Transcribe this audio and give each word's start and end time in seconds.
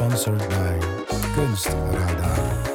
Sponsored 0.00 0.38
by 0.48 0.78
Kunstradar. 1.36 2.70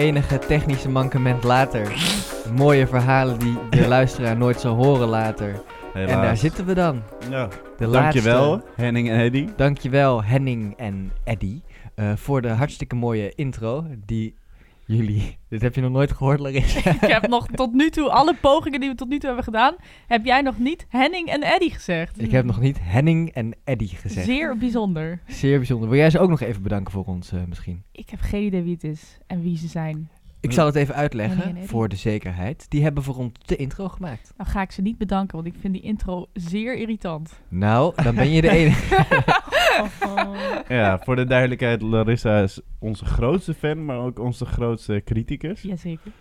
Enige 0.00 0.38
technische 0.38 0.88
mankement 0.88 1.44
later. 1.44 1.92
Mooie 2.56 2.86
verhalen 2.86 3.38
die 3.38 3.58
de 3.70 3.88
luisteraar 3.96 4.36
nooit 4.36 4.60
zal 4.60 4.74
horen 4.74 5.08
later. 5.08 5.62
En 5.94 6.06
daar 6.06 6.36
zitten 6.36 6.66
we 6.66 6.74
dan. 6.74 7.02
Ja. 7.30 7.48
De 7.78 7.90
Dankjewel, 7.90 8.50
laatste. 8.50 8.70
Henning 8.76 9.10
en 9.10 9.20
Eddy. 9.20 9.48
Dankjewel 9.56 10.24
Henning 10.24 10.76
en 10.76 11.12
Eddy 11.24 11.60
eh, 11.94 12.12
voor 12.16 12.42
de 12.42 12.48
hartstikke 12.48 12.94
mooie 12.94 13.32
intro 13.34 13.86
die 14.06 14.34
jullie... 14.96 15.38
Dit 15.48 15.62
heb 15.62 15.74
je 15.74 15.80
nog 15.80 15.90
nooit 15.90 16.12
gehoord, 16.12 16.40
Larissa? 16.40 16.90
Ik 17.00 17.00
heb 17.00 17.28
nog 17.28 17.46
tot 17.46 17.72
nu 17.72 17.90
toe, 17.90 18.10
alle 18.10 18.34
pogingen 18.40 18.80
die 18.80 18.88
we 18.88 18.94
tot 18.94 19.08
nu 19.08 19.18
toe 19.18 19.26
hebben 19.26 19.44
gedaan, 19.44 19.74
heb 20.06 20.24
jij 20.24 20.40
nog 20.40 20.58
niet 20.58 20.86
Henning 20.88 21.28
en 21.28 21.42
Eddy 21.42 21.70
gezegd. 21.70 22.22
Ik 22.22 22.30
heb 22.30 22.44
nog 22.44 22.60
niet 22.60 22.78
Henning 22.80 23.30
en 23.30 23.56
Eddy 23.64 23.88
gezegd. 23.88 24.26
Zeer 24.26 24.56
bijzonder. 24.56 25.20
Zeer 25.26 25.56
bijzonder. 25.56 25.88
Wil 25.88 25.98
jij 25.98 26.10
ze 26.10 26.18
ook 26.18 26.30
nog 26.30 26.40
even 26.40 26.62
bedanken 26.62 26.92
voor 26.92 27.04
ons 27.04 27.32
eh, 27.32 27.40
misschien? 27.48 27.82
Ik 27.92 28.10
heb 28.10 28.20
geen 28.20 28.44
idee 28.44 28.62
wie 28.62 28.74
het 28.74 28.84
is 28.84 29.18
en 29.26 29.42
wie 29.42 29.58
ze 29.58 29.68
zijn. 29.68 30.10
Ik 30.40 30.52
zal 30.52 30.66
het 30.66 30.74
even 30.74 30.94
uitleggen 30.94 31.56
voor 31.66 31.88
de 31.88 31.96
zekerheid. 31.96 32.66
Die 32.68 32.82
hebben 32.82 33.02
voor 33.02 33.16
ons 33.16 33.32
de 33.44 33.56
intro 33.56 33.88
gemaakt. 33.88 34.32
Dan 34.36 34.46
ga 34.46 34.62
ik 34.62 34.70
ze 34.70 34.82
niet 34.82 34.98
bedanken, 34.98 35.34
want 35.36 35.46
ik 35.48 35.54
vind 35.60 35.72
die 35.72 35.82
intro 35.82 36.26
zeer 36.32 36.76
irritant. 36.76 37.40
Nou, 37.48 38.02
dan 38.02 38.14
ben 38.14 38.30
je 38.30 38.40
de 38.40 38.50
enige. 38.60 39.04
Ja, 40.68 40.98
voor 40.98 41.16
de 41.16 41.24
duidelijkheid, 41.24 41.82
Larissa 41.82 42.40
is 42.42 42.60
onze 42.78 43.04
grootste 43.04 43.54
fan, 43.54 43.84
maar 43.84 43.98
ook 43.98 44.18
onze 44.18 44.44
grootste 44.46 45.02
criticus. 45.04 45.62
Jazeker. 45.62 46.12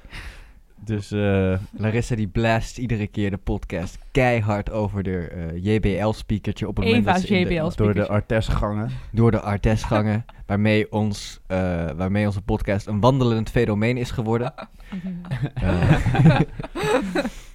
Dus 0.83 1.11
eh, 1.11 1.53
Larissa 1.77 2.15
die 2.15 2.27
blast 2.27 2.77
iedere 2.77 3.07
keer 3.07 3.29
de 3.29 3.37
podcast 3.37 3.97
keihard 4.11 4.71
over 4.71 5.03
de 5.03 5.17
eh, 5.27 5.63
JBL-speakertje 5.63 6.67
op 6.67 6.75
het 6.77 6.85
moment 6.85 7.05
dat 7.05 7.19
ze 7.19 7.27
in 7.27 7.47
de- 7.47 7.53
JBL 7.53 7.69
door 7.75 7.93
de. 7.93 8.07
Artes-gangen. 8.07 8.89
door 9.11 9.31
de 9.31 9.39
Artes-gangen, 9.39 10.25
waarmee, 10.45 10.91
ons, 10.91 11.39
eh, 11.47 11.57
waarmee 11.95 12.25
onze 12.25 12.41
podcast 12.41 12.87
een 12.87 12.99
wandelend 12.99 13.49
fenomeen 13.49 13.97
is 13.97 14.11
geworden. 14.11 14.53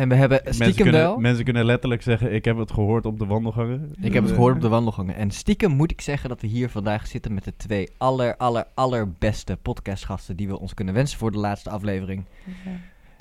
Eh, 0.00 0.06
en 0.06 0.08
we 0.08 0.14
hebben 0.14 0.40
Mensen 0.44 0.64
stiekem 0.64 0.92
wel... 0.92 1.02
kunnen, 1.02 1.22
mensen 1.22 1.44
kunnen 1.44 1.64
letterlijk 1.64 2.02
zeggen, 2.02 2.34
ik 2.34 2.44
heb 2.44 2.56
het 2.56 2.72
gehoord 2.72 3.06
op 3.06 3.18
de 3.18 3.26
wandelgangen. 3.26 3.94
Ik 4.00 4.12
heb 4.12 4.22
het 4.22 4.32
gehoord 4.32 4.54
op 4.54 4.60
de 4.60 4.68
wandelgangen. 4.68 5.14
En 5.14 5.30
stiekem 5.30 5.70
moet 5.70 5.90
ik 5.90 6.00
zeggen 6.00 6.28
dat 6.28 6.40
we 6.40 6.46
hier 6.46 6.70
vandaag 6.70 7.06
zitten 7.06 7.34
met 7.34 7.44
de 7.44 7.56
twee 7.56 7.88
aller, 7.98 8.36
aller, 8.36 8.66
allerbeste 8.74 9.58
podcastgasten 9.62 10.36
die 10.36 10.48
we 10.48 10.58
ons 10.58 10.74
kunnen 10.74 10.94
wensen 10.94 11.18
voor 11.18 11.32
de 11.32 11.38
laatste 11.38 11.70
aflevering. 11.70 12.24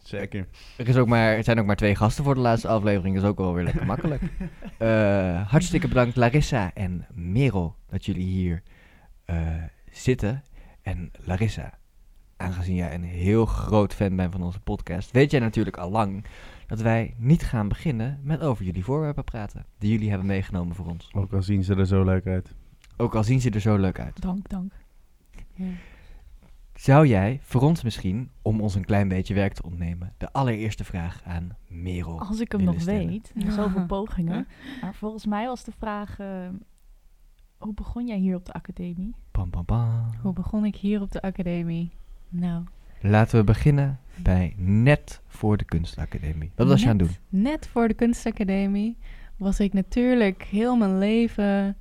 Zeker. 0.03 0.47
Er, 0.77 0.87
is 0.87 0.95
ook 0.95 1.07
maar, 1.07 1.35
er 1.35 1.43
zijn 1.43 1.59
ook 1.59 1.65
maar 1.65 1.75
twee 1.75 1.95
gasten 1.95 2.23
voor 2.23 2.35
de 2.35 2.41
laatste 2.41 2.67
aflevering, 2.67 3.15
dat 3.15 3.23
is 3.23 3.29
ook 3.29 3.37
wel 3.37 3.53
weer 3.53 3.63
lekker 3.63 3.85
makkelijk. 3.85 4.21
Eh, 4.77 5.49
hartstikke 5.49 5.87
bedankt 5.87 6.15
Larissa 6.15 6.71
en 6.73 7.05
Merel 7.13 7.75
dat 7.89 8.05
jullie 8.05 8.25
hier 8.25 8.63
eh, 9.25 9.37
zitten. 9.91 10.43
En 10.81 11.11
Larissa, 11.25 11.77
aangezien 12.37 12.75
jij 12.75 12.93
een 12.93 13.03
heel 13.03 13.45
groot 13.45 13.93
fan 13.93 14.15
bent 14.15 14.31
van 14.31 14.43
onze 14.43 14.59
podcast, 14.59 15.11
weet 15.11 15.31
jij 15.31 15.39
natuurlijk 15.39 15.77
al 15.77 15.91
lang 15.91 16.23
dat 16.69 16.81
wij 16.81 17.13
niet 17.17 17.43
gaan 17.43 17.67
beginnen 17.67 18.19
met 18.23 18.41
over 18.41 18.65
jullie 18.65 18.83
voorwerpen 18.83 19.23
praten, 19.23 19.65
die 19.77 19.91
jullie 19.91 20.09
hebben 20.09 20.27
meegenomen 20.27 20.75
voor 20.75 20.85
ons. 20.85 21.09
Ook 21.13 21.33
al 21.33 21.41
zien 21.41 21.63
ze 21.63 21.75
er 21.75 21.85
zo 21.85 22.03
leuk 22.03 22.25
uit. 22.25 22.55
Ook 22.97 23.15
al 23.15 23.23
zien 23.23 23.41
ze 23.41 23.49
er 23.49 23.59
zo 23.59 23.77
leuk 23.77 23.99
uit. 23.99 24.21
Dank, 24.21 24.49
dank. 24.49 24.73
Zou 26.73 27.07
jij 27.07 27.39
voor 27.41 27.61
ons 27.61 27.83
misschien, 27.83 28.29
om 28.41 28.61
ons 28.61 28.75
een 28.75 28.85
klein 28.85 29.07
beetje 29.07 29.33
werk 29.33 29.53
te 29.53 29.63
ontnemen, 29.63 30.13
de 30.17 30.31
allereerste 30.31 30.83
vraag 30.83 31.21
aan 31.23 31.57
Merel 31.67 32.19
Als 32.19 32.39
ik 32.39 32.51
hem 32.51 32.63
nog 32.63 32.81
stellen? 32.81 33.07
weet, 33.07 33.33
zoveel 33.47 33.85
pogingen. 33.95 34.47
Maar 34.81 34.95
volgens 34.95 35.25
mij 35.25 35.45
was 35.45 35.63
de 35.63 35.71
vraag, 35.77 36.19
eh, 36.19 36.49
hoe 37.57 37.73
begon 37.73 38.07
jij 38.07 38.17
hier 38.17 38.35
op 38.35 38.45
de 38.45 38.53
academie? 38.53 39.15
Pam, 39.31 39.49
pam, 39.49 39.65
pam. 39.65 40.09
Hoe 40.21 40.33
begon 40.33 40.65
ik 40.65 40.75
hier 40.75 41.01
op 41.01 41.11
de 41.11 41.21
academie? 41.21 41.91
Nou, 42.29 42.63
Laten 43.01 43.37
we 43.37 43.43
beginnen 43.43 43.99
bij 44.15 44.53
net 44.57 45.21
voor 45.27 45.57
de 45.57 45.65
kunstacademie. 45.65 46.51
Wat 46.55 46.67
was 46.67 46.81
je 46.81 46.89
aan 46.89 46.97
het 46.97 47.07
doen? 47.07 47.41
net 47.41 47.67
voor 47.67 47.87
de 47.87 47.93
kunstacademie 47.93 48.97
was 49.37 49.59
ik 49.59 49.73
natuurlijk 49.73 50.43
heel 50.43 50.75
mijn 50.75 50.97
leven 50.97 51.77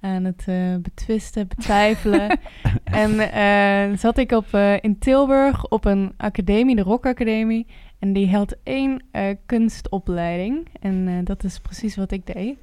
aan 0.00 0.24
het 0.24 0.44
eh, 0.46 0.76
betwisten, 0.82 1.48
betwijfelen. 1.56 2.38
en 2.84 3.18
eh, 3.32 3.98
zat 3.98 4.18
ik 4.18 4.32
op, 4.32 4.46
eh, 4.50 4.74
in 4.80 4.98
Tilburg 4.98 5.68
op 5.68 5.84
een 5.84 6.12
academie, 6.16 6.76
de 6.76 6.82
Rock 6.82 7.06
Academie. 7.06 7.66
En 7.98 8.12
die 8.12 8.30
had 8.36 8.56
één 8.62 9.02
kunstopleiding. 9.46 10.68
En 10.80 11.24
dat 11.24 11.44
is 11.44 11.58
precies 11.58 11.96
wat 11.96 12.10
ik 12.10 12.26
deed. 12.26 12.56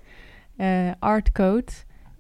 Art 0.99 1.31
code. 1.31 1.71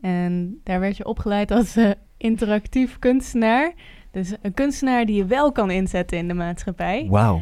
En 0.01 0.59
daar 0.63 0.79
werd 0.79 0.97
je 0.97 1.05
opgeleid 1.05 1.51
als 1.51 1.77
interactief 2.17 2.99
kunstenaar. 2.99 3.73
Dus 4.15 4.33
een 4.41 4.53
kunstenaar 4.53 5.05
die 5.05 5.15
je 5.15 5.25
wel 5.25 5.51
kan 5.51 5.71
inzetten 5.71 6.17
in 6.17 6.27
de 6.27 6.33
maatschappij. 6.33 7.07
Wauw. 7.09 7.41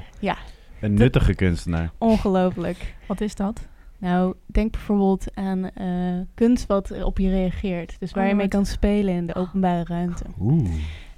Een 0.82 0.94
nuttige 0.94 1.34
kunstenaar. 1.34 1.92
Ongelooflijk. 1.98 2.96
Wat 3.08 3.22
is 3.22 3.36
dat? 3.36 3.68
Nou, 3.98 4.34
denk 4.46 4.72
bijvoorbeeld 4.72 5.26
aan 5.34 5.70
eh, 5.70 5.88
kunst 6.34 6.66
wat 6.68 7.04
op 7.04 7.18
je 7.20 7.30
reageert. 7.30 8.00
Dus 8.00 8.12
waar 8.12 8.24
Oh, 8.24 8.30
je 8.30 8.36
mee 8.36 8.46
wat- 8.46 8.56
kan 8.56 8.66
spelen 8.66 9.14
in 9.14 9.28
de 9.28 9.36
openbare 9.36 9.84
ruimte. 9.84 10.24
Oeh. 10.40 10.70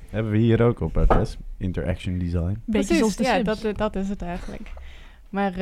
Hebben 0.09 0.31
we 0.31 0.37
hier 0.37 0.61
ook 0.61 0.79
op 0.79 0.97
Artes. 0.97 1.37
Interaction 1.57 2.17
design. 2.17 2.45
Beetje 2.47 2.61
Precies, 2.71 2.97
zoals 2.97 3.15
de 3.15 3.23
ja, 3.23 3.43
dat, 3.43 3.77
dat 3.77 3.95
is 3.95 4.09
het 4.09 4.21
eigenlijk. 4.21 4.71
Maar 5.29 5.51
eh, 5.51 5.57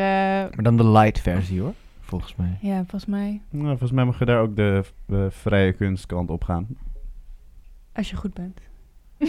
Maar 0.55 0.63
dan 0.63 0.77
de 0.77 0.87
light 0.87 1.19
versie 1.19 1.61
hoor, 1.61 1.73
volgens 1.99 2.35
mij. 2.35 2.57
ja, 2.61 2.75
volgens 2.77 3.05
mij, 3.05 3.41
Nou, 3.49 3.67
volgens 3.67 3.91
mij 3.91 4.05
mag 4.05 4.19
je 4.19 4.25
daar 4.25 4.41
ook 4.41 4.55
de 4.55 4.83
eh, 5.07 5.25
vrije 5.29 5.73
kunstkant 5.73 6.29
op 6.29 6.43
gaan. 6.43 6.67
als 7.93 8.09
je 8.09 8.15
goed 8.15 8.33
bent. 8.33 8.59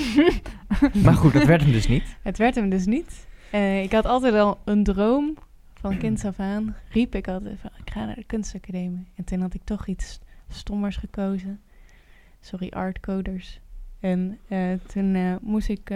Maar 1.04 1.14
goed, 1.14 1.32
dat 1.32 1.44
werd 1.44 1.62
hem 1.62 1.72
dus 1.72 1.88
niet. 1.88 2.16
Het 2.22 2.38
werd 2.38 2.54
hem 2.54 2.68
dus 2.68 2.86
niet. 2.86 3.26
Eh, 3.50 3.82
ik 3.82 3.92
had 3.92 4.06
altijd 4.06 4.34
al 4.34 4.58
een 4.64 4.84
droom 4.84 5.36
van 5.74 5.98
kinds 5.98 6.24
af 6.24 6.38
aan. 6.38 6.76
Riep 6.88 7.14
ik 7.14 7.28
altijd 7.28 7.60
van, 7.60 7.70
ik 7.84 7.90
ga 7.90 8.04
naar 8.04 8.14
de 8.14 8.24
kunstacademie. 8.24 9.06
En 9.14 9.24
toen 9.24 9.40
had 9.40 9.54
ik 9.54 9.64
toch 9.64 9.86
iets 9.86 10.20
stommers 10.48 10.96
gekozen. 10.96 11.60
Sorry, 12.40 12.68
artcoders. 12.68 13.60
En 14.00 14.38
eh, 14.48 14.72
toen 14.86 15.14
eh, 15.14 15.34
moest 15.40 15.68
ik, 15.68 15.92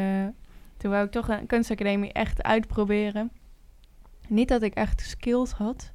toen 0.77 0.91
wou 0.91 1.05
ik 1.05 1.11
toch 1.11 1.29
een 1.29 1.47
kunstacademie 1.47 2.13
echt 2.13 2.43
uitproberen. 2.43 3.31
Niet 4.29 4.49
dat 4.49 4.63
ik 4.63 4.75
echt 4.75 5.01
skills 5.01 5.53
had 5.53 5.93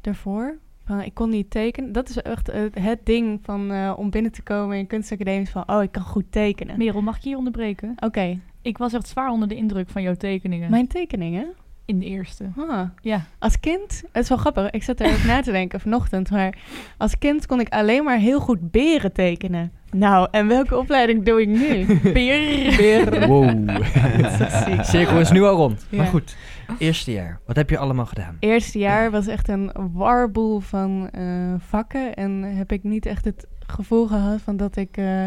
daarvoor. 0.00 0.58
Van, 0.86 1.00
ik 1.02 1.14
kon 1.14 1.30
niet 1.30 1.50
tekenen. 1.50 1.92
Dat 1.92 2.08
is 2.08 2.16
echt 2.22 2.50
het 2.80 3.00
ding 3.04 3.38
van, 3.42 3.70
eh, 3.72 3.92
om 3.96 4.10
binnen 4.10 4.32
te 4.32 4.42
komen 4.42 4.76
in 4.78 4.86
kunstacademie. 4.86 5.48
Van, 5.48 5.62
oh, 5.66 5.82
ik 5.82 5.92
kan 5.92 6.02
goed 6.02 6.24
tekenen. 6.32 6.78
Merel, 6.78 7.00
mag 7.02 7.16
ik 7.16 7.22
je 7.22 7.28
hier 7.28 7.38
onderbreken? 7.38 7.94
Oké, 7.98 8.38
Ik 8.62 8.78
was 8.78 8.92
echt 8.92 9.08
zwaar 9.08 9.30
onder 9.30 9.48
de 9.48 9.54
indruk 9.54 9.88
van 9.88 10.02
jouw 10.02 10.14
tekeningen. 10.14 10.70
mijn 10.70 10.86
tekeningen. 10.86 11.46
In 11.84 11.98
de 11.98 12.04
eerste. 12.04 12.44
Ah. 12.56 12.88
Ja. 13.00 13.24
Als 13.38 13.60
kind, 13.60 14.02
het 14.12 14.22
is 14.22 14.28
wel 14.28 14.38
grappig, 14.38 14.70
ik 14.70 14.82
zat 14.82 15.00
er 15.00 15.12
ook 15.12 15.24
na 15.24 15.40
te 15.42 15.52
denken 15.52 15.80
vanochtend, 15.80 16.30
maar 16.30 16.58
als 16.98 17.18
kind 17.18 17.46
kon 17.46 17.60
ik 17.60 17.68
alleen 17.68 18.04
maar 18.04 18.18
heel 18.18 18.40
goed 18.40 18.70
beren 18.70 19.12
tekenen. 19.12 19.72
Nou, 19.98 20.28
en 20.30 20.48
welke 20.48 20.76
opleiding 20.76 21.24
doe 21.24 21.40
ik 21.40 21.48
nu? 21.48 21.86
Beer. 22.12 22.76
Beren. 22.76 23.28
Wow. 23.28 23.84
Cirkel 24.90 25.20
is 25.20 25.30
nu 25.30 25.42
al 25.42 25.56
rond. 25.56 25.86
Ja. 25.90 25.96
Maar 25.96 26.06
goed, 26.06 26.36
eerste 26.78 27.12
jaar. 27.12 27.40
Wat 27.46 27.56
heb 27.56 27.70
je 27.70 27.78
allemaal 27.78 28.06
gedaan? 28.06 28.36
Eerste 28.40 28.78
jaar 28.78 29.10
was 29.10 29.26
echt 29.26 29.48
een 29.48 29.72
warboel 29.92 30.60
van 30.60 31.10
eh, 31.10 31.54
vakken 31.58 32.14
en 32.14 32.42
heb 32.42 32.72
ik 32.72 32.82
niet 32.82 33.06
echt 33.06 33.24
het 33.24 33.46
gevoel 33.66 34.06
gehad 34.06 34.40
van 34.40 34.56
dat 34.56 34.76
ik, 34.76 34.96
eh, 34.96 35.26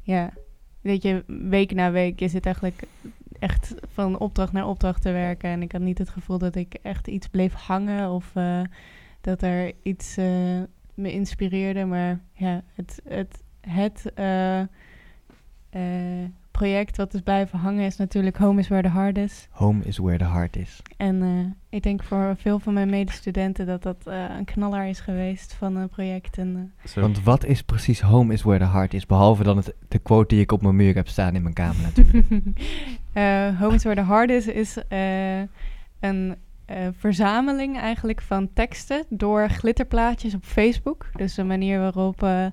ja, 0.00 0.30
weet 0.80 1.02
je, 1.02 1.24
week 1.26 1.74
na 1.74 1.90
week, 1.90 2.20
je 2.20 2.28
zit 2.28 2.44
eigenlijk 2.44 2.82
echt 3.38 3.74
van 3.92 4.18
opdracht 4.18 4.52
naar 4.52 4.68
opdracht 4.68 5.02
te 5.02 5.12
werken 5.12 5.50
en 5.50 5.62
ik 5.62 5.72
had 5.72 5.80
niet 5.80 5.98
het 5.98 6.08
gevoel 6.08 6.38
dat 6.38 6.54
ik 6.54 6.74
echt 6.82 7.08
iets 7.08 7.28
bleef 7.28 7.52
hangen 7.52 8.10
of 8.10 8.30
eh, 8.34 8.60
dat 9.20 9.42
er 9.42 9.72
iets 9.82 10.16
eh, 10.16 10.26
me 10.94 11.12
inspireerde, 11.12 11.84
maar 11.84 12.20
ja, 12.32 12.62
het, 12.74 13.00
het, 13.08 13.42
het 13.68 14.12
eh, 14.14 14.60
eh, 14.60 16.30
project 16.58 16.96
wat 16.96 17.14
is 17.14 17.20
blijven 17.20 17.58
hangen 17.58 17.84
is 17.84 17.96
natuurlijk 17.96 18.36
Home 18.36 18.60
is 18.60 18.68
Where 18.68 18.88
the 18.88 18.94
Heart 18.94 19.18
is. 19.18 19.48
Home 19.50 19.84
is 19.84 19.98
where 19.98 20.18
the 20.18 20.24
heart 20.24 20.56
is. 20.56 20.82
En 20.96 21.22
eh, 21.22 21.76
ik 21.76 21.82
denk 21.82 22.02
voor 22.02 22.34
veel 22.38 22.58
van 22.58 22.72
mijn 22.72 22.90
medestudenten 22.90 23.66
dat 23.66 23.82
dat 23.82 24.06
eh, 24.06 24.24
een 24.38 24.44
knaller 24.44 24.84
is 24.84 25.00
geweest 25.00 25.52
van 25.52 25.76
een 25.76 25.88
project. 25.88 26.38
En, 26.38 26.72
eh. 26.82 27.02
Want 27.02 27.22
wat 27.22 27.44
is 27.44 27.62
precies 27.62 28.00
home 28.00 28.32
is 28.32 28.42
where 28.42 28.64
the 28.64 28.70
heart 28.70 28.94
is? 28.94 29.06
Behalve 29.06 29.42
dan 29.42 29.56
het, 29.56 29.74
de 29.88 29.98
quote 29.98 30.34
die 30.34 30.42
ik 30.42 30.52
op 30.52 30.62
mijn 30.62 30.76
muur 30.76 30.94
heb 30.94 31.08
staan 31.08 31.34
in 31.34 31.42
mijn 31.42 31.54
kamer 31.54 31.82
natuurlijk. 31.82 32.26
eh, 33.12 33.60
Home 33.60 33.74
is 33.74 33.84
Where 33.84 34.00
the 34.00 34.06
Heart 34.06 34.30
is 34.30 34.46
is 34.46 34.78
eh, 34.88 35.40
een 36.00 36.36
eh, 36.64 36.88
verzameling 36.96 37.78
eigenlijk 37.78 38.20
van 38.20 38.48
teksten 38.52 39.04
door 39.08 39.48
glitterplaatjes 39.48 40.34
op 40.34 40.44
Facebook. 40.44 41.10
Dus 41.14 41.36
een 41.36 41.46
manier 41.46 41.78
waarop 41.78 42.22
eh, 42.22 42.46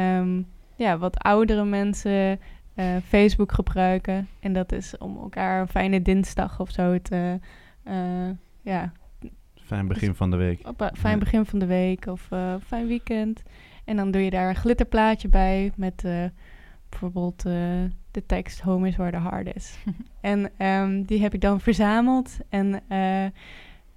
ehm, 0.00 0.42
ja, 0.76 0.98
wat 0.98 1.18
oudere 1.18 1.64
mensen 1.64 2.38
eh, 2.74 2.86
Facebook 3.04 3.52
gebruiken. 3.52 4.28
En 4.40 4.52
dat 4.52 4.72
is 4.72 4.98
om 4.98 5.16
elkaar 5.16 5.60
een 5.60 5.68
fijne 5.68 6.02
dinsdag 6.02 6.60
of 6.60 6.70
zo 6.70 6.98
te... 7.02 7.38
eh, 7.82 8.30
ja, 8.62 8.92
Fijn 9.64 9.88
begin 9.88 10.14
van 10.14 10.30
de 10.30 10.36
week. 10.36 10.68
op 10.68 10.80
een 10.80 10.96
fijn 10.96 11.18
begin 11.18 11.44
van 11.46 11.58
de 11.58 11.66
week 11.66 12.06
of 12.06 12.26
eh, 12.30 12.54
fijn 12.66 12.86
weekend. 12.86 13.42
En 13.84 13.96
dan 13.96 14.10
doe 14.10 14.22
je 14.22 14.30
daar 14.30 14.48
een 14.48 14.54
glitterplaatje 14.56 15.28
bij 15.28 15.72
met 15.76 16.04
eh, 16.04 16.24
bijvoorbeeld 16.88 17.46
eh, 17.46 17.52
de 18.10 18.26
tekst 18.26 18.60
Home 18.60 18.88
is 18.88 18.96
where 18.96 19.10
the 19.12 19.28
heart 19.28 19.56
is. 19.56 19.78
en 20.20 20.50
ehm, 20.56 21.02
die 21.02 21.22
heb 21.22 21.34
ik 21.34 21.40
dan 21.40 21.60
verzameld 21.60 22.38
en 22.48 22.80
eh, 22.88 23.24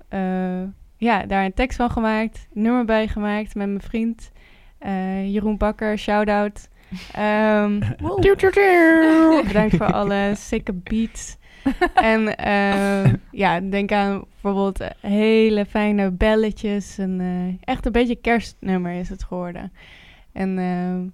eh, 0.10 0.68
ja, 0.98 1.26
daar 1.26 1.46
een 1.46 1.54
tekst 1.54 1.78
van 1.78 1.90
gemaakt, 1.90 2.48
nummer 2.54 2.86
bij 2.86 3.08
gemaakt 3.08 3.56
met 3.56 3.68
mijn 3.68 3.82
vriend 3.82 4.32
eh, 4.33 4.33
Jeroen 5.32 5.58
Bakker, 5.58 5.98
shout-out. 5.98 6.68
Ehm, 7.14 7.80
bedankt 9.48 9.76
voor 9.76 9.94
alle 9.94 10.34
sikke 10.36 10.74
beats. 10.74 11.38
en 11.96 12.36
eh, 12.38 13.14
ja, 13.32 13.60
denk 13.60 13.92
aan 13.92 14.24
bijvoorbeeld 14.42 14.80
eh, 14.80 14.90
hele 15.12 15.66
fijne 15.66 16.12
belletjes. 16.12 16.98
En 16.98 17.20
eh, 17.22 17.74
echt 17.74 17.86
een 17.86 17.92
beetje 17.92 18.16
kerstnummer 18.16 18.94
is 19.00 19.10
het 19.10 19.24
geworden. 19.24 19.72
En 20.32 20.58
eh, 20.58 21.12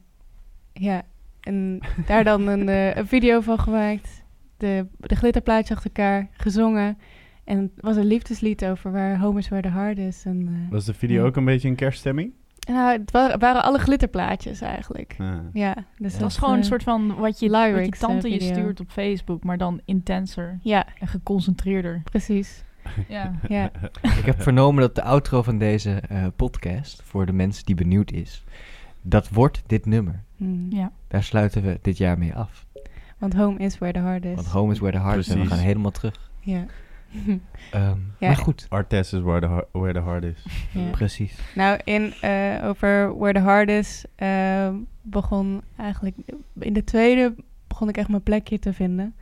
ja, 0.83 1.01
en 1.41 1.79
daar 2.05 2.23
dan 2.23 2.47
een, 2.47 2.69
eh, 2.69 2.95
een 2.95 3.07
video 3.07 3.41
van 3.41 3.59
gemaakt. 3.59 4.23
De, 4.57 4.85
de 4.97 5.15
glitterplaatjes 5.15 5.77
achter 5.77 5.91
elkaar, 5.93 6.27
gezongen. 6.31 6.97
En 7.43 7.57
het 7.57 7.71
was 7.75 7.95
een 7.95 8.05
liefdeslied 8.07 8.65
over 8.65 8.91
waar 8.91 9.19
Home 9.19 9.39
is 9.39 9.49
Where 9.49 9.67
the 9.67 9.73
Heart 9.73 9.97
is. 9.97 10.23
En, 10.25 10.47
eh, 10.47 10.71
Was 10.71 10.85
de 10.85 10.93
video 10.93 11.21
Ja. 11.21 11.27
ook 11.27 11.35
een 11.35 11.45
beetje 11.45 11.67
een 11.67 11.75
kerststemming? 11.75 12.33
Nou, 12.67 12.99
het 12.99 13.11
wa- 13.11 13.37
waren 13.37 13.63
alle 13.63 13.79
glitterplaatjes 13.79 14.61
eigenlijk. 14.61 15.15
Ja, 15.17 15.33
dus 15.43 15.49
Ja. 15.53 15.73
Dat 15.97 16.17
was 16.17 16.37
gewoon 16.37 16.57
een 16.57 16.63
soort 16.63 16.83
van 16.83 17.07
wat 17.07 17.15
je, 17.15 17.21
wat 17.21 17.39
je 17.39 17.49
lyrics, 17.49 17.99
tante 17.99 18.27
eh, 18.27 18.33
je 18.33 18.41
stuurt 18.41 18.79
op 18.79 18.89
Facebook, 18.89 19.43
maar 19.43 19.57
dan 19.57 19.81
intenser 19.85 20.59
Ja, 20.61 20.85
en 20.99 21.07
geconcentreerder. 21.07 22.01
precies. 22.03 22.63
Ja. 23.07 23.31
Ja. 23.47 23.71
ik 24.19 24.25
heb 24.25 24.41
vernomen 24.41 24.81
dat 24.81 24.95
de 24.95 25.03
outro 25.03 25.41
van 25.43 25.57
deze 25.57 25.91
eh, 25.91 26.25
podcast, 26.35 27.01
voor 27.05 27.25
de 27.25 27.33
mensen 27.33 27.65
die 27.65 27.75
benieuwd 27.75 28.11
is, 28.11 28.43
dat 29.01 29.29
wordt 29.29 29.63
dit 29.67 29.85
nummer. 29.85 30.23
Hmm. 30.37 30.65
ja. 30.69 30.91
Daar 31.07 31.23
sluiten 31.23 31.61
we 31.61 31.79
dit 31.81 31.97
jaar 31.97 32.17
mee 32.17 32.35
af. 32.35 32.65
Want 33.17 33.33
home 33.33 33.57
is 33.59 33.77
where 33.77 33.93
the 33.93 33.99
heart 34.05 34.25
is. 34.25 34.35
Want 34.35 34.47
home 34.47 34.71
is 34.71 34.79
where 34.79 34.97
the 34.97 35.03
heart 35.03 35.17
is 35.17 35.27
en 35.27 35.31
we 35.33 35.39
Precies. 35.39 35.57
gaan 35.57 35.65
helemaal 35.67 35.91
terug. 35.91 36.29
Ja. 36.39 36.65
Ehm, 37.71 37.97
Ja. 38.19 38.27
Maar 38.27 38.35
goed, 38.37 38.65
Artes 38.69 39.13
is 39.13 39.21
where 39.21 39.39
the, 39.39 39.79
where 39.79 39.93
the 39.93 40.01
heart 40.01 40.23
is. 40.23 40.45
ja. 40.71 40.89
precies. 40.91 41.39
Nou, 41.55 41.79
in, 41.83 42.13
eh, 42.21 42.55
over 42.63 43.17
Where 43.17 43.33
the 43.33 43.45
Heart 43.45 43.69
is 43.69 44.05
eh, 44.15 44.69
begon 45.01 45.61
eigenlijk... 45.77 46.15
In 46.59 46.73
de 46.73 46.83
tweede 46.83 47.35
begon 47.67 47.89
ik 47.89 47.97
echt 47.97 48.09
mijn 48.09 48.23
plekje 48.23 48.59
te 48.59 48.73
vinden. 48.73 49.15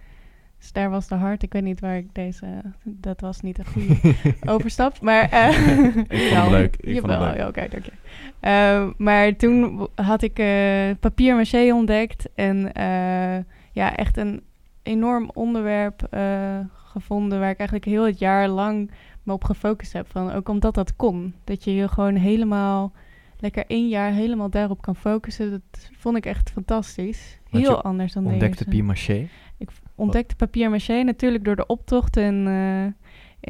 Dus 0.60 0.72
daar 0.72 0.89
was 0.89 1.07
de 1.07 1.16
hart. 1.16 1.44
Ik 1.44 1.54
weet 1.54 1.63
niet 1.63 1.80
waar 1.80 1.98
ik 1.98 2.07
deze... 2.13 2.45
Dat 2.84 3.22
was 3.22 3.42
niet 3.42 3.60
een 3.60 3.66
goede 3.66 3.98
overstap, 4.54 5.01
maar... 5.01 5.30
eh, 5.30 5.48
Ik 5.95 6.07
vond 6.07 6.30
hem 6.31 6.50
leuk. 6.50 6.75
Ik 6.75 7.00
vond 7.00 7.12
leuk. 7.19 7.36
ja, 7.36 7.48
oké, 7.48 7.68
dank 7.69 7.86
je. 7.86 7.92
Eh, 8.40 8.88
maar 8.98 9.36
toen 9.36 9.88
had 9.95 10.22
ik 10.22 10.40
eh 10.40 10.90
papier 11.00 11.36
maché 11.36 11.74
ontdekt. 11.74 12.30
En 12.36 12.74
eh, 12.74 13.44
ja, 13.72 13.95
echt 13.95 14.18
een 14.18 14.42
enorm 14.83 15.30
onderwerp 15.33 16.04
eh, 16.10 16.60
gevonden... 16.88 17.39
waar 17.39 17.50
ik 17.50 17.57
eigenlijk 17.57 17.89
heel 17.89 18.06
het 18.06 18.19
jaar 18.19 18.48
lang 18.48 18.92
me 19.24 19.34
op 19.34 19.44
gefocust 19.44 19.94
heb. 19.94 20.07
Van, 20.10 20.31
ook 20.31 20.50
omdat 20.50 20.74
dat 20.74 20.95
kon. 20.95 21.34
Dat 21.44 21.63
je 21.63 21.75
je 21.75 21.88
gewoon 21.88 22.16
helemaal... 22.16 22.92
lekker 23.39 23.66
één 23.68 23.88
jaar 23.88 24.12
helemaal 24.12 24.50
daarop 24.50 24.81
kan 24.81 24.95
focussen. 24.95 25.51
Dat 25.51 25.89
vond 25.98 26.18
ik 26.18 26.25
echt 26.25 26.50
fantastisch. 26.50 27.39
Want 27.50 27.63
Heel 27.63 27.81
anders 27.81 28.13
dan 28.13 28.25
Ontdekte 28.25 28.63
deze. 28.63 28.78
Pimaché. 28.78 29.28
Ik 29.57 29.69
ontdekte 29.95 30.36
papier 30.36 30.69
maché 30.69 31.04
natuurlijk 31.04 31.44
door 31.44 31.56
de 31.56 31.66
optocht 31.66 32.18
in, 32.18 32.48
eh, 32.48 32.86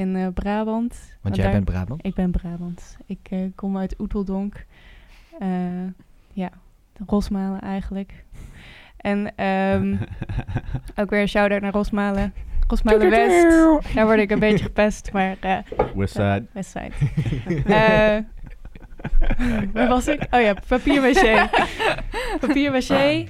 in 0.04 0.16
eh, 0.16 0.28
Brabant. 0.34 1.18
Want 1.22 1.36
jij 1.36 1.44
daar- 1.44 1.54
bent 1.54 1.66
Brabant. 1.66 2.06
ik 2.06 2.14
ben 2.14 2.32
Brabant. 2.32 2.98
Ik 3.06 3.28
eh, 3.30 3.40
kom 3.56 3.78
uit 3.78 4.00
Oeteldonk. 4.00 4.66
Ja, 6.34 6.50
Rosmalen 7.06 7.62
eigenlijk. 7.62 8.26
En 8.98 9.36
ehm, 9.36 9.96
ook 11.00 11.10
weer 11.10 11.22
een 11.22 11.28
shout-out 11.28 11.62
naar 11.62 11.72
Rosmalen. 11.72 12.34
Rosmalen 12.68 13.10
West. 13.10 13.96
Daar 13.96 14.06
word 14.06 14.20
ik 14.20 14.32
een 14.32 14.40
beetje 14.40 14.64
gepest, 14.64 15.10
maar 15.14 15.38
eh 15.40 15.58
Westside. 15.96 16.46
Westside. 16.52 16.92
Eh 17.66 18.18
waar 19.74 19.88
was 19.88 20.08
ik? 20.08 20.28
Oh 20.32 20.42
ja, 20.42 20.54
papier 20.68 21.02
maché. 21.02 21.50
papier 22.40 22.72
maché. 22.72 23.26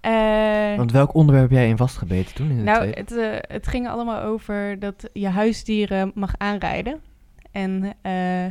Eh, 0.00 0.76
Want 0.76 0.92
welk 0.92 1.14
onderwerp 1.14 1.50
heb 1.50 1.58
jij 1.58 1.68
in 1.68 1.76
vastgebeten 1.76 2.34
toen 2.34 2.50
in 2.50 2.56
de 2.56 2.62
nou, 2.62 2.86
het, 2.90 3.16
eh, 3.16 3.28
het 3.40 3.66
ging 3.66 3.88
allemaal 3.88 4.22
over 4.22 4.78
dat 4.78 5.08
je 5.12 5.28
huisdieren 5.28 6.10
mag 6.14 6.32
aanrijden. 6.36 7.00
En 7.52 7.94
eh, 8.02 8.46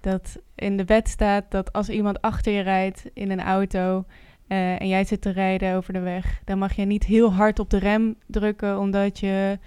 dat 0.00 0.38
in 0.54 0.76
de 0.76 0.84
wet 0.84 1.08
staat 1.08 1.50
dat 1.50 1.72
als 1.72 1.88
iemand 1.88 2.20
achter 2.20 2.52
je 2.52 2.60
rijdt 2.60 3.04
in 3.14 3.30
een 3.30 3.42
auto 3.42 4.04
eh, 4.52 4.80
en 4.80 4.88
jij 4.88 5.04
zit 5.04 5.20
te 5.20 5.30
rijden 5.30 5.74
over 5.74 5.92
de 5.92 6.00
weg, 6.00 6.40
dan 6.44 6.58
mag 6.58 6.72
je 6.72 6.84
niet 6.84 7.04
heel 7.04 7.32
hard 7.32 7.58
op 7.58 7.70
de 7.70 7.78
rem 7.78 8.16
drukken, 8.26 8.78
omdat 8.78 9.18
je 9.18 9.58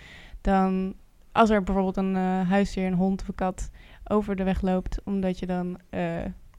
dan, 0.41 0.93
als 1.31 1.49
er 1.49 1.63
bijvoorbeeld 1.63 1.97
een 1.97 2.15
eh, 2.15 2.49
huisdier, 2.49 2.85
een 2.85 2.93
hond 2.93 3.21
of 3.21 3.27
een 3.27 3.35
kat 3.35 3.69
over 4.07 4.35
de 4.35 4.43
weg 4.43 4.61
loopt, 4.61 5.01
omdat 5.03 5.39
je 5.39 5.45
dan 5.45 5.77
eh, 5.89 6.01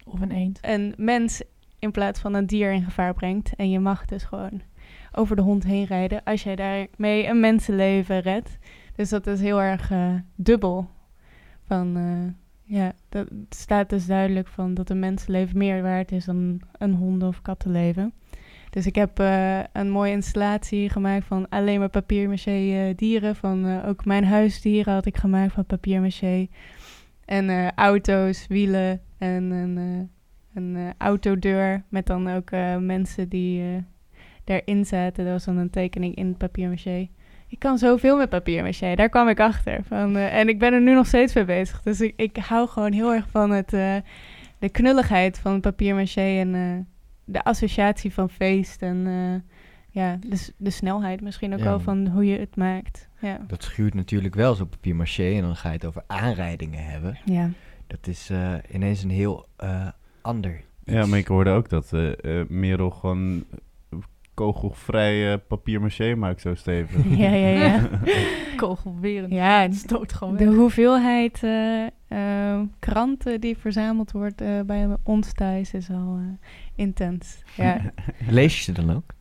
Of 0.05 0.21
een 0.21 0.31
eend. 0.31 0.59
een 0.63 0.95
mens 0.97 1.43
in 1.79 1.91
plaats 1.91 2.21
van 2.21 2.35
een 2.35 2.47
dier 2.47 2.73
in 2.73 2.83
gevaar 2.83 3.15
brengt. 3.15 3.55
En 3.57 3.71
je 3.71 3.79
mag 3.79 4.05
dus 4.05 4.25
gewoon 4.25 4.63
over 5.13 5.37
de 5.37 5.43
hond 5.43 5.65
heen 5.65 5.85
rijden 5.85 6.23
als 6.25 6.43
jij 6.43 6.57
daarmee 6.57 7.27
een 7.27 7.41
mensenleven 7.41 8.21
redt. 8.21 8.59
Dus 8.97 9.09
dat 9.09 9.27
is 9.27 9.41
heel 9.41 9.63
erg 9.63 9.93
dubbel. 10.35 10.89
Van, 11.67 11.97
ja, 12.67 12.93
dat 13.09 13.29
staat 13.49 13.91
dus 13.91 14.07
duidelijk 14.07 14.49
van 14.49 14.75
dat 14.75 14.91
een 14.91 14.99
mensenleven 14.99 15.59
meer 15.59 15.83
waard 15.83 16.13
is 16.13 16.25
dan 16.25 16.61
een 16.79 16.95
honden- 16.95 17.29
of 17.29 17.43
kattenleven. 17.43 18.13
Dus 18.71 18.87
ik 18.87 18.95
heb 18.95 19.19
eh, 19.19 19.59
een 19.73 19.91
mooie 19.91 20.13
installatie 20.13 20.91
gemaakt 20.91 21.25
van 21.25 21.49
alleen 21.49 21.79
maar 21.79 21.89
papier-maché 21.89 22.51
eh, 22.51 22.97
dieren. 22.97 23.37
Van 23.37 23.67
eh, 23.67 23.89
ook 23.89 24.05
mijn 24.05 24.25
huisdieren 24.25 24.93
had 24.93 25.07
ik 25.07 25.17
gemaakt 25.17 25.53
van 25.53 25.65
papier-maché. 25.67 26.47
En 27.25 27.75
auto's, 27.75 28.47
wielen 28.47 29.01
en 29.19 29.51
een, 29.51 30.11
een 30.55 30.95
autodeur 30.99 31.85
met 31.89 32.07
dan 32.07 32.29
ook 32.29 32.51
mensen 32.81 33.29
die 33.29 33.85
daarin 34.45 34.85
zaten. 34.85 35.25
Dat 35.25 35.33
was 35.33 35.45
dan 35.45 35.57
een 35.57 35.71
tekening 35.71 36.15
in 36.15 36.37
papier-maché. 36.37 37.09
Ik 37.49 37.59
kan 37.59 37.79
zoveel 37.79 38.17
met 38.17 38.29
papier-maché, 38.29 38.95
daar 38.95 39.09
kwam 39.09 39.29
ik 39.29 39.41
achter. 39.41 39.81
Van, 39.85 40.17
eh, 40.17 40.39
en 40.39 40.49
ik 40.49 40.59
ben 40.59 40.73
er 40.73 40.81
nu 40.83 40.95
nog 40.95 41.07
steeds 41.07 41.35
mee 41.35 41.45
bezig. 41.45 41.83
Dus 41.83 42.01
ik, 42.01 42.13
ik 42.17 42.37
hou 42.37 42.69
gewoon 42.69 42.93
heel 42.93 43.13
erg 43.15 43.27
van 43.31 43.51
het, 43.51 43.73
eh, 43.73 43.97
de 44.59 44.69
knulligheid 44.69 45.39
van 45.39 45.61
papier-maché 45.61 46.39
en 46.39 46.55
eh, 46.55 46.63
de 47.25 47.45
associatie 47.45 48.13
van 48.13 48.31
feest. 48.31 48.83
En 48.83 49.07
eh, 49.07 49.53
ja, 50.03 50.19
de, 50.21 50.49
de 50.57 50.71
snelheid 50.71 51.21
misschien 51.21 51.53
ook 51.53 51.59
Ja. 51.59 51.65
wel 51.65 51.81
van 51.81 52.07
hoe 52.07 52.27
je 52.27 52.39
het 52.39 52.57
maakt. 52.57 53.09
Ja. 53.21 53.41
Dat 53.47 53.63
schuurt 53.63 53.95
natuurlijk 53.95 54.35
wel 54.35 54.55
zo 54.55 54.65
papier 54.65 54.97
maché 54.97 55.35
en 55.35 55.41
dan 55.43 55.57
ga 55.57 55.69
je 55.69 55.75
het 55.75 55.85
over 55.87 56.03
aanrijdingen 56.07 56.85
hebben. 56.85 57.19
ja. 57.25 57.51
Dat 57.87 58.07
is 58.07 58.31
eh, 58.31 58.53
ineens 58.73 59.03
een 59.03 59.11
heel 59.11 59.47
eh, 59.57 59.87
ander 60.23 60.61
Ja, 60.85 61.07
maar 61.07 61.19
ik 61.19 61.27
hoorde 61.27 61.51
ook 61.51 61.69
dat 61.69 61.93
eh 61.93 62.41
eh, 62.41 62.49
Merel 62.49 62.91
gewoon 62.91 63.45
eh, 64.39 64.45
kogelvrij 64.45 65.33
eh 65.33 65.39
papier 65.49 65.81
maché 65.81 66.15
maakt 66.15 66.41
zo 66.41 66.55
stevig. 66.55 67.05
Ja, 67.19 67.29
ja, 67.31 67.49
ja. 67.49 67.89
Kogelwerend. 68.57 69.33
Ja, 69.33 69.61
Het 69.63 69.75
stoot 69.75 70.13
gewoon 70.13 70.37
De 70.37 70.45
hoeveelheid 70.45 71.43
eh, 71.43 71.87
eh, 72.09 72.61
kranten 72.79 73.41
die 73.41 73.57
verzameld 73.57 74.13
wordt 74.13 74.41
eh, 74.41 74.61
bij 74.67 74.87
ons 75.03 75.33
thuis 75.33 75.73
is 75.75 75.91
al 75.91 76.17
eh, 76.21 76.49
intens. 76.75 77.43
Ja. 77.57 77.81
Lees 78.29 78.57
je 78.57 78.63
ze 78.63 78.73
dan 78.73 78.97
ook? 78.97 79.15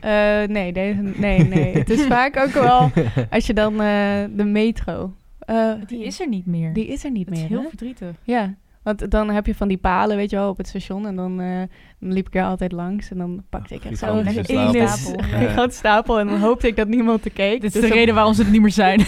Eh, 0.00 0.42
nee, 0.46 0.72
deze, 0.72 1.00
nee, 1.16 1.38
nee. 1.44 1.74
Het 1.74 1.90
is 1.90 2.06
vaak 2.06 2.36
ook 2.36 2.50
wel 2.52 2.90
als 3.30 3.46
je 3.46 3.54
dan 3.54 3.72
eh, 3.72 4.24
de 4.36 4.44
metro. 4.44 5.14
eh, 5.38 5.72
Die 5.86 6.04
is 6.04 6.20
er 6.20 6.28
niet 6.28 6.46
meer. 6.46 6.72
die 6.72 6.86
is 6.86 7.04
er 7.04 7.10
niet 7.10 7.30
is 7.30 7.38
meer. 7.38 7.48
heel 7.48 7.62
hè? 7.62 7.68
verdrietig. 7.68 8.16
Ja, 8.22 8.54
Want 8.82 9.10
dan 9.10 9.30
heb 9.30 9.46
je 9.46 9.54
van 9.54 9.68
die 9.68 9.76
palen, 9.76 10.16
weet 10.16 10.30
je 10.30 10.36
wel, 10.36 10.48
op 10.48 10.56
het 10.56 10.68
station. 10.68 11.06
En 11.06 11.16
dan, 11.16 11.40
eh, 11.40 11.62
dan 12.00 12.12
liep 12.12 12.26
ik 12.26 12.34
er 12.34 12.42
altijd 12.44 12.72
langs. 12.72 13.10
En 13.10 13.18
dan 13.18 13.44
pakte 13.50 13.74
ik 13.74 13.84
echt 13.84 13.98
zo'n 13.98 14.26
ene 14.26 14.42
stapel. 14.88 15.24
Ja. 15.24 15.48
grote 15.52 15.74
stapel. 15.74 16.18
En 16.20 16.26
dan 16.26 16.40
hoopte 16.40 16.66
ik 16.66 16.76
dat 16.76 16.88
niemand 16.88 17.24
er 17.24 17.30
keek. 17.30 17.60
Dit 17.60 17.64
is 17.64 17.72
Dus 17.72 17.82
de 17.82 17.88
dan- 17.88 17.96
reden 17.96 18.14
waarom 18.14 18.34
ze 18.34 18.44
er 18.44 18.50
niet 18.50 18.60
meer 18.60 18.70
zijn. 18.70 19.00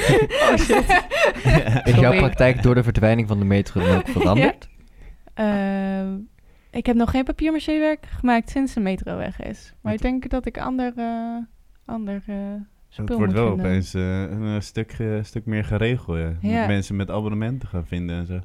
Oh 0.50 0.56
shit. 0.56 1.04
Is 1.84 1.94
jouw 1.94 2.12
praktijk 2.16 2.62
door 2.62 2.74
de 2.74 2.82
verdwijning 2.82 3.28
van 3.28 3.38
de 3.38 3.44
metro 3.44 3.94
ook 3.96 4.08
veranderd? 4.18 4.68
Eh, 5.34 6.12
ik 6.70 6.86
heb 6.86 6.96
nog 6.96 7.10
geen 7.10 7.24
papier 7.24 7.62
werk 7.66 8.06
gemaakt 8.06 8.50
sinds 8.50 8.74
de 8.74 8.80
metro 8.80 9.16
weg 9.16 9.40
is. 9.42 9.74
Maar 9.80 9.92
ik 9.92 10.00
denk 10.02 10.30
dat 10.30 10.46
ik 10.46 10.58
ander, 10.58 10.92
ander 11.84 12.22
eh, 12.26 12.34
spul 12.88 13.04
Het 13.06 13.14
wordt 13.16 13.18
moet 13.18 13.32
wel 13.32 13.46
vinden. 13.48 13.66
opeens 13.66 13.94
eh, 13.94 14.20
een 14.30 14.62
stuk, 14.62 14.96
stuk 15.22 15.46
meer 15.46 15.64
geregeld. 15.64 16.18
Ja. 16.40 16.66
Mensen 16.66 16.96
met 16.96 17.10
abonnementen 17.10 17.68
gaan 17.68 17.86
vinden 17.86 18.16
en 18.16 18.26
zo. 18.26 18.40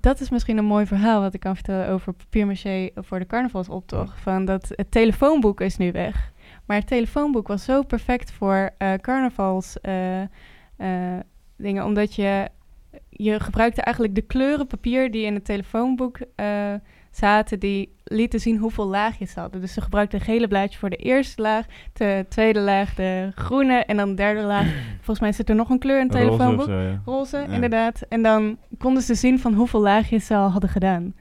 Dat 0.00 0.20
is 0.20 0.30
misschien 0.30 0.58
een 0.58 0.64
mooi 0.64 0.86
verhaal 0.86 1.20
wat 1.20 1.34
ik 1.34 1.40
kan 1.40 1.54
vertellen 1.54 1.88
over 1.88 2.12
papier 2.12 2.90
voor 2.94 3.18
de 3.18 3.26
carnavalsoptocht. 3.26 4.20
Van 4.20 4.44
dat 4.44 4.72
het 4.74 4.90
telefoonboek 4.90 5.60
is 5.60 5.76
nu 5.76 5.92
weg. 5.92 6.32
Maar 6.66 6.76
het 6.76 6.86
telefoonboek 6.86 7.48
was 7.48 7.64
zo 7.64 7.82
perfect 7.82 8.32
voor 8.32 8.70
eh 8.78 8.94
carnavals 8.94 9.80
eh, 9.80 10.20
eh, 10.22 11.20
dingen. 11.56 11.84
Omdat 11.84 12.14
je, 12.14 12.48
je 13.08 13.40
gebruikte 13.40 13.82
eigenlijk 13.82 14.14
de 14.14 14.22
kleuren 14.22 14.66
papier 14.66 15.10
die 15.10 15.24
in 15.24 15.34
het 15.34 15.44
telefoonboek 15.44 16.18
zaten. 17.10 17.60
Die 17.60 17.94
lieten 18.12 18.40
zien 18.40 18.56
hoeveel 18.58 18.86
laagjes 18.86 19.32
ze 19.32 19.40
hadden. 19.40 19.60
Dus 19.60 19.72
ze 19.72 19.80
gebruikten 19.80 20.18
een 20.18 20.24
gele 20.24 20.48
blaadje 20.48 20.78
voor 20.78 20.90
de 20.90 20.96
eerste 20.96 21.42
laag. 21.42 21.66
De 21.92 22.26
tweede 22.28 22.60
laag 22.60 22.94
de 22.94 23.30
groene. 23.34 23.74
En 23.84 23.96
dan 23.96 24.08
de 24.08 24.14
derde 24.14 24.40
laag. 24.42 24.66
Volgens 24.96 25.20
mij 25.20 25.32
zit 25.32 25.48
er 25.48 25.54
nog 25.54 25.70
een 25.70 25.78
kleur 25.78 26.00
in 26.00 26.06
het 26.06 26.14
Roze 26.14 26.28
of 26.30 26.36
telefoonboek. 26.36 26.66
zo, 26.66 26.80
ja. 26.80 27.00
Roze, 27.04 27.36
Ja. 27.36 27.46
inderdaad. 27.46 28.02
En 28.08 28.22
dan 28.22 28.58
konden 28.78 29.02
ze 29.02 29.14
zien 29.14 29.38
van 29.38 29.54
hoeveel 29.54 29.80
laagjes 29.80 30.26
ze 30.26 30.34
al 30.36 30.48
hadden 30.48 30.70
gedaan. 30.70 31.14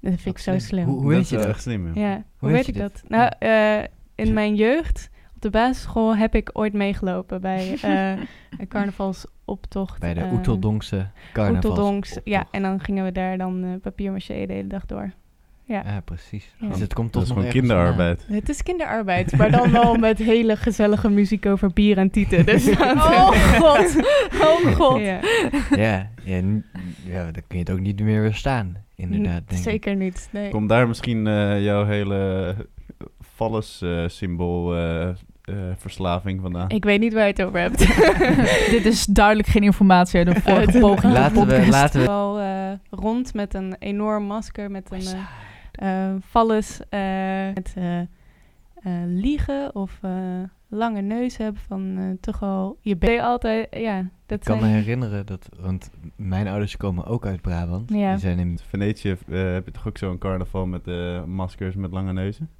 Dat 0.00 0.12
vind 0.20 0.36
ik 0.36 0.38
zo 0.42 0.50
slim. 0.50 0.60
slim. 0.60 0.84
Hoe- 0.84 1.08
weet 1.08 1.28
je 1.28 1.36
dat? 1.36 1.46
echt 1.46 1.62
slim, 1.62 1.94
ja. 1.94 2.00
ja, 2.10 2.22
hoe, 2.38 2.50
weet 2.50 2.68
ik 2.68 2.74
dit? 2.74 2.82
dat? 2.82 3.02
Nou, 3.08 3.30
eh, 3.38 3.84
in 4.14 4.32
mijn 4.32 4.54
jeugd 4.54 5.10
op 5.34 5.40
de 5.42 5.50
basisschool 5.50 6.16
heb 6.16 6.34
ik 6.34 6.50
ooit 6.52 6.72
meegelopen 6.72 7.40
bij 7.40 7.76
eh, 7.82 8.10
een 8.58 8.68
carnavalsoptocht. 8.68 9.98
Bij 10.00 10.14
de 10.14 10.20
eh, 10.20 10.32
Oeteldonkse 10.32 11.06
carnavals. 11.32 11.64
Oeteldonks. 11.64 12.18
Ja, 12.24 12.46
en 12.50 12.62
dan 12.62 12.80
gingen 12.80 13.04
we 13.04 13.12
daar 13.12 13.38
dan 13.38 13.64
eh 13.64 13.70
papier 13.82 14.12
maché 14.12 14.46
de 14.46 14.52
hele 14.52 14.68
dag 14.68 14.86
door. 14.86 15.12
Ja. 15.72 15.82
Ja, 15.86 16.00
precies. 16.00 16.54
Ja. 16.58 16.68
Dus 16.68 16.80
het 16.80 16.94
komt 16.94 17.12
Dat 17.12 17.22
toch 17.22 17.22
is 17.22 17.28
nog 17.28 17.38
gewoon 17.38 17.52
kinderarbeid. 17.52 18.24
Het 18.28 18.48
is 18.48 18.62
kinderarbeid, 18.62 19.36
maar 19.36 19.50
dan 19.50 19.70
wel 19.70 19.94
met 20.08 20.18
hele 20.18 20.56
gezellige 20.56 21.10
muziek 21.10 21.46
over 21.46 21.72
bier 21.72 21.98
en 21.98 22.10
tieten. 22.10 22.46
Dus 22.46 22.68
Oh 22.68 23.30
god. 23.30 23.96
Oh 24.42 24.74
god. 24.74 25.00
Ja. 25.00 25.20
Ja, 25.76 26.10
ja, 27.04 27.22
dan 27.22 27.42
kun 27.46 27.58
je 27.58 27.58
het 27.58 27.70
ook 27.70 27.80
niet 27.80 28.00
meer 28.00 28.20
weerstaan. 28.20 28.76
Inderdaad, 28.96 29.48
denk 29.48 29.50
ik. 29.50 29.56
Zeker 29.70 29.96
niet. 29.96 30.28
Nee. 30.32 30.50
Komt 30.50 30.68
daar 30.68 30.88
misschien 30.88 31.26
eh, 31.26 31.62
jouw 31.62 31.84
hele 31.84 32.54
vallus-symbool 33.34 34.76
eh, 34.76 35.08
verslaving 35.76 36.40
vandaan? 36.40 36.68
Ik 36.68 36.84
weet 36.84 37.00
niet 37.00 37.12
waar 37.12 37.26
je 37.26 37.32
het 37.36 37.42
over 37.42 37.60
hebt. 37.60 37.78
Dit 38.76 38.84
is 38.84 39.04
duidelijk 39.04 39.48
geen 39.48 39.62
informatie 39.62 40.18
uit 40.18 40.34
de 40.34 40.40
vorige 40.40 40.78
poging 40.78 41.12
tot 41.12 41.12
Laten 41.12 41.46
we, 41.46 41.66
laten 41.68 42.00
we... 42.00 42.06
Wel 42.06 42.38
eh, 42.38 42.72
rond 42.90 43.34
met 43.34 43.54
een 43.54 43.76
enorm 43.78 44.24
masker, 44.24 44.70
met 44.70 44.90
een 44.90 45.00
eh 45.00 45.20
eh, 45.72 46.14
vallus, 46.20 46.80
eh, 46.88 47.00
met 47.54 47.72
eh, 47.76 48.00
eh, 48.00 48.06
liegen 49.06 49.74
of 49.74 49.98
eh, 50.02 50.12
lange 50.68 51.00
neus 51.00 51.36
hebben 51.36 51.62
van 51.66 51.96
eh, 51.98 52.04
toch 52.20 52.42
al 52.42 52.78
je 52.80 52.96
bent 52.96 53.20
altijd, 53.20 53.66
ja, 53.70 54.08
dat 54.26 54.38
Ik 54.38 54.44
kan 54.44 54.60
me 54.60 54.66
herinneren 54.66 55.26
dat, 55.26 55.48
want 55.60 55.90
mijn 56.16 56.48
ouders 56.48 56.76
komen 56.76 57.04
ook 57.06 57.26
uit 57.26 57.40
Brabant. 57.40 57.90
Ja. 57.90 58.10
Die 58.10 58.20
zijn 58.20 58.38
in 58.38 58.58
Venetië 58.68 59.16
eh, 59.28 59.52
heb 59.52 59.64
je 59.64 59.72
toch 59.72 59.88
ook 59.88 59.98
zo'n 59.98 60.18
carnaval 60.18 60.66
met 60.66 60.86
eh, 60.86 61.24
maskers 61.24 61.74
met 61.74 61.92
lange 61.92 62.12
neuzen? 62.12 62.50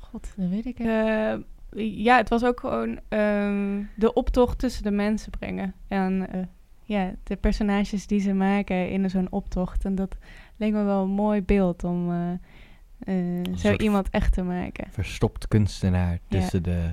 God, 0.00 0.32
dat 0.36 0.48
weet 0.48 0.66
ik. 0.66 0.78
Eh, 0.78 1.34
ja, 1.76 2.16
het 2.16 2.28
was 2.28 2.44
ook 2.44 2.60
gewoon 2.60 3.00
ehm, 3.08 3.82
de 3.96 4.12
optocht 4.12 4.58
tussen 4.58 4.82
de 4.82 4.90
mensen 4.90 5.30
brengen. 5.30 5.74
En 5.88 6.30
eh, 6.32 6.40
ja, 6.82 7.14
de 7.22 7.36
personages 7.36 8.06
die 8.06 8.20
ze 8.20 8.32
maken 8.32 8.90
in 8.90 9.10
zo'n 9.10 9.30
optocht. 9.30 9.84
En 9.84 9.94
dat 9.94 10.16
leek 10.60 10.72
me 10.72 10.82
wel 10.84 11.02
een 11.02 11.10
mooi 11.10 11.42
beeld 11.42 11.84
om 11.84 12.10
eh, 12.10 13.40
eh, 13.40 13.56
zo 13.56 13.74
iemand 13.74 14.10
echt 14.10 14.32
te 14.32 14.42
maken. 14.42 14.86
verstopt 14.90 15.48
kunstenaar 15.48 16.12
Ja. 16.12 16.38
tussen 16.38 16.62
de 16.62 16.90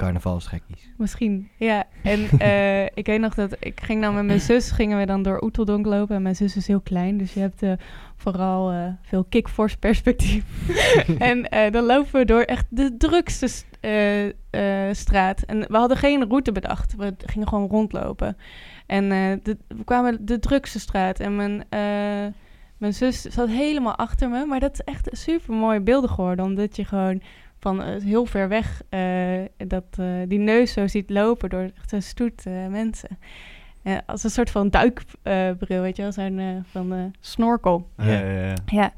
carnavalsgekkies. 0.00 0.90
Misschien, 0.96 1.48
ja. 1.56 1.84
En 2.02 2.28
eh, 2.38 2.84
ik 2.84 3.06
weet 3.06 3.20
nog 3.20 3.34
dat 3.34 3.56
ik 3.58 3.80
ging 3.82 4.02
dan 4.02 4.14
met 4.14 4.24
mijn 4.24 4.40
zus, 4.40 4.70
gingen 4.70 4.98
we 4.98 5.06
dan 5.06 5.22
door 5.22 5.42
Oeteldonk 5.42 5.86
lopen. 5.86 6.16
En 6.16 6.22
mijn 6.22 6.36
zus 6.36 6.56
is 6.56 6.66
heel 6.66 6.80
klein, 6.80 7.18
dus 7.18 7.34
je 7.34 7.40
hebt 7.40 7.62
eh, 7.62 7.72
vooral 8.16 8.70
eh, 8.70 8.86
veel 9.02 9.24
kickforce 9.24 9.78
perspectief. 9.78 10.44
en 11.18 11.72
dan 11.72 11.84
lopen 11.84 12.12
we 12.12 12.24
door 12.24 12.42
echt 12.42 12.66
de 12.68 12.96
drukste 12.96 13.48
straat. 14.92 15.42
En 15.42 15.60
we 15.60 15.76
hadden 15.76 15.96
geen 15.96 16.28
route 16.28 16.52
bedacht, 16.52 16.96
we 16.96 17.14
gingen 17.24 17.48
gewoon 17.48 17.68
rondlopen. 17.68 18.36
En 18.86 19.08
de, 19.42 19.56
we 19.68 19.84
kwamen 19.84 20.26
de 20.26 20.38
drukste 20.38 20.80
straat 20.80 21.20
en 21.20 21.36
mijn... 21.36 21.64
mijn 22.80 22.94
zus 22.94 23.22
zat 23.22 23.48
helemaal 23.48 23.96
achter 23.96 24.28
me, 24.28 24.44
maar 24.46 24.60
dat 24.60 24.72
is 24.72 24.80
echt 24.80 25.08
super 25.12 25.54
mooie 25.54 25.80
beelden 25.80 26.10
geworden. 26.10 26.44
Omdat 26.44 26.76
je 26.76 26.84
gewoon 26.84 27.22
van 27.58 27.82
eh, 27.82 28.02
heel 28.02 28.26
ver 28.26 28.48
weg 28.48 28.82
eh, 28.88 29.40
dat, 29.56 29.84
eh, 29.90 30.06
die 30.28 30.38
neus 30.38 30.72
zo 30.72 30.86
ziet 30.86 31.10
lopen 31.10 31.48
door 31.48 31.70
echt 31.76 31.92
een 31.92 32.02
stoet 32.02 32.46
eh, 32.46 32.66
mensen. 32.66 33.18
Eh, 33.82 33.96
als 34.06 34.24
een 34.24 34.30
soort 34.30 34.50
van 34.50 34.68
duikbril, 34.68 35.80
weet 35.80 35.96
je 35.96 36.02
wel, 36.02 36.12
zo'n 36.12 36.38
eh, 36.38 36.46
van 36.70 36.92
eh, 36.92 37.04
snorkel. 37.20 37.88
Ja. 37.96 38.04
Ja, 38.04 38.20
ja, 38.20 38.46
ja. 38.46 38.54
Ja, 38.66 38.92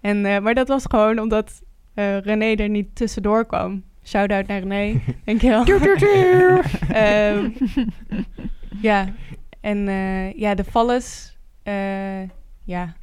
en, 0.00 0.26
eh, 0.26 0.38
maar 0.38 0.54
dat 0.54 0.68
was 0.68 0.84
gewoon 0.90 1.18
omdat 1.18 1.62
eh, 1.94 2.18
René 2.18 2.54
er 2.54 2.68
niet 2.68 2.94
tussendoor 2.94 3.46
kwam. 3.46 3.82
Shout-out 4.04 4.46
naar 4.46 4.58
René, 4.58 5.00
dankjewel. 5.24 5.64
Ehm, 6.88 7.50
ja, 8.88 9.06
en 9.60 9.88
eh, 9.88 10.32
ja, 10.32 10.54
de 10.54 10.64
vallus, 10.64 11.36
eh, 11.62 12.22
ja, 12.64 12.94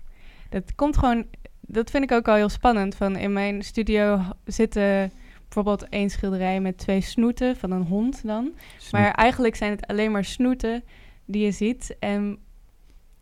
dat 0.52 0.76
komt 0.76 0.98
gewoon, 0.98 1.26
dat 1.62 1.90
vind 1.90 2.04
ik 2.04 2.12
ook 2.12 2.28
al 2.28 2.36
heel 2.36 2.50
spannend. 2.50 2.96
Van 2.96 3.16
in 3.16 3.34
mijn 3.34 3.64
studio 3.64 4.22
zitten 4.46 5.12
bijvoorbeeld 5.44 5.90
één 5.90 6.10
schilderij 6.10 6.60
met 6.60 6.78
twee 6.78 7.02
snoeten 7.02 7.56
van 7.56 7.72
een 7.72 7.86
hond 7.86 8.22
dan. 8.26 8.52
Maar 8.92 9.12
eigenlijk 9.12 9.56
zijn 9.56 9.72
het 9.72 9.88
alleen 9.88 10.12
maar 10.12 10.26
snoeten 10.26 10.84
die 11.26 11.46
je 11.46 11.52
ziet. 11.52 11.96
En 12.00 12.38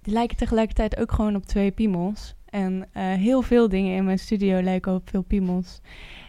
die 0.01 0.13
lijken 0.13 0.37
tegelijkertijd 0.37 0.97
ook 0.97 1.11
gewoon 1.11 1.35
op 1.35 1.45
twee 1.45 1.71
piemels. 1.71 2.35
En 2.45 2.87
eh, 2.93 3.03
heel 3.03 3.41
veel 3.41 3.69
dingen 3.69 3.95
in 3.95 4.05
mijn 4.05 4.19
studio 4.19 4.61
lijken 4.61 4.93
op 4.93 5.09
veel 5.09 5.21
piemels. 5.21 5.81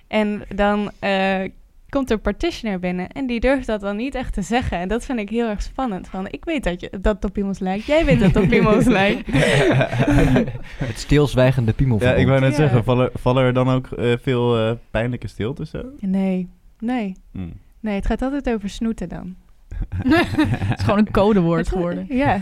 En 0.06 0.42
dan 0.54 0.90
eh, 0.98 1.44
komt 1.90 2.10
er 2.10 2.16
een 2.16 2.22
partitioner 2.22 2.78
binnen 2.78 3.08
en 3.08 3.26
die 3.26 3.40
durft 3.40 3.66
dat 3.66 3.80
dan 3.80 3.96
niet 3.96 4.14
echt 4.14 4.32
te 4.34 4.42
zeggen. 4.42 4.78
En 4.78 4.88
dat 4.88 5.04
vind 5.04 5.18
ik 5.18 5.28
heel 5.28 5.48
erg 5.48 5.62
spannend. 5.62 6.08
Van, 6.08 6.26
ik 6.30 6.44
weet 6.44 6.64
dat, 6.64 6.80
je, 6.80 6.90
dat 7.00 7.14
het 7.14 7.24
op 7.24 7.32
piemels 7.32 7.58
lijkt. 7.58 7.84
Jij 7.84 8.04
weet 8.04 8.18
dat 8.20 8.34
het 8.34 8.42
op 8.42 8.48
piemels 8.54 8.84
lijkt. 8.84 9.26
het 10.86 10.98
stilzwijgende 10.98 11.72
piemel. 11.72 12.00
Ja, 12.02 12.12
ik 12.14 12.26
wou 12.26 12.40
net 12.40 12.50
Ja. 12.50 12.56
zeggen, 12.56 12.84
vallen, 12.84 13.10
vallen 13.14 13.44
er 13.44 13.52
dan 13.52 13.68
ook 13.68 13.86
eh, 13.92 14.12
veel 14.22 14.58
eh, 14.58 14.72
pijnlijke 14.90 15.26
stiltes 15.28 15.70
zo? 15.70 15.82
Nee, 16.00 16.48
nee. 16.78 17.16
Hm. 17.32 17.48
Nee, 17.80 17.94
het 17.94 18.06
gaat 18.06 18.22
altijd 18.22 18.50
over 18.50 18.68
snoeten 18.68 19.08
dan. 19.08 19.34
Het 20.04 20.78
is 20.78 20.84
gewoon 20.84 20.98
een 20.98 21.10
codewoord 21.10 21.68
geworden. 21.68 22.06
Ja. 22.08 22.40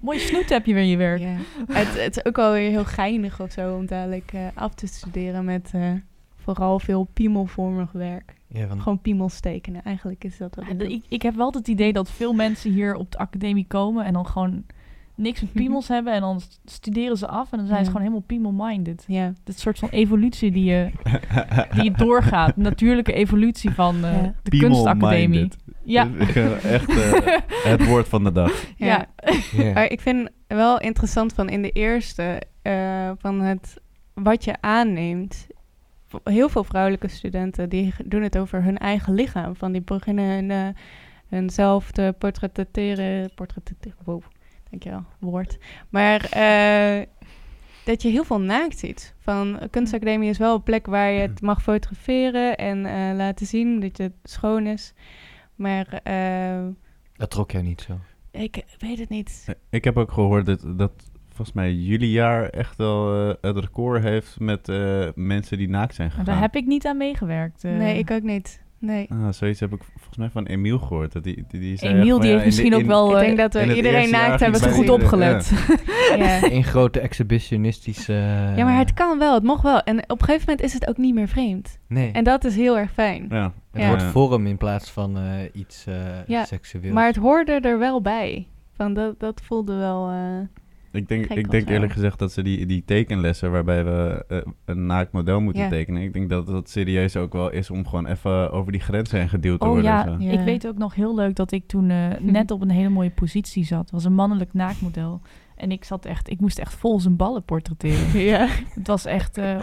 Mooi 0.00 0.18
snoet 0.18 0.48
heb 0.48 0.66
je 0.66 0.74
weer 0.74 0.82
in 0.82 0.88
je 0.88 0.96
werk. 0.96 1.20
Ja. 1.20 1.36
het, 1.72 2.00
het 2.02 2.16
is 2.16 2.24
ook 2.24 2.36
wel 2.36 2.52
weer 2.52 2.70
heel 2.70 2.84
geinig 2.84 3.40
of 3.40 3.52
zo 3.52 3.74
om 3.76 3.86
dadelijk 3.86 4.30
eh, 4.32 4.40
af 4.54 4.74
te 4.74 4.86
studeren 4.86 5.44
met 5.44 5.70
eh, 5.74 5.90
vooral 6.36 6.78
veel 6.78 7.08
piemelvormig 7.12 7.92
werk. 7.92 8.34
Ja, 8.54 8.66
van, 8.66 8.80
Gewoon 8.82 9.00
piemels 9.00 9.40
tekenen. 9.40 9.84
Eigenlijk 9.84 10.24
is 10.24 10.36
dat 10.38 10.54
wat 10.54 10.64
Ja, 10.66 10.72
ik 10.84 10.90
ik, 10.90 11.04
ik 11.08 11.22
heb 11.22 11.34
wel 11.34 11.52
het 11.52 11.68
idee 11.68 11.92
dat 11.92 12.10
veel 12.10 12.32
mensen 12.32 12.72
hier 12.72 12.94
op 12.94 13.10
de 13.12 13.18
academie 13.18 13.66
komen 13.66 14.04
en 14.04 14.12
dan 14.12 14.26
gewoon 14.26 14.64
niks 15.14 15.40
met 15.40 15.52
piemels 15.62 15.88
hebben 15.88 16.12
en 16.12 16.20
dan 16.20 16.40
st- 16.40 16.60
studeren 16.64 17.16
ze 17.16 17.26
af 17.28 17.52
en 17.52 17.58
dan 17.58 17.66
zijn 17.66 17.80
ze 17.80 17.86
gewoon 17.86 18.02
helemaal 18.02 18.24
piemel-minded. 18.26 19.04
Ja. 19.06 19.32
Dit 19.44 19.58
soort 19.58 19.78
van 19.78 19.88
evolutie 19.88 20.50
die 20.50 20.64
je, 20.64 20.90
die 21.74 21.84
je 21.84 21.90
doorgaat. 21.90 22.56
Natuurlijke 22.56 23.12
evolutie 23.12 23.70
van 23.70 24.04
eh, 24.04 24.22
Ja. 24.22 24.34
de 24.42 24.56
kunstacademie. 24.58 25.48
People-minded. 25.48 25.56
Ja. 25.84 26.08
Echt 26.76 26.88
eh, 26.88 27.38
het 27.64 27.86
woord 27.86 28.08
van 28.08 28.24
de 28.24 28.32
dag. 28.32 28.64
Ja. 28.76 29.06
ja. 29.52 29.72
Maar 29.72 29.90
ik 29.90 30.00
vind 30.00 30.28
wel 30.46 30.80
interessant 30.80 31.32
van 31.32 31.48
in 31.48 31.62
de 31.62 31.70
eerste, 31.70 32.42
eh, 32.62 33.10
van 33.18 33.40
het 33.40 33.80
wat 34.14 34.44
je 34.44 34.54
aanneemt. 34.60 35.46
Heel 36.24 36.48
veel 36.48 36.64
vrouwelijke 36.64 37.08
studenten 37.08 37.68
die 37.68 37.94
doen 38.04 38.22
het 38.22 38.38
over 38.38 38.62
hun 38.62 38.78
eigen 38.78 39.14
lichaam. 39.14 39.56
Van 39.56 39.72
die 39.72 39.80
beginnen 39.80 40.24
hun, 40.34 40.50
eh, 40.50 40.82
hunzelf 41.28 41.90
te 41.90 42.14
portretteren. 42.18 43.30
Portretteren, 43.34 43.96
wow, 44.04 44.22
dankjewel, 44.70 45.04
woord. 45.18 45.58
Maar 45.88 46.24
eh, 46.30 47.06
dat 47.84 48.02
je 48.02 48.08
heel 48.08 48.24
veel 48.24 48.40
naakt 48.40 48.78
ziet. 48.78 49.14
Van 49.18 49.58
kunstacademie 49.70 50.30
is 50.30 50.38
wel 50.38 50.54
een 50.54 50.62
plek 50.62 50.86
waar 50.86 51.10
je 51.10 51.20
het 51.20 51.40
mag 51.40 51.62
fotograferen 51.62 52.56
en 52.56 52.86
eh, 52.86 53.16
laten 53.16 53.46
zien 53.46 53.80
dat 53.80 53.96
het 53.96 54.12
schoon 54.22 54.66
is. 54.66 54.92
Maar 55.54 56.00
Dat 57.16 57.30
trok 57.30 57.50
jou 57.50 57.64
niet 57.64 57.80
zo. 57.80 57.98
ik 58.30 58.64
weet 58.78 58.98
het 58.98 59.08
niet. 59.08 59.56
Ik 59.70 59.84
heb 59.84 59.96
ook 59.96 60.12
gehoord 60.12 60.46
dat, 60.46 60.64
dat 60.78 60.92
volgens 61.44 61.56
mij 61.66 61.72
jullie 61.74 62.10
jaar 62.10 62.48
echt 62.48 62.76
wel 62.76 63.28
eh, 63.28 63.34
het 63.40 63.58
record 63.58 64.02
heeft 64.02 64.40
met 64.40 64.68
eh, 64.68 65.04
mensen 65.14 65.58
die 65.58 65.68
naakt 65.68 65.94
zijn 65.94 66.10
gegaan. 66.10 66.24
daar 66.24 66.40
heb 66.40 66.54
ik 66.56 66.66
niet 66.66 66.86
aan 66.86 66.96
meegewerkt. 66.96 67.64
eh. 67.64 67.72
Nee, 67.76 67.98
ik 67.98 68.10
ook 68.10 68.22
niet. 68.22 68.60
Nee. 68.78 69.06
Ah, 69.10 69.32
zoiets 69.32 69.60
heb 69.60 69.72
ik 69.72 69.82
volgens 69.94 70.16
mij 70.16 70.30
van 70.30 70.46
Emiel 70.46 70.78
gehoord. 70.78 71.12
Dat 71.12 71.24
die, 71.24 71.44
die, 71.48 71.60
die 71.60 71.76
zei 71.76 71.94
Emiel 71.94 72.18
die 72.18 72.28
ja, 72.28 72.32
heeft 72.34 72.44
misschien 72.44 72.70
de- 72.70 72.76
ook 72.76 72.84
wel 72.86 73.12
ik 73.20 73.24
denk 73.26 73.38
dat 73.38 73.52
we 73.52 73.74
iedereen 73.76 74.10
naakt 74.10 74.40
hebben 74.40 74.60
goed 74.60 74.76
iedereen- 74.76 74.90
opgelet. 75.02 75.52
Ja. 76.16 76.42
een 76.56 76.64
grote 76.74 77.00
exhibitionistische... 77.00 78.12
ja, 78.56 78.64
maar 78.64 78.78
het 78.78 78.94
kan 78.94 79.18
wel. 79.18 79.34
Het 79.34 79.42
mocht 79.42 79.62
wel. 79.62 79.80
En 79.82 79.98
op 80.10 80.20
een 80.20 80.26
gegeven 80.26 80.46
moment 80.48 80.66
is 80.66 80.72
het 80.72 80.88
ook 80.88 80.96
niet 80.96 81.14
meer 81.14 81.28
vreemd. 81.28 81.78
Nee, 81.88 82.10
En 82.12 82.24
dat 82.24 82.44
is 82.44 82.56
heel 82.56 82.78
erg 82.78 82.90
fijn. 82.92 83.26
Ja. 83.30 83.52
het 83.72 83.82
ja. 83.82 83.88
wordt 83.88 84.02
vorm 84.02 84.46
in 84.46 84.56
plaats 84.56 84.90
van 84.90 85.16
eh, 85.18 85.22
iets 85.52 85.86
eh 85.86 85.94
Ja, 86.26 86.44
seksueels. 86.44 86.94
Maar 86.94 87.06
het 87.06 87.16
hoorde 87.16 87.52
er 87.52 87.78
wel 87.78 88.00
bij. 88.02 88.46
Van 88.76 88.94
dat, 88.94 89.20
dat 89.20 89.40
voelde 89.44 89.74
wel... 89.76 90.10
Ik 90.92 91.08
denk, 91.08 91.26
ik 91.26 91.50
denk 91.50 91.66
zo. 91.66 91.72
eerlijk 91.72 91.92
gezegd 91.92 92.18
dat 92.18 92.32
ze 92.32 92.42
die, 92.42 92.66
die 92.66 92.82
tekenlessen 92.84 93.50
waarbij 93.52 93.84
we 93.84 94.24
eh, 94.28 94.38
een 94.64 94.86
naakt 94.86 95.12
model 95.12 95.40
moeten 95.40 95.62
Ja. 95.62 95.68
tekenen. 95.68 96.02
Ik 96.02 96.12
denk 96.12 96.30
dat 96.30 96.46
dat 96.46 96.68
serieus 96.70 97.16
ook 97.16 97.32
wel 97.32 97.50
is 97.50 97.70
om 97.70 97.86
gewoon 97.86 98.06
even 98.06 98.50
over 98.52 98.72
die 98.72 98.80
grens 98.80 99.10
heen 99.10 99.28
geduwd 99.28 99.60
te 99.60 99.66
Oh 99.66 99.72
worden. 99.72 99.90
ja, 99.90 100.04
zo. 100.04 100.16
Ja. 100.18 100.30
ik 100.30 100.40
weet 100.40 100.66
ook 100.66 100.78
nog 100.78 100.94
heel 100.94 101.14
leuk 101.14 101.36
dat 101.36 101.52
ik 101.52 101.66
toen 101.66 101.90
eh, 101.90 102.08
net 102.38 102.50
op 102.50 102.60
een 102.62 102.70
hele 102.70 102.88
mooie 102.88 103.10
positie 103.10 103.64
zat. 103.64 103.80
Het 103.80 103.90
was 103.90 104.04
een 104.04 104.14
mannelijk 104.14 104.52
naaktmodel. 104.52 105.20
En 105.56 105.70
ik 105.70 105.84
zat 105.84 106.04
echt, 106.06 106.30
ik 106.30 106.40
moest 106.40 106.58
echt 106.58 106.74
vol 106.74 107.00
zijn 107.00 107.16
ballen 107.16 107.42
portretteren. 107.44 108.20
ja. 108.32 108.46
Het 108.74 108.86
was 108.86 109.04
echt... 109.04 109.38
eh 109.38 109.56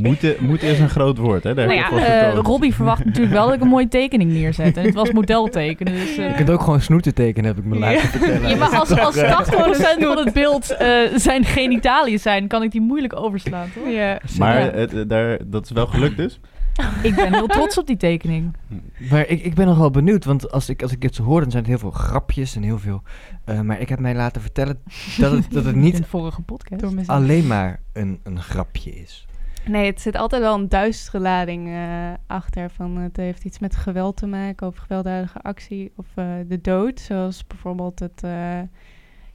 Moeten, 0.00 0.36
moeten 0.40 0.68
is 0.68 0.78
een 0.78 0.88
groot 0.88 1.18
woord, 1.18 1.42
hè? 1.44 1.54
Daar 1.54 1.66
nou 1.66 1.78
ja, 1.78 1.90
eh. 2.30 2.34
Robbie 2.38 2.74
verwacht 2.74 3.04
natuurlijk 3.04 3.34
wel 3.34 3.44
dat 3.46 3.54
ik 3.54 3.60
een 3.60 3.68
mooie 3.68 3.88
tekening 3.88 4.32
neerzet. 4.32 4.76
En 4.76 4.84
het 4.84 4.94
was 4.94 5.12
modeltekenen. 5.12 5.92
Dus, 5.92 6.16
eh, 6.16 6.28
Je 6.28 6.34
kunt 6.34 6.50
ook 6.50 6.60
gewoon 6.62 6.80
snoeten 6.80 7.14
tekenen, 7.14 7.44
heb 7.54 7.58
ik 7.58 7.64
me 7.64 7.78
laten 7.78 8.08
vertellen. 8.18 8.48
Ja, 8.48 8.56
maar 8.56 8.76
als, 8.78 8.98
als 8.98 9.16
80% 9.16 9.20
van 9.98 10.16
het 10.18 10.32
beeld 10.32 10.70
eh, 10.70 10.88
zijn 11.14 11.44
genitaliën 11.44 12.18
zijn, 12.18 12.46
kan 12.48 12.62
ik 12.62 12.70
die 12.70 12.80
moeilijk 12.80 13.16
overslaan, 13.16 13.68
toch? 13.74 13.92
ja. 13.92 14.20
Maar 14.38 14.72
het, 14.74 14.94
eh, 14.94 15.02
daar, 15.06 15.38
dat 15.46 15.64
is 15.64 15.70
wel 15.70 15.86
gelukt 15.86 16.16
dus. 16.16 16.40
Ik 17.02 17.14
ben 17.14 17.34
heel 17.34 17.46
trots 17.46 17.78
op 17.78 17.86
die 17.86 17.96
tekening. 17.96 18.56
Maar 19.10 19.26
ik, 19.28 19.44
ik 19.44 19.54
ben 19.54 19.66
nog 19.66 19.78
wel 19.78 19.90
benieuwd, 19.90 20.24
want 20.24 20.50
als 20.52 20.68
ik, 20.68 20.82
als 20.82 20.92
ik 20.92 21.00
dit 21.00 21.14
zo 21.14 21.22
hoor, 21.22 21.40
dan 21.40 21.50
zijn 21.50 21.62
het 21.62 21.72
heel 21.72 21.80
veel 21.80 22.00
grapjes 22.00 22.56
en 22.56 22.62
heel 22.62 22.78
veel... 22.78 23.02
eh, 23.44 23.60
maar 23.60 23.80
ik 23.80 23.88
heb 23.88 23.98
mij 23.98 24.14
laten 24.14 24.42
vertellen 24.42 24.80
dat 25.18 25.32
het, 25.32 25.46
dat 25.50 25.64
het 25.64 25.74
In 25.74 25.80
niet 25.80 25.96
de 25.96 26.04
vorige 26.04 26.42
podcast. 26.42 27.08
Alleen 27.08 27.46
maar 27.46 27.80
een, 27.92 28.20
een 28.22 28.40
grapje 28.42 28.90
is. 28.90 29.26
Nee, 29.68 29.86
het 29.86 30.00
zit 30.00 30.16
altijd 30.16 30.42
wel 30.42 30.54
een 30.54 30.68
duistere 30.68 31.20
lading 31.20 31.68
eh, 31.68 32.12
achter. 32.26 32.70
Van, 32.70 32.96
het 32.96 33.16
heeft 33.16 33.44
iets 33.44 33.58
met 33.58 33.76
geweld 33.76 34.16
te 34.16 34.26
maken 34.26 34.66
of 34.66 34.76
gewelddadige 34.76 35.40
actie 35.40 35.92
of 35.96 36.06
eh, 36.14 36.34
de 36.46 36.60
dood. 36.60 37.00
Zoals 37.00 37.46
bijvoorbeeld 37.46 37.98
het, 37.98 38.22
eh, 38.22 38.60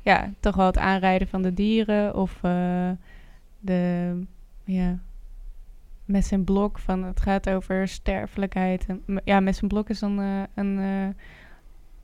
ja, 0.04 0.30
toch 0.40 0.56
wel 0.56 0.66
het 0.66 0.78
aanrijden 0.78 1.28
van 1.28 1.42
de 1.42 1.54
dieren 1.54 2.16
of 2.16 2.44
eh, 2.44 2.90
de, 3.60 4.14
ja, 4.64 5.00
mes 6.06 6.32
en 6.32 6.44
blok. 6.44 6.80
Van, 6.80 7.04
het 7.04 7.22
gaat 7.22 7.50
over 7.50 7.88
sterfelijkheid. 7.88 8.86
Ja, 9.24 9.40
mes 9.40 9.62
en 9.62 9.68
blok 9.68 9.90
is 9.90 10.00
dan 10.00 10.22
eh, 10.22 10.42
een, 10.56 10.80
eh, 10.80 11.08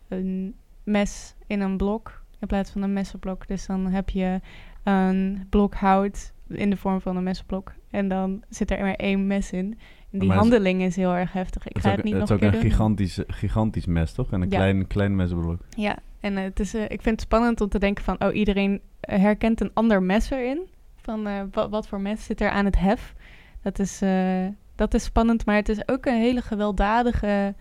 een 0.07 0.55
mes 0.83 1.35
in 1.47 1.61
een 1.61 1.77
blok 1.77 2.23
in 2.39 2.47
plaats 2.47 2.71
van 2.71 2.81
een 2.81 2.93
messenblok. 2.93 3.47
Dus 3.47 3.65
dan 3.65 3.85
heb 3.85 4.09
je 4.09 4.39
een 4.83 5.47
blok 5.49 5.73
hout 5.73 6.33
in 6.49 6.69
de 6.69 6.77
vorm 6.77 7.01
van 7.01 7.17
een 7.17 7.23
messenblok. 7.23 7.73
En 7.91 8.07
dan 8.07 8.43
zit 8.49 8.71
er 8.71 8.79
maar 8.81 8.93
één 8.93 9.27
mes 9.27 9.51
in. 9.51 9.77
En 10.11 10.19
die 10.19 10.29
het 10.29 10.37
is- 10.37 10.43
handeling 10.49 10.81
is 10.81 10.95
heel 10.95 11.13
erg 11.15 11.33
heftig. 11.33 11.67
Ik 11.67 11.73
Het 11.73 11.83
ga 11.83 11.89
is 11.89 11.95
het 11.95 11.99
ook, 11.99 12.05
niet 12.11 12.19
het 12.19 12.29
nog 12.29 12.37
is 12.37 12.43
een 12.43 12.47
ook 12.47 12.51
keer 12.53 12.61
een 12.61 12.67
doen. 12.69 12.77
gigantisch, 12.77 13.19
gigantisch 13.27 13.85
mes, 13.85 14.13
toch? 14.13 14.31
En 14.31 14.41
een 14.41 14.49
Ja. 14.49 14.57
klein, 14.57 14.87
klein 14.87 15.15
mesblok. 15.15 15.61
Ja, 15.69 15.97
en 16.19 16.37
eh, 16.37 16.43
het 16.43 16.59
is, 16.59 16.73
eh, 16.73 16.81
ik 16.83 17.01
vind 17.01 17.05
het 17.05 17.21
spannend 17.21 17.61
om 17.61 17.69
te 17.69 17.79
denken 17.79 18.03
van... 18.03 18.15
oh, 18.23 18.35
iedereen 18.35 18.81
eh, 18.99 19.19
herkent 19.19 19.61
een 19.61 19.71
ander 19.73 20.03
mes 20.03 20.29
erin. 20.29 20.59
Van 21.01 21.27
eh, 21.27 21.41
wat, 21.51 21.69
wat 21.69 21.87
voor 21.87 22.01
mes 22.01 22.25
zit 22.25 22.41
er 22.41 22.49
aan 22.49 22.65
het 22.65 22.79
hef. 22.79 23.13
Dat 23.61 23.79
is, 23.79 24.01
eh, 24.01 24.45
dat 24.75 24.93
is 24.93 25.03
spannend, 25.03 25.45
maar 25.45 25.55
het 25.55 25.69
is 25.69 25.87
ook 25.87 26.05
een 26.05 26.19
hele 26.19 26.41
gewelddadige 26.41 27.55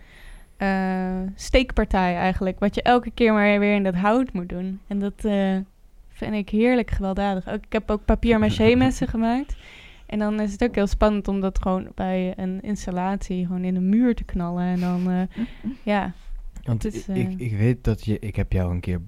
eh, 0.57 1.21
steekpartij 1.35 2.17
eigenlijk. 2.17 2.59
Wat 2.59 2.75
je 2.75 2.83
elke 2.83 3.11
keer 3.11 3.33
maar 3.33 3.59
weer 3.59 3.75
in 3.75 3.83
dat 3.83 3.95
hout 3.95 4.33
moet 4.33 4.49
doen. 4.49 4.81
En 4.87 4.99
dat 4.99 5.25
eh, 5.25 5.57
vind 6.19 6.35
ik 6.35 6.49
heerlijk 6.49 6.91
gewelddadig. 6.91 7.49
Ook, 7.49 7.65
ik 7.65 7.73
heb 7.73 7.91
ook 7.91 8.05
papier-maché 8.05 8.75
messen 8.77 9.09
gemaakt. 9.09 9.57
En 10.07 10.19
dan 10.19 10.41
is 10.41 10.53
het 10.53 10.63
ook 10.65 10.75
heel 10.75 10.87
spannend 10.87 11.29
om 11.29 11.41
dat 11.41 11.63
gewoon 11.63 11.89
bij 11.95 12.33
een 12.37 12.61
installatie 12.61 13.47
gewoon 13.47 13.65
in 13.65 13.77
een 13.77 13.89
muur 13.89 14.15
te 14.15 14.25
knallen. 14.25 14.65
En 14.65 14.81
dan, 14.81 15.11
eh, 15.11 15.45
ja, 15.93 16.13
Want 16.63 16.95
ik, 16.95 17.05
eh, 17.07 17.31
ik 17.41 17.57
weet 17.57 17.85
dat 17.85 18.05
je... 18.05 18.19
Ik 18.19 18.37
heb 18.37 18.53
jou 18.53 18.71
een 18.73 18.81
keer 18.81 19.01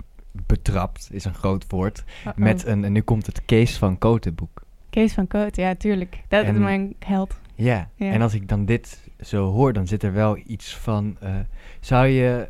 betrapt, 0.46 1.08
is 1.12 1.24
een 1.24 1.34
groot 1.34 1.64
woord. 1.68 2.04
uh-oh. 2.20 2.36
Met 2.36 2.66
een... 2.66 2.84
En 2.84 2.92
nu 2.92 3.00
komt 3.00 3.26
het 3.26 3.44
Kees 3.44 3.78
van 3.78 3.98
Koten 3.98 4.34
boek. 4.34 4.62
Kees 4.90 5.12
van 5.12 5.26
Koot, 5.26 5.56
ja, 5.56 5.74
tuurlijk. 5.74 6.22
Dat 6.28 6.44
En- 6.44 6.54
is 6.54 6.60
mijn 6.60 6.94
held. 6.98 7.38
Ja. 7.54 7.88
Ja. 7.94 8.10
en 8.12 8.22
als 8.22 8.34
ik 8.34 8.48
dan 8.48 8.64
dit 8.64 9.08
zo 9.20 9.50
hoor, 9.50 9.72
dan 9.72 9.86
zit 9.86 10.02
er 10.02 10.12
wel 10.12 10.38
iets 10.46 10.76
van... 10.76 11.16
eh, 11.20 11.34
zou 11.80 12.06
je... 12.06 12.48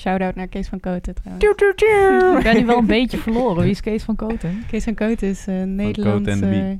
Shout-out 0.00 0.34
naar 0.34 0.46
Kees 0.48 0.68
van 0.68 0.80
Koten 0.80 1.14
trouwens. 1.14 1.44
Ik 2.38 2.42
ben 2.42 2.56
nu 2.56 2.66
wel 2.66 2.78
een 2.78 2.86
beetje 3.00 3.18
verloren. 3.18 3.62
Wie 3.62 3.70
is 3.70 3.80
Kees 3.80 4.02
van 4.02 4.16
Koten? 4.16 4.62
Kees 4.70 4.84
van 4.84 4.94
Koten 4.94 5.28
is 5.28 5.48
uh, 5.48 5.62
Nederlands... 5.62 6.28
Eh, 6.28 6.34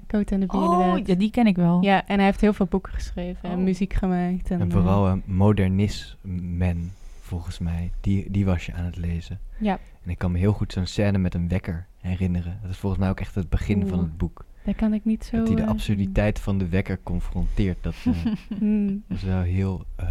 Coat 0.07 0.33
and 0.33 0.41
the 0.41 0.47
Bee, 0.47 0.61
Oh, 0.61 0.99
ja, 1.05 1.15
die 1.15 1.31
ken 1.31 1.47
ik 1.47 1.57
wel. 1.57 1.83
Ja, 1.83 2.07
en 2.07 2.17
hij 2.17 2.25
heeft 2.25 2.41
heel 2.41 2.53
veel 2.53 2.67
boeken 2.67 2.93
geschreven 2.93 3.51
en 3.51 3.57
Oh. 3.59 3.63
muziek 3.65 3.93
gemaakt. 3.95 4.51
En, 4.51 4.61
en 4.61 4.67
eh, 4.67 4.73
vooral 4.73 5.09
een 5.09 5.23
modernismen, 5.25 6.93
volgens 7.21 7.59
mij. 7.59 7.91
Die, 8.01 8.31
die 8.31 8.45
was 8.45 8.67
je 8.67 8.73
aan 8.73 8.85
het 8.85 8.97
lezen. 8.97 9.39
ja, 9.59 9.79
En 10.05 10.11
ik 10.11 10.19
kan 10.19 10.33
me 10.33 10.39
heel 10.39 10.53
goed 10.53 10.73
zo'n 10.73 10.87
scène 10.87 11.19
met 11.19 11.35
een 11.35 11.49
wekker 11.49 11.87
herinneren. 11.99 12.59
Dat 12.63 12.71
is 12.71 12.77
volgens 12.77 13.01
mij 13.01 13.11
ook 13.11 13.21
echt 13.21 13.35
het 13.35 13.49
begin 13.49 13.87
van 13.87 13.99
het 13.99 14.17
boek. 14.17 14.45
daar 14.65 14.75
kan 14.75 14.93
ik 14.93 15.05
niet 15.05 15.25
zo... 15.25 15.37
dat 15.37 15.47
hij 15.47 15.57
de 15.57 15.67
absurditeit 15.67 16.39
van 16.41 16.59
de 16.59 16.69
wekker 16.69 16.99
confronteert. 17.03 17.79
Dat, 17.81 17.95
hmm. 18.59 19.03
dat 19.09 19.17
is 19.19 19.25
wel 19.25 19.43
heel 19.43 19.85
eh, 19.97 20.07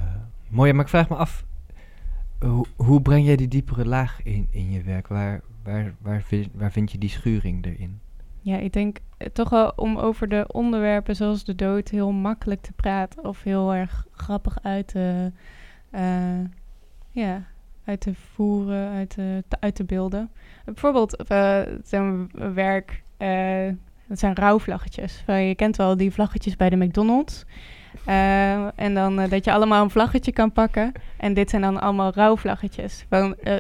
mooi. 0.47 0.73
Maar 0.73 0.83
ik 0.83 0.89
vraag 0.89 1.09
me 1.09 1.15
af, 1.15 1.45
hoe, 2.75 3.01
breng 3.01 3.25
jij 3.25 3.35
die 3.35 3.47
diepere 3.47 3.85
laag 3.85 4.23
in, 4.23 4.47
in 4.51 4.71
je 4.71 4.81
werk? 4.81 5.07
Waar, 5.07 5.41
waar, 5.63 5.95
waar, 6.01 6.21
vind, 6.21 6.47
waar 6.53 6.71
vind 6.71 6.91
je 6.91 6.97
die 6.97 7.09
schuring 7.09 7.65
erin? 7.65 7.99
Ja, 8.41 8.57
ik 8.57 8.73
denk 8.73 8.97
eh, 9.17 9.27
toch 9.27 9.49
wel 9.49 9.73
om 9.75 9.97
over 9.97 10.27
de 10.27 10.45
onderwerpen 10.47 11.15
zoals 11.15 11.43
de 11.43 11.55
dood 11.55 11.89
heel 11.89 12.11
makkelijk 12.11 12.61
te 12.61 12.71
praten 12.71 13.25
of 13.25 13.43
heel 13.43 13.73
erg 13.73 14.05
grappig 14.11 14.57
uit 14.61 14.87
te, 14.87 15.31
eh, 15.89 16.39
ja, 17.09 17.45
uit 17.83 18.01
te 18.01 18.13
voeren, 18.13 18.89
uit 18.89 19.09
te, 19.09 19.43
uit 19.59 19.75
te 19.75 19.83
beelden. 19.83 20.31
Bijvoorbeeld 20.65 21.15
eh, 21.15 21.61
zo'n 21.83 22.31
werk, 22.53 23.03
dat 24.07 24.19
zijn 24.19 24.35
rouwvlaggetjes. 24.35 25.23
Je 25.27 25.53
kent 25.55 25.75
wel 25.75 25.97
die 25.97 26.11
vlaggetjes 26.11 26.55
bij 26.55 26.69
de 26.69 26.75
McDonald's. 26.75 27.45
Eh, 28.05 28.79
en 28.79 28.93
dan 28.93 29.19
eh, 29.19 29.29
dat 29.29 29.45
je 29.45 29.51
allemaal 29.51 29.83
een 29.83 29.89
vlaggetje 29.89 30.31
kan 30.31 30.51
pakken. 30.51 30.91
En 31.17 31.33
dit 31.33 31.49
zijn 31.49 31.61
dan 31.61 31.81
allemaal 31.81 32.11
rouwvlaggetjes. 32.15 33.05
Van, 33.09 33.35
eh, 33.35 33.55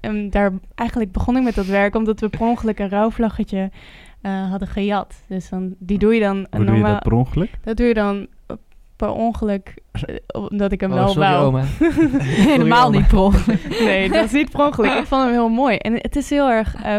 en 0.00 0.30
daar, 0.30 0.52
eigenlijk 0.74 1.12
begon 1.12 1.36
ik 1.36 1.42
met 1.42 1.54
dat 1.54 1.66
werk 1.66 1.94
omdat 1.94 2.20
we 2.20 2.28
per 2.28 2.40
ongeluk 2.40 2.78
een 2.78 2.88
rouwvlaggetje 2.88 3.70
eh, 4.22 4.50
hadden 4.50 4.68
gejat. 4.68 5.22
Dus 5.26 5.48
dan, 5.48 5.74
die 5.78 5.98
doe 5.98 6.14
je 6.14 6.20
dan 6.20 6.46
Hoe 6.50 6.64
doe 6.64 6.76
je 6.76 6.82
dat 6.82 7.02
per 7.02 7.12
ongeluk? 7.12 7.50
Dat 7.64 7.76
doe 7.76 7.86
je 7.86 7.94
dan 7.94 8.26
per 8.96 9.10
ongeluk, 9.10 9.74
omdat 10.32 10.72
ik 10.72 10.80
hem 10.80 10.90
Oh, 10.90 10.96
wel 10.96 11.08
sorry 11.08 11.28
wou. 11.28 11.46
oma. 11.46 11.62
Helemaal 12.52 12.90
niet 12.90 13.06
pro. 13.08 13.32
Nee, 13.84 14.08
dat 14.10 14.24
is 14.24 14.32
niet 14.32 14.50
per 14.50 14.60
ongeluk. 14.66 14.92
Ik 14.92 15.06
vond 15.06 15.22
hem 15.22 15.30
heel 15.32 15.48
mooi. 15.48 15.76
En 15.76 15.92
het 15.92 16.16
is 16.16 16.30
heel 16.30 16.50
erg... 16.50 16.74
eh, 16.82 16.98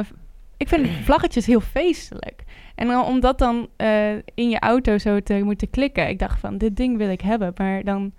ik 0.58 0.68
vind 0.68 0.88
vlaggetjes 1.04 1.46
heel 1.46 1.60
feestelijk. 1.60 2.43
En 2.76 2.88
dan, 2.88 3.06
om 3.06 3.20
dat 3.20 3.38
dan 3.38 3.68
eh, 3.76 4.12
in 4.34 4.50
je 4.50 4.60
auto 4.60 4.98
zo 4.98 5.20
te 5.20 5.42
moeten 5.44 5.70
klikken... 5.70 6.10
Ik 6.10 6.20
dacht 6.20 6.40
van, 6.40 6.58
dit 6.58 6.76
ding 6.78 6.98
wil 6.98 7.10
ik 7.10 7.22
hebben. 7.22 7.52
Maar 7.56 7.84
dan, 7.84 8.12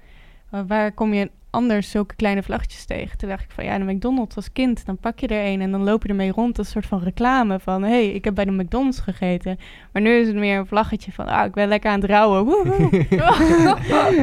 waar 0.66 0.92
kom 0.92 1.14
je 1.14 1.30
anders 1.50 1.90
zulke 1.90 2.14
kleine 2.14 2.42
vlaggetjes 2.42 2.84
tegen? 2.84 3.18
Toen 3.18 3.28
dacht 3.28 3.44
ik 3.44 3.50
van, 3.50 3.64
ja, 3.64 3.78
de 3.78 3.84
McDonald's 3.92 4.36
als 4.36 4.52
kind... 4.52 4.86
dan 4.86 4.96
pak 4.96 5.18
je 5.18 5.26
er 5.26 5.52
een 5.52 5.60
en 5.60 5.70
dan 5.70 5.84
loop 5.84 6.02
je 6.02 6.08
ermee 6.08 6.30
rond... 6.32 6.58
als 6.58 6.66
een 6.66 6.72
soort 6.72 6.86
van 6.86 7.02
reclame 7.02 7.60
van... 7.60 7.82
hé, 7.82 7.88
hey, 7.88 8.06
ik 8.10 8.24
heb 8.24 8.34
bij 8.34 8.44
de 8.44 8.50
McDonald's 8.52 9.00
gegeten. 9.00 9.58
Maar 9.92 10.02
nu 10.02 10.10
is 10.10 10.26
het 10.26 10.36
meer 10.36 10.58
een 10.58 10.66
vlaggetje 10.66 11.12
van... 11.12 11.26
ah, 11.26 11.44
ik 11.44 11.52
ben 11.52 11.68
lekker 11.68 11.90
aan 11.90 12.00
het 12.00 12.10
rouwen. 12.10 12.46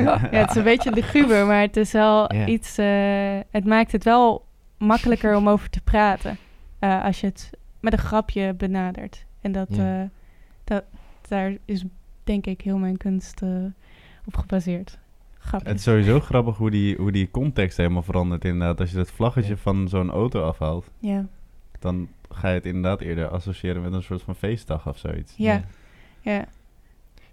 Ja, 0.03 0.19
het 0.31 0.49
is 0.49 0.55
een 0.55 0.63
beetje 0.63 0.91
luguber, 0.91 1.45
maar 1.45 1.61
het 1.61 1.77
is 1.77 1.91
wel 1.91 2.31
iets... 2.45 2.77
eh, 2.77 3.39
het 3.51 3.65
maakt 3.65 3.91
het 3.91 4.03
wel 4.03 4.45
makkelijker 4.77 5.35
om 5.35 5.49
over 5.49 5.69
te 5.69 5.81
praten. 5.81 6.37
eh, 6.79 7.03
als 7.03 7.19
je 7.21 7.27
het 7.27 7.49
met 7.79 7.93
een 7.93 7.99
grapje 7.99 8.53
benadert. 8.53 9.25
En 9.41 9.51
dat. 9.51 9.69
Eh, 10.71 10.77
dat 11.21 11.29
daar 11.29 11.57
is 11.65 11.83
denk 12.23 12.45
ik 12.45 12.61
heel 12.61 12.77
mijn 12.77 12.97
kunst 12.97 13.41
eh, 13.41 13.49
op 14.25 14.35
gebaseerd. 14.37 14.99
Grapjes. 15.37 15.69
Het 15.71 15.77
is 15.79 15.83
sowieso 15.83 16.19
grappig 16.19 16.57
hoe 16.57 16.71
die, 16.71 16.95
hoe 16.95 17.11
die 17.11 17.31
context 17.31 17.77
helemaal 17.77 18.03
verandert 18.03 18.45
inderdaad. 18.45 18.79
Als 18.79 18.89
je 18.91 18.95
dat 18.97 19.11
vlaggetje 19.11 19.49
Ja. 19.49 19.57
van 19.57 19.87
zo'n 19.89 20.11
auto 20.11 20.43
afhaalt, 20.43 20.89
Ja, 20.99 21.27
dan 21.79 22.09
ga 22.29 22.47
je 22.47 22.53
het 22.53 22.65
inderdaad 22.65 23.01
eerder 23.01 23.27
associëren 23.27 23.81
met 23.81 23.93
een 23.93 24.03
soort 24.03 24.21
van 24.21 24.35
feestdag 24.35 24.87
of 24.87 24.97
zoiets. 24.97 25.33
ja, 25.37 25.63
ja. 26.21 26.45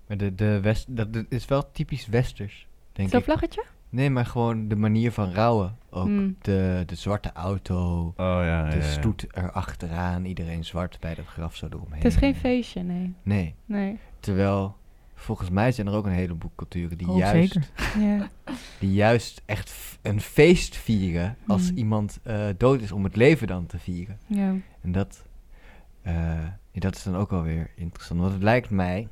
Maar 0.06 0.16
de, 0.16 0.34
de 0.34 0.60
West, 0.60 0.96
dat, 0.96 1.12
dat 1.12 1.24
is 1.28 1.44
wel 1.46 1.70
typisch 1.72 2.06
Westers, 2.06 2.66
denk 2.92 3.08
Zo'n 3.08 3.20
ik. 3.20 3.26
Nee, 3.90 4.10
maar 4.10 4.26
gewoon 4.26 4.68
de 4.68 4.76
manier 4.76 5.12
van 5.12 5.32
rouwen. 5.32 5.76
Ook 5.90 6.08
Mm. 6.08 6.36
de, 6.40 6.82
de 6.86 6.94
zwarte 6.94 7.32
auto, 7.32 8.06
Oh 8.06 8.14
ja, 8.16 8.70
de 8.70 8.76
ja. 8.76 8.82
stoet 8.82 9.26
erachteraan, 9.36 10.24
iedereen 10.24 10.64
zwart 10.64 10.96
bij 11.00 11.14
dat 11.14 11.26
graf 11.26 11.56
zo 11.56 11.66
eromheen. 11.66 12.02
Het 12.02 12.04
is 12.12 12.16
geen 12.16 12.34
feestje, 12.34 12.82
nee. 12.82 13.14
Nee, 13.22 13.54
Nee. 13.64 13.98
terwijl 14.20 14.76
volgens 15.14 15.50
mij 15.50 15.72
zijn 15.72 15.86
er 15.86 15.92
ook 15.92 16.06
een 16.06 16.12
heleboel 16.12 16.50
culturen 16.56 16.98
die, 16.98 17.08
Oh, 17.08 17.18
juist, 17.18 17.52
zeker. 17.52 18.28
Die 18.80 18.92
juist 18.92 19.42
echt 19.46 19.98
een 20.02 20.20
feest 20.20 20.76
vieren 20.76 21.36
als 21.46 21.70
Mm. 21.70 21.76
iemand 21.76 22.18
eh, 22.22 22.46
dood 22.56 22.80
is 22.80 22.92
om 22.92 23.04
het 23.04 23.16
leven 23.16 23.46
dan 23.46 23.66
te 23.66 23.78
vieren. 23.78 24.18
ja. 24.26 24.54
En 24.82 24.92
dat, 24.92 25.26
eh, 26.02 26.38
dat 26.72 26.96
is 26.96 27.02
dan 27.02 27.16
ook 27.16 27.30
wel 27.30 27.42
weer 27.42 27.70
interessant. 27.76 28.20
Want 28.20 28.32
het 28.32 28.42
lijkt 28.42 28.70
mij 28.70 29.08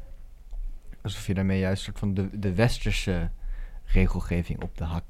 alsof 1.03 1.27
je 1.27 1.35
daarmee 1.35 1.59
juist 1.61 1.83
soort 1.83 1.99
van 1.99 2.15
de, 2.15 2.39
de 2.39 2.55
westerse 2.55 3.31
regelgeving 3.87 4.63
op 4.63 4.77
de 4.79 4.85
hak. 4.85 5.05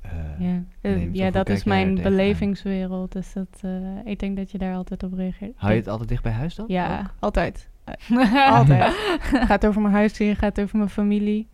eh, 0.00 0.10
Ja, 0.38 0.62
Eh, 0.80 1.14
ja 1.14 1.30
dat 1.30 1.48
is 1.48 1.64
mijn 1.64 1.96
er 1.96 2.02
belevingswereld. 2.02 3.12
Dus 3.12 3.32
dat, 3.32 3.58
eh, 3.60 3.70
ik 4.04 4.18
denk 4.18 4.36
dat 4.36 4.50
je 4.50 4.58
daar 4.58 4.74
altijd 4.74 5.02
op 5.02 5.12
reageert. 5.12 5.52
Hou 5.56 5.72
je 5.72 5.78
het 5.78 5.88
altijd 5.88 6.08
dicht 6.08 6.22
bij 6.22 6.32
huis 6.32 6.54
dan? 6.54 6.64
Ja, 6.68 7.00
ook? 7.00 7.14
altijd. 7.18 7.68
Altijd. 8.58 9.18
het 9.20 9.44
gaat 9.46 9.66
over 9.66 9.80
mijn 9.82 9.94
huisdier, 9.94 10.28
het 10.28 10.38
gaat 10.38 10.60
over 10.60 10.76
mijn 10.76 10.90
familie. 10.90 11.48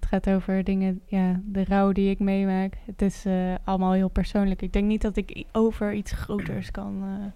Het 0.00 0.08
gaat 0.08 0.30
over 0.30 0.64
dingen, 0.64 1.00
ja, 1.06 1.40
de 1.44 1.64
rouw 1.64 1.92
die 1.92 2.10
ik 2.10 2.18
meemaak. 2.18 2.76
Het 2.86 3.02
is 3.02 3.24
eh, 3.24 3.54
allemaal 3.64 3.92
heel 3.92 4.08
persoonlijk. 4.08 4.62
Ik 4.62 4.72
denk 4.72 4.86
niet 4.86 5.02
dat 5.02 5.16
ik 5.16 5.44
over 5.52 5.92
iets 5.92 6.12
groters 6.12 6.70
kan, 6.70 7.02
eh, 7.02 7.26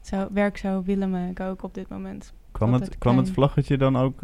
zou, 0.00 0.28
werk 0.32 0.56
zou 0.56 0.84
willen 0.84 1.10
maken, 1.10 1.46
ook 1.46 1.62
op 1.62 1.74
dit 1.74 1.88
moment. 1.88 2.32
Kwam, 2.52 2.72
het, 2.72 2.98
kwam 2.98 3.16
het 3.16 3.30
vlaggetje 3.30 3.76
dan 3.78 3.96
ook 3.96 4.20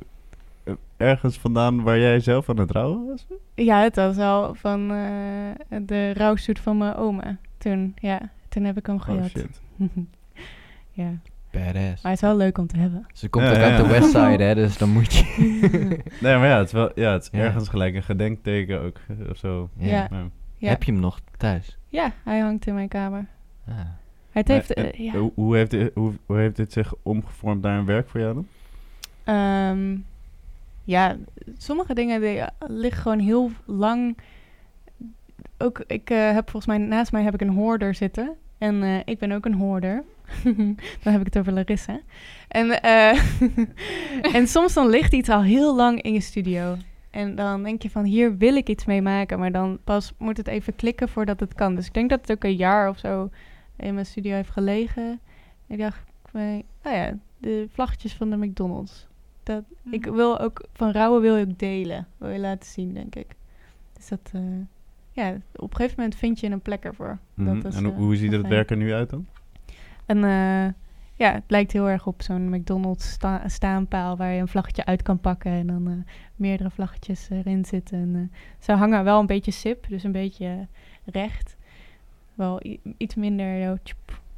ergens 0.97 1.39
vandaan 1.39 1.83
waar 1.83 1.99
jij 1.99 2.21
zelf 2.21 2.49
aan 2.49 2.59
het 2.59 2.71
rouwen 2.71 3.07
was? 3.07 3.27
Ja, 3.55 3.83
het 3.83 3.97
was 3.97 4.17
al 4.19 4.55
van 4.55 4.91
eh, 4.91 5.79
de 5.83 6.13
rouwstoet 6.13 6.59
van 6.59 6.79
mijn 6.79 6.95
oma. 6.95 7.37
Toen, 7.59 7.95
ja, 8.01 8.21
toen 8.49 8.65
heb 8.65 8.77
ik 8.77 8.87
hem 8.87 8.95
Oh 8.97 9.03
gehad. 9.03 9.29
shit. 9.29 9.61
ja, 10.93 11.11
Badass. 11.51 12.03
maar 12.03 12.13
het 12.13 12.23
is 12.23 12.29
wel 12.29 12.37
leuk 12.37 12.59
om 12.59 12.67
te 12.67 12.77
hebben. 12.79 13.07
Ze 13.13 13.29
komt 13.29 13.45
Ja, 13.45 13.51
ook 13.51 13.57
ja, 13.57 13.63
uit 13.63 13.77
de. 13.85 13.87
Westside, 13.91 14.43
hè, 14.49 14.55
dus 14.55 14.79
dan 14.79 14.91
moet 14.91 15.13
je... 15.13 15.25
Nee, 16.21 16.37
maar 16.37 16.47
ja, 16.47 16.57
het 16.59 16.67
is, 16.67 16.73
wel, 16.73 16.91
ja, 16.95 17.13
het 17.13 17.23
is 17.23 17.29
Ja. 17.33 17.45
ergens 17.45 17.69
gelijk 17.69 17.95
een 17.95 18.03
gedenkteken 18.03 18.81
ook, 18.81 18.97
eh, 19.09 19.31
of 19.31 19.37
zo. 19.37 19.69
Ja. 19.77 19.87
Ja. 19.89 20.09
Ja. 20.11 20.29
Ja. 20.57 20.69
Heb 20.69 20.83
je 20.83 20.93
hem 20.93 21.01
nog 21.01 21.21
thuis? 21.37 21.79
Ja, 21.89 22.13
hij 22.25 22.39
hangt 22.39 22.67
in 22.67 22.75
mijn 22.75 22.89
kamer. 22.89 23.27
Ah. 23.69 23.75
Het 24.31 24.49
heeft, 24.49 24.75
eh, 24.75 24.85
eh, 24.85 24.93
ja. 24.93 25.13
hoe, 25.13 25.33
hoe, 25.35 25.57
heeft 25.57 25.71
dit, 25.71 25.91
hoe, 25.95 26.13
hoe 26.27 26.37
heeft 26.37 26.57
dit 26.57 26.73
zich 26.73 26.95
omgevormd 27.03 27.63
naar 27.63 27.79
een 27.79 27.85
werk 27.85 28.09
voor 28.09 28.21
jou 28.21 28.35
dan? 28.35 28.47
Ehm, 29.25 29.97
ja, 30.85 31.17
sommige 31.57 31.95
dingen 31.95 32.21
die, 32.21 32.39
eh, 32.39 32.47
liggen 32.59 33.03
gewoon 33.03 33.19
heel 33.19 33.51
lang. 33.65 34.17
Ook, 35.59 35.83
ik 35.87 36.11
eh, 36.11 36.33
heb 36.33 36.51
volgens 36.51 36.67
mij 36.67 36.79
naast 36.79 37.13
mij 37.13 37.23
heb 37.23 37.35
ik 37.35 37.41
een 37.41 37.55
hoorder 37.55 37.95
zitten. 37.95 38.37
En 38.59 38.83
eh, 38.83 38.99
ik 39.05 39.19
ben 39.19 39.33
ook 39.33 39.45
een 39.45 39.55
hoorder. 39.55 40.05
dan 41.03 41.13
heb 41.13 41.21
ik 41.21 41.27
het 41.27 41.39
over 41.39 41.53
Larissa. 41.53 42.01
En, 42.49 42.83
en 44.37 44.47
soms 44.47 44.75
dan 44.75 44.89
ligt 44.89 45.13
iets 45.13 45.29
al 45.29 45.43
heel 45.43 45.77
lang 45.77 46.03
in 46.03 46.13
je 46.13 46.21
studio. 46.21 46.77
En 47.11 47.35
dan 47.35 47.63
denk 47.63 47.83
je 47.83 47.91
van 47.91 48.05
hier 48.05 48.37
wil 48.37 48.57
ik 48.57 48.69
iets 48.69 48.85
mee 48.85 49.03
maken. 49.03 49.39
Maar 49.39 49.53
dan 49.53 49.79
pas 49.85 50.13
moet 50.19 50.37
het 50.37 50.47
even 50.47 50.77
klikken 50.77 51.09
voordat 51.09 51.41
het 51.41 51.55
kan. 51.55 51.75
Dus 51.75 51.87
ik 51.87 51.95
denk 51.95 52.11
dat 52.11 52.21
het 52.21 52.31
ook 52.31 52.45
een 52.45 52.57
jaar 52.57 52.89
of 52.89 52.99
zo 52.99 53.31
in 53.77 53.95
mijn 53.95 54.07
studio 54.07 54.35
heeft 54.35 54.51
gelegen. 54.51 55.21
Ik 55.67 55.79
dacht, 55.79 56.03
oh 56.33 56.63
ja, 56.83 57.15
de 57.39 57.69
vlaggetjes 57.73 58.15
van 58.15 58.31
de 58.31 58.37
McDonald's. 58.37 59.09
Dat, 59.43 59.65
ik 59.91 60.05
wil 60.05 60.41
ook 60.41 60.65
van 60.73 60.91
rouwen 60.91 61.21
wil 61.21 61.37
je 61.37 61.47
ook 61.47 61.59
delen. 61.59 62.07
Wil 62.19 62.31
je 62.31 62.39
laten 62.39 62.69
zien, 62.69 62.95
denk 62.95 63.15
ik. 63.15 63.27
Dus 63.93 64.09
dat, 64.09 64.31
eh, 64.33 64.41
ja, 65.13 65.37
op 65.55 65.71
een 65.71 65.77
gegeven 65.77 65.95
moment 65.97 66.15
vind 66.17 66.41
je 66.41 66.51
een 66.51 66.61
plek 66.61 66.85
ervoor. 66.85 67.19
Mhm. 67.35 67.55
Dat 67.55 67.65
is, 67.65 67.77
en 67.77 67.85
hoe, 67.85 67.93
eh, 67.93 67.99
hoe 67.99 68.17
ziet 68.17 68.33
het 68.33 68.47
werk 68.47 68.71
er 68.71 68.77
nu 68.77 68.93
uit 68.93 69.11
dan? 69.11 69.27
En 70.07 70.25
eh, 70.25 70.73
ja, 71.15 71.33
het 71.33 71.45
lijkt 71.47 71.73
heel 71.73 71.89
erg 71.89 72.07
op 72.07 72.23
zo'n 72.23 72.49
McDonald's 72.49 73.11
sta 73.11 73.49
staanpaal 73.49 74.17
waar 74.17 74.33
je 74.33 74.41
een 74.41 74.49
vlaggetje 74.49 74.85
uit 74.85 75.03
kan 75.03 75.21
pakken 75.21 75.51
en 75.51 75.67
dan 75.67 75.87
eh, 75.87 76.13
meerdere 76.37 76.71
vlaggetjes 76.71 77.31
erin 77.31 77.65
zitten. 77.65 77.99
En, 77.99 78.33
ze 78.59 78.73
hangen 78.73 79.05
wel 79.05 79.21
een 79.21 79.27
beetje 79.27 79.51
sip, 79.51 79.89
dus 79.89 80.05
een 80.05 80.13
beetje 80.13 80.67
recht. 81.05 81.57
Wel 82.35 82.61
iets 82.97 83.15
minder 83.15 83.79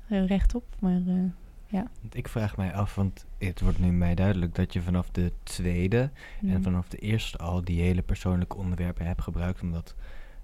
rechtop, 0.09 0.65
maar 0.79 1.01
Want 1.81 2.17
Ik 2.17 2.29
vraag 2.29 2.57
mij 2.57 2.75
af, 2.75 2.95
want 2.95 3.27
het 3.39 3.61
wordt 3.61 3.79
nu 3.79 3.93
mij 3.93 4.15
duidelijk 4.15 4.55
dat 4.55 4.73
je 4.73 4.81
vanaf 4.83 5.11
de 5.11 5.33
tweede 5.43 6.11
mm. 6.41 6.51
en 6.51 6.63
vanaf 6.63 6.89
de 6.89 6.99
eerste 6.99 7.39
al 7.39 7.65
die 7.65 7.81
hele 7.83 8.03
persoonlijke 8.03 8.57
onderwerpen 8.57 9.07
hebt 9.07 9.23
gebruikt 9.23 9.63
om 9.63 9.73
dat 9.73 9.95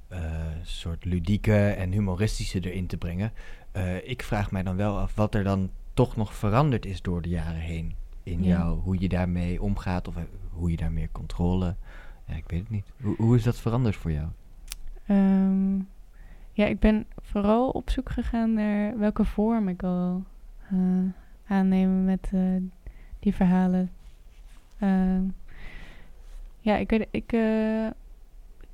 eh, 0.09 0.21
soort 0.63 1.05
ludieke 1.05 1.69
en 1.69 1.93
humoristische 1.93 2.61
erin 2.71 2.87
te 2.87 2.97
brengen. 2.97 3.33
Eh, 3.73 4.09
ik 4.09 4.23
vraag 4.23 4.51
mij 4.51 4.63
dan 4.63 4.77
wel 4.77 4.99
af 4.99 5.15
wat 5.15 5.35
er 5.35 5.45
dan 5.45 5.71
toch 5.95 6.17
nog 6.17 6.35
veranderd 6.35 6.87
is 6.87 7.03
door 7.03 7.23
de 7.23 7.29
jaren 7.29 7.61
heen 7.61 7.95
in 8.23 8.43
Ja. 8.43 8.49
jou, 8.59 8.79
hoe 8.81 9.01
je 9.01 9.09
daarmee 9.09 9.63
omgaat 9.63 10.09
of 10.09 10.17
eh, 10.17 10.23
hoe 10.51 10.71
je 10.71 10.77
daar 10.77 10.93
meer 10.93 11.09
controle. 11.13 11.77
Ja, 12.27 12.35
ik 12.35 12.45
weet 12.47 12.61
het 12.61 12.71
niet. 12.71 12.87
Hoe, 13.03 13.17
hoe 13.17 13.37
is 13.37 13.43
dat 13.43 13.57
veranderd 13.59 13.97
voor 13.97 14.13
jou? 14.13 14.29
Ehm, 15.07 15.75
ja, 16.53 16.67
ik 16.67 16.79
ben 16.81 17.07
vooral 17.23 17.69
op 17.71 17.91
zoek 17.91 18.11
gegaan 18.11 18.53
naar 18.53 18.99
welke 18.99 19.25
vorm 19.25 19.69
ik 19.69 19.83
eh, 19.83 20.15
aannemen 21.47 22.05
met 22.05 22.29
eh, 22.33 22.41
die 23.19 23.35
verhalen. 23.35 23.91
Ehm, 24.79 25.23
ja, 26.61 26.77
ik 26.77 27.07
ik, 27.11 27.33
eh, 27.33 27.87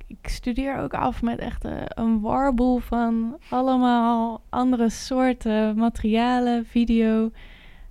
ik 0.07 0.27
studeer 0.27 0.77
ook 0.77 0.93
af 0.93 1.21
met 1.21 1.39
echt 1.39 1.65
eh, 1.65 1.81
een 1.85 2.21
warboel 2.21 2.77
van 2.77 3.37
allemaal 3.49 4.41
andere 4.49 4.89
soorten 4.89 5.77
materialen, 5.77 6.65
video. 6.65 7.31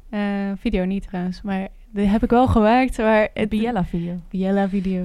Eh, 0.09 0.53
video 0.57 0.85
niet 0.85 1.07
trouwens, 1.07 1.43
maar 1.43 1.69
die 1.95 2.07
heb 2.07 2.23
ik 2.23 2.31
wel 2.31 2.47
gemaakt. 2.49 2.99
Maar 2.99 3.29
het, 3.35 3.49
Biella 3.49 3.85
video. 3.85 4.21
Biella 4.31 4.69
video. 4.69 5.03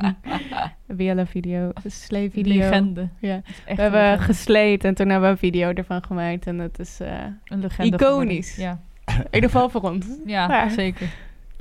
Biella 0.86 1.26
video. 1.26 1.72
Slee 1.86 2.30
video. 2.30 2.54
Legende. 2.54 3.08
Ja. 3.18 3.40
We 3.66 3.74
hebben 3.74 4.00
legende. 4.02 4.22
gesleed 4.24 4.84
en 4.84 4.94
toen 4.94 5.08
hebben 5.08 5.28
we 5.28 5.32
een 5.34 5.40
video 5.40 5.72
ervan 5.72 6.02
gemaakt. 6.04 6.46
En 6.46 6.58
het 6.58 6.78
is 6.78 7.00
eh, 7.00 7.08
een 7.44 7.60
legende 7.60 7.96
iconisch. 7.96 8.50
geworden. 8.54 8.80
in 9.06 9.24
ieder 9.30 9.50
geval 9.50 9.68
voor 9.68 9.80
ons. 9.80 10.06
Ja, 10.06 10.48
Ja. 10.48 10.62
ja 10.62 10.68
zeker. 10.68 11.08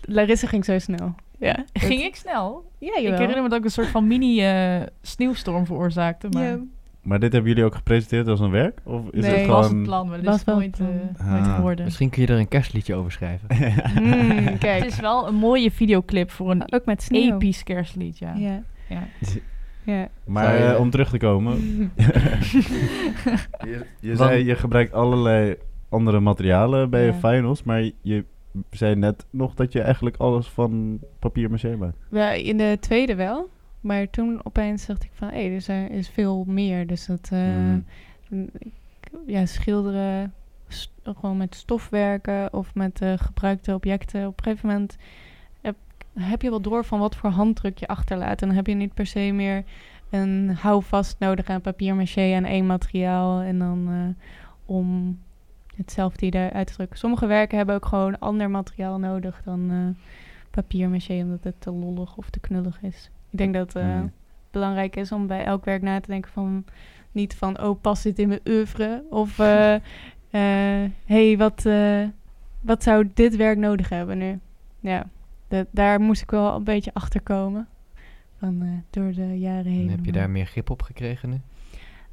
Larissa 0.02 0.48
ging 0.48 0.66
zo 0.66 0.80
snel. 0.80 1.16
Ja. 1.38 1.66
Ging 1.74 2.02
ik 2.02 2.16
snel? 2.16 2.72
Ja, 2.78 2.98
Ik 2.98 3.08
herinner 3.08 3.42
me 3.44 3.50
dat 3.50 3.58
ik 3.58 3.64
een 3.66 3.72
soort 3.72 3.88
van 3.88 4.08
mini 4.08 4.42
eh, 4.46 4.82
sneeuwstorm 5.02 5.66
veroorzaakte. 5.66 6.28
Maar 6.30 6.44
Ja. 6.44 6.58
Maar 7.10 7.20
dit 7.20 7.32
hebben 7.34 7.50
jullie 7.52 7.66
ook 7.66 7.76
gepresenteerd 7.76 8.28
als 8.28 8.40
een 8.40 8.52
werk? 8.52 8.80
Of 8.84 9.02
is 9.12 9.22
Nee. 9.22 9.32
het 9.32 9.40
het 9.40 9.48
was 9.50 9.58
het 9.60 9.68
gewoon... 9.68 9.84
plan, 9.84 10.08
maar 10.08 10.22
Was 10.22 10.36
is 10.36 10.44
wel 10.44 10.56
nooit, 10.56 10.78
het 10.78 11.18
plan. 11.18 11.32
nooit 11.32 11.48
geworden. 11.48 11.86
Misschien 11.86 12.10
kun 12.10 12.22
je 12.22 12.28
er 12.28 12.40
een 12.40 12.48
kerstliedje 12.48 12.96
over 12.96 13.12
schrijven. 13.12 13.48
Mm, 14.04 14.58
kijk. 14.58 14.84
Het 14.84 14.92
is 14.92 15.00
wel 15.00 15.28
een 15.28 15.36
mooie 15.36 15.72
videoclip 15.72 16.32
voor 16.32 16.52
een 16.52 16.74
Ook 16.74 16.86
met 16.86 17.02
sneeuw. 17.04 17.34
episch 17.34 17.64
kerstlied, 17.64 18.18
ja. 18.18 18.34
Ja. 18.36 18.64
Ja. 18.90 19.04
ja. 19.84 20.08
Maar 20.26 20.56
eh, 20.56 20.80
om 20.80 20.90
terug 20.90 21.10
te 21.10 21.18
komen. 21.18 21.56
je 21.96 23.86
je 24.00 24.08
Want- 24.16 24.18
zei, 24.18 24.46
je 24.46 24.56
gebruikt 24.56 24.94
allerlei 24.94 25.56
andere 25.90 26.20
materialen 26.20 26.90
bij 26.90 27.06
je 27.06 27.14
finals. 27.14 27.64
Maar 27.64 27.90
je 28.02 28.26
zei 28.70 28.96
net 28.96 29.26
nog 29.30 29.54
dat 29.54 29.72
je 29.74 29.82
eigenlijk 29.82 30.16
alles 30.18 30.48
van 30.48 31.00
papier 31.20 31.50
maché 31.50 31.76
maakt. 31.76 31.98
Ja, 32.12 32.30
in 32.32 32.58
de 32.58 32.78
tweede 32.80 33.16
wel. 33.16 33.50
Maar 33.82 34.10
toen 34.10 34.40
opeens 34.46 34.86
dacht 34.86 35.04
ik 35.04 35.12
van, 35.14 35.28
hé, 35.28 35.42
hey, 35.42 35.50
dus 35.50 35.68
er 35.68 35.92
is 35.92 36.10
veel 36.10 36.44
meer. 36.48 36.88
Dus 36.88 37.06
dat, 37.06 37.30
eh, 37.32 37.48
Mm. 38.30 38.50
ja, 39.26 39.46
schilderen, 39.46 40.34
gewoon 41.04 41.38
met 41.38 41.56
stof 41.56 41.90
werken 41.90 42.54
of 42.54 42.76
met 42.76 43.02
eh, 43.02 43.14
gebruikte 43.18 43.74
objecten. 43.74 44.28
Op 44.28 44.38
een 44.38 44.44
gegeven 44.44 44.68
moment 44.70 44.98
heb, 45.62 45.76
heb 46.14 46.42
je 46.42 46.50
wel 46.50 46.62
door 46.62 46.86
van 46.86 47.00
wat 47.00 47.16
voor 47.16 47.30
handdruk 47.30 47.78
je 47.78 47.88
achterlaat. 47.88 48.42
En 48.42 48.48
dan 48.48 48.56
heb 48.56 48.68
je 48.68 48.74
niet 48.74 48.94
per 48.94 49.06
se 49.06 49.32
meer 49.34 49.64
een 50.10 50.56
houvast 50.60 51.20
nodig 51.20 51.50
aan 51.50 51.62
papier 51.62 51.96
maché 51.96 52.34
en 52.34 52.46
één 52.46 52.66
materiaal. 52.66 53.40
En 53.42 53.60
dan 53.60 53.88
eh, 53.90 54.26
om 54.66 55.20
hetzelfde 55.76 56.26
idee 56.26 56.50
uit 56.50 56.68
te 56.68 56.74
drukken. 56.74 56.98
Sommige 56.98 57.26
werken 57.26 57.58
hebben 57.58 57.76
ook 57.76 57.86
gewoon 57.86 58.20
ander 58.20 58.50
materiaal 58.50 59.00
nodig 59.00 59.42
dan 59.44 59.72
eh, 59.72 60.04
papier 60.52 60.90
maché, 60.90 61.22
omdat 61.22 61.44
het 61.44 61.62
te 61.62 61.72
lollig 61.72 62.18
of 62.18 62.30
te 62.30 62.40
knullig 62.40 62.82
is. 62.82 63.12
Ik 63.32 63.38
denk 63.38 63.54
dat 63.54 63.74
het 63.74 63.84
Mm. 63.84 64.12
belangrijk 64.52 64.96
is 64.96 65.12
om 65.12 65.28
bij 65.28 65.44
elk 65.44 65.66
werk 65.66 65.82
na 65.82 66.00
te 66.00 66.10
denken 66.12 66.32
van 66.32 66.66
niet 67.12 67.36
van 67.36 67.62
oh 67.64 67.82
past 67.82 68.04
dit 68.04 68.20
in 68.20 68.28
mijn 68.28 68.40
oeuvre 68.48 69.04
of 69.10 69.40
eh, 69.40 69.74
eh, 70.30 70.90
hey 71.06 71.38
wat 71.38 71.66
eh, 71.66 72.04
wat 72.62 72.84
zou 72.84 73.10
dit 73.14 73.36
werk 73.36 73.58
nodig 73.58 73.90
hebben 73.90 74.18
nu? 74.18 74.40
Ja, 74.80 75.06
dat, 75.48 75.68
daar 75.72 76.02
moest 76.02 76.22
ik 76.22 76.32
wel 76.32 76.56
een 76.56 76.64
beetje 76.64 76.94
achter 76.94 77.22
komen 77.22 77.68
van 78.40 78.62
eh, 78.62 78.68
door 78.90 79.12
de 79.14 79.40
jaren 79.40 79.72
heen. 79.72 79.84
En 79.86 79.90
heb 79.90 80.06
je 80.06 80.12
daar 80.12 80.30
meer 80.30 80.46
grip 80.46 80.70
op 80.70 80.82
gekregen 80.82 81.30
nu? 81.30 81.42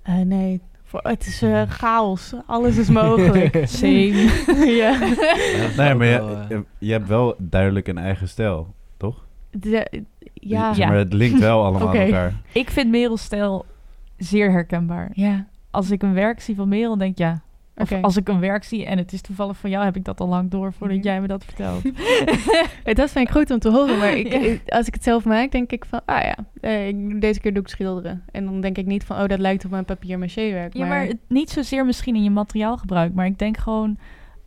eh, 0.03 0.15
nee, 0.21 0.61
voor, 0.85 1.01
het 1.03 1.27
is 1.27 1.43
eh, 1.43 1.63
chaos. 1.69 2.35
Alles 2.47 2.77
is 2.77 2.89
mogelijk. 3.03 3.63
Same. 3.69 4.67
ja. 4.77 4.99
Nee, 5.77 5.95
maar 5.95 6.07
je, 6.07 6.19
eh, 6.19 6.49
je, 6.49 6.65
je 6.79 6.93
hebt 6.93 7.09
wel 7.09 7.35
duidelijk 7.39 7.89
een 7.89 7.99
eigen 7.99 8.29
stijl? 8.29 8.75
De- 9.63 10.03
ja. 10.35 10.75
Zeg 10.75 10.89
maar, 10.89 10.97
het 10.97 11.13
linkt 11.13 11.39
wel 11.39 11.65
allemaal 11.65 11.89
aan 11.89 11.97
elkaar. 11.97 12.33
Ik 12.53 12.71
vind 12.71 12.91
Merel's 12.91 13.23
stijl 13.23 13.65
zeer 14.17 14.51
herkenbaar. 14.51 15.11
Ja. 15.13 15.47
Als 15.71 15.91
ik 15.91 16.03
een 16.03 16.15
werk 16.15 16.41
zie 16.41 16.55
van 16.55 16.69
Merel, 16.69 16.97
denk 16.99 17.11
ik 17.13 17.19
ja. 17.19 17.41
Of 17.79 17.93
als 17.93 18.17
ik 18.17 18.29
een 18.29 18.41
werk 18.41 18.65
zie 18.65 18.87
en 18.87 18.99
het 18.99 19.13
is 19.13 19.21
toevallig 19.21 19.57
van 19.57 19.71
jou, 19.71 19.85
heb 19.85 19.97
ik 19.97 20.05
dat 20.05 20.21
al 20.21 20.29
lang 20.29 20.51
door 20.51 20.73
voordat 20.73 21.05
jij 21.05 21.21
me 21.21 21.27
dat 21.27 21.45
vertelt. 21.45 21.83
Dat 22.97 23.11
vind 23.11 23.29
ik 23.29 23.35
goed 23.35 23.51
om 23.51 23.59
te 23.59 23.71
horen, 23.71 23.99
maar 23.99 24.13
ik, 24.17 24.33
Ja. 24.33 24.77
als 24.77 24.87
ik 24.87 24.95
het 24.95 25.03
zelf 25.03 25.25
maak, 25.25 25.51
denk 25.51 25.73
ik 25.73 25.85
van, 25.85 26.01
ah 26.05 26.23
ja, 26.23 26.37
eh, 26.61 26.95
deze 27.21 27.41
keer 27.41 27.53
doe 27.55 27.63
ik 27.63 27.69
schilderen. 27.69 28.23
En 28.33 28.45
dan 28.45 28.61
denk 28.61 28.79
ik 28.79 28.87
niet 28.87 29.05
van, 29.05 29.17
oh, 29.21 29.27
dat 29.27 29.39
lijkt 29.39 29.65
op 29.65 29.71
mijn 29.71 29.85
papier-maché-werk. 29.85 30.75
Ja, 30.77 30.87
maar 30.87 31.07
het, 31.07 31.17
niet 31.29 31.51
zozeer 31.51 31.87
misschien 31.87 32.17
in 32.17 32.23
je 32.23 32.31
materiaalgebruik, 32.31 33.15
maar 33.15 33.27
ik 33.27 33.39
denk 33.39 33.57
gewoon 33.57 33.99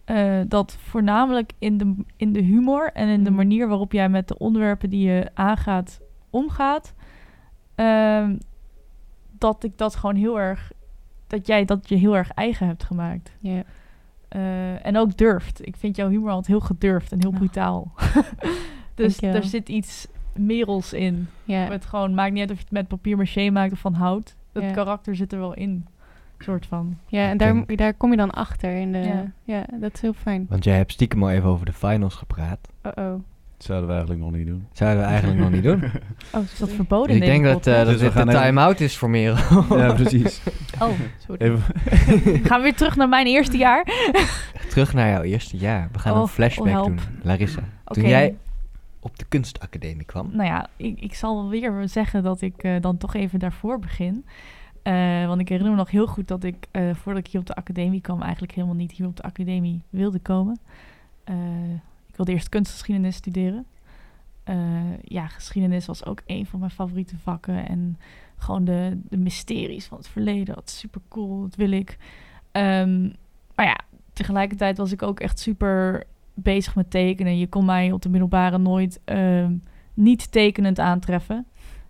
eh, 0.09 0.39
dat 0.47 0.77
voornamelijk 0.79 1.51
in 1.59 1.77
de, 1.77 1.95
in 2.15 2.33
de 2.33 2.41
humor 2.41 2.91
en 2.93 3.07
in 3.07 3.23
de 3.23 3.29
Mhm. 3.29 3.39
manier 3.39 3.67
waarop 3.67 3.91
jij 3.91 4.09
met 4.09 4.27
de 4.27 4.37
onderwerpen 4.37 4.89
die 4.89 5.07
je 5.07 5.29
aangaat, 5.33 5.99
omgaat, 6.29 6.93
ehm, 7.75 8.35
dat 9.31 9.63
ik 9.63 9.77
dat 9.77 9.95
gewoon 9.95 10.15
heel 10.15 10.39
erg, 10.39 10.71
dat 11.27 11.47
jij 11.47 11.65
dat 11.65 11.89
je 11.89 11.95
heel 11.95 12.15
erg 12.17 12.31
eigen 12.31 12.67
hebt 12.67 12.83
gemaakt. 12.83 13.31
Ja. 13.39 13.63
Eh, 14.27 14.85
en 14.85 14.97
ook 14.97 15.17
durft. 15.17 15.67
Ik 15.67 15.75
vind 15.75 15.95
jouw 15.95 16.09
humor 16.09 16.29
altijd 16.29 16.47
heel 16.47 16.59
gedurfd 16.67 17.11
en 17.11 17.19
heel 17.19 17.29
Oh. 17.29 17.35
brutaal. 17.37 17.91
dus 18.95 19.21
er 19.21 19.43
zit 19.43 19.69
iets 19.69 20.07
merels 20.33 20.93
in. 20.93 21.27
Ja. 21.43 21.57
Het 21.71 21.85
gewoon 21.85 22.13
maakt 22.13 22.31
niet 22.31 22.41
uit 22.41 22.51
of 22.51 22.57
je 22.57 22.63
het 22.63 22.71
met 22.73 22.87
papier 22.87 23.17
maché 23.17 23.49
maakt 23.49 23.71
of 23.71 23.79
van 23.79 23.93
hout. 23.93 24.35
Dat 24.51 24.63
Ja. 24.63 24.71
karakter 24.71 25.15
zit 25.15 25.33
er 25.33 25.39
wel 25.39 25.53
in. 25.53 25.85
Soort 26.39 26.65
van. 26.65 26.97
ja, 27.07 27.29
en 27.29 27.37
daar, 27.37 27.63
daar 27.75 27.93
kom 27.93 28.11
je 28.11 28.17
dan 28.17 28.31
achter. 28.31 28.75
In 28.77 28.91
de, 28.91 28.97
Ja. 28.97 29.25
ja. 29.43 29.65
dat 29.79 29.93
is 29.93 30.01
heel 30.01 30.13
fijn. 30.13 30.45
Want 30.49 30.63
jij 30.63 30.75
hebt 30.75 30.91
stiekem 30.91 31.23
al 31.23 31.29
even 31.29 31.49
over 31.49 31.65
de 31.65 31.73
finals 31.73 32.15
gepraat. 32.15 32.59
Oh-oh. 32.83 33.11
Dat 33.57 33.67
zouden 33.67 33.87
we 33.87 33.93
eigenlijk 33.95 34.23
nog 34.25 34.31
niet 34.31 34.47
doen. 34.47 34.67
Zouden 34.71 34.99
we 35.03 35.09
eigenlijk 35.09 35.39
nog 35.39 35.51
niet 35.51 35.63
doen. 35.63 35.83
Oh, 36.33 36.43
Is 36.43 36.57
dat 36.57 36.69
verboden 36.71 37.07
Dus 37.07 37.15
ik 37.15 37.31
denk 37.31 37.43
dat, 37.43 37.51
eh, 37.51 37.55
podcast? 37.73 37.77
dat 37.77 37.85
Dus 37.87 37.97
we 37.97 38.03
dit 38.03 38.11
gaan 38.13 38.25
de 38.25 38.31
even- 38.31 38.43
time-out 38.45 38.79
is 38.79 38.97
voor 38.97 39.09
Merel. 39.09 39.37
ja, 39.79 39.93
precies. 39.93 40.41
Oh, 40.81 40.89
sorry. 41.27 41.45
Even, 41.45 41.63
Gaan 42.45 42.57
we 42.57 42.63
weer 42.63 42.75
terug 42.75 42.95
naar 42.95 43.09
mijn 43.09 43.27
eerste 43.27 43.57
jaar? 43.57 43.85
Terug 44.69 44.93
naar 44.93 45.09
jouw 45.09 45.21
eerste 45.21 45.57
jaar. 45.57 45.89
We 45.91 45.99
gaan 45.99 46.13
Oh, 46.15 46.21
een 46.21 46.27
flashback 46.27 46.65
oh, 46.67 46.71
help. 46.73 46.85
doen. 46.87 46.99
Larissa, 47.21 47.59
Oké. 47.85 47.99
toen 47.99 48.09
jij 48.09 48.35
op 48.99 49.17
de 49.19 49.25
kunstacademie 49.29 50.05
kwam. 50.05 50.29
Nou 50.33 50.49
ja, 50.49 50.67
ik, 50.77 50.99
ik 50.99 51.13
zal 51.15 51.49
weer 51.49 51.81
zeggen 51.85 52.23
dat 52.23 52.41
ik 52.41 52.63
eh, 52.63 52.71
dan 52.81 52.97
toch 52.97 53.13
even 53.15 53.39
daarvoor 53.39 53.79
begin. 53.79 54.25
Eh, 54.83 55.27
want 55.27 55.41
ik 55.41 55.49
herinner 55.49 55.73
me 55.73 55.79
nog 55.79 55.91
heel 55.91 56.07
goed 56.07 56.27
dat 56.27 56.43
ik, 56.43 56.67
eh, 56.71 56.93
voordat 56.93 57.25
ik 57.25 57.31
hier 57.31 57.41
op 57.41 57.47
de 57.47 57.55
academie 57.55 58.01
kwam, 58.01 58.21
eigenlijk 58.21 58.53
helemaal 58.53 58.75
niet 58.75 58.91
hier 58.91 59.07
op 59.07 59.15
de 59.15 59.23
academie 59.23 59.81
wilde 59.89 60.19
komen. 60.19 60.59
Eh, 61.23 61.73
ik 62.07 62.15
wilde 62.15 62.31
eerst 62.31 62.49
kunstgeschiedenis 62.49 63.15
studeren. 63.15 63.65
Ja, 65.01 65.27
geschiedenis 65.27 65.85
was 65.85 66.05
ook 66.05 66.21
een 66.25 66.45
van 66.45 66.59
mijn 66.59 66.71
favoriete 66.71 67.17
vakken. 67.17 67.67
En 67.67 67.97
gewoon 68.37 68.63
de, 68.63 68.99
de 69.09 69.17
mysteries 69.17 69.85
van 69.85 69.97
het 69.97 70.07
verleden, 70.07 70.55
dat 70.55 70.69
super 70.69 71.01
cool, 71.07 71.41
dat 71.41 71.55
wil 71.55 71.71
ik. 71.71 71.97
Ehm, 72.51 73.01
maar 73.55 73.65
ja, 73.65 73.79
tegelijkertijd 74.13 74.77
was 74.77 74.91
ik 74.91 75.01
ook 75.01 75.19
echt 75.19 75.39
super 75.39 76.03
bezig 76.33 76.75
met 76.75 76.91
tekenen. 76.91 77.37
Je 77.37 77.47
kon 77.47 77.65
mij 77.65 77.91
op 77.91 78.01
de 78.01 78.09
middelbare 78.09 78.57
nooit 78.57 78.99
ehm, 79.05 79.55
niet 79.93 80.31
tekenend 80.31 80.79
aantreffen. 80.79 81.45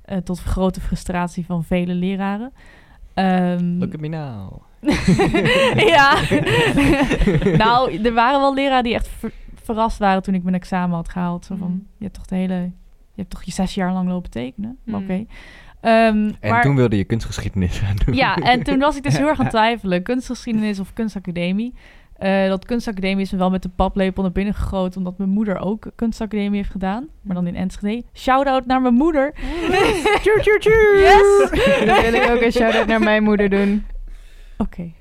Eh, 0.10 0.18
tot 0.18 0.40
grote 0.40 0.82
frustratie 0.82 1.46
van 1.46 1.64
vele 1.64 1.94
leraren. 1.94 2.52
Ehm, 3.14 3.78
Look 3.78 3.94
at 3.94 4.00
me 4.00 4.08
now. 4.08 4.52
ja. 5.94 6.20
nou, 7.64 8.02
er 8.04 8.14
waren 8.14 8.40
wel 8.40 8.54
leraren 8.54 8.84
die 8.84 8.94
echt 8.94 9.08
ver- 9.08 9.32
verrast 9.64 9.98
waren 9.98 10.22
toen 10.24 10.34
ik 10.34 10.44
mijn 10.44 10.56
examen 10.56 10.96
had 10.96 11.10
gehaald. 11.10 11.46
Zo 11.46 11.56
van, 11.56 11.72
Mm. 11.72 11.88
je 11.98 12.04
hebt 12.04 12.16
toch 12.16 12.26
de 12.26 12.36
hele... 12.36 12.54
Je 13.14 13.26
hebt 13.26 13.30
toch 13.30 13.44
je 13.44 13.52
zes 13.52 13.74
jaar 13.74 13.94
lang 13.94 14.08
lopen 14.10 14.30
tekenen? 14.32 14.78
Mm. 14.84 14.94
Oké. 14.96 15.26
Ehm, 15.82 16.32
En 16.40 16.50
maar- 16.50 16.62
toen 16.62 16.76
wilde 16.76 16.98
je 16.98 17.04
kunstgeschiedenis 17.04 17.78
gaan 17.80 17.96
doen. 18.06 18.16
ja, 18.16 18.36
en 18.36 18.64
toen 18.64 18.80
was 18.80 18.96
ik 18.98 19.04
dus 19.04 19.18
heel 19.18 19.28
erg 19.28 19.38
aan 19.38 19.46
het 19.46 19.54
twijfelen. 19.54 20.04
Kunstgeschiedenis 20.04 20.80
of 20.80 20.94
kunstacademie. 20.94 21.74
Eh, 22.20 22.48
dat 22.48 22.66
kunstacademie 22.66 23.24
is 23.24 23.32
me 23.32 23.38
wel 23.38 23.50
met 23.50 23.64
de 23.64 23.70
paplepel 23.70 24.24
naar 24.24 24.32
binnen 24.32 24.54
gegoten... 24.54 24.98
omdat 24.98 25.18
mijn 25.18 25.30
moeder 25.30 25.60
ook 25.60 25.92
kunstacademie 25.96 26.58
heeft 26.58 26.72
gedaan. 26.72 27.08
Maar 27.22 27.36
dan 27.36 27.48
in 27.48 27.56
Enschede. 27.56 28.04
Shout-out 28.14 28.66
naar 28.66 28.82
mijn 28.82 28.94
moeder. 28.94 29.34
Tjoe, 30.22 30.40
tjoe, 30.42 30.60
tjoe. 30.60 31.00
Yes! 31.00 31.50
Dan 31.88 32.02
wil 32.02 32.14
ik 32.14 32.30
ook 32.30 32.42
een 32.42 32.52
shout-out 32.52 32.88
naar 32.88 33.00
mijn 33.00 33.24
moeder 33.24 33.50
doen. 33.50 33.86
Oké. 34.58 34.92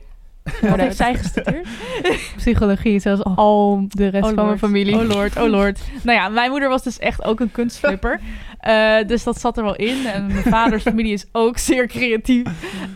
Wat 0.61 0.79
heeft 0.79 0.97
zij 0.97 1.15
gestudeerd? 1.15 1.69
Psychologie, 2.37 2.99
zoals 3.01 3.23
Oh. 3.23 3.37
al 3.37 3.85
de 3.89 4.09
rest 4.09 4.25
Oh 4.25 4.35
van 4.35 4.47
mijn 4.47 4.59
familie. 4.59 4.97
Oh 4.97 5.09
lord, 5.09 5.37
oh 5.37 5.49
lord. 5.49 5.81
nou 6.03 6.19
ja, 6.19 6.29
mijn 6.29 6.51
moeder 6.51 6.69
was 6.69 6.83
dus 6.83 6.99
echt 6.99 7.25
ook 7.25 7.41
een 7.41 7.51
kunstflipper. 7.51 8.21
Eh, 8.59 8.97
dus 9.07 9.25
dat 9.25 9.41
zat 9.41 9.57
er 9.57 9.65
wel 9.65 9.77
in. 9.77 10.07
En 10.07 10.27
mijn 10.27 10.43
vaders 10.43 10.83
familie 10.83 11.13
is 11.13 11.27
ook 11.33 11.59
zeer 11.59 11.87
creatief. 11.87 12.47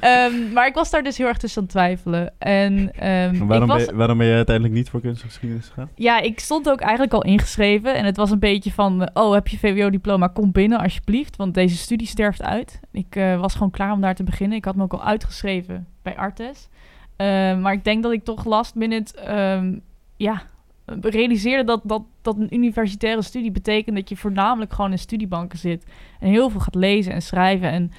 Ehm, 0.01 0.53
maar 0.53 0.67
ik 0.67 0.75
was 0.75 0.91
daar 0.91 1.03
dus 1.03 1.19
heel 1.19 1.27
erg 1.27 1.37
tussen 1.37 1.59
aan 1.61 1.67
het 1.67 1.73
twijfelen. 1.77 2.33
En 2.39 2.93
ehm, 2.95 3.35
ik 3.35 3.43
waarom, 3.43 3.69
was, 3.69 3.77
ben 3.77 3.87
je, 3.87 3.95
waarom 3.97 4.19
ben 4.19 4.27
je 4.27 4.35
uiteindelijk 4.35 4.75
niet 4.77 4.91
voor 4.91 5.01
kunstgeschiedenis 5.01 5.67
gegaan? 5.69 5.89
ja, 5.95 6.21
ik 6.21 6.41
stond 6.41 6.71
ook 6.71 6.81
eigenlijk 6.81 7.13
al 7.13 7.23
ingeschreven. 7.23 7.95
En 7.95 8.05
het 8.05 8.17
was 8.17 8.31
een 8.31 8.39
beetje 8.39 8.73
van, 8.73 9.11
oh, 9.15 9.33
heb 9.33 9.49
je 9.49 9.59
VWO-diploma? 9.59 10.27
Kom 10.27 10.53
binnen 10.53 10.79
alsjeblieft, 10.79 11.37
want 11.37 11.55
deze 11.55 11.77
studie 11.77 12.07
sterft 12.07 12.43
uit. 12.43 12.81
Ik 12.93 13.17
eh, 13.17 13.41
was 13.41 13.53
gewoon 13.53 13.71
klaar 13.71 13.93
om 13.93 14.01
daar 14.01 14.15
te 14.15 14.25
beginnen. 14.25 14.59
Ik 14.59 14.65
had 14.65 14.77
me 14.77 14.83
ook 14.83 14.93
al 14.93 15.05
uitgeschreven 15.05 15.87
bij 16.03 16.17
Artes. 16.17 16.69
Eh, 17.23 17.59
maar 17.59 17.73
ik 17.73 17.85
denk 17.85 18.03
dat 18.03 18.13
ik 18.13 18.25
toch 18.25 18.45
last 18.45 18.75
minute, 18.75 19.21
ehm, 19.21 19.79
ja, 20.17 20.43
realiseerde 21.01 21.65
dat, 21.65 21.81
dat, 21.85 22.03
dat 22.23 22.37
een 22.37 22.55
universitaire 22.55 23.23
studie 23.23 23.51
betekent 23.51 23.97
dat 23.97 24.09
je 24.09 24.17
voornamelijk 24.17 24.73
gewoon 24.73 24.91
in 24.91 24.99
studiebanken 24.99 25.59
zit. 25.59 25.87
En 26.21 26.29
heel 26.29 26.51
veel 26.51 26.61
gaat 26.61 26.75
lezen 26.75 27.13
en 27.13 27.23
schrijven. 27.23 27.71
En 27.71 27.91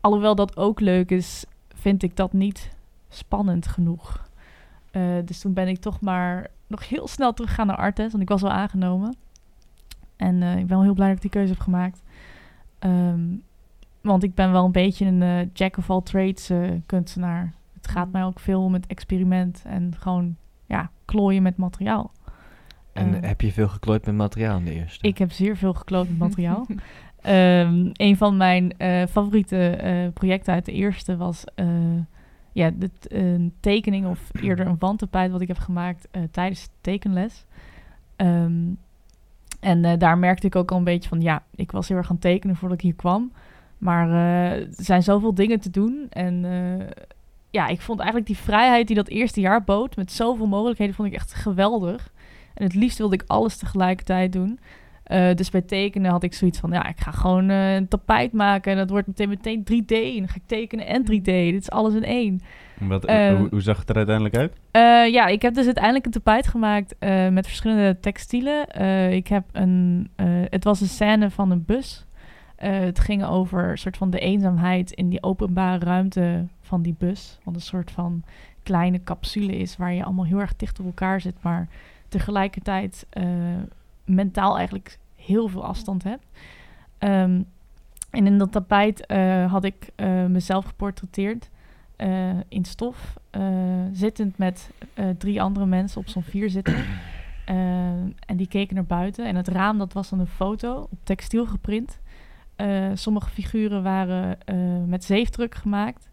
alhoewel 0.00 0.34
dat 0.34 0.56
ook 0.56 0.80
leuk 0.80 1.10
is, 1.10 1.44
vind 1.74 2.02
ik 2.02 2.16
dat 2.16 2.32
niet 2.32 2.70
spannend 3.08 3.66
genoeg. 3.66 4.28
Eh, 4.90 5.02
dus 5.24 5.40
toen 5.40 5.52
ben 5.52 5.68
ik 5.68 5.78
toch 5.78 6.00
maar 6.00 6.46
nog 6.66 6.88
heel 6.88 7.08
snel 7.08 7.32
teruggegaan 7.32 7.66
naar 7.66 7.76
Artes, 7.76 8.10
want 8.10 8.22
ik 8.22 8.28
was 8.28 8.42
wel 8.42 8.50
aangenomen. 8.50 9.16
En 10.16 10.42
eh, 10.42 10.50
ik 10.50 10.66
ben 10.66 10.76
wel 10.76 10.82
heel 10.82 10.94
blij 10.94 11.06
dat 11.06 11.16
ik 11.16 11.22
die 11.22 11.30
keuze 11.30 11.52
heb 11.52 11.62
gemaakt. 11.62 12.02
Ehm, 12.78 13.20
want 14.00 14.22
ik 14.22 14.34
ben 14.34 14.52
wel 14.52 14.64
een 14.64 14.72
beetje 14.72 15.06
een 15.06 15.22
eh, 15.22 15.46
jack 15.52 15.76
of 15.76 15.90
all 15.90 16.02
trades 16.02 16.50
kunstenaar. 16.86 17.56
Het 17.88 17.96
gaat 17.96 18.12
mij 18.12 18.24
ook 18.24 18.40
veel 18.40 18.62
om 18.62 18.72
het 18.72 18.86
experiment 18.86 19.62
en 19.66 19.94
gewoon 19.98 20.36
ja, 20.66 20.90
klooien 21.04 21.42
met 21.42 21.56
materiaal. 21.56 22.12
En 22.92 23.14
Eh, 23.22 23.28
heb 23.28 23.40
je 23.40 23.52
veel 23.52 23.68
geklooid 23.68 24.06
met 24.06 24.14
materiaal 24.14 24.58
in 24.58 24.64
de 24.64 24.72
eerste? 24.74 25.08
ik 25.08 25.18
heb 25.18 25.32
zeer 25.32 25.56
veel 25.56 25.74
gekloot 25.74 26.08
met 26.08 26.18
materiaal. 26.18 26.66
Ehm, 27.22 27.90
een 27.92 28.16
van 28.16 28.36
mijn 28.36 28.72
eh, 28.78 29.06
favoriete 29.06 29.68
eh, 29.70 30.12
projecten 30.12 30.54
uit 30.54 30.64
de 30.64 30.72
eerste 30.72 31.16
was 31.16 31.44
eh, 31.54 31.66
ja, 32.52 32.70
de 32.70 32.90
t- 32.98 33.12
een 33.12 33.54
tekening 33.60 34.06
of 34.06 34.30
eerder 34.40 34.66
een 34.66 34.78
wandtapijt 34.78 35.30
wat 35.30 35.40
ik 35.40 35.48
heb 35.48 35.58
gemaakt 35.58 36.08
eh, 36.10 36.22
tijdens 36.30 36.64
de 36.64 36.70
tekenles. 36.80 37.44
Ehm, 38.16 38.64
en 39.60 39.84
eh, 39.84 39.98
daar 39.98 40.18
merkte 40.18 40.46
ik 40.46 40.56
ook 40.56 40.70
al 40.70 40.78
een 40.78 40.84
beetje 40.84 41.08
van, 41.08 41.20
ja, 41.20 41.42
ik 41.54 41.70
was 41.72 41.88
heel 41.88 41.96
erg 41.96 42.06
aan 42.08 42.12
het 42.12 42.24
tekenen 42.24 42.56
voordat 42.56 42.78
ik 42.78 42.84
hier 42.84 42.94
kwam. 42.94 43.32
Maar 43.78 44.08
eh, 44.08 44.60
er 44.60 44.68
zijn 44.70 45.02
zoveel 45.02 45.34
dingen 45.34 45.60
te 45.60 45.70
doen. 45.70 46.06
En 46.10 46.44
eh, 46.44 46.86
ja, 47.50 47.66
ik 47.66 47.80
vond 47.80 47.98
eigenlijk 47.98 48.28
die 48.28 48.38
vrijheid 48.38 48.86
die 48.86 48.96
dat 48.96 49.08
eerste 49.08 49.40
jaar 49.40 49.64
bood, 49.64 49.96
met 49.96 50.12
zoveel 50.12 50.46
mogelijkheden, 50.46 50.94
vond 50.94 51.08
ik 51.08 51.14
echt 51.14 51.34
geweldig. 51.34 52.12
En 52.54 52.64
het 52.64 52.74
liefst 52.74 52.98
wilde 52.98 53.14
ik 53.14 53.24
alles 53.26 53.56
tegelijkertijd 53.56 54.32
doen. 54.32 54.58
Eh, 55.02 55.34
dus 55.34 55.50
bij 55.50 55.62
tekenen 55.62 56.10
had 56.10 56.22
ik 56.22 56.34
zoiets 56.34 56.58
van, 56.58 56.70
ja, 56.70 56.88
ik 56.88 57.00
ga 57.00 57.10
gewoon 57.10 57.50
eh, 57.50 57.74
een 57.74 57.88
tapijt 57.88 58.32
maken. 58.32 58.72
En 58.72 58.78
dat 58.78 58.90
wordt 58.90 59.06
meteen 59.06 59.28
meteen 59.28 59.64
3D. 59.64 59.92
En 59.92 60.18
dan 60.18 60.28
ga 60.28 60.34
ik 60.34 60.46
tekenen 60.46 60.86
en 60.86 61.02
3D. 61.02 61.24
Dit 61.24 61.60
is 61.60 61.70
alles 61.70 61.94
in 61.94 62.04
één. 62.04 62.40
Wat, 62.78 63.04
Eh, 63.04 63.36
hoe, 63.36 63.48
hoe 63.50 63.60
zag 63.60 63.78
het 63.78 63.88
er 63.88 63.96
uiteindelijk 63.96 64.36
uit? 64.36 64.52
Eh, 64.70 65.12
ja, 65.12 65.26
ik 65.26 65.42
heb 65.42 65.54
dus 65.54 65.64
uiteindelijk 65.64 66.04
een 66.04 66.10
tapijt 66.10 66.46
gemaakt 66.46 66.94
met 67.30 67.46
verschillende 67.46 68.00
textielen. 68.00 68.66
Ik 69.12 69.26
heb 69.26 69.44
een, 69.52 70.10
het 70.48 70.64
was 70.64 70.80
een 70.80 70.86
scène 70.86 71.30
van 71.30 71.50
een 71.50 71.64
bus. 71.64 72.06
Het 72.56 72.98
ging 72.98 73.24
over 73.24 73.70
een 73.70 73.78
soort 73.78 73.96
van 73.96 74.10
de 74.10 74.18
eenzaamheid 74.18 74.90
in 74.90 75.08
die 75.08 75.22
openbare 75.22 75.84
ruimte 75.84 76.46
van 76.68 76.82
die 76.82 76.94
bus. 76.98 77.38
Wat 77.44 77.54
een 77.54 77.60
soort 77.60 77.90
van 77.90 78.22
kleine 78.62 79.02
capsule 79.04 79.56
is 79.56 79.76
waar 79.76 79.92
je 79.92 80.04
allemaal 80.04 80.24
heel 80.24 80.40
erg 80.40 80.56
dicht 80.56 80.80
op 80.80 80.86
elkaar 80.86 81.20
zit, 81.20 81.42
maar 81.42 81.68
tegelijkertijd 82.08 83.06
eh, 83.10 83.26
mentaal 84.04 84.56
eigenlijk 84.56 84.98
heel 85.16 85.48
veel 85.48 85.64
afstand 85.64 86.02
hebt. 86.02 86.26
Ehm, 86.98 87.42
en 88.10 88.26
in 88.26 88.38
dat 88.38 88.52
tapijt 88.52 89.06
eh, 89.06 89.52
had 89.52 89.64
ik 89.64 89.90
eh, 89.94 90.24
mezelf 90.24 90.64
geportretteerd 90.64 91.50
in 92.48 92.64
stof, 92.64 93.16
zittend 93.92 94.38
met 94.38 94.70
drie 95.18 95.42
andere 95.42 95.66
mensen 95.66 96.00
op 96.00 96.08
zo'n 96.08 96.22
vierzitter. 96.22 96.84
Eh, 97.48 97.56
en 98.26 98.36
die 98.36 98.48
keken 98.48 98.74
naar 98.74 98.84
buiten. 98.84 99.26
En 99.26 99.36
het 99.36 99.48
raam, 99.48 99.78
dat 99.78 99.92
was 99.92 100.08
dan 100.08 100.20
een 100.20 100.26
foto 100.26 100.88
op 100.90 100.98
textiel 101.02 101.46
geprint. 101.46 101.98
Sommige 102.94 103.30
figuren 103.30 103.82
waren 103.82 104.38
met 104.88 105.04
zeefdruk 105.04 105.54
gemaakt. 105.54 106.10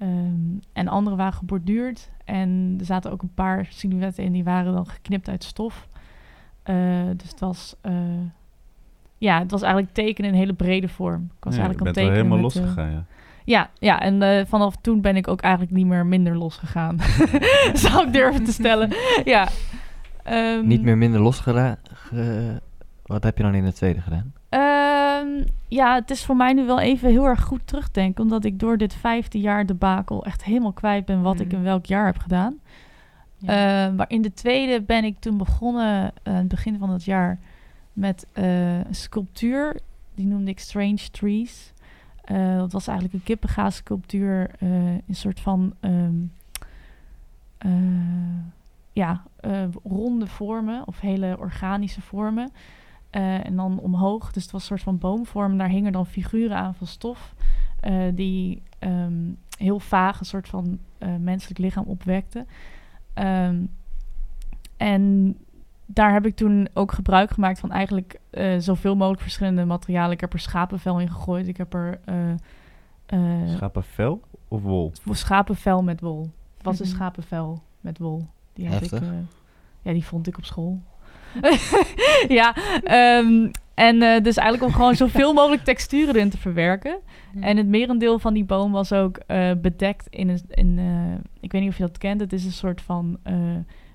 Ehm, 0.00 0.58
en 0.72 0.88
andere 0.88 1.16
waren 1.16 1.32
geborduurd. 1.32 2.10
En 2.24 2.76
er 2.78 2.84
zaten 2.84 3.12
ook 3.12 3.22
een 3.22 3.34
paar 3.34 3.66
silhouetten 3.70 4.24
in 4.24 4.32
die 4.32 4.44
waren 4.44 4.72
dan 4.72 4.86
geknipt 4.86 5.28
uit 5.28 5.44
stof. 5.44 5.88
Eh, 6.62 6.76
dus 7.16 7.30
het 7.30 7.40
was 7.40 7.74
eh, 7.80 7.92
ja, 9.18 9.38
het 9.38 9.50
was 9.50 9.62
eigenlijk 9.62 9.92
tekenen 9.94 10.28
in 10.30 10.34
een 10.36 10.40
hele 10.42 10.54
brede 10.54 10.88
vorm. 10.88 11.22
Ik 11.38 11.44
was 11.44 11.54
Ja, 11.56 11.60
eigenlijk 11.60 11.78
aan 11.88 11.94
wel 11.94 12.04
tekenen 12.04 12.14
helemaal 12.26 12.38
met, 12.44 12.54
eh, 12.56 12.60
losgegaan, 12.62 12.90
ja. 12.90 13.04
ja, 13.44 13.70
ja, 13.78 14.00
en 14.00 14.22
eh, 14.22 14.46
vanaf 14.46 14.76
toen 14.80 15.00
ben 15.00 15.16
ik 15.16 15.28
ook 15.28 15.40
eigenlijk 15.40 15.72
niet 15.74 15.86
meer 15.86 16.06
minder 16.06 16.36
losgegaan. 16.36 16.98
Zou 17.72 18.06
ik 18.06 18.12
durven 18.12 18.44
te 18.44 18.52
stellen. 18.52 18.88
ja. 19.24 19.48
Ehm, 20.22 20.66
Niet 20.66 20.82
meer 20.82 20.98
minder 20.98 21.20
losgedaan. 21.20 21.76
ge- 21.92 22.60
Wat 23.02 23.22
heb 23.22 23.36
je 23.36 23.42
dan 23.42 23.54
in 23.54 23.64
de 23.64 23.72
tweede 23.72 24.00
gedaan? 24.00 24.32
Ehm, 25.20 25.44
ja, 25.68 25.94
het 25.94 26.10
is 26.10 26.24
voor 26.24 26.36
mij 26.36 26.52
nu 26.52 26.66
wel 26.66 26.80
even 26.80 27.08
heel 27.10 27.24
erg 27.26 27.42
goed 27.42 27.66
terugdenken. 27.66 28.22
Omdat 28.22 28.44
ik 28.44 28.58
door 28.58 28.76
dit 28.78 28.94
vijfde 28.94 29.40
jaar 29.40 29.66
debakel 29.66 30.24
echt 30.24 30.44
helemaal 30.44 30.72
kwijt 30.72 31.04
ben 31.04 31.22
wat 31.22 31.40
ik 31.40 31.46
Mhm. 31.46 31.56
in 31.56 31.62
welk 31.62 31.86
jaar 31.86 32.06
heb 32.06 32.18
gedaan. 32.18 32.58
Ja. 33.36 33.86
Eh, 33.88 33.94
maar 33.94 34.10
in 34.10 34.22
de 34.22 34.32
tweede 34.32 34.82
ben 34.82 35.04
ik 35.04 35.16
toen 35.18 35.36
begonnen, 35.36 36.12
eh, 36.22 36.32
aan 36.32 36.38
het 36.38 36.48
begin 36.48 36.78
van 36.78 36.90
het 36.90 37.04
jaar, 37.04 37.38
met 37.92 38.26
eh, 38.32 38.78
een 38.78 38.94
sculptuur. 38.94 39.80
Die 40.14 40.26
noemde 40.26 40.50
ik 40.50 40.58
Strange 40.58 41.10
Trees. 41.10 41.72
Eh, 42.24 42.56
dat 42.56 42.72
was 42.72 42.86
eigenlijk 42.86 43.16
een 43.18 43.24
kippengaas-sculptuur 43.24 44.50
eh, 44.58 44.68
in 44.92 45.02
een 45.08 45.14
soort 45.14 45.40
van 45.40 45.74
ehm, 45.80 46.14
eh, 47.58 47.70
ja, 48.92 49.22
eh, 49.40 49.62
ronde 49.84 50.26
vormen 50.26 50.86
of 50.86 51.00
hele 51.00 51.36
organische 51.38 52.00
vormen. 52.00 52.50
Eh, 53.10 53.46
en 53.46 53.56
dan 53.56 53.78
omhoog, 53.78 54.32
dus 54.32 54.42
het 54.42 54.52
was 54.52 54.60
een 54.60 54.66
soort 54.66 54.82
van 54.82 54.98
boomvorm. 54.98 55.58
Daar 55.58 55.68
hingen 55.68 55.92
dan 55.92 56.06
figuren 56.06 56.56
aan 56.56 56.74
van 56.74 56.86
stof 56.86 57.34
eh, 57.80 58.02
die 58.14 58.62
ehm, 58.78 59.32
heel 59.58 59.80
vaag 59.80 60.20
een 60.20 60.26
soort 60.26 60.48
van 60.48 60.78
eh, 60.98 61.08
menselijk 61.20 61.58
lichaam 61.58 61.84
opwekten. 61.84 62.46
Ehm, 63.14 63.56
en 64.76 65.36
daar 65.86 66.12
heb 66.12 66.26
ik 66.26 66.36
toen 66.36 66.68
ook 66.74 66.92
gebruik 66.92 67.30
gemaakt 67.30 67.58
van 67.60 67.70
eigenlijk 67.72 68.20
eh, 68.30 68.58
zoveel 68.58 68.96
mogelijk 68.96 69.22
verschillende 69.22 69.64
materialen. 69.64 70.12
Ik 70.12 70.20
heb 70.20 70.32
er 70.32 70.38
schapenvel 70.38 71.00
in 71.00 71.08
gegooid. 71.10 71.48
Ik 71.48 71.56
heb 71.56 71.74
er 71.74 72.00
eh, 72.04 72.30
eh, 73.06 73.48
Schapenvel 73.48 74.20
of 74.48 74.62
wol? 74.62 74.92
schapenvel 75.10 75.82
met 75.82 76.00
wol. 76.00 76.30
Het 76.56 76.64
was 76.66 76.80
een 76.80 76.86
Mhm. 76.86 76.94
schapenvel 76.96 77.62
met 77.80 77.98
wol. 77.98 78.26
Die 78.52 78.66
heb 78.68 78.82
ik, 78.82 78.92
eh, 78.92 79.08
ja, 79.82 79.92
die 79.92 80.04
vond 80.04 80.26
ik 80.26 80.36
op 80.38 80.44
school. 80.44 80.80
ja, 82.38 82.54
ehm, 82.84 83.50
en 83.74 84.02
eh, 84.02 84.22
dus 84.22 84.36
eigenlijk 84.36 84.62
om 84.62 84.72
gewoon 84.72 84.94
zoveel 84.94 85.32
mogelijk 85.38 85.64
texturen 85.64 86.14
erin 86.14 86.30
te 86.30 86.38
verwerken. 86.38 86.98
En 87.40 87.56
het 87.56 87.66
merendeel 87.66 88.18
van 88.18 88.34
die 88.34 88.44
boom 88.44 88.72
was 88.72 88.92
ook 88.92 89.16
eh, 89.16 89.50
bedekt 89.60 90.06
in 90.08 90.28
een. 90.28 90.40
In, 90.48 90.78
eh, 90.78 91.30
ik 91.40 91.52
weet 91.52 91.60
niet 91.60 91.70
of 91.70 91.76
je 91.76 91.86
dat 91.86 91.98
kent. 91.98 92.20
Het 92.20 92.32
is 92.32 92.44
een 92.44 92.52
soort 92.52 92.80
van 92.80 93.18
eh 93.22 93.34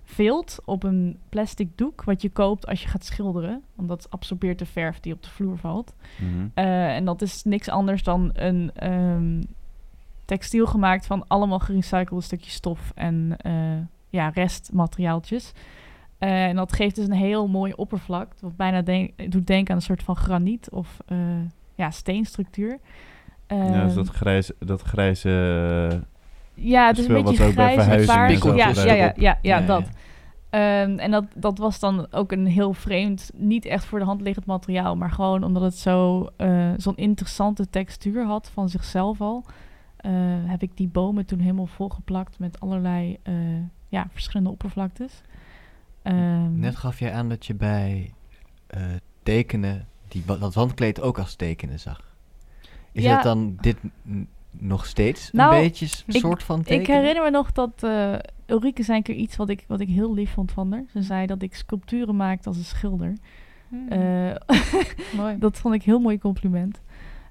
vilt 0.05 0.59
op 0.65 0.83
een 0.83 1.17
plastic 1.29 1.77
doek. 1.77 2.03
wat 2.03 2.21
je 2.21 2.29
koopt 2.29 2.67
als 2.67 2.81
je 2.81 2.87
gaat 2.87 3.05
schilderen. 3.05 3.63
Want 3.75 3.89
dat 3.89 4.07
absorbeert 4.09 4.59
de 4.59 4.65
verf 4.65 4.99
die 4.99 5.13
op 5.13 5.23
de 5.23 5.29
vloer 5.29 5.57
valt. 5.57 5.93
Mhm. 6.17 6.47
Eh, 6.53 6.95
en 6.95 7.05
dat 7.05 7.21
is 7.21 7.43
niks 7.43 7.69
anders 7.69 8.03
dan 8.03 8.29
een 8.33 8.71
ehm, 8.75 9.41
textiel 10.25 10.65
gemaakt 10.65 11.05
van 11.05 11.27
allemaal 11.27 11.59
gerecyclede 11.59 12.23
stukjes 12.23 12.53
stof 12.53 12.91
en 12.95 13.35
eh, 13.37 13.77
ja, 14.09 14.29
restmateriaaltjes. 14.29 15.51
Eh, 16.25 16.45
en 16.45 16.55
dat 16.55 16.73
geeft 16.73 16.95
dus 16.95 17.05
een 17.05 17.11
heel 17.11 17.47
mooi 17.47 17.73
oppervlak. 17.75 18.31
Wat 18.39 18.55
bijna 18.55 18.81
denk- 18.81 19.31
doet 19.31 19.47
denken 19.47 19.69
aan 19.69 19.75
een 19.75 19.81
soort 19.85 20.03
van 20.03 20.15
graniet 20.15 20.69
of 20.69 20.97
eh, 21.05 21.17
ja, 21.75 21.91
steenstructuur. 21.91 22.77
ja, 23.47 23.83
dus 23.83 23.95
Ehm, 23.95 23.95
dat 23.95 24.09
grijze, 24.09 24.55
dat 24.59 24.81
grijze 24.81 25.29
ja, 26.53 26.87
het 26.87 26.97
is 26.97 27.07
een 27.07 27.23
beetje 27.23 27.51
grijs 27.51 28.05
paars. 28.05 28.43
Ja, 28.43 28.53
ja, 28.55 28.83
ja, 28.83 28.93
ja, 28.93 29.13
ja, 29.17 29.37
Ja, 29.41 29.61
dat. 29.61 29.89
Ehm, 30.49 30.97
en 30.97 31.11
dat, 31.11 31.25
dat 31.35 31.57
was 31.57 31.79
dan 31.79 32.07
ook 32.11 32.31
een 32.31 32.45
heel 32.45 32.73
vreemd, 32.73 33.31
niet 33.33 33.65
echt 33.65 33.85
voor 33.85 33.99
de 33.99 34.05
hand 34.05 34.21
liggend 34.21 34.45
materiaal, 34.45 34.95
maar 34.95 35.11
gewoon 35.11 35.43
omdat 35.43 35.61
het 35.63 35.77
zo, 35.77 36.29
eh, 36.37 36.71
zo'n 36.77 36.95
interessante 36.95 37.69
textuur 37.69 38.25
had 38.25 38.49
van 38.53 38.69
zichzelf 38.69 39.21
al, 39.21 39.43
eh, 39.97 40.11
heb 40.45 40.61
ik 40.61 40.77
die 40.77 40.87
bomen 40.87 41.25
toen 41.25 41.39
helemaal 41.39 41.65
volgeplakt 41.65 42.39
met 42.39 42.59
allerlei 42.59 43.17
eh, 43.23 43.33
ja, 43.89 44.07
verschillende 44.11 44.51
oppervlaktes. 44.51 45.21
Ehm, 46.13 46.59
Net 46.59 46.75
gaf 46.75 46.99
jij 46.99 47.13
aan 47.13 47.29
dat 47.29 47.45
je 47.45 47.53
bij 47.53 48.11
eh, 48.67 48.81
tekenen 49.23 49.87
die, 50.07 50.23
dat 50.25 50.53
wandkleed 50.53 51.01
ook 51.01 51.19
als 51.19 51.35
tekenen 51.35 51.79
zag. 51.79 52.13
Is 52.91 53.03
Ja. 53.03 53.13
het 53.13 53.23
dan 53.23 53.55
dit 53.61 53.77
nog 54.51 54.85
steeds 54.85 55.31
Nou, 55.31 55.55
een 55.55 55.61
beetje 55.61 55.87
s- 55.87 56.03
ik- 56.07 56.15
soort 56.15 56.43
van 56.43 56.59
Ik 56.59 56.65
tekenen? 56.65 56.99
herinner 56.99 57.23
me 57.23 57.29
nog 57.29 57.51
dat 57.51 57.83
eh 57.83 58.15
Ulrike 58.45 58.83
zei 58.83 58.97
een 58.97 59.03
keer 59.03 59.15
iets 59.15 59.35
wat 59.35 59.49
ik, 59.49 59.63
wat 59.67 59.79
ik 59.79 59.87
heel 59.87 60.13
lief 60.13 60.31
vond 60.31 60.51
van 60.51 60.71
haar. 60.71 60.83
Ze 60.91 61.01
zei 61.01 61.25
dat 61.25 61.41
ik 61.41 61.55
sculpturen 61.55 62.15
maakte 62.15 62.47
als 62.47 62.57
een 62.57 62.63
schilder. 62.63 63.13
Hmm. 63.69 63.87
Eh, 63.89 64.35
Mooi. 65.17 65.37
Dat 65.39 65.57
vond 65.57 65.73
ik 65.75 65.79
een 65.79 65.91
heel 65.91 65.99
mooi 66.01 66.19
compliment. 66.19 66.81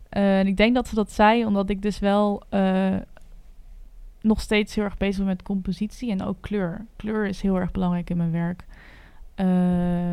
Eh, 0.09 0.39
en 0.39 0.47
ik 0.47 0.57
denk 0.57 0.75
dat 0.75 0.89
ze 0.89 0.95
dat 0.95 1.13
zei 1.13 1.45
omdat 1.47 1.71
ik 1.71 1.83
dus 1.83 1.99
wel 1.99 2.43
eh, 2.49 2.97
nog 4.25 4.41
steeds 4.41 4.75
heel 4.75 4.85
erg 4.85 4.97
bezig 4.97 5.25
met 5.25 5.43
compositie 5.43 6.11
en 6.11 6.23
ook 6.23 6.37
kleur. 6.41 6.87
Kleur 6.97 7.27
is 7.27 7.41
heel 7.41 7.57
erg 7.57 7.71
belangrijk 7.71 8.11
in 8.11 8.17
mijn 8.17 8.31
werk. 8.31 8.65
Eh, 9.35 9.47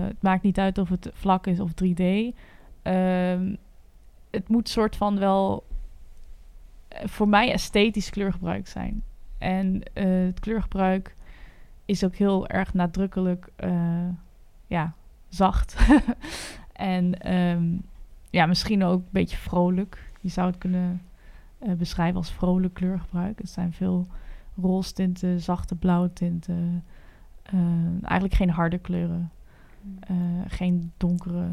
het 0.08 0.22
maakt 0.22 0.44
niet 0.44 0.60
uit 0.60 0.78
of 0.78 0.90
het 0.90 1.10
vlak 1.14 1.48
is 1.48 1.60
of 1.60 1.72
3D. 1.74 2.36
Ehm, 2.82 3.56
het 4.30 4.48
moet 4.48 4.70
soort 4.70 4.96
van 4.96 5.20
wel 5.20 5.64
eh, 6.88 7.08
voor 7.08 7.28
mij 7.28 7.52
esthetisch 7.52 8.10
kleurgebruik 8.10 8.68
zijn. 8.68 9.04
En 9.38 9.82
eh, 9.94 10.26
het 10.26 10.40
kleurgebruik 10.40 11.16
is 11.86 12.04
ook 12.04 12.16
heel 12.16 12.48
erg 12.48 12.74
nadrukkelijk, 12.74 13.50
ja, 14.68 14.94
zacht. 15.30 15.76
en 16.74 17.20
ehm, 17.20 17.78
ja, 18.30 18.46
misschien 18.46 18.84
ook 18.84 19.00
een 19.00 19.08
beetje 19.10 19.38
vrolijk. 19.38 20.12
Je 20.22 20.30
zou 20.30 20.48
het 20.48 20.58
kunnen 20.58 21.02
eh, 21.62 21.74
beschrijven 21.74 22.16
als 22.18 22.32
vrolijk 22.32 22.74
kleurgebruik. 22.74 23.38
Het 23.40 23.50
zijn 23.50 23.74
veel 23.74 24.08
roze 24.62 24.94
tinten, 24.94 25.42
zachte 25.42 25.76
blauwe 25.76 26.14
tinten. 26.14 26.84
eh, 27.44 27.60
eigenlijk 28.02 28.34
geen 28.34 28.50
harde 28.50 28.78
kleuren. 28.78 29.32
eh, 30.00 30.16
geen 30.48 30.92
donkere 30.98 31.48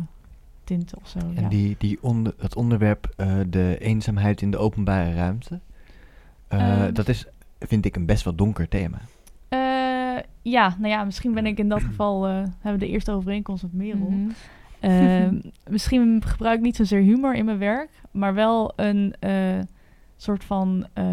tinten 0.64 0.98
of 0.98 1.08
zo. 1.08 1.18
En 1.18 1.42
ja. 1.42 1.48
die, 1.48 1.74
die 1.78 2.02
onder, 2.02 2.34
het 2.38 2.56
onderwerp, 2.56 3.12
eh, 3.16 3.36
de 3.48 3.76
eenzaamheid 3.80 4.42
in 4.42 4.50
de 4.50 4.56
openbare 4.58 5.14
ruimte, 5.14 5.60
eh, 6.48 6.82
Ehm. 6.82 6.92
dat 6.92 7.08
is, 7.08 7.26
vind 7.58 7.84
ik, 7.84 7.96
een 7.96 8.06
best 8.06 8.24
wel 8.24 8.34
donker 8.34 8.68
thema. 8.68 8.98
Eh, 9.48 10.22
ja, 10.42 10.76
nou 10.78 10.88
ja, 10.92 11.04
misschien 11.04 11.34
ben 11.34 11.46
ik 11.46 11.58
in 11.58 11.68
dat 11.68 11.82
geval... 11.82 12.26
eh, 12.26 12.32
hebben 12.34 12.72
we 12.72 12.86
de 12.86 12.88
eerste 12.92 13.12
overeenkomst 13.12 13.62
met 13.62 13.72
Merel. 13.72 14.12
Ehm, 14.80 15.38
misschien 15.70 16.22
gebruik 16.26 16.56
ik 16.58 16.64
niet 16.64 16.76
zozeer 16.76 17.00
humor 17.00 17.34
in 17.34 17.44
mijn 17.44 17.58
werk, 17.58 17.90
maar 18.10 18.34
wel 18.34 18.72
een 18.76 19.14
eh, 19.20 19.58
soort 20.18 20.44
van 20.44 20.86
eh, 20.92 21.04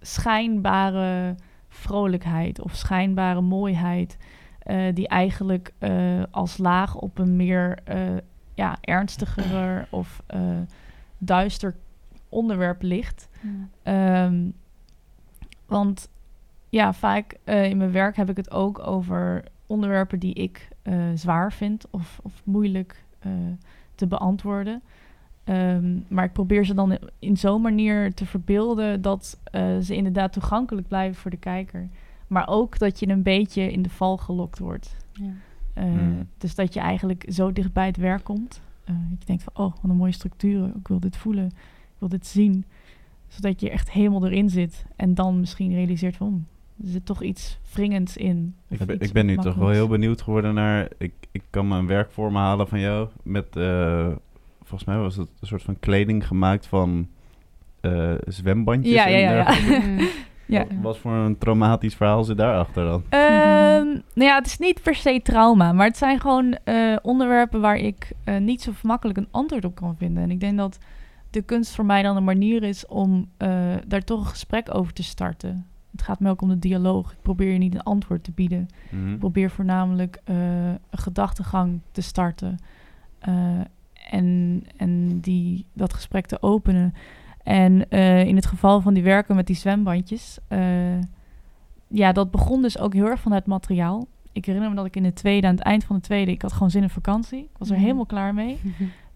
schijnbare 0.00 1.34
vrolijkheid 1.68 2.60
of 2.60 2.74
schijnbare 2.74 3.40
mooiheid, 3.40 4.16
eh, 4.58 4.94
die 4.94 5.08
eigenlijk 5.08 5.72
eh, 5.78 6.22
als 6.30 6.58
laag 6.58 6.94
op 6.94 7.18
een 7.18 7.36
meer 7.36 7.78
ja, 8.54 8.76
ernstiger 8.80 9.86
of 9.90 10.22
duister 11.18 11.74
onderwerp 12.28 12.82
ligt. 12.82 13.28
Ehm, 13.82 14.50
want 15.66 16.08
ja, 16.68 16.92
vaak 16.92 17.38
in 17.44 17.76
mijn 17.76 17.92
werk 17.92 18.16
heb 18.16 18.30
ik 18.30 18.36
het 18.36 18.50
ook 18.50 18.78
over 18.78 19.44
onderwerpen 19.66 20.18
die 20.18 20.34
ik 20.34 20.68
zwaar 21.14 21.52
vind 21.52 21.86
of, 21.90 22.20
of 22.22 22.42
moeilijk 22.44 23.04
te 23.94 24.06
beantwoorden. 24.06 24.82
Ehm, 25.46 25.98
maar 26.08 26.24
ik 26.24 26.32
probeer 26.32 26.64
ze 26.64 26.74
dan 26.74 26.98
in 27.18 27.36
zo'n 27.36 27.62
manier 27.62 28.14
te 28.14 28.26
verbeelden 28.26 29.02
dat 29.02 29.40
eh, 29.44 29.78
ze 29.78 29.96
inderdaad 29.96 30.32
toegankelijk 30.32 30.88
blijven 30.88 31.20
voor 31.20 31.30
de 31.30 31.36
kijker. 31.36 31.88
Maar 32.26 32.48
ook 32.48 32.78
dat 32.78 32.98
je 32.98 33.08
een 33.08 33.22
beetje 33.22 33.72
in 33.72 33.82
de 33.82 33.90
val 33.90 34.16
gelokt 34.16 34.58
wordt. 34.58 34.96
Ja. 35.12 35.32
Eh, 35.72 35.84
Mm. 35.84 36.28
Dus 36.38 36.54
dat 36.54 36.74
je 36.74 36.80
eigenlijk 36.80 37.24
zo 37.28 37.52
dicht 37.52 37.72
bij 37.72 37.86
het 37.86 37.96
werk 37.96 38.24
komt. 38.24 38.60
Eh, 38.84 38.94
dat 39.10 39.18
je 39.18 39.26
denkt 39.26 39.42
van, 39.42 39.64
oh, 39.64 39.74
wat 39.74 39.90
een 39.90 39.96
mooie 39.96 40.12
structuren. 40.12 40.74
Ik 40.78 40.88
wil 40.88 41.00
dit 41.00 41.16
voelen. 41.16 41.46
Ik 41.46 41.98
wil 41.98 42.08
dit 42.08 42.26
zien. 42.26 42.64
Zodat 43.28 43.60
je 43.60 43.70
echt 43.70 43.90
helemaal 43.90 44.26
erin 44.26 44.50
zit. 44.50 44.84
En 44.96 45.14
dan 45.14 45.40
misschien 45.40 45.72
realiseert 45.72 46.16
van, 46.16 46.26
hmm, 46.26 46.46
er 46.82 46.88
zit 46.90 47.06
toch 47.06 47.22
iets 47.22 47.58
wringends 47.72 48.16
in. 48.16 48.54
Ik 48.68 48.78
ben, 48.78 48.96
iets 48.96 49.06
ik 49.06 49.12
ben 49.12 49.26
nu 49.26 49.36
toch 49.36 49.54
wel 49.54 49.68
heel 49.68 49.88
benieuwd 49.88 50.22
geworden 50.22 50.54
naar... 50.54 50.88
Ik, 50.98 51.12
ik 51.30 51.42
kan 51.50 51.68
me 51.68 51.76
een 51.78 51.86
werk 51.86 52.10
voor 52.10 52.32
me 52.32 52.38
halen 52.38 52.68
van 52.68 52.80
jou. 52.80 53.08
Met, 53.22 53.56
eh, 53.56 54.08
volgens 54.66 54.84
mij 54.84 54.98
was 54.98 55.16
het 55.16 55.28
een 55.40 55.46
soort 55.46 55.62
van 55.62 55.78
kleding 55.78 56.26
gemaakt 56.26 56.66
van 56.66 57.08
eh, 57.80 58.14
zwembandjes. 58.26 58.94
Ja, 58.94 59.06
ja, 59.06 59.16
en 59.16 59.22
ja, 59.22 59.32
ja. 59.32 59.44
dergelijke. 59.44 59.86
Mm. 59.96 60.08
Ja. 60.48 60.58
Wat, 60.66 60.76
wat 60.82 60.98
voor 60.98 61.12
een 61.12 61.38
traumatisch 61.38 61.94
verhaal 61.94 62.24
zit 62.24 62.36
daarachter 62.36 62.84
dan? 62.84 63.02
Ehm, 63.08 63.86
nou 64.14 64.28
ja, 64.30 64.36
het 64.36 64.46
is 64.46 64.58
niet 64.58 64.82
per 64.82 64.94
se 64.94 65.20
trauma, 65.22 65.72
maar 65.72 65.86
het 65.86 65.96
zijn 65.96 66.20
gewoon 66.20 66.58
eh, 66.64 66.96
onderwerpen 67.02 67.60
waar 67.60 67.76
ik 67.76 68.12
eh, 68.24 68.36
niet 68.36 68.62
zo 68.62 68.72
makkelijk 68.82 69.18
een 69.18 69.28
antwoord 69.30 69.64
op 69.64 69.74
kan 69.74 69.96
vinden. 69.96 70.22
En 70.22 70.30
ik 70.30 70.40
denk 70.40 70.56
dat 70.56 70.78
de 71.30 71.42
kunst 71.42 71.74
voor 71.74 71.84
mij 71.84 72.02
dan 72.02 72.16
een 72.16 72.24
manier 72.24 72.62
is 72.62 72.86
om 72.86 73.28
eh, 73.36 73.74
daar 73.86 74.04
toch 74.04 74.20
een 74.20 74.26
gesprek 74.26 74.74
over 74.74 74.92
te 74.92 75.02
starten. 75.02 75.66
Het 75.90 76.02
gaat 76.02 76.20
me 76.20 76.30
ook 76.30 76.42
om 76.42 76.48
de 76.48 76.58
dialoog. 76.58 77.12
Ik 77.12 77.22
probeer 77.22 77.52
je 77.52 77.58
niet 77.58 77.74
een 77.74 77.82
antwoord 77.82 78.24
te 78.24 78.32
bieden. 78.32 78.68
Mhm. 78.90 79.12
Ik 79.12 79.18
probeer 79.18 79.50
voornamelijk 79.50 80.20
eh, 80.24 80.68
een 80.68 80.78
gedachtegang 80.90 81.80
te 81.92 82.00
starten. 82.00 82.58
En, 84.10 84.62
en 84.76 85.20
die, 85.20 85.66
dat 85.72 85.92
gesprek 85.94 86.26
te 86.26 86.42
openen. 86.42 86.94
En 87.42 87.90
eh, 87.90 88.24
in 88.24 88.36
het 88.36 88.46
geval 88.46 88.80
van 88.80 88.94
die 88.94 89.02
werken 89.02 89.36
met 89.36 89.46
die 89.46 89.56
zwembandjes, 89.56 90.38
eh, 90.48 90.98
ja, 91.88 92.12
dat 92.12 92.30
begon 92.30 92.62
dus 92.62 92.78
ook 92.78 92.92
heel 92.94 93.06
erg 93.06 93.20
van 93.20 93.32
het 93.32 93.46
materiaal. 93.46 94.06
Ik 94.32 94.44
herinner 94.44 94.70
me 94.70 94.76
dat 94.76 94.86
ik 94.86 94.96
in 94.96 95.02
de 95.02 95.12
tweede, 95.12 95.46
aan 95.46 95.54
het 95.54 95.64
eind 95.64 95.84
van 95.84 95.96
de 95.96 96.02
tweede, 96.02 96.30
ik 96.30 96.42
had 96.42 96.52
gewoon 96.52 96.70
zin 96.70 96.82
in 96.82 96.90
vakantie. 96.90 97.38
Ik 97.42 97.58
was 97.58 97.68
er 97.68 97.74
Mhm. 97.74 97.82
helemaal 97.84 98.06
klaar 98.06 98.34
mee. 98.34 98.58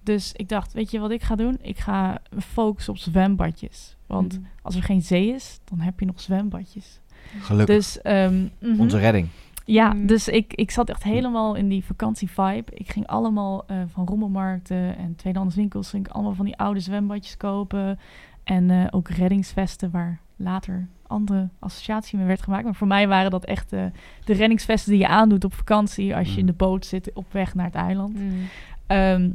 Dus 0.02 0.32
ik 0.32 0.48
dacht, 0.48 0.72
weet 0.72 0.90
je 0.90 0.98
wat 0.98 1.10
ik 1.10 1.22
ga 1.22 1.34
doen? 1.36 1.58
Ik 1.62 1.78
ga 1.78 2.18
focussen 2.38 2.92
op 2.92 2.98
zwembadjes. 2.98 3.96
Want 4.06 4.32
Mhm. 4.38 4.46
als 4.62 4.76
er 4.76 4.82
geen 4.82 5.02
zee 5.02 5.28
is, 5.34 5.60
dan 5.64 5.80
heb 5.80 6.00
je 6.00 6.06
nog 6.06 6.20
zwembadjes. 6.20 7.00
Gelukkig. 7.40 7.76
Dus 7.76 8.00
ehm, 8.02 8.46
mhm. 8.60 8.80
Onze 8.80 8.98
redding. 8.98 9.28
Ja, 9.70 9.92
Mm. 9.92 10.06
dus 10.06 10.28
ik, 10.28 10.54
ik 10.54 10.70
zat 10.70 10.88
echt 10.88 11.02
helemaal 11.02 11.54
in 11.54 11.68
die 11.68 11.84
vakantievibe. 11.84 12.72
Ik 12.74 12.90
ging 12.90 13.06
allemaal 13.06 13.64
eh, 13.66 13.76
van 13.86 14.06
rommelmarkten 14.06 14.96
en 14.96 15.14
tweedehands 15.16 15.54
winkels... 15.54 15.90
ging 15.90 16.06
ik 16.06 16.12
allemaal 16.12 16.34
van 16.34 16.44
die 16.44 16.56
oude 16.56 16.80
zwembadjes 16.80 17.36
kopen. 17.36 17.98
En 18.44 18.70
eh, 18.70 18.86
ook 18.90 19.08
reddingsvesten 19.08 19.90
waar 19.90 20.20
later 20.36 20.86
andere 21.06 21.48
associatie 21.58 22.18
mee 22.18 22.26
werd 22.26 22.42
gemaakt. 22.42 22.64
Maar 22.64 22.74
voor 22.74 22.86
mij 22.86 23.08
waren 23.08 23.30
dat 23.30 23.44
echt 23.44 23.72
eh, 23.72 23.84
de 24.24 24.32
reddingsvesten 24.32 24.90
die 24.92 25.00
je 25.00 25.08
aandoet 25.08 25.44
op 25.44 25.54
vakantie... 25.54 26.16
als 26.16 26.34
je 26.34 26.40
in 26.40 26.46
de 26.46 26.52
boot 26.52 26.86
zit 26.86 27.12
op 27.12 27.32
weg 27.32 27.54
naar 27.54 27.66
het 27.66 27.74
eiland. 27.74 28.14
Mm. 28.14 28.48
Ehm, 28.86 29.30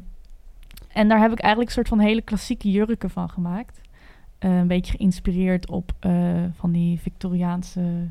en 0.94 1.08
daar 1.08 1.20
heb 1.20 1.32
ik 1.32 1.40
eigenlijk 1.40 1.68
een 1.70 1.76
soort 1.76 1.88
van 1.88 2.00
hele 2.00 2.22
klassieke 2.22 2.72
jurken 2.72 3.10
van 3.10 3.30
gemaakt. 3.30 3.82
Een 4.40 4.68
beetje 4.68 4.98
geïnspireerd 4.98 5.70
op 5.70 5.92
eh, 6.00 6.12
van 6.54 6.72
die 6.72 7.00
Victoriaanse 7.00 8.10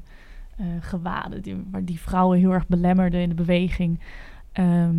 eh, 0.57 0.67
gewaden, 0.81 1.43
die, 1.43 1.65
waar 1.71 1.85
die 1.85 2.01
vrouwen 2.01 2.39
heel 2.39 2.53
erg 2.53 2.67
belemmerden 2.67 3.21
in 3.21 3.29
de 3.29 3.35
beweging. 3.35 4.01
Ehm, 4.53 4.97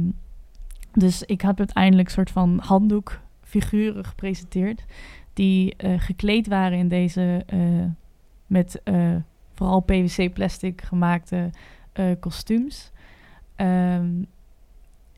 dus 0.93 1.23
ik 1.23 1.41
heb 1.41 1.57
uiteindelijk 1.57 2.07
een 2.07 2.13
soort 2.13 2.31
van 2.31 2.59
handdoekfiguren 2.63 4.05
gepresenteerd, 4.05 4.85
die 5.33 5.75
eh, 5.75 5.99
gekleed 5.99 6.47
waren 6.47 6.77
in 6.77 6.87
deze 6.87 7.43
eh, 7.45 7.59
met 8.45 8.81
vooral 9.53 9.79
PVC-plastic 9.79 10.81
gemaakte 10.81 11.49
kostuums. 12.19 12.91
Ehm, 13.55 14.23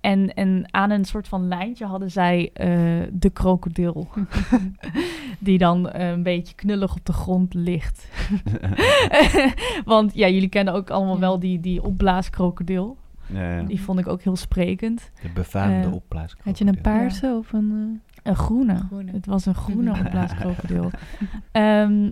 en, 0.07 0.33
en 0.33 0.65
aan 0.71 0.89
een 0.89 1.05
soort 1.05 1.27
van 1.27 1.47
lijntje 1.47 1.85
hadden 1.85 2.11
zij 2.11 2.49
eh, 2.53 2.67
de 3.11 3.29
krokodil. 3.33 4.07
die 5.39 5.57
dan 5.57 5.89
eh, 5.89 6.09
een 6.09 6.23
beetje 6.23 6.55
knullig 6.55 6.95
op 6.95 7.05
de 7.05 7.13
grond 7.13 7.53
ligt. 7.53 8.07
Want 9.85 10.13
ja, 10.13 10.27
jullie 10.27 10.49
kennen 10.49 10.73
ook 10.73 10.89
allemaal 10.89 11.13
Ja. 11.13 11.19
wel 11.19 11.39
die, 11.39 11.59
die 11.59 11.83
opblaaskrokodil. 11.83 12.97
ja, 13.25 13.55
ja. 13.55 13.63
Die 13.63 13.81
vond 13.81 13.99
ik 13.99 14.07
ook 14.07 14.21
heel 14.21 14.35
sprekend. 14.35 15.11
De 15.21 15.29
befaamde 15.33 15.87
Eh, 15.87 15.93
opblaas. 15.93 16.35
Had 16.43 16.57
je 16.57 16.65
een 16.65 16.81
paarse 16.81 17.35
of 17.39 17.53
een... 17.53 18.01
Een 18.23 18.35
groene. 18.35 18.75
groene? 18.75 19.11
Het 19.11 19.25
was 19.25 19.45
een 19.45 19.55
groene 19.55 19.91
opblaaskrokodil. 19.99 20.89
Ehm, 21.51 22.09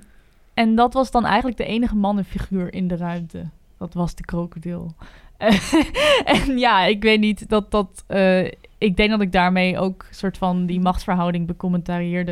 en 0.54 0.76
dat 0.76 0.94
was 0.94 1.12
dan 1.12 1.26
eigenlijk 1.26 1.58
de 1.58 1.66
enige 1.66 1.96
mannenfiguur 1.96 2.74
in 2.74 2.88
de 2.88 2.96
ruimte. 2.96 3.44
Dat 3.78 3.94
was 3.94 4.16
de 4.16 4.24
krokodil. 4.26 4.96
en 6.36 6.58
ja, 6.58 6.86
ik 6.86 7.04
weet 7.04 7.20
niet 7.20 7.50
dat 7.50 7.72
dat. 7.72 8.04
eh, 8.08 8.46
ik 8.78 8.98
denk 8.98 9.10
dat 9.10 9.22
ik 9.22 9.32
daarmee 9.32 9.80
ook 9.80 10.06
soort 10.12 10.38
van 10.38 10.66
die 10.66 10.80
machtsverhouding 10.80 11.48
becommentarieerde. 11.48 12.32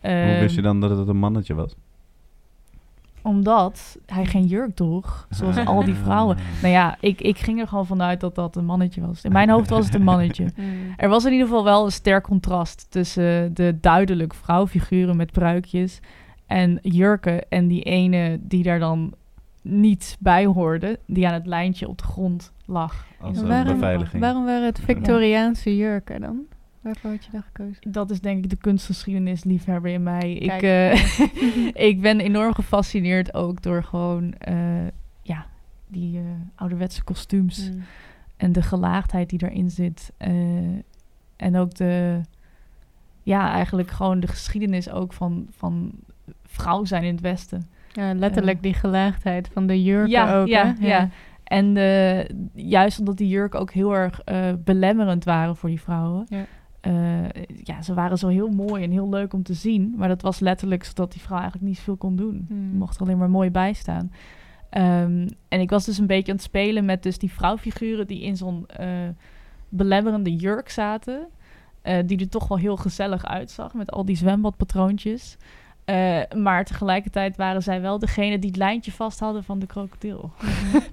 Hoe 0.00 0.10
Ehm, 0.10 0.40
wist 0.40 0.54
je 0.54 0.62
dan 0.62 0.80
dat 0.80 0.98
het 0.98 1.08
een 1.08 1.16
mannetje 1.16 1.54
was? 1.54 1.74
Omdat 3.22 3.98
hij 4.06 4.24
geen 4.26 4.46
jurk 4.46 4.74
droeg, 4.74 5.26
zoals 5.30 5.66
al 5.66 5.84
die 5.84 5.94
vrouwen. 5.94 6.36
Nou 6.62 6.74
ja, 6.74 6.96
ik, 7.00 7.20
ik 7.20 7.38
ging 7.38 7.60
er 7.60 7.68
gewoon 7.68 7.86
vanuit 7.86 8.20
dat 8.20 8.34
dat 8.34 8.56
een 8.56 8.64
mannetje 8.64 9.00
was. 9.06 9.24
In 9.24 9.32
mijn 9.32 9.50
hoofd 9.50 9.70
was 9.70 9.84
het 9.84 9.94
een 9.94 10.02
mannetje. 10.02 10.44
Mm. 10.56 10.92
Er 10.96 11.08
was 11.08 11.24
in 11.24 11.32
ieder 11.32 11.46
geval 11.46 11.64
wel 11.64 11.84
een 11.84 11.92
sterk 11.92 12.22
contrast 12.24 12.86
tussen 12.90 13.54
de 13.54 13.78
duidelijk 13.80 14.34
vrouwfiguren 14.34 15.16
met 15.16 15.32
pruikjes 15.32 16.00
en 16.46 16.78
jurken 16.82 17.48
en 17.48 17.68
die 17.68 17.82
ene 17.82 18.38
die 18.40 18.62
daar 18.62 18.78
dan 18.78 19.14
niet 19.64 20.16
bij 20.20 20.46
hoorde, 20.46 20.98
die 21.06 21.26
aan 21.28 21.34
het 21.34 21.46
lijntje 21.46 21.88
op 21.88 21.98
de 21.98 22.04
grond 22.04 22.52
lag. 22.64 23.06
Als 23.20 23.38
een 23.38 23.48
waarom- 23.48 23.72
beveiliging. 23.74 24.22
Waarom 24.22 24.44
waren 24.44 24.64
het 24.66 24.80
Victoriaanse 24.80 25.76
jurken 25.76 26.20
dan? 26.20 26.40
Waarvoor 26.80 27.10
had 27.10 27.24
je 27.24 27.30
dat 27.32 27.42
gekozen? 27.52 27.92
Dat 27.92 28.10
is 28.10 28.20
denk 28.20 28.44
ik 28.44 28.50
de 28.50 28.56
kunstgeschiedenis 28.56 29.44
liefhebber 29.44 29.90
in 29.90 30.02
mij. 30.02 30.32
Ik, 30.34 30.62
eh, 30.62 31.18
ik 31.90 32.00
ben 32.00 32.20
enorm 32.20 32.54
gefascineerd 32.54 33.34
ook 33.34 33.62
door 33.62 33.82
gewoon 33.84 34.32
eh, 34.32 34.86
ja, 35.22 35.46
die 35.88 36.18
eh, 36.18 36.24
ouderwetse 36.54 37.04
kostuums. 37.04 37.70
Mm. 37.70 37.82
en 38.36 38.52
de 38.52 38.62
gelaagdheid 38.62 39.28
die 39.30 39.38
daarin 39.38 39.70
zit. 39.70 40.12
eh, 40.16 40.32
en 41.36 41.56
ook 41.56 41.74
de, 41.74 42.20
ja, 43.22 43.52
eigenlijk 43.52 43.90
gewoon 43.90 44.20
de 44.20 44.26
geschiedenis 44.26 44.90
ook 44.90 45.12
van, 45.12 45.46
van 45.50 45.92
vrouw 46.44 46.84
zijn 46.84 47.02
in 47.02 47.12
het 47.12 47.20
Westen. 47.20 47.68
Ja, 47.94 48.14
letterlijk 48.14 48.56
Ja. 48.56 48.62
die 48.62 48.74
gelaagdheid 48.74 49.50
van 49.52 49.66
de 49.66 49.82
jurken 49.82 50.10
ja, 50.10 50.40
ook. 50.40 50.46
ja, 50.46 50.74
hè? 50.78 50.86
ja. 50.86 51.08
En 51.44 51.76
eh, 51.76 52.24
juist 52.54 52.98
omdat 52.98 53.16
die 53.16 53.28
jurken 53.28 53.60
ook 53.60 53.72
heel 53.72 53.94
erg 53.94 54.20
eh, 54.20 54.52
belemmerend 54.64 55.24
waren 55.24 55.56
voor 55.56 55.68
die 55.68 55.80
vrouwen. 55.80 56.26
Ja. 56.28 56.44
Eh, 56.80 57.42
ja, 57.62 57.82
ze 57.82 57.94
waren 57.94 58.18
zo 58.18 58.28
heel 58.28 58.48
mooi 58.48 58.82
en 58.82 58.90
heel 58.90 59.08
leuk 59.08 59.32
om 59.32 59.42
te 59.42 59.54
zien. 59.54 59.94
Maar 59.96 60.08
dat 60.08 60.22
was 60.22 60.40
letterlijk 60.40 60.84
zodat 60.84 61.12
die 61.12 61.20
vrouw 61.20 61.38
eigenlijk 61.38 61.66
niet 61.66 61.76
zoveel 61.76 61.96
kon 61.96 62.16
doen. 62.16 62.46
Mm. 62.48 62.76
Mocht 62.76 62.96
er 62.96 63.02
alleen 63.02 63.18
maar 63.18 63.30
mooi 63.30 63.50
bij 63.50 63.72
staan. 63.72 64.12
Ehm, 64.70 65.28
en 65.48 65.60
ik 65.60 65.70
was 65.70 65.84
dus 65.84 65.98
een 65.98 66.06
beetje 66.06 66.30
aan 66.32 66.38
het 66.38 66.46
spelen 66.46 66.84
met 66.84 67.02
dus 67.02 67.18
die 67.18 67.32
vrouwfiguren 67.32 68.06
die 68.06 68.22
in 68.22 68.36
zo'n 68.36 68.66
belemmerende 69.68 70.36
jurk 70.36 70.68
zaten. 70.68 71.26
die 72.06 72.18
er 72.18 72.28
toch 72.28 72.48
wel 72.48 72.58
heel 72.58 72.76
gezellig 72.76 73.24
uitzag 73.26 73.74
met 73.74 73.90
al 73.90 74.04
die 74.04 74.16
zwembadpatroontjes. 74.16 75.36
Eh, 75.84 76.20
maar 76.36 76.64
tegelijkertijd 76.64 77.36
waren 77.36 77.62
zij 77.62 77.80
wel 77.80 77.98
degene 77.98 78.38
die 78.38 78.50
het 78.50 78.58
lijntje 78.58 78.92
vast 78.92 79.20
hadden 79.20 79.44
van 79.44 79.58
de 79.58 79.66
krokodil. 79.66 80.32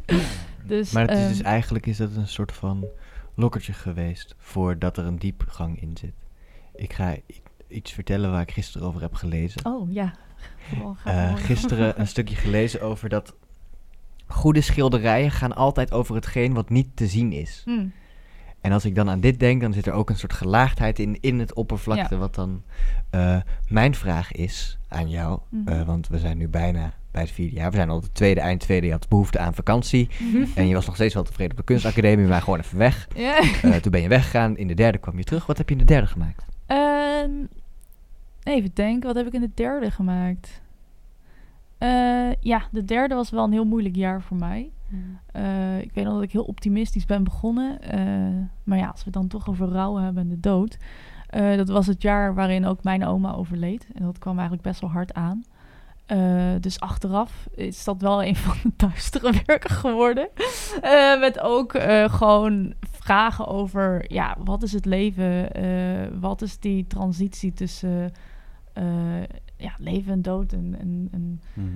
dus, 0.65 0.91
Maar 0.91 1.07
het 1.07 1.11
is 1.11 1.17
ehm, 1.17 1.27
dus 1.27 1.41
eigenlijk 1.41 1.85
is 1.85 1.97
dat 1.97 2.15
een 2.15 2.27
soort 2.27 2.51
van 2.51 2.85
lokkertje 3.35 3.73
geweest 3.73 4.35
voordat 4.37 4.97
er 4.97 5.05
een 5.05 5.19
diepgang 5.19 5.81
in 5.81 5.97
zit. 5.97 6.13
Ik 6.75 6.93
ga 6.93 7.15
iets 7.67 7.91
vertellen 7.91 8.31
waar 8.31 8.41
ik 8.41 8.51
gisteren 8.51 8.87
over 8.87 9.01
heb 9.01 9.13
gelezen. 9.13 9.65
Oh 9.65 9.91
ja. 9.91 10.13
Eh, 10.71 10.79
horen. 10.79 11.37
gisteren 11.37 11.99
een 11.99 12.07
stukje 12.15 12.35
gelezen 12.35 12.81
over 12.81 13.09
dat 13.09 13.35
goede 14.27 14.61
schilderijen 14.61 15.31
gaan 15.31 15.55
altijd 15.55 15.91
over 15.91 16.15
hetgeen 16.15 16.53
wat 16.53 16.69
niet 16.69 16.87
te 16.93 17.07
zien 17.07 17.31
is. 17.31 17.61
Hm, 17.65 17.87
En 18.61 18.71
als 18.71 18.85
ik 18.85 18.95
dan 18.95 19.09
aan 19.09 19.19
dit 19.19 19.39
denk, 19.39 19.61
dan 19.61 19.73
zit 19.73 19.85
er 19.85 19.93
ook 19.93 20.09
een 20.09 20.17
soort 20.17 20.33
gelaagdheid 20.33 20.99
in, 20.99 21.17
in 21.21 21.39
het 21.39 21.53
oppervlakte. 21.53 22.13
Ja. 22.13 22.19
Wat 22.19 22.35
dan 22.35 22.63
eh, 23.09 23.37
mijn 23.67 23.95
vraag 23.95 24.31
is 24.31 24.77
aan 24.87 25.09
jou, 25.09 25.39
Mhm. 25.49 25.67
eh, 25.67 25.81
want 25.85 26.07
we 26.07 26.19
zijn 26.19 26.37
nu 26.37 26.47
bijna 26.47 26.93
bij 27.11 27.21
het 27.21 27.31
vierde 27.31 27.55
jaar. 27.55 27.69
We 27.69 27.75
zijn 27.75 27.89
al 27.89 28.01
het 28.01 28.13
tweede, 28.15 28.39
eind 28.39 28.59
tweede, 28.59 28.85
je 28.85 28.91
had 28.91 29.07
behoefte 29.09 29.39
aan 29.39 29.53
vakantie. 29.53 30.09
en 30.55 30.67
je 30.67 30.73
was 30.73 30.85
nog 30.85 30.95
steeds 30.95 31.13
wel 31.13 31.23
tevreden 31.23 31.51
op 31.51 31.57
de 31.57 31.63
kunstacademie, 31.63 32.27
maar 32.27 32.41
gewoon 32.41 32.59
even 32.59 32.77
weg. 32.77 33.07
Eh, 33.61 33.75
toen 33.75 33.91
ben 33.91 34.01
je 34.01 34.07
weggegaan, 34.07 34.57
in 34.57 34.67
de 34.67 34.73
derde 34.73 34.97
kwam 34.97 35.17
je 35.17 35.23
terug. 35.23 35.45
Wat 35.45 35.57
heb 35.57 35.67
je 35.69 35.75
in 35.75 35.81
de 35.81 35.87
derde 35.87 36.07
gemaakt? 36.07 36.45
Ehm, 36.65 37.29
even 38.43 38.71
denken, 38.73 39.07
wat 39.07 39.15
heb 39.15 39.27
ik 39.27 39.33
in 39.33 39.41
de 39.41 39.51
derde 39.53 39.91
gemaakt? 39.91 40.61
Ja, 42.39 42.63
de 42.71 42.85
derde 42.85 43.15
was 43.15 43.29
wel 43.29 43.43
een 43.43 43.51
heel 43.51 43.65
moeilijk 43.65 43.95
jaar 43.95 44.21
voor 44.21 44.37
mij. 44.37 44.69
Eh, 45.31 45.79
ik 45.81 45.91
weet 45.93 46.03
nog 46.05 46.13
dat 46.13 46.23
ik 46.23 46.31
heel 46.31 46.43
optimistisch 46.43 47.05
ben 47.05 47.23
begonnen. 47.23 47.81
eh, 47.81 48.45
maar 48.63 48.77
ja, 48.77 48.87
als 48.87 48.97
we 48.99 49.03
het 49.05 49.13
dan 49.13 49.27
toch 49.27 49.49
over 49.49 49.67
rouw 49.67 49.95
hebben 49.95 50.23
en 50.23 50.29
de 50.29 50.39
dood. 50.39 50.77
eh, 51.29 51.57
dat 51.57 51.69
was 51.69 51.87
het 51.87 52.01
jaar 52.01 52.33
waarin 52.33 52.65
ook 52.65 52.83
mijn 52.83 53.05
oma 53.05 53.33
overleed. 53.33 53.87
En 53.93 54.03
dat 54.03 54.17
kwam 54.19 54.33
eigenlijk 54.33 54.67
best 54.67 54.81
wel 54.81 54.89
hard 54.89 55.13
aan. 55.13 55.43
Dus 56.59 56.79
achteraf 56.79 57.47
is 57.55 57.83
dat 57.83 58.01
wel 58.01 58.23
een 58.23 58.35
van 58.35 58.55
de 58.63 58.71
duistere 58.87 59.33
werken 59.45 59.69
geworden. 59.75 60.27
Met 61.19 61.39
ook 61.39 61.73
gewoon 62.05 62.73
vragen 62.91 63.47
over, 63.47 64.13
ja, 64.13 64.37
wat 64.43 64.63
is 64.63 64.71
het 64.71 64.85
leven? 64.85 65.49
Wat 66.19 66.41
is 66.41 66.59
die 66.59 66.87
transitie 66.87 67.53
tussen 67.53 68.11
ja, 69.57 69.73
leven 69.77 70.11
en 70.13 70.21
dood? 70.21 70.53
En, 70.53 70.75
en, 70.79 71.07
en 71.11 71.41
Mhm. 71.53 71.67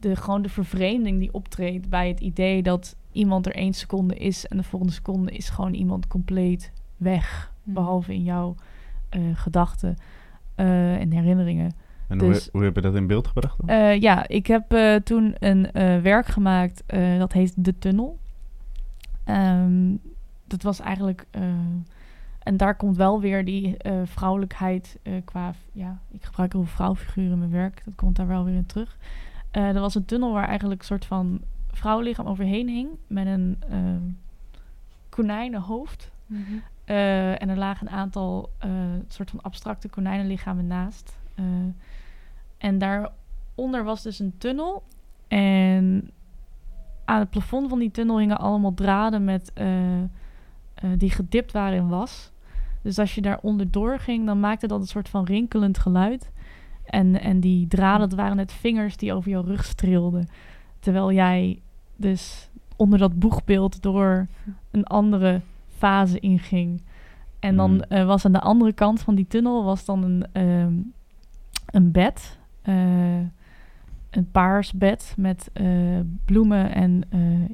De, 0.00 0.16
gewoon 0.16 0.42
de 0.42 0.48
vervreemding 0.48 1.18
die 1.18 1.32
optreedt 1.32 1.88
bij 1.88 2.08
het 2.08 2.20
idee 2.20 2.62
dat 2.62 2.96
iemand 3.12 3.46
er 3.46 3.54
één 3.54 3.72
seconde 3.72 4.14
is 4.14 4.46
en 4.46 4.56
de 4.56 4.62
volgende 4.62 4.92
seconde 4.94 5.30
is 5.30 5.48
gewoon 5.48 5.74
iemand 5.74 6.06
compleet 6.06 6.72
weg. 6.96 7.52
Mhm. 7.62 7.74
Behalve 7.74 8.14
in 8.14 8.22
jouw 8.22 8.54
eh, 9.08 9.20
gedachten 9.34 9.96
eh, 10.54 11.00
en 11.00 11.10
herinneringen. 11.12 11.72
En 12.08 12.18
Dus- 12.18 12.42
hoe, 12.44 12.50
hoe 12.52 12.62
heb 12.64 12.74
je 12.74 12.80
dat 12.80 12.94
in 12.94 13.06
beeld 13.06 13.26
gebracht 13.26 13.58
dan? 13.58 13.68
Eh, 13.68 14.00
ja, 14.00 14.28
ik 14.28 14.46
heb 14.46 14.72
eh, 14.72 14.94
toen 14.94 15.34
een 15.38 15.72
eh, 15.72 16.00
werk 16.00 16.26
gemaakt 16.26 16.82
eh, 16.86 17.18
dat 17.18 17.32
heet 17.32 17.52
De 17.64 17.78
Tunnel. 17.78 18.18
Ehm, 19.24 19.94
dat 20.46 20.62
was 20.62 20.80
eigenlijk. 20.80 21.26
eh, 21.30 21.42
en 22.42 22.56
daar 22.56 22.76
komt 22.76 22.96
wel 22.96 23.20
weer 23.20 23.44
die 23.44 23.76
eh, 23.76 23.92
vrouwelijkheid 24.04 24.98
eh, 25.02 25.12
qua. 25.24 25.54
Ja, 25.72 25.98
ik 26.10 26.24
gebruik 26.24 26.52
heel 26.52 26.62
veel 26.62 26.74
vrouwfiguren 26.74 27.32
in 27.32 27.38
mijn 27.38 27.50
werk. 27.50 27.82
Dat 27.84 27.94
komt 27.94 28.16
daar 28.16 28.26
wel 28.26 28.44
weer 28.44 28.54
in 28.54 28.66
terug. 28.66 28.96
Eh 29.56 29.68
er 29.68 29.80
was 29.80 29.94
een 29.94 30.04
tunnel 30.04 30.32
waar 30.32 30.48
eigenlijk 30.48 30.80
een 30.80 30.86
soort 30.86 31.04
van 31.04 31.40
vrouwenlichaam 31.70 32.26
overheen 32.26 32.68
hing. 32.68 32.88
Met 33.06 33.26
een 33.26 33.56
eh 33.68 33.78
konijnenhoofd. 35.08 36.10
Mhm. 36.26 36.42
Eh, 36.84 37.42
en 37.42 37.48
er 37.48 37.56
lagen 37.56 37.86
een 37.86 37.92
aantal 37.92 38.50
eh, 38.58 38.70
soort 39.08 39.30
van 39.30 39.42
abstracte 39.42 39.88
konijnenlichamen 39.88 40.66
naast. 40.66 41.18
En 42.58 42.78
daaronder 42.78 43.84
was 43.84 44.02
dus 44.02 44.18
een 44.18 44.34
tunnel. 44.38 44.82
En 45.28 46.10
aan 47.04 47.18
het 47.18 47.30
plafond 47.30 47.68
van 47.68 47.78
die 47.78 47.90
tunnel 47.90 48.18
hingen 48.18 48.38
allemaal 48.38 48.74
draden 48.74 49.24
met, 49.24 49.52
die 50.96 51.10
gedipt 51.10 51.52
waren 51.52 51.78
in 51.78 51.88
was. 51.88 52.32
Dus 52.82 52.98
als 52.98 53.14
je 53.14 53.22
daar 53.22 53.38
onderdoor 53.42 53.98
ging, 53.98 54.26
dan 54.26 54.40
maakte 54.40 54.66
dat 54.66 54.80
een 54.80 54.86
soort 54.86 55.08
van 55.08 55.24
rinkelend 55.24 55.78
geluid. 55.78 56.30
En, 56.86 57.20
en 57.20 57.40
die 57.40 57.66
draden, 57.68 58.08
dat 58.08 58.18
waren 58.18 58.36
net 58.36 58.52
vingers 58.52 58.96
die 58.96 59.12
over 59.12 59.30
jouw 59.30 59.42
rug 59.42 59.64
streelden. 59.64 60.28
Terwijl 60.80 61.12
jij 61.12 61.60
dus 61.96 62.48
onder 62.76 62.98
dat 62.98 63.18
boegbeeld 63.18 63.82
door 63.82 64.26
een 64.70 64.84
andere 64.84 65.40
fase 65.76 66.18
inging. 66.20 66.82
En 67.40 67.56
dan 67.56 67.70
Mhm. 67.72 67.80
eh, 67.82 68.06
was 68.06 68.24
aan 68.24 68.32
de 68.32 68.40
andere 68.40 68.72
kant 68.72 69.00
van 69.00 69.14
die 69.14 69.26
tunnel 69.26 69.64
was 69.64 69.84
dan 69.84 70.02
een, 70.02 70.26
ehm, 70.32 70.74
een 71.66 71.90
bed. 71.92 72.38
eh, 72.62 72.74
een 74.10 74.30
paars 74.30 74.72
bed 74.72 75.14
met 75.16 75.50
eh, 75.52 75.66
bloemen 76.24 76.74
en 76.74 77.02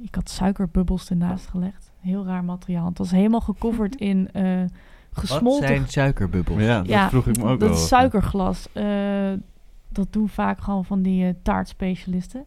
ik 0.03 0.14
had 0.14 0.30
suikerbubbels 0.30 1.11
ernaast 1.11 1.47
gelegd. 1.47 1.93
Heel 2.01 2.24
raar 2.24 2.45
materiaal. 2.45 2.87
Het 2.87 2.99
was 2.99 3.11
helemaal 3.11 3.41
gecoverd 3.41 3.95
in 4.11 4.28
eh 5.12 5.18
Wat 5.20 5.30
gesmolten 5.30 5.66
zijn 5.68 5.88
suikerbubbels? 5.88 6.60
Ja, 6.62 6.78
dat 6.78 6.86
Ja, 6.86 7.08
vroeg 7.08 7.26
ik 7.26 7.36
me 7.36 7.44
ook 7.44 7.60
dat 7.60 7.74
is 7.74 7.88
suikerglas. 7.88 8.68
Eh, 8.72 9.32
dat 9.88 10.12
doen 10.12 10.28
vaak 10.28 10.60
gewoon 10.60 10.84
van 10.84 11.02
die 11.02 11.26
eh, 11.26 11.34
taartspecialisten. 11.42 12.44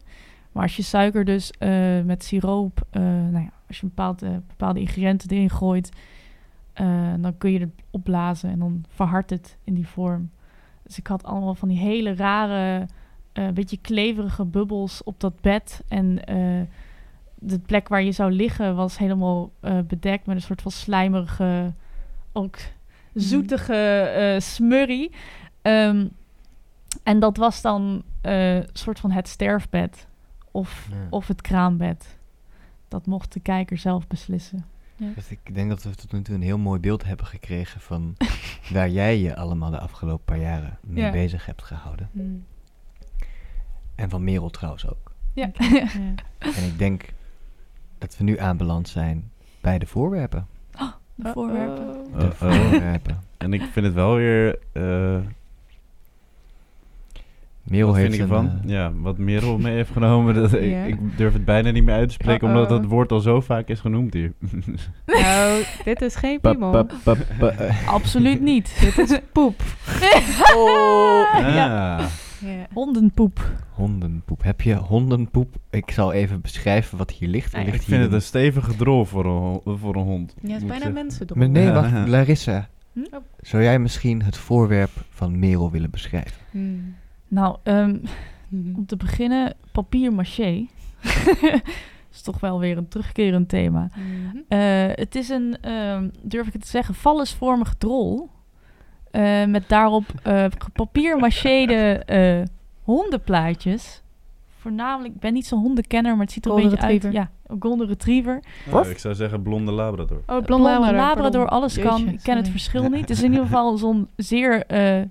Maar 0.52 0.62
als 0.62 0.76
je 0.76 0.82
suiker 0.82 1.24
dus 1.24 1.50
eh, 1.50 2.00
met 2.04 2.24
siroop, 2.24 2.80
eh, 2.90 3.02
nou 3.02 3.38
ja, 3.44 3.50
als 3.68 3.76
je 3.76 3.82
een 3.82 3.92
bepaald, 3.94 4.20
bepaalde 4.46 4.80
ingrediënten 4.80 5.30
erin 5.30 5.50
gooit, 5.50 5.90
eh, 6.72 7.12
dan 7.18 7.38
kun 7.38 7.50
je 7.52 7.58
het 7.60 7.70
opblazen 7.90 8.50
en 8.50 8.58
dan 8.58 8.84
verhardt 8.88 9.30
het 9.30 9.56
in 9.64 9.74
die 9.74 9.86
vorm. 9.88 10.30
Dus 10.82 10.98
ik 10.98 11.06
had 11.06 11.24
allemaal 11.24 11.54
van 11.54 11.68
die 11.68 11.78
hele 11.78 12.14
rare, 12.14 12.86
eh 13.32 13.48
beetje 13.54 13.76
kleverige 13.76 14.44
bubbels 14.44 15.04
op 15.04 15.20
dat 15.20 15.40
bed. 15.40 15.82
En 15.88 16.24
eh, 16.24 16.60
de 17.34 17.58
plek 17.58 17.88
waar 17.88 18.02
je 18.02 18.12
zou 18.12 18.30
liggen 18.32 18.74
was 18.76 18.98
helemaal 18.98 19.50
eh, 19.60 19.78
bedekt 19.86 20.26
met 20.26 20.36
een 20.36 20.42
soort 20.42 20.62
van 20.62 20.70
slijmerige, 20.70 21.74
ook 22.36 22.56
zoetige 23.14 23.74
eh, 24.00 24.40
smurrie. 24.40 25.10
Ehm, 25.62 26.06
en 27.02 27.18
dat 27.20 27.36
was 27.36 27.60
dan 27.60 28.02
eh, 28.20 28.54
een 28.56 28.68
soort 28.72 29.00
van 29.00 29.10
het 29.10 29.28
sterfbed 29.28 30.06
of, 30.50 30.88
Ja. 30.90 30.96
of 31.10 31.26
het 31.28 31.40
kraambed. 31.40 32.18
Dat 32.88 33.06
mocht 33.06 33.32
de 33.32 33.40
kijker 33.40 33.78
zelf 33.78 34.06
beslissen. 34.06 34.64
Dus 34.96 35.30
ik 35.30 35.54
denk 35.54 35.68
dat 35.68 35.82
we 35.82 35.94
tot 35.94 36.12
nu 36.12 36.22
toe 36.22 36.34
een 36.34 36.42
heel 36.42 36.58
mooi 36.58 36.80
beeld 36.80 37.04
hebben 37.04 37.26
gekregen 37.26 37.80
van 37.80 38.16
waar 38.72 38.88
jij 38.90 39.18
je 39.18 39.36
allemaal 39.36 39.70
de 39.70 39.78
afgelopen 39.78 40.24
paar 40.24 40.38
jaren 40.40 40.78
mee 40.82 41.04
Ja. 41.04 41.10
bezig 41.10 41.46
hebt 41.46 41.62
gehouden. 41.62 42.08
Hmm. 42.12 42.44
En 43.94 44.10
van 44.10 44.24
Merel 44.24 44.50
trouwens 44.50 44.88
ook. 44.88 45.12
Ja. 45.32 45.50
Ja. 45.58 45.86
En 46.38 46.64
ik 46.66 46.78
denk 46.78 47.12
dat 47.98 48.16
we 48.16 48.24
nu 48.24 48.38
aanbeland 48.38 48.88
zijn 48.88 49.30
bij 49.60 49.78
de 49.78 49.86
voorwerpen. 49.86 50.46
De 51.16 51.30
voorwerpen. 51.32 51.86
De 52.18 52.30
voorwerpen. 52.32 53.18
En 53.38 53.52
ik 53.52 53.62
vind 53.72 53.86
het 53.86 53.94
wel 53.94 54.14
weer... 54.14 54.58
eh 54.72 54.82
Merel 57.62 57.86
wat 57.86 57.96
heeft 57.96 58.16
vind 58.16 58.30
ik 58.30 58.36
een, 58.36 58.44
ervan? 58.44 58.60
eh, 58.64 58.70
ja, 58.70 58.92
wat 58.94 59.18
Merel 59.18 59.58
mee 59.58 59.74
heeft 59.74 59.90
genomen. 59.92 60.34
Dat, 60.34 60.52
ik, 60.52 60.86
ik 60.86 60.98
durf 61.16 61.32
het 61.32 61.44
bijna 61.44 61.70
niet 61.70 61.84
meer 61.84 61.94
uit 61.94 62.08
te 62.08 62.14
spreken, 62.14 62.48
omdat 62.48 62.68
dat 62.68 62.84
woord 62.84 63.12
al 63.12 63.20
zo 63.20 63.40
vaak 63.40 63.68
is 63.68 63.80
genoemd 63.80 64.14
hier. 64.14 64.32
Nou, 65.06 65.62
dit 65.84 66.02
is 66.02 66.14
geen 66.16 66.40
piemel. 66.40 66.70
pa- 66.70 66.86
pa- 67.04 67.14
pa- 67.38 67.48
eh, 67.50 67.88
Absoluut 67.88 68.40
niet. 68.40 68.76
Dit 68.96 68.98
is 69.10 69.18
poep. 69.32 69.60
oh. 70.54 71.22
Ja. 71.38 71.46
Ah. 71.46 71.54
Ja. 71.54 72.06
Hondenpoep. 72.72 73.50
Hondenpoep. 73.70 74.42
Heb 74.42 74.60
je 74.60 74.74
hondenpoep? 74.74 75.54
Ik 75.70 75.90
zal 75.90 76.12
even 76.12 76.40
beschrijven 76.40 76.98
wat 76.98 77.10
hier 77.10 77.28
ligt. 77.28 77.52
Nou 77.52 77.64
ja, 77.64 77.70
ligt 77.70 77.82
Ik 77.82 77.88
vind 77.88 78.02
het 78.02 78.12
een 78.12 78.22
stevige 78.22 78.76
drol 78.76 79.04
voor 79.04 79.24
een, 79.26 79.78
voor 79.78 79.96
een 79.96 80.02
hond. 80.02 80.34
Ja, 80.40 80.48
het 80.48 80.56
is 80.56 80.60
moet 80.60 80.70
bijna 80.70 80.86
ik 80.86 80.92
mensen 80.92 81.26
Maar 81.34 81.48
nee, 81.48 81.64
Ja. 81.64 81.72
wacht. 81.72 82.08
Larissa. 82.08 82.68
Hm? 82.92 83.00
Oh. 83.10 83.20
Zou 83.40 83.62
jij 83.62 83.78
misschien 83.78 84.22
het 84.22 84.36
voorwerp 84.36 84.90
van 85.10 85.38
Merel 85.38 85.70
willen 85.70 85.90
beschrijven? 85.90 86.40
Hmm. 86.50 86.94
Nou, 87.28 87.56
ehm, 87.62 87.96
Hmm. 88.48 88.72
om 88.76 88.86
te 88.86 88.96
beginnen, 88.96 89.54
papier 89.72 90.12
maché. 90.12 90.66
is 92.12 92.22
toch 92.22 92.40
wel 92.40 92.58
weer 92.58 92.76
een 92.76 92.88
terugkerend 92.88 93.48
thema. 93.48 93.90
Mhm. 93.94 94.36
Eh, 94.48 94.58
het 94.94 95.14
is 95.14 95.28
een, 95.28 95.56
ehm, 95.60 96.08
durf 96.22 96.46
ik 96.46 96.52
het 96.52 96.62
te 96.62 96.68
zeggen, 96.68 96.94
vallesvormige 96.94 97.76
drol. 97.78 98.28
Eh, 99.16 99.44
met 99.46 99.68
daarop 99.68 100.04
eh 100.22 100.44
papier 100.72 101.16
macheerde 101.18 102.02
eh, 102.04 102.42
hondenplaatjes. 102.82 104.02
Voornamelijk, 104.58 105.14
ik 105.14 105.20
ben 105.20 105.32
niet 105.32 105.46
zo'n 105.46 105.60
hondenkenner, 105.60 106.12
maar 106.12 106.24
het 106.24 106.32
ziet 106.32 106.44
er 106.44 106.50
Golden 106.50 106.70
een 106.70 106.76
beetje 106.76 106.86
uit. 106.86 107.12
Ja, 107.14 107.30
een 107.46 107.56
golden 107.60 107.86
retriever. 107.86 108.42
Nou, 108.70 108.88
ik 108.88 108.98
zou 108.98 109.14
zeggen 109.14 109.42
blonde 109.42 109.72
labrador. 109.72 110.16
Oh, 110.18 110.24
Blonde 110.26 110.44
blonde 110.44 110.70
labrador, 110.70 111.22
labrador. 111.22 111.48
alles 111.48 111.78
kan. 111.78 112.08
Ik 112.08 112.20
ken 112.22 112.36
het 112.36 112.48
verschil 112.48 112.88
niet. 112.88 113.00
Het 113.00 113.10
is 113.10 113.22
in 113.22 113.30
ieder 113.30 113.46
geval 113.46 113.76
zo'n 113.76 114.08
zeer 114.16 114.66
eh 114.66 115.02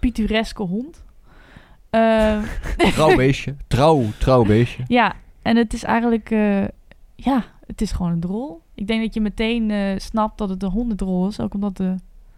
pittoreske 0.00 0.62
hond. 0.62 1.04
Eh, 1.90 2.42
Trouw 2.92 3.16
beestje. 3.16 3.54
Trouw, 3.66 4.02
trouw 4.20 4.44
beestje. 4.44 4.82
ja, 4.86 5.14
en 5.42 5.56
het 5.56 5.72
is 5.72 5.84
eigenlijk... 5.84 6.30
eh, 6.30 6.64
ja, 7.14 7.44
het 7.66 7.80
is 7.80 7.92
gewoon 7.92 8.12
een 8.12 8.20
drol. 8.20 8.60
Ik 8.74 8.86
denk 8.86 9.02
dat 9.02 9.14
je 9.14 9.20
meteen 9.20 9.70
eh, 9.70 9.98
snapt 9.98 10.38
dat 10.38 10.48
het 10.48 10.62
een 10.62 10.70
hondendrol 10.70 11.26
is. 11.28 11.40
Ook 11.40 11.54
omdat, 11.54 11.76
de, 11.76 11.94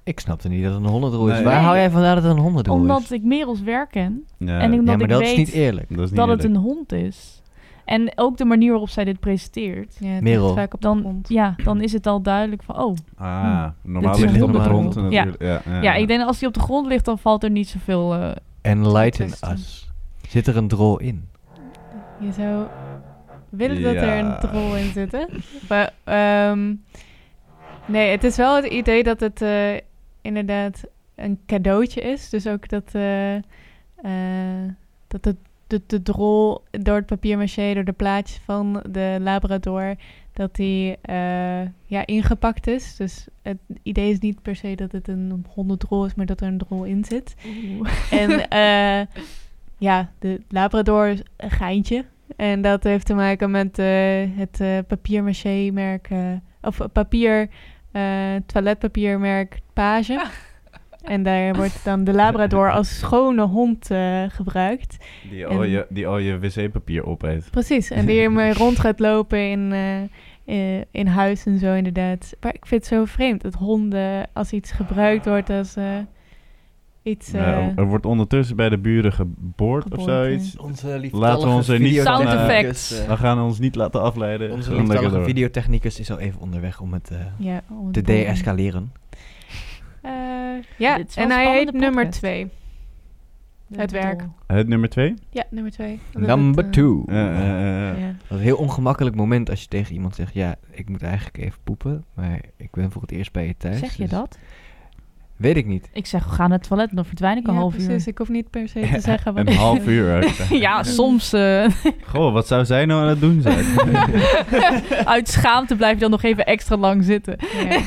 Ik 0.07 0.21
snapte 0.21 0.49
niet 0.49 0.63
dat 0.65 0.75
het 0.75 0.83
een 0.83 0.89
hondendrol 0.89 1.29
is. 1.29 1.35
Nee. 1.35 1.45
Waar 1.45 1.55
Nee. 1.55 1.63
hou 1.65 1.77
jij 1.77 1.91
van 1.91 2.03
dat 2.03 2.17
het 2.17 2.25
een 2.25 2.39
hondendrol 2.39 2.77
omdat 2.77 3.01
is? 3.01 3.11
ik 3.11 3.23
Merels 3.23 3.61
werk 3.63 3.91
ken. 3.91 4.25
Ja, 4.39 4.59
En 4.61 4.67
ik- 4.69 4.73
Ja, 4.73 4.79
omdat 4.79 4.99
maar 4.99 5.09
dat 5.09 5.21
is 5.21 5.29
weet 5.29 5.37
niet 5.37 5.51
eerlijk. 5.53 5.89
dat 5.89 5.99
is 5.99 6.07
niet 6.11 6.17
dat 6.19 6.29
het 6.29 6.45
een 6.45 6.57
hond 6.57 6.93
is. 6.93 7.43
En 7.85 8.13
ook 8.15 8.37
de 8.37 8.45
manier 8.45 8.71
waarop 8.71 8.89
zij 8.89 9.05
dit 9.05 9.21
presenteert. 9.21 9.97
Ja, 10.01 10.09
het 10.09 10.23
Merel. 10.23 10.55
vaak 10.55 10.75
op 10.75 10.83
Dan, 10.83 11.21
ja, 11.29 11.55
dan 11.65 11.81
is 11.81 11.93
het 11.93 12.07
al 12.07 12.23
duidelijk 12.23 12.63
van... 12.63 12.77
Oh, 12.83 12.95
Ah, 13.17 13.67
normaal 13.83 14.13
is 14.15 14.19
ligt 14.21 14.33
hij 14.33 14.41
een 14.41 14.47
op 14.49 14.53
de 14.53 14.61
grond. 14.61 14.95
Ja. 14.95 15.27
Ja, 15.39 15.61
ja, 15.65 15.81
ja, 15.83 15.95
ik 15.95 16.09
denk 16.09 16.23
als 16.27 16.39
die 16.39 16.49
op 16.49 16.55
de 16.55 16.61
grond 16.61 16.87
ligt... 16.87 17.05
dan 17.05 17.19
valt 17.19 17.43
er 17.45 17.51
niet 17.51 17.69
zoveel... 17.69 18.15
eh 18.15 18.31
Enlighten 18.63 19.27
Testen. 19.29 19.51
us. 19.53 19.91
Zit 20.29 20.47
er 20.47 20.57
een 20.57 20.69
drol 20.69 20.99
in? 20.99 21.29
Je 22.21 22.33
zou 22.33 22.67
willen 23.49 23.83
dat 23.83 23.95
er 23.95 24.19
een 24.19 24.39
drol 24.41 24.77
in 24.77 24.93
zit, 24.93 25.13
hè? 25.13 25.25
Maar, 25.69 25.93
ehm, 26.05 26.75
nee, 27.87 28.11
het 28.11 28.25
is 28.25 28.37
wel 28.37 28.57
het 28.57 28.65
idee 28.65 29.03
dat 29.03 29.21
het 29.21 29.43
eh, 29.43 29.75
inderdaad 30.27 30.85
een 31.15 31.39
cadeautje 31.47 32.01
is. 32.01 32.31
Dus 32.31 32.47
ook 32.47 32.69
dat, 32.69 32.91
eh, 32.93 33.35
eh, 33.37 33.43
dat 35.07 35.23
de, 35.23 35.37
de, 35.67 35.83
de 35.87 36.03
drol 36.03 36.63
door 36.71 36.97
het 36.97 37.07
papier-maché, 37.07 37.75
door 37.75 37.85
de 37.85 37.93
plaatjes 37.93 38.41
van 38.45 38.83
de 38.91 39.19
Labrador, 39.21 39.95
dat 40.33 40.55
die 40.55 40.97
eh, 41.03 41.63
ja, 41.85 42.07
ingepakt 42.07 42.67
is. 42.67 42.97
Dus 42.97 43.27
het 43.43 43.59
idee 43.83 44.11
is 44.11 44.19
niet 44.19 44.43
per 44.43 44.57
se 44.57 44.75
dat 44.75 44.93
het 44.93 45.09
een 45.09 45.45
hondendrol 45.49 46.05
is, 46.07 46.15
maar 46.15 46.27
dat 46.27 46.41
er 46.41 46.47
een 46.47 46.59
drol 46.59 46.85
in 46.85 47.05
zit. 47.05 47.35
En 48.11 48.47
ja, 49.89 50.11
de 50.19 50.41
Labrador 50.49 51.07
is 51.07 51.23
een 51.37 51.51
geintje. 51.51 52.05
En 52.37 52.63
dat 52.63 52.85
heeft 52.85 53.07
te 53.07 53.15
maken 53.15 53.51
met 53.51 53.77
het 54.37 54.61
eh 54.61 54.79
papier-maché-merk... 54.87 56.09
eh, 56.11 56.19
of 56.67 56.81
papier, 56.93 57.49
toiletpapiermerk 58.47 59.59
Page. 59.73 60.25
En 61.03 61.23
daar 61.23 61.55
wordt 61.55 61.85
dan 61.85 62.05
de 62.05 62.13
Labrador 62.13 62.73
als 62.73 62.99
schone 62.99 63.43
hond 63.43 63.91
eh, 63.91 64.23
gebruikt. 64.29 64.97
Die 65.31 65.47
al 65.47 65.63
En- 65.63 65.69
je, 65.71 65.87
die 65.89 66.07
al 66.07 66.19
je 66.19 66.39
wc-papier 66.39 67.07
opeet. 67.07 67.51
Precies, 67.51 67.91
en 67.91 68.07
die 68.07 68.21
ermee 68.21 68.53
rond 68.63 68.79
gaat 68.79 68.99
lopen 69.01 69.51
in, 69.51 69.73
eh, 69.73 70.03
eh, 70.79 70.83
in 70.91 71.07
huis 71.07 71.47
en 71.47 71.59
zo 71.59 71.75
inderdaad. 71.75 72.37
Maar 72.41 72.55
ik 72.55 72.67
vind 72.67 72.81
het 72.81 72.91
zo 72.91 73.05
vreemd 73.05 73.43
dat 73.43 73.55
honden, 73.55 74.29
als 74.33 74.53
iets 74.53 74.71
gebruikt 74.73 75.27
wordt 75.27 75.51
als 75.51 75.77
eh, 75.77 75.85
iets... 77.07 77.31
Ja, 77.31 77.61
eh, 77.61 77.79
er 77.79 77.85
wordt 77.85 78.07
ondertussen 78.07 78.57
bij 78.57 78.69
de 78.69 78.79
buren 78.79 79.13
geboord, 79.13 79.97
of 79.97 80.03
zoiets. 80.03 80.57
Onze 80.57 81.09
Laten 81.13 81.49
we 81.49 81.55
ons 81.55 81.69
er 81.69 81.81
niet 81.81 82.01
Sound 82.01 82.29
van, 82.29 82.37
eh. 82.49 83.09
We 83.09 83.17
gaan 83.17 83.41
ons 83.41 83.59
niet 83.59 83.75
laten 83.75 84.03
afleiden. 84.03 84.53
Onze 84.53 84.75
lieftallige 84.75 85.23
videotechnicus 85.23 86.01
is 86.01 86.11
al 86.11 86.19
even 86.19 86.41
onderweg 86.41 86.81
om 86.81 86.93
het 86.93 87.11
eh, 87.11 87.19
ja, 87.39 87.63
om 87.69 87.93
te 87.93 87.99
het 87.99 88.09
de-escaleren. 88.09 88.93
Eh, 90.01 90.13
ja, 90.79 90.99
en 91.15 91.31
hij 91.31 91.57
heet 91.57 91.73
nummer 91.73 91.91
podcast. 91.91 92.13
twee. 92.13 92.51
De 93.67 93.81
Het 93.81 93.91
werk. 93.91 94.27
Het 94.47 94.69
nummer 94.69 94.89
twee? 94.89 95.15
Ja, 95.31 95.45
nummer 95.51 95.73
twee. 95.73 96.01
Omdat 96.15 96.37
Number 96.37 96.65
het, 96.65 96.77
eh, 96.77 96.83
two. 96.83 97.03
Ja, 97.07 97.31
ja, 97.31 97.61
ja, 97.61 97.67
ja. 97.67 97.97
ja. 97.97 98.07
Dat 98.07 98.31
is 98.31 98.37
een 98.37 98.39
heel 98.39 98.57
ongemakkelijk 98.57 99.17
moment 99.17 99.51
als 99.51 99.61
je 99.61 99.69
tegen 99.69 99.95
iemand 99.95 100.15
zegt... 100.15 100.35
Ja, 100.35 100.57
ik 100.71 100.89
moet 100.89 101.03
eigenlijk 101.03 101.37
even 101.37 101.59
poepen, 101.65 102.05
maar 102.15 102.41
ik 102.57 102.71
ben 102.71 102.91
voor 102.91 103.03
het 103.03 103.11
eerst 103.11 103.33
bij 103.33 103.47
je 103.47 103.55
thuis. 103.57 103.79
Zeg 103.79 103.95
je 103.95 104.03
dus- 104.03 104.11
dat? 104.11 104.39
Weet 105.37 105.57
ik 105.57 105.67
niet. 105.67 105.89
Ik 105.93 106.07
zeg, 106.07 106.25
ga 106.25 106.47
naar 106.47 106.59
het 106.59 106.69
toilet, 106.69 106.91
dan 106.93 107.05
verdwijn 107.05 107.37
ik 107.37 107.47
een 107.47 107.53
Ja, 107.53 107.59
half 107.59 107.73
precies. 107.75 108.03
uur. 108.07 108.09
Ik 108.13 108.19
hoef 108.19 108.29
niet 108.29 108.51
per 108.51 108.69
se 108.69 108.81
te 108.95 109.01
zeggen 109.01 109.35
wat 109.35 109.47
Een 109.47 109.55
half 109.55 109.87
uur. 109.87 110.33
ja, 110.67 110.83
soms 110.83 111.33
eh, 111.33 111.67
Goh, 112.13 112.33
wat 112.33 112.47
zou 112.47 112.65
zij 112.65 112.85
nou 112.87 113.03
aan 113.03 113.09
het 113.09 113.21
doen 113.21 113.41
zijn? 113.43 113.65
uit 115.05 115.29
schaamte 115.29 115.77
blijf 115.77 115.95
je 115.95 116.01
dan 116.01 116.11
nog 116.11 116.23
even 116.23 116.47
extra 116.47 116.77
lang 116.77 117.05
zitten. 117.05 117.37
Ja. 117.69 117.81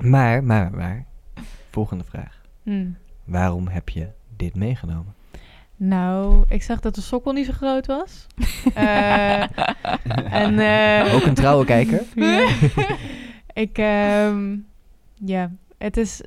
Maar, 0.00 0.44
maar, 0.44 0.70
maar. 0.74 1.04
Volgende 1.70 2.04
vraag. 2.04 2.40
Hm. 2.62 2.86
Waarom 3.24 3.68
heb 3.68 3.88
je 3.88 4.08
dit 4.36 4.56
meegenomen? 4.56 5.14
Nou, 5.76 6.44
ik 6.48 6.62
zag 6.62 6.80
dat 6.80 6.94
de 6.94 7.00
sokkel 7.00 7.32
niet 7.32 7.46
zo 7.46 7.52
groot 7.52 7.86
was. 7.86 8.26
Eh, 8.74 9.40
en, 10.32 10.58
eh, 10.58 11.14
Ook 11.14 11.24
een 11.24 11.34
trouwe 11.34 11.64
kijker? 11.64 12.02
Ja. 12.14 12.48
ik, 13.52 13.78
ehm, 13.78 14.56
ja, 15.24 15.50
het 15.78 15.96
is 15.96 16.20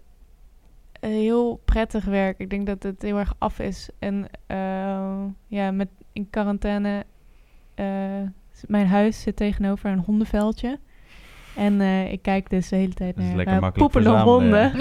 heel 1.09 1.61
prettig 1.65 2.05
werk. 2.05 2.39
Ik 2.39 2.49
denk 2.49 2.65
dat 2.65 2.83
het 2.83 3.01
heel 3.01 3.17
erg 3.17 3.33
af 3.37 3.59
is. 3.59 3.89
En 3.99 4.25
eh, 4.47 5.23
ja, 5.47 5.71
met 5.71 5.87
in 6.13 6.29
quarantaine, 6.29 7.03
eh, 7.75 7.85
s- 8.51 8.63
mijn 8.67 8.87
huis 8.87 9.21
zit 9.21 9.35
tegenover 9.35 9.89
een 9.89 9.99
hondenveldje. 10.05 10.79
En 11.55 11.81
eh, 11.81 12.11
ik 12.11 12.21
kijk 12.21 12.49
dus 12.49 12.69
de 12.69 12.75
hele 12.75 12.93
tijd 12.93 13.15
naar 13.15 13.35
lekker 13.35 13.55
eh, 13.55 13.61
makkelijk 13.61 13.91
poepende 13.91 14.09
honden. 14.31 14.77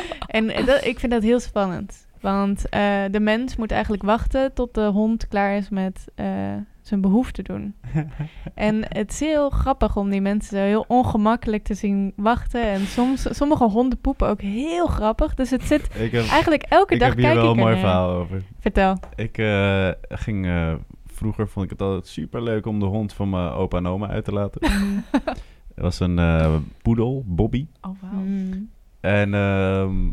en 0.26 0.50
eh, 0.50 0.66
dat, 0.66 0.84
ik 0.84 0.98
vind 0.98 1.12
dat 1.12 1.22
heel 1.22 1.40
spannend. 1.40 2.06
Want 2.20 2.68
eh, 2.68 3.02
de 3.10 3.20
mens 3.20 3.56
moet 3.56 3.70
eigenlijk 3.70 4.02
wachten 4.02 4.52
tot 4.52 4.74
de 4.74 4.84
hond 4.86 5.28
klaar 5.28 5.56
is 5.56 5.68
met 5.68 6.04
eh, 6.14 6.26
zijn 6.82 7.00
behoefte 7.00 7.42
doen. 7.42 7.74
En 8.54 8.84
het 8.88 9.10
is 9.10 9.20
heel 9.20 9.50
grappig 9.50 9.96
om 9.96 10.10
die 10.10 10.20
mensen 10.20 10.56
zo 10.56 10.62
heel 10.62 10.84
ongemakkelijk 10.88 11.64
te 11.64 11.74
zien 11.74 12.12
wachten. 12.16 12.62
En 12.62 12.80
soms, 12.80 13.36
sommige 13.36 13.64
honden 13.64 14.00
poepen 14.00 14.28
ook 14.28 14.40
heel 14.40 14.86
grappig. 14.86 15.34
Dus 15.34 15.50
het 15.50 15.62
zit 15.62 15.94
ik 15.98 16.12
heb, 16.12 16.26
eigenlijk 16.26 16.62
elke 16.62 16.94
ik 16.94 17.00
dag 17.00 17.08
heb 17.08 17.18
hier 17.18 17.26
kijk 17.26 17.40
wel 17.40 17.50
ik 17.50 17.56
een 17.56 17.62
mooi 17.62 17.76
verhaal 17.76 18.10
over. 18.10 18.42
Vertel. 18.58 18.96
Ik 19.14 19.38
eh, 19.38 19.88
ging... 20.08 20.46
eh, 20.46 20.74
vroeger 21.06 21.48
vond 21.48 21.64
ik 21.64 21.70
het 21.70 21.82
altijd 21.82 22.06
super 22.06 22.42
leuk 22.42 22.66
om 22.66 22.80
de 22.80 22.86
hond 22.86 23.12
van 23.12 23.30
mijn 23.30 23.48
opa 23.48 23.76
en 23.76 23.86
oma 23.86 24.08
uit 24.08 24.24
te 24.24 24.32
laten. 24.32 24.70
Het 25.74 25.84
was 25.88 26.00
een 26.00 26.18
eh, 26.18 26.54
poedel, 26.82 27.22
Bobby. 27.26 27.66
Oh, 27.80 27.90
wauw. 28.00 28.20
Mm. 28.20 28.70
En 29.00 29.34
ehm, 29.34 30.10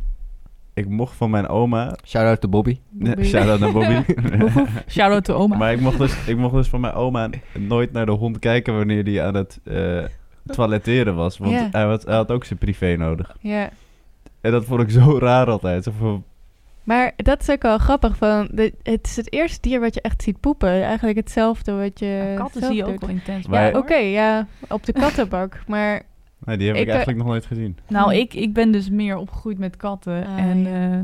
ik 0.80 0.90
mocht 0.90 1.16
van 1.16 1.30
mijn 1.30 1.48
oma... 1.48 1.96
Shout-out 2.06 2.42
to 2.42 2.50
Bobby. 2.50 2.78
Bobby. 2.90 3.24
Shout-out 3.24 3.60
naar 3.60 3.72
Bobby. 3.72 4.02
Shout-out 4.96 5.24
to 5.24 5.34
oma. 5.34 5.58
maar 5.58 5.72
ik 5.74 5.80
mocht, 5.80 5.98
dus, 5.98 6.26
ik 6.28 6.38
mocht 6.38 6.54
dus 6.54 6.68
van 6.68 6.80
mijn 6.82 6.94
oma 6.94 7.30
nooit 7.58 7.92
naar 7.92 8.06
de 8.06 8.12
hond 8.12 8.40
kijken 8.40 8.76
wanneer 8.78 9.04
die 9.04 9.22
aan 9.22 9.36
het 9.36 9.60
eh, 9.64 10.04
toiletteren 10.46 11.16
was. 11.16 11.38
Want 11.38 11.72
hij, 11.72 11.84
had, 11.84 12.04
hij 12.06 12.16
had 12.16 12.32
ook 12.32 12.46
zijn 12.46 12.60
privé 12.60 12.96
nodig. 12.96 13.36
Ja. 13.40 13.70
En 14.42 14.52
dat 14.52 14.66
vond 14.66 14.82
ik 14.82 14.90
zo 14.90 15.20
raar 15.30 15.48
altijd. 15.50 15.84
Zo 15.84 15.92
van, 16.00 16.24
Maar 16.84 17.12
dat 17.16 17.42
is 17.42 17.50
ook 17.50 17.62
wel 17.62 17.78
grappig. 17.78 18.18
Van 18.18 18.48
de, 18.52 18.74
het 18.84 19.06
is 19.08 19.16
het 19.16 19.34
eerste 19.34 19.62
dier 19.62 19.80
wat 19.80 19.94
je 19.94 20.02
echt 20.02 20.24
ziet 20.24 20.40
poepen. 20.40 20.84
Eigenlijk 20.84 21.18
hetzelfde 21.18 21.72
wat 21.74 22.00
je 22.00 22.06
Ja, 22.06 22.36
katten 22.36 22.60
zelf 22.62 22.74
zie 22.74 22.84
je 22.84 22.92
ook 22.92 23.00
wel 23.00 23.10
intens. 23.10 23.48
Maar- 23.48 23.72
Ja, 23.72 23.78
oké, 23.78 23.96
ja, 23.96 24.48
op 24.70 24.86
de 24.86 24.94
kattenbak. 24.94 25.64
Maar 25.68 26.02
nee, 26.50 26.58
die 26.58 26.68
heb 26.68 26.76
ik, 26.76 26.82
Ik, 26.82 26.88
eh, 26.88 26.94
eigenlijk 26.94 27.24
nog 27.24 27.28
nooit 27.28 27.46
gezien. 27.46 27.78
Nou, 27.88 28.16
ik, 28.16 28.34
ik 28.34 28.54
ben 28.54 28.72
dus 28.72 28.90
meer 28.90 29.18
opgegroeid 29.18 29.58
met 29.58 29.78
katten. 29.78 30.26
Ah, 30.26 30.38
en 30.38 30.60
ja. 30.64 30.92
eh, 30.92 31.00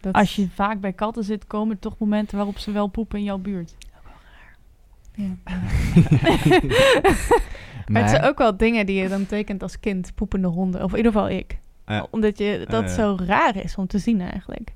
dat 0.00 0.14
als 0.14 0.36
je 0.36 0.48
vaak 0.48 0.80
bij 0.80 0.92
katten 0.92 1.24
zit, 1.24 1.46
komen 1.46 1.74
er 1.74 1.80
toch 1.80 1.98
momenten 1.98 2.36
waarop 2.36 2.58
ze 2.58 2.72
wel 2.72 2.86
poepen 2.86 3.18
in 3.18 3.24
jouw 3.24 3.38
buurt. 3.38 3.76
Ja. 5.14 5.36
Maar, 5.44 5.62
Maar 7.92 8.02
het 8.02 8.10
zijn 8.10 8.24
ook 8.24 8.38
wel 8.38 8.56
dingen 8.56 8.86
die 8.86 9.02
je 9.02 9.08
dan 9.08 9.26
tekent 9.26 9.62
als 9.62 9.80
kind, 9.80 10.14
poepende 10.14 10.48
honden. 10.48 10.84
Of 10.84 10.90
in 10.90 10.96
ieder 10.96 11.12
geval 11.12 11.28
ik. 11.28 11.58
Omdat 12.10 12.38
je, 12.38 12.64
dat 12.68 12.90
zo 12.90 13.16
raar 13.26 13.56
is 13.56 13.76
om 13.76 13.86
te 13.86 13.98
zien 13.98 14.20
eigenlijk. 14.20 14.72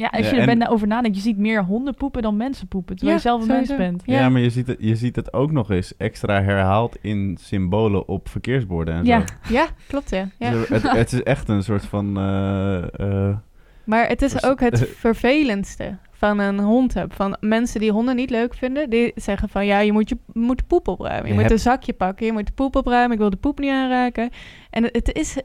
Ja, 0.00 0.08
als 0.08 0.20
Ja, 0.24 0.30
je 0.34 0.40
er 0.42 0.48
en- 0.48 0.58
bent 0.58 0.70
over 0.70 0.86
nadenkt, 0.86 1.16
je 1.16 1.22
ziet 1.22 1.36
meer 1.38 1.64
honden 1.64 1.94
poepen 1.94 2.22
dan 2.22 2.36
mensen 2.36 2.68
poepen. 2.68 2.96
Terwijl 2.96 3.18
Ja, 3.18 3.22
je 3.22 3.28
zelf 3.28 3.40
een 3.42 3.54
sowieso. 3.54 3.76
mens 3.76 3.90
bent. 3.90 4.02
Ja, 4.16 4.18
Ja. 4.22 4.28
maar 4.28 4.40
je 4.40 4.50
ziet, 4.50 4.66
het, 4.66 4.76
je 4.80 4.96
ziet 4.96 5.16
het 5.16 5.32
ook 5.32 5.50
nog 5.52 5.70
eens 5.70 5.96
extra 5.96 6.42
herhaald 6.42 6.96
in 7.00 7.36
symbolen 7.40 8.08
op 8.08 8.28
verkeersborden 8.28 8.94
en 8.94 9.04
Ja. 9.04 9.20
zo. 9.20 9.52
Ja, 9.54 9.66
klopt 9.88 10.10
ja. 10.10 10.28
ja. 10.38 10.50
Dus 10.50 10.68
Het, 10.68 10.90
het 10.90 11.12
is 11.12 11.22
echt 11.22 11.48
een 11.48 11.62
soort 11.62 11.84
van... 11.84 12.16
eh, 12.18 13.00
eh, 13.28 13.36
Maar 13.84 14.08
het 14.08 14.22
is 14.22 14.44
ook 14.44 14.60
het 14.60 14.88
vervelendste 15.06 15.96
van 16.12 16.38
een 16.38 16.58
hond 16.58 16.94
hebben. 16.94 17.16
Van 17.16 17.36
mensen 17.40 17.80
die 17.80 17.92
honden 17.92 18.16
niet 18.16 18.30
leuk 18.30 18.54
vinden, 18.54 18.90
die 18.90 19.12
zeggen 19.14 19.48
van 19.48 19.66
ja, 19.66 19.78
je 19.78 19.92
moet 19.92 20.08
je 20.08 20.16
je 20.32 20.40
moet 20.40 20.58
de 20.58 20.64
poep 20.64 20.88
opruimen. 20.88 21.22
Je, 21.22 21.28
Je 21.28 21.32
moet 21.34 21.42
hebt- 21.42 21.54
een 21.54 21.58
zakje 21.70 21.92
pakken, 21.92 22.26
je 22.26 22.32
moet 22.32 22.46
de 22.46 22.52
poep 22.52 22.76
opruimen. 22.76 23.12
Ik 23.12 23.18
wil 23.18 23.30
de 23.30 23.36
poep 23.36 23.58
niet 23.58 23.70
aanraken. 23.70 24.30
En 24.70 24.82
het, 24.84 24.94
het 24.96 25.12
is, 25.12 25.36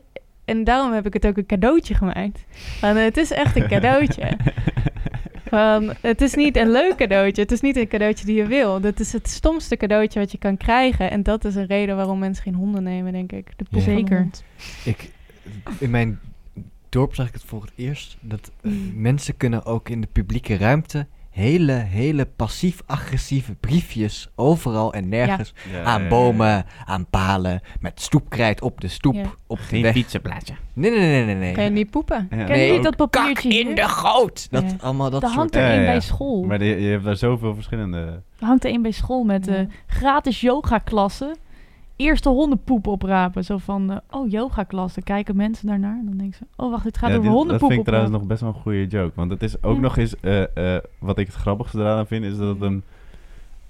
en 0.46 0.64
daarom 0.64 0.94
heb 0.94 1.06
ik 1.06 1.14
het 1.14 1.26
ook 1.26 1.38
een 1.38 1.46
cadeautje 1.46 1.94
gemaakt. 1.94 2.46
Van, 2.80 2.96
het 2.96 3.18
is 3.18 3.32
echt 3.32 3.56
een 3.56 3.68
cadeautje. 3.68 4.38
Van, 5.50 5.94
het 6.02 6.22
is 6.22 6.34
niet 6.34 6.58
een 6.58 6.72
leuk 6.72 6.96
cadeautje. 6.96 7.42
Het 7.42 7.52
is 7.52 7.62
niet 7.62 7.76
een 7.76 7.88
cadeautje 7.88 8.26
die 8.26 8.36
je 8.36 8.46
wil. 8.46 8.80
Dat 8.80 9.00
is 9.00 9.14
het 9.14 9.28
stomste 9.30 9.78
cadeautje 9.78 10.20
wat 10.20 10.32
je 10.32 10.38
kan 10.38 10.58
krijgen. 10.58 11.12
En 11.12 11.24
dat 11.24 11.46
is 11.46 11.56
een 11.56 11.66
reden 11.66 11.96
waarom 11.96 12.20
mensen 12.20 12.44
geen 12.44 12.54
honden 12.54 12.84
nemen, 12.84 13.12
denk 13.12 13.32
ik. 13.32 13.48
De 13.58 13.66
Ja. 13.70 13.80
Zeker. 13.82 14.28
ik, 14.84 15.10
in 15.80 15.90
mijn 15.90 16.20
dorp 16.90 17.16
zag 17.16 17.28
ik 17.28 17.34
het 17.34 17.44
voor 17.44 17.62
het 17.62 17.72
eerst. 17.76 18.18
Dat 18.20 18.52
eh, 18.62 18.72
Mm. 18.72 18.92
mensen 19.02 19.38
kunnen 19.38 19.66
ook 19.66 19.90
in 19.90 20.02
de 20.02 20.08
publieke 20.12 20.58
ruimte 20.58 21.08
hele, 21.36 21.72
hele 21.74 22.26
passief-agressieve 22.26 23.56
briefjes 23.56 24.30
overal 24.36 24.94
en 24.94 25.10
nergens. 25.10 25.54
ja, 25.72 25.84
Aan 25.84 26.02
ja, 26.04 26.08
bomen, 26.10 26.66
aan 26.86 27.06
palen, 27.10 27.62
met 27.80 28.02
stoepkrijt 28.02 28.62
op 28.62 28.82
de 28.82 28.88
stoep, 28.88 29.14
Ja. 29.14 29.24
op 29.48 29.58
de 29.58 29.64
Geen 29.64 29.82
weg. 29.82 29.94
fietsenplaatje. 29.94 30.54
Nee, 30.74 30.92
nee, 30.92 31.00
nee, 31.00 31.26
nee, 31.26 31.36
nee. 31.36 31.54
Kan 31.54 31.64
je 31.64 31.70
niet 31.70 31.90
poepen? 31.90 32.28
Ja. 32.32 32.38
Ken 32.38 32.48
je 32.48 32.54
Nee, 32.54 32.72
niet 32.72 32.84
dat 32.84 32.96
papiertje 32.96 33.34
Kak 33.34 33.42
hier? 33.52 33.70
in 33.70 33.76
de 33.76 33.88
goot! 33.90 34.48
Dat, 34.52 34.64
Ja. 34.64 34.76
allemaal 34.82 35.10
dat 35.10 35.22
soort... 35.22 35.34
hangt 35.34 35.56
er 35.56 35.70
één 35.70 35.80
ja, 35.80 35.86
bij 35.86 36.00
school. 36.02 36.44
Maar 36.44 36.64
je 36.64 36.88
hebt 36.90 37.04
daar 37.04 37.16
zoveel 37.18 37.54
verschillende... 37.54 37.98
Er 38.40 38.46
hangt 38.46 38.64
er 38.64 38.70
één 38.70 38.82
bij 38.82 38.92
school 38.92 39.24
met 39.24 39.46
Ja. 39.46 39.54
eh, 39.56 39.66
gratis 39.88 40.42
yoga-klassen. 40.42 41.38
Eerste 41.96 42.30
hondenpoep 42.30 42.88
oprapen. 42.88 43.44
Zo 43.44 43.58
van, 43.58 43.92
eh, 43.92 43.98
oh, 44.10 44.30
yoga-klassen. 44.32 45.04
Kijken 45.04 45.36
mensen 45.36 45.68
daarnaar. 45.68 46.02
Dan 46.06 46.18
denken 46.18 46.38
ze, 46.38 46.46
oh, 46.64 46.72
wacht, 46.72 46.84
dit 46.84 46.98
gaat 46.98 47.10
Ja, 47.10 47.16
over 47.16 47.28
dit- 47.30 47.38
hondenpoep 47.38 47.60
Dat 47.60 47.70
vind 47.70 47.80
ik 47.82 47.86
trouwens 47.88 48.14
nog 48.18 48.26
best 48.28 48.42
wel 48.42 48.50
een 48.50 48.62
goede 48.62 48.88
joke. 48.88 49.12
Want 49.16 49.32
het 49.32 49.44
is 49.44 49.64
ook 49.64 49.76
Ja. 49.76 49.82
nog 49.82 49.98
eens... 49.98 50.20
eh, 50.20 50.76
eh, 50.76 50.82
wat 51.00 51.18
ik 51.20 51.26
het 51.28 51.36
grappigste 51.36 51.80
eraan 51.80 52.08
vind, 52.08 52.26
is 52.26 52.38
dat 52.38 52.48
het 52.48 52.62
een, 52.62 52.84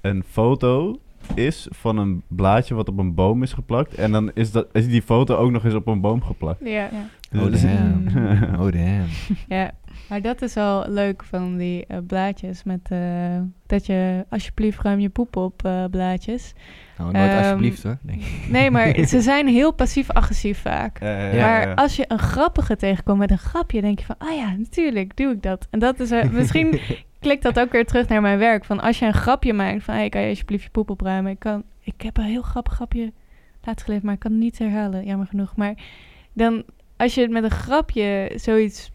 een 0.01 0.23
foto 0.27 0.99
is 1.33 1.67
van 1.71 1.97
een 1.97 2.21
blaadje 2.27 2.75
wat 2.75 2.89
op 2.89 2.97
een 2.97 3.13
boom 3.13 3.43
is 3.43 3.53
geplakt. 3.53 3.93
En 3.95 4.11
dan 4.11 4.31
is, 4.33 4.51
dat, 4.51 4.67
is 4.71 4.87
die 4.87 5.01
foto 5.01 5.35
ook 5.35 5.51
nog 5.51 5.63
eens 5.65 5.73
op 5.73 5.87
een 5.87 6.01
boom 6.01 6.21
geplakt. 6.21 6.59
Ja. 6.65 6.69
Ja. 6.71 6.89
Dus 7.31 7.63
Oh 7.63 7.69
damn. 7.69 8.07
oh 8.65 8.71
damn. 8.71 9.05
Ja, 9.47 9.71
maar 10.09 10.21
dat 10.21 10.41
is 10.41 10.53
wel 10.53 10.85
leuk 10.89 11.23
van 11.23 11.57
die 11.57 11.85
eh, 11.85 11.97
blaadjes 12.07 12.63
met 12.63 12.79
eh, 12.91 12.99
dat 13.65 13.85
je 13.85 14.25
alsjeblieft 14.29 14.81
ruim 14.81 14.99
je 14.99 15.09
poep 15.09 15.35
op 15.35 15.65
eh, 15.65 15.83
blaadjes. 15.91 16.53
Nou, 16.97 17.11
nooit 17.11 17.29
Ehm, 17.29 17.37
alsjeblieft 17.37 17.83
hoor. 17.83 17.97
denk 18.01 18.21
ik. 18.21 18.49
Nee, 18.49 18.71
maar 18.71 18.95
ze 19.07 19.21
zijn 19.21 19.47
heel 19.47 19.71
passief-agressief 19.71 20.61
vaak. 20.61 20.99
Ja, 20.99 21.31
maar 21.31 21.67
ja. 21.67 21.73
als 21.73 21.95
je 21.95 22.05
een 22.07 22.19
grappige 22.19 22.75
tegenkomt 22.75 23.19
met 23.19 23.31
een 23.31 23.37
grapje, 23.37 23.81
denk 23.81 23.99
je 23.99 24.05
van, 24.05 24.15
ah 24.17 24.35
ja, 24.35 24.55
natuurlijk 24.57 25.17
doe 25.17 25.31
ik 25.31 25.41
dat. 25.41 25.67
En 25.69 25.79
dat 25.79 25.99
is 25.99 26.11
misschien 26.31 26.79
klikt 27.19 27.43
dat 27.43 27.59
ook 27.59 27.71
weer 27.71 27.85
terug 27.85 28.07
naar 28.07 28.21
mijn 28.21 28.37
werk. 28.37 28.65
Van 28.65 28.79
als 28.81 28.99
je 28.99 29.05
een 29.05 29.13
grapje 29.13 29.53
maakt 29.53 29.83
van, 29.83 29.93
hey, 29.93 30.09
kan 30.09 30.21
je 30.21 30.29
alsjeblieft 30.29 30.63
je 30.63 30.69
poep 30.69 30.89
opruimen? 30.89 31.31
Ik 31.31 31.39
kan, 31.39 31.63
ik 31.81 32.01
heb 32.01 32.17
een 32.17 32.23
heel 32.23 32.41
grappig 32.41 32.73
grapje 32.73 33.11
laatst 33.63 33.85
geleerd, 33.85 34.03
maar 34.03 34.13
ik 34.13 34.19
kan 34.19 34.31
het 34.31 34.39
niet 34.39 34.57
herhalen, 34.57 35.05
jammer 35.05 35.27
genoeg. 35.27 35.55
Maar 35.55 35.73
dan, 36.33 36.63
als 36.97 37.15
je 37.15 37.21
het 37.21 37.31
met 37.31 37.43
een 37.43 37.51
grapje 37.51 38.31
zoiets, 38.35 38.91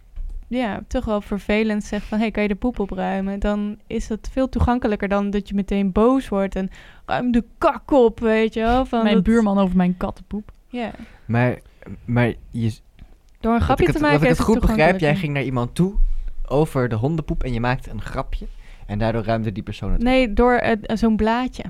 ja, 0.58 0.80
toch 0.86 1.04
wel 1.04 1.20
vervelend 1.20 1.84
zegt 1.84 2.04
van, 2.06 2.18
hey, 2.18 2.30
kan 2.30 2.42
je 2.42 2.48
de 2.48 2.54
poep 2.54 2.78
opruimen? 2.78 3.38
Dan 3.38 3.78
is 3.86 4.06
dat 4.06 4.28
veel 4.32 4.48
toegankelijker 4.48 5.08
dan 5.08 5.30
dat 5.30 5.48
je 5.48 5.54
meteen 5.54 5.92
boos 5.92 6.28
wordt 6.28 6.56
en 6.56 6.70
ruim 7.06 7.32
de 7.32 7.44
kak 7.58 7.90
op, 7.90 8.20
weet 8.20 8.54
je 8.54 8.60
wel. 8.60 8.84
Van 8.86 9.02
Mijn 9.02 9.14
dat- 9.14 9.24
buurman 9.24 9.58
over 9.58 9.76
mijn 9.76 9.96
kattenpoep. 9.96 10.52
Ja, 10.68 10.90
Maar, 11.26 11.58
maar 12.04 12.32
je, 12.50 12.78
door 13.40 13.54
een 13.54 13.60
grapje 13.60 13.82
ik 13.84 13.88
het, 13.88 13.96
te 13.96 14.02
maken 14.02 14.20
dat 14.20 14.30
ik 14.30 14.36
het 14.36 14.46
goed 14.46 14.60
begrijp, 14.60 14.98
jij 14.98 15.16
ging 15.16 15.32
naar 15.32 15.42
iemand 15.42 15.74
toe 15.74 15.94
over 16.46 16.88
de 16.88 16.94
hondenpoep 16.94 17.42
en 17.44 17.52
je 17.52 17.60
maakte 17.60 17.90
een 17.90 18.02
grapje. 18.02 18.46
En 18.86 18.98
daardoor 18.98 19.22
ruimde 19.24 19.52
die 19.52 19.62
persoon 19.62 19.90
het 19.90 19.98
op. 20.00 20.04
Nee, 20.06 20.32
door 20.32 20.52
eh, 20.54 20.96
zo'n 20.96 21.16
blaadje. 21.16 21.64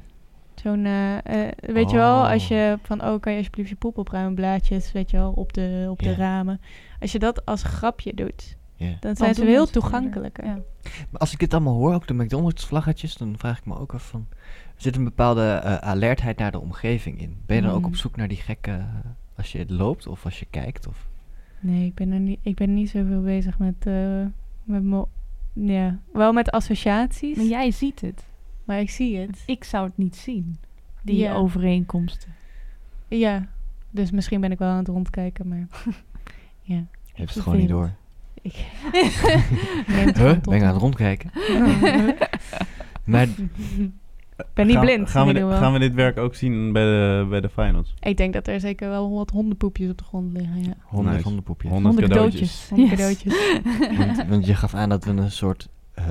Zo'n, 0.54 0.84
eh, 0.84 1.16
eh, 1.46 1.52
weet 1.60 1.90
je 1.90 1.96
wel, 1.96 2.16
Oh. 2.22 2.30
als 2.30 2.48
je 2.48 2.78
van, 2.82 3.04
oh, 3.04 3.20
kan 3.20 3.32
je 3.32 3.38
alsjeblieft 3.38 3.68
je 3.68 3.74
poep 3.76 3.98
opruimen, 3.98 4.34
blaadjes, 4.34 4.92
weet 4.92 5.10
je 5.10 5.16
wel, 5.16 5.32
op 5.32 5.52
de, 5.52 5.86
op 5.90 6.02
de 6.02 6.14
ramen. 6.14 6.60
Als 7.00 7.12
je 7.12 7.18
dat 7.18 7.44
als 7.46 7.62
grapje 7.62 8.14
doet, 8.14 8.56
Ja. 8.80 8.96
dan 9.00 9.16
zijn 9.16 9.34
ze 9.34 9.44
heel 9.44 9.66
toegankelijker. 9.66 10.44
eerder. 10.44 10.62
Maar 11.10 11.20
als 11.20 11.32
ik 11.32 11.38
dit 11.38 11.54
allemaal 11.54 11.74
hoor, 11.74 11.94
ook 11.94 12.06
de 12.06 12.14
McDonald's 12.14 12.64
vlaggetjes, 12.64 13.16
dan 13.16 13.34
vraag 13.38 13.58
ik 13.58 13.64
me 13.66 13.78
ook 13.78 13.94
af 13.94 14.08
van... 14.08 14.26
Er 14.76 14.82
zit 14.86 14.96
een 14.96 15.04
bepaalde 15.04 15.42
eh, 15.52 15.74
alertheid 15.76 16.38
naar 16.38 16.50
de 16.50 16.60
omgeving 16.60 17.20
in. 17.20 17.36
Ben 17.46 17.56
je 17.56 17.62
dan 17.62 17.70
ook 17.70 17.78
Mm. 17.80 17.84
op 17.84 17.96
zoek 17.96 18.16
naar 18.16 18.28
die 18.28 18.36
gekke... 18.36 18.70
eh, 18.70 18.84
als 19.36 19.52
je 19.52 19.64
loopt 19.68 20.06
of 20.06 20.24
als 20.24 20.38
je 20.38 20.46
kijkt? 20.50 20.86
Of... 20.88 21.06
Nee, 21.60 21.86
ik 21.86 21.94
ben, 21.94 22.12
er 22.12 22.18
niet, 22.20 22.38
ik 22.42 22.54
ben 22.54 22.74
niet 22.74 22.90
zoveel 22.90 23.22
bezig 23.22 23.58
met, 23.58 23.74
eh, 23.86 24.24
met 24.64 24.82
mo- 24.84 25.08
ja, 25.52 25.98
wel 26.12 26.32
met 26.32 26.50
associaties, 26.50 27.36
Maar 27.36 27.46
jij 27.46 27.70
ziet 27.70 28.00
het. 28.00 28.24
maar 28.64 28.80
ik 28.80 28.90
zie 28.90 29.16
het. 29.18 29.42
Ik 29.46 29.64
zou 29.64 29.86
het 29.86 29.96
niet 29.98 30.16
zien. 30.16 30.56
Die 31.02 31.16
Ja. 31.16 31.32
overeenkomsten. 31.34 32.32
Ja, 33.08 33.46
dus 33.90 34.10
misschien 34.10 34.40
ben 34.40 34.52
ik 34.52 34.58
wel 34.58 34.68
aan 34.68 34.78
het 34.78 34.88
rondkijken, 34.88 35.48
maar 35.48 35.66
ja. 36.62 36.84
Je 37.04 37.26
hebt 37.26 37.34
het 37.34 37.42
gewoon 37.42 37.58
niet 37.58 37.68
door. 37.68 37.90
Ik 38.42 38.54
Huh? 40.16 40.40
Ben 40.40 40.52
ik 40.56 40.62
aan 40.62 40.72
het 40.72 40.76
rondkijken? 40.76 41.30
Maar 43.04 43.26
Ik 44.40 44.46
ben 44.54 44.66
niet 44.66 44.76
Gaan- 44.76 44.84
blind. 44.84 45.10
Gaan 45.10 45.26
we, 45.26 45.32
dit, 45.32 45.42
gaan 45.42 45.72
we 45.72 45.78
dit 45.78 45.94
werk 45.94 46.18
ook 46.18 46.34
zien 46.34 46.72
bij 46.72 46.82
de, 46.84 47.26
bij 47.28 47.40
de 47.40 47.48
finals? 47.48 47.94
Ik 48.00 48.16
denk 48.16 48.32
dat 48.32 48.48
er 48.48 48.60
zeker 48.60 48.88
wel 48.88 49.10
wat 49.10 49.30
hondenpoepjes 49.30 49.90
op 49.90 49.98
de 49.98 50.04
grond 50.04 50.32
liggen. 50.32 50.62
Ja. 50.62 50.72
honderd 50.84 51.14
Nice. 51.14 51.26
hondenpoepjes. 51.26 51.70
Honderd 51.72 51.94
Honderd 51.94 52.12
cadeautjes. 52.12 52.70
cadeautjes. 52.88 53.34
Want 54.30 54.46
je 54.46 54.54
gaf 54.54 54.74
aan 54.74 54.88
dat 54.88 55.04
we 55.04 55.10
een 55.10 55.30
soort 55.30 55.68
eh, 55.94 56.04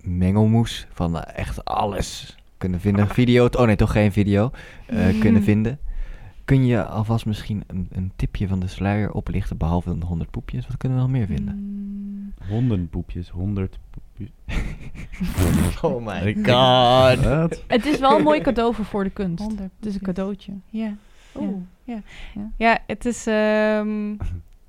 mengelmoes 0.00 0.86
van 0.92 1.18
eh, 1.20 1.38
echt 1.38 1.64
alles 1.64 2.36
kunnen 2.58 2.80
vinden. 2.80 3.08
Video, 3.08 3.46
oh 3.56 3.66
nee, 3.66 3.76
toch 3.76 3.92
geen 3.92 4.12
video. 4.12 4.50
eh, 4.86 5.20
kunnen 5.20 5.42
vinden. 5.42 5.78
Kun 6.44 6.66
je 6.66 6.84
alvast 6.84 7.26
misschien 7.26 7.62
een, 7.66 7.88
een 7.92 8.12
tipje 8.16 8.48
van 8.48 8.60
de 8.60 8.66
sluier 8.66 9.12
oplichten, 9.12 9.56
behalve 9.56 9.98
de 9.98 10.04
100 10.06 10.30
poepjes? 10.30 10.66
Wat 10.66 10.76
kunnen 10.76 10.98
we 10.98 11.04
nog 11.04 11.12
meer 11.12 11.26
vinden? 11.26 11.54
Mm, 11.56 12.32
Hondenpoepjes, 12.48 13.28
honderd 13.28 13.78
poepjes. 13.90 14.30
Oh 15.82 16.04
my 16.06 16.34
god. 16.34 17.24
Wat? 17.24 17.64
Het 17.66 17.86
is 17.86 17.98
wel 17.98 18.16
een 18.16 18.22
mooi 18.22 18.40
cadeau 18.40 18.74
voor 18.74 18.84
voor 18.84 19.04
de 19.04 19.10
kunst. 19.10 19.44
honderd 19.44 19.70
Het 19.76 19.86
is 19.86 19.94
een 19.94 20.00
cadeautje. 20.00 20.52
Ja. 20.70 20.94
Oeh. 21.38 21.56
Ja, 22.56 22.78
het 22.86 23.04
is 23.04 23.26
ehm, 23.26 24.14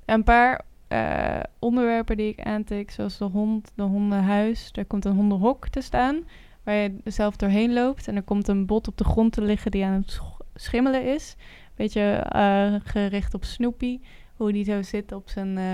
een 0.04 0.24
paar 0.24 0.60
eh, 0.88 1.40
onderwerpen 1.58 2.16
die 2.16 2.28
ik 2.28 2.40
aantik, 2.40 2.90
zoals 2.90 3.18
de 3.18 3.24
hond, 3.24 3.72
de 3.74 3.82
hondenhuis. 3.82 4.70
Er 4.72 4.84
komt 4.84 5.04
een 5.04 5.14
hondenhok 5.14 5.68
te 5.68 5.80
staan, 5.80 6.16
waar 6.62 6.74
je 6.74 6.94
zelf 7.04 7.36
doorheen 7.36 7.72
loopt. 7.72 8.08
En 8.08 8.16
er 8.16 8.22
komt 8.22 8.48
een 8.48 8.66
bot 8.66 8.88
op 8.88 8.96
de 8.98 9.04
grond 9.04 9.32
te 9.32 9.42
liggen 9.42 9.70
die 9.70 9.84
aan 9.84 9.92
het 9.92 10.10
sch- 10.10 10.38
schimmelen 10.54 11.14
is. 11.14 11.36
Beetje 11.76 12.00
eh, 12.12 12.74
gericht 12.84 13.34
op 13.34 13.44
Snoopy, 13.44 14.00
hoe 14.36 14.52
die 14.52 14.64
zo 14.64 14.82
zit 14.82 15.12
op 15.12 15.28
zijn, 15.28 15.58
eh, 15.58 15.64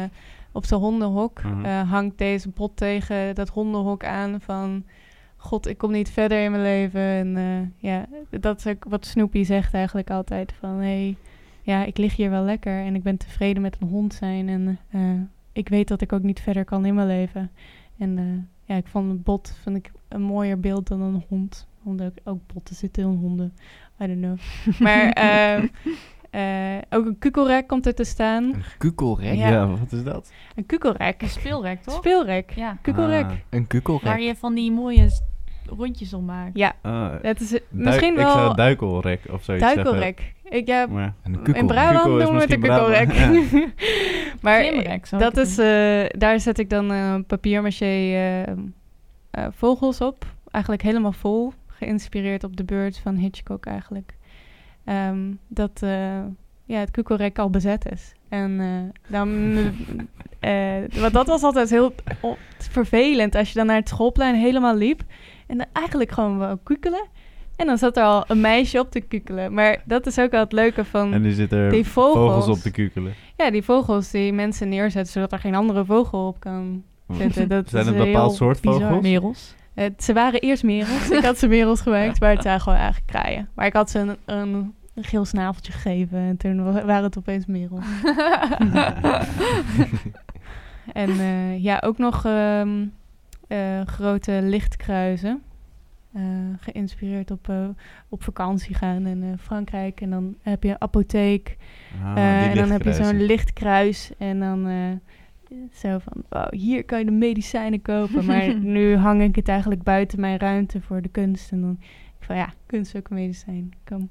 op 0.52 0.64
zijn 0.64 0.80
hondenhok. 0.80 1.42
Mhm. 1.42 1.64
Eh, 1.64 1.90
hangt 1.90 2.18
deze 2.18 2.48
bot 2.48 2.76
tegen 2.76 3.34
dat 3.34 3.48
hondenhok 3.48 4.04
aan 4.04 4.40
van... 4.40 4.84
God, 5.36 5.66
ik 5.66 5.78
kom 5.78 5.90
niet 5.90 6.10
verder 6.10 6.44
in 6.44 6.50
mijn 6.50 6.62
leven. 6.62 7.00
En 7.00 7.74
ja, 7.76 8.06
dat 8.30 8.58
is 8.58 8.66
ook 8.66 8.84
wat 8.88 9.06
Snoopy 9.06 9.44
zegt 9.44 9.74
eigenlijk 9.74 10.10
altijd. 10.10 10.52
Van, 10.58 10.76
hey, 10.76 11.16
ja, 11.62 11.84
ik 11.84 11.98
lig 11.98 12.16
hier 12.16 12.30
wel 12.30 12.44
lekker 12.44 12.80
en 12.80 12.94
ik 12.94 13.02
ben 13.02 13.16
tevreden 13.16 13.62
met 13.62 13.76
een 13.80 13.88
hond 13.88 14.14
zijn. 14.14 14.48
En 14.48 14.78
ik 15.52 15.68
weet 15.68 15.88
dat 15.88 16.00
ik 16.00 16.12
ook 16.12 16.22
niet 16.22 16.40
verder 16.40 16.64
kan 16.64 16.84
in 16.84 16.94
mijn 16.94 17.06
leven. 17.06 17.50
En 17.98 18.48
ja, 18.64 18.76
ik 18.76 18.86
vond 18.86 19.10
een 19.10 19.22
bot 19.22 19.58
vind 19.62 19.76
ik 19.76 19.92
een 20.08 20.22
mooier 20.22 20.60
beeld 20.60 20.86
dan 20.86 21.00
een 21.00 21.24
hond. 21.28 21.66
Omdat 21.82 22.06
ook, 22.10 22.18
ook 22.24 22.40
botten 22.52 22.74
zitten 22.74 23.02
in 23.02 23.08
honden. 23.08 23.52
I 24.02 24.06
don't 24.06 24.20
know. 24.20 24.36
maar 24.86 25.10
ehm, 25.10 25.66
eh, 26.30 26.78
ook 26.90 27.06
een 27.06 27.18
kukelrek 27.18 27.66
komt 27.66 27.86
er 27.86 27.94
te 27.94 28.04
staan. 28.04 28.44
Een 28.44 28.62
kukelrek? 28.78 29.34
Ja. 29.34 29.48
Ja. 29.48 29.68
wat 29.68 29.92
is 29.92 30.02
dat? 30.04 30.32
Een 30.54 30.66
kukelrek. 30.66 31.22
Een 31.22 31.28
speelrek, 31.28 31.82
toch? 31.82 31.94
Speelrek. 31.94 32.52
ja. 32.54 32.76
Kukelrek. 32.82 33.24
Ah. 33.24 33.32
Een 33.50 33.66
kukelrek. 33.66 34.04
Waar 34.04 34.20
je 34.20 34.36
van 34.36 34.54
die 34.54 34.72
mooie 34.72 35.10
rondjes 35.66 36.14
om 36.14 36.24
maakt. 36.24 36.50
Ja, 36.58 36.72
Ah, 36.82 37.22
dat 37.22 37.40
is 37.40 37.58
misschien 37.68 38.12
Ik 38.12 38.20
zou 38.20 38.38
wel 38.40 38.54
duikelrek 38.54 39.20
of 39.30 39.42
zoiets 39.44 39.64
zeggen. 39.64 39.84
duikelrek. 39.84 40.34
Ik, 40.50 40.66
ja, 40.66 40.86
Maar 40.86 41.14
Een 41.22 41.54
in. 41.54 41.66
Brabant 41.66 42.04
noemen 42.06 42.34
we 42.34 42.40
het 42.40 42.52
een 42.52 42.60
kukelrek. 42.60 43.08
Brabant, 43.08 43.50
maar 44.42 44.60
Klimrek, 44.62 45.10
dat 45.10 45.36
ik 45.36 45.44
is, 45.44 45.58
eh, 45.58 46.20
daar 46.20 46.40
zet 46.40 46.58
ik 46.58 46.70
dan 46.70 46.92
eh 46.92 47.14
papier-maché 47.26 47.84
eh, 47.84 48.40
eh, 48.50 48.56
vogels 49.50 50.00
op. 50.00 50.26
Eigenlijk 50.50 50.82
helemaal 50.82 51.12
vol. 51.12 51.52
Geïnspireerd 51.80 52.44
op 52.44 52.56
de 52.56 52.64
Birds 52.64 52.98
van 52.98 53.16
Hitchcock 53.16 53.66
eigenlijk. 53.66 54.16
Ehm, 54.84 55.32
dat 55.48 55.80
eh, 55.82 56.20
ja, 56.64 56.78
het 56.78 56.90
kukelrek 56.90 57.38
al 57.38 57.50
bezet 57.50 57.90
is. 57.92 58.12
En 58.28 58.60
eh, 58.60 59.10
dan... 59.10 59.56
eh, 60.40 61.00
want 61.00 61.12
dat 61.12 61.26
was 61.26 61.42
altijd 61.42 61.70
heel 61.70 61.94
vervelend 62.58 63.34
als 63.34 63.48
je 63.48 63.54
dan 63.54 63.66
naar 63.66 63.76
het 63.76 63.88
schoolplein 63.88 64.34
helemaal 64.34 64.76
liep. 64.76 65.00
En 65.46 65.56
dan 65.58 65.66
eigenlijk 65.72 66.10
gewoon 66.10 66.38
wou 66.38 66.58
kukelen. 66.62 67.06
En 67.56 67.66
dan 67.66 67.78
zat 67.78 67.96
er 67.96 68.02
al 68.02 68.24
een 68.26 68.40
meisje 68.40 68.78
op 68.78 68.90
te 68.90 69.00
kukelen. 69.00 69.54
Maar 69.54 69.82
dat 69.84 70.06
is 70.06 70.18
ook 70.18 70.30
wel 70.30 70.40
het 70.40 70.52
leuke 70.52 70.84
van 70.84 71.12
En 71.12 71.24
er 71.24 71.32
zitten 71.32 71.70
die 71.70 71.86
vogels. 71.86 72.14
vogels 72.14 72.48
op 72.48 72.58
te 72.58 72.70
kukelen. 72.70 73.12
Ja, 73.36 73.50
die 73.50 73.62
vogels 73.62 74.10
die 74.10 74.32
mensen 74.32 74.68
neerzetten 74.68 75.12
zodat 75.12 75.32
er 75.32 75.38
geen 75.38 75.54
andere 75.54 75.84
vogel 75.84 76.26
op 76.26 76.40
kan 76.40 76.82
zitten. 77.18 77.48
Dat 77.48 77.68
Zijn 77.70 77.86
het 77.86 77.94
een 77.96 78.04
bepaald 78.04 78.34
soort 78.34 78.60
bizar. 78.60 78.80
vogels? 78.80 79.02
Merels. 79.02 79.54
Ze 79.98 80.12
waren 80.12 80.40
eerst 80.40 80.62
merels. 80.62 81.10
ik 81.10 81.24
had 81.24 81.38
ze 81.38 81.46
merels 81.48 81.80
gemaakt, 81.80 82.20
maar 82.20 82.30
het 82.30 82.42
zijn 82.42 82.60
gewoon 82.60 82.78
eigenlijk 82.78 83.06
kraaien. 83.06 83.48
Maar 83.54 83.66
ik 83.66 83.72
had 83.72 83.90
ze 83.90 83.98
een, 83.98 84.16
een, 84.24 84.74
een 84.94 85.04
geel 85.04 85.24
snaveltje 85.24 85.72
gegeven 85.72 86.18
en 86.18 86.36
toen 86.36 86.64
wa- 86.72 86.84
waren 86.84 87.04
het 87.04 87.18
opeens 87.18 87.46
merels. 87.46 87.84
En 90.92 91.10
eh, 91.10 91.62
ja, 91.62 91.82
ook 91.84 91.98
nog 91.98 92.24
ehm, 92.24 92.84
eh, 93.48 93.80
grote 93.86 94.40
lichtkruizen. 94.42 95.42
Eh, 96.12 96.22
geïnspireerd 96.60 97.30
op, 97.30 97.52
op 98.08 98.22
vakantie 98.22 98.74
gaan 98.74 99.06
in 99.06 99.38
Frankrijk. 99.40 100.00
En 100.00 100.10
dan 100.10 100.34
heb 100.42 100.62
je 100.62 100.68
een 100.68 100.80
apotheek. 100.80 101.56
Ah, 102.04 102.16
en 102.44 102.54
dan 102.56 102.70
heb 102.70 102.82
je 102.82 102.92
zo'n 102.92 103.22
lichtkruis. 103.22 104.10
En 104.18 104.40
dan 104.40 104.66
zo 105.72 105.98
van, 105.98 106.22
wow, 106.28 106.52
hier 106.52 106.84
kan 106.84 106.98
je 106.98 107.04
de 107.04 107.10
medicijnen 107.10 107.82
kopen. 107.82 108.24
Maar 108.24 108.54
nu 108.76 108.96
hang 108.96 109.22
ik 109.22 109.36
het 109.36 109.48
eigenlijk 109.48 109.82
buiten 109.82 110.20
mijn 110.20 110.38
ruimte 110.38 110.80
voor 110.80 111.02
de 111.02 111.08
kunst. 111.08 111.52
En 111.52 111.60
dan 111.60 111.76
ik 112.20 112.26
van, 112.26 112.36
ja, 112.36 112.52
kunst 112.66 112.94
is 112.94 113.00
ook 113.00 113.08
een 113.10 113.16
medicijn. 113.16 113.72
Kom, 113.84 114.08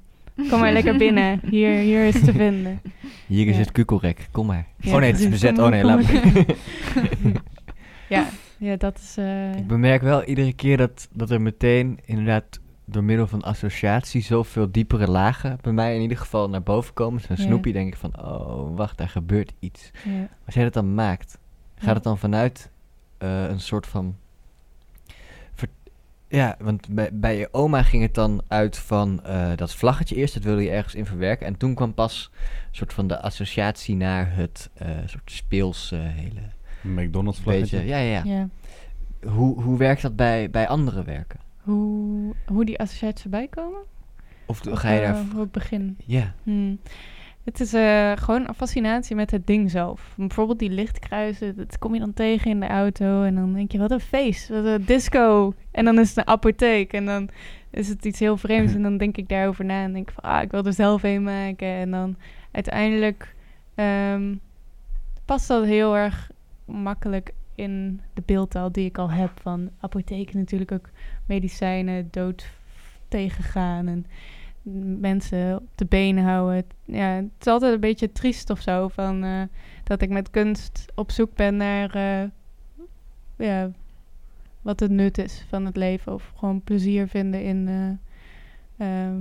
kom 0.48 0.60
maar 0.60 0.72
lekker 0.72 0.96
binnen. 0.96 1.40
Hier, 1.50 1.70
hier 1.78 2.04
is 2.06 2.20
te 2.24 2.32
vinden. 2.32 2.80
Hier 3.26 3.46
is 3.46 3.54
Ja. 3.54 3.60
het 3.60 3.72
kukelrek. 3.72 4.28
Kom 4.30 4.46
maar. 4.46 4.66
Ja, 4.76 4.92
oh 4.94 4.98
nee, 5.00 5.10
het 5.10 5.20
is 5.20 5.28
bezet. 5.28 5.58
Oh 5.58 5.68
nee, 5.68 5.84
laat 5.84 6.02
maar. 6.02 6.22
maar. 6.34 6.44
Ja, 8.08 8.28
ja 8.58 8.76
dat 8.76 8.98
is... 8.98 9.16
eh, 9.16 9.56
Ik 9.56 9.66
bemerk 9.66 10.02
wel 10.02 10.24
iedere 10.24 10.52
keer 10.52 10.76
dat, 10.76 11.08
dat 11.12 11.30
er 11.30 11.40
meteen 11.40 11.98
inderdaad 12.04 12.60
door 12.92 13.04
middel 13.04 13.26
van 13.26 13.42
associatie 13.42 14.22
zoveel 14.22 14.70
diepere 14.70 15.10
lagen 15.10 15.58
bij 15.60 15.72
mij 15.72 15.94
in 15.94 16.00
ieder 16.00 16.16
geval 16.16 16.48
naar 16.48 16.62
boven 16.62 16.94
komen. 16.94 17.20
Zo'n 17.20 17.36
Ja. 17.36 17.42
Snoopy 17.42 17.72
denk 17.72 17.88
ik 17.92 17.96
van, 17.98 18.24
oh 18.24 18.76
wacht, 18.76 18.98
daar 18.98 19.08
gebeurt 19.08 19.52
iets. 19.58 19.90
ja. 20.04 20.28
Als 20.44 20.54
jij 20.54 20.64
dat 20.64 20.72
dan 20.72 20.94
maakt, 20.94 21.38
gaat 21.74 21.94
het 21.94 22.04
dan 22.04 22.18
vanuit 22.18 22.70
eh, 23.18 23.48
een 23.48 23.60
soort 23.60 23.86
van... 23.86 24.16
ja, 26.28 26.56
want 26.60 26.88
bij, 26.88 27.10
bij 27.12 27.36
je 27.36 27.48
oma 27.52 27.82
ging 27.82 28.02
het 28.02 28.14
dan 28.14 28.42
uit 28.48 28.78
van 28.78 29.24
eh, 29.24 29.50
dat 29.56 29.74
vlaggetje 29.74 30.14
eerst, 30.14 30.34
dat 30.34 30.42
wilde 30.42 30.62
je 30.62 30.70
ergens 30.70 30.94
in 30.94 31.06
verwerken. 31.06 31.46
En 31.46 31.56
toen 31.56 31.74
kwam 31.74 31.94
pas 31.94 32.30
een 32.34 32.76
soort 32.76 32.92
van 32.92 33.06
de 33.06 33.20
associatie 33.20 33.96
naar 33.96 34.34
het 34.34 34.70
eh, 34.74 34.88
soort 35.06 35.30
speels 35.30 35.90
hele 35.96 36.40
McDonald's 36.80 37.40
vlaggetje. 37.40 37.76
beetje. 37.76 37.92
Ja, 37.92 37.98
ja, 37.98 38.22
ja. 38.24 38.24
ja. 38.24 38.48
Hoe, 39.30 39.62
hoe 39.62 39.78
werkt 39.78 40.02
dat 40.02 40.16
bij, 40.16 40.50
bij 40.50 40.68
andere 40.68 41.02
werken? 41.02 41.49
Hoe, 41.60 42.34
hoe 42.46 42.64
die 42.64 42.78
associaties 42.78 43.24
erbij 43.24 43.48
komen? 43.48 43.80
Of 44.46 44.66
Of, 44.66 44.78
ga 44.78 44.90
je 44.90 45.00
daar... 45.00 45.14
eh, 45.14 45.30
hoe 45.34 45.44
ik 45.44 45.50
begin? 45.50 45.96
Ja. 46.04 46.34
Hmm. 46.42 46.78
Het 47.44 47.60
is 47.60 47.72
eh, 47.72 48.12
gewoon 48.16 48.48
een 48.48 48.54
fascinatie 48.54 49.16
met 49.16 49.30
het 49.30 49.46
ding 49.46 49.70
zelf. 49.70 50.14
Bijvoorbeeld 50.16 50.58
die 50.58 50.70
lichtkruisen, 50.70 51.56
dat 51.56 51.78
kom 51.78 51.94
je 51.94 52.00
dan 52.00 52.12
tegen 52.12 52.50
in 52.50 52.60
de 52.60 52.66
auto. 52.66 53.22
En 53.22 53.34
dan 53.34 53.52
denk 53.52 53.72
je, 53.72 53.78
wat 53.78 53.90
een 53.90 54.00
feest, 54.00 54.48
wat 54.48 54.64
een 54.64 54.84
disco. 54.84 55.54
En 55.70 55.84
dan 55.84 55.98
is 55.98 56.08
het 56.08 56.16
een 56.16 56.26
apotheek. 56.26 56.92
En 56.92 57.06
dan 57.06 57.28
is 57.70 57.88
het 57.88 58.04
iets 58.04 58.18
heel 58.18 58.36
vreemds. 58.36 58.74
en 58.78 58.82
dan 58.82 58.96
denk 58.96 59.16
ik 59.16 59.28
daarover 59.28 59.64
na 59.64 59.82
en 59.82 59.92
denk 59.92 60.08
ik 60.08 60.14
van, 60.20 60.30
ah, 60.30 60.42
ik 60.42 60.50
wil 60.50 60.64
er 60.64 60.72
zelf 60.72 61.02
een 61.02 61.22
maken. 61.22 61.68
En 61.68 61.90
dan 61.90 62.16
uiteindelijk 62.50 63.34
ehm, 63.74 64.34
past 65.24 65.48
dat 65.48 65.64
heel 65.64 65.96
erg 65.96 66.30
makkelijk 66.64 67.32
in 67.54 68.00
de 68.14 68.22
beeldtaal 68.24 68.72
die 68.72 68.84
ik 68.84 68.98
al 68.98 69.10
heb. 69.10 69.30
Van 69.40 69.70
apotheken 69.80 70.38
natuurlijk 70.38 70.72
ook 70.72 70.88
medicijnen, 71.30 72.08
dood 72.10 72.50
tegengaan 73.08 73.86
en 73.86 74.06
mensen 75.00 75.56
op 75.56 75.68
de 75.74 75.84
benen 75.84 76.24
houden. 76.24 76.64
Ja, 76.84 77.14
het 77.14 77.30
is 77.40 77.46
altijd 77.46 77.74
een 77.74 77.80
beetje 77.80 78.12
triest 78.12 78.50
of 78.50 78.60
zo. 78.60 78.88
Van, 78.88 79.24
eh, 79.24 79.42
dat 79.84 80.02
ik 80.02 80.10
met 80.10 80.30
kunst 80.30 80.84
op 80.94 81.10
zoek 81.10 81.34
ben 81.34 81.56
naar 81.56 81.94
eh, 81.94 82.28
ja, 83.36 83.70
wat 84.62 84.80
het 84.80 84.90
nut 84.90 85.18
is 85.18 85.44
van 85.48 85.64
het 85.64 85.76
leven. 85.76 86.12
Of 86.12 86.32
gewoon 86.36 86.60
plezier 86.62 87.08
vinden 87.08 87.42
in 87.42 87.68
eh, 87.68 88.86
ehm, 88.86 89.20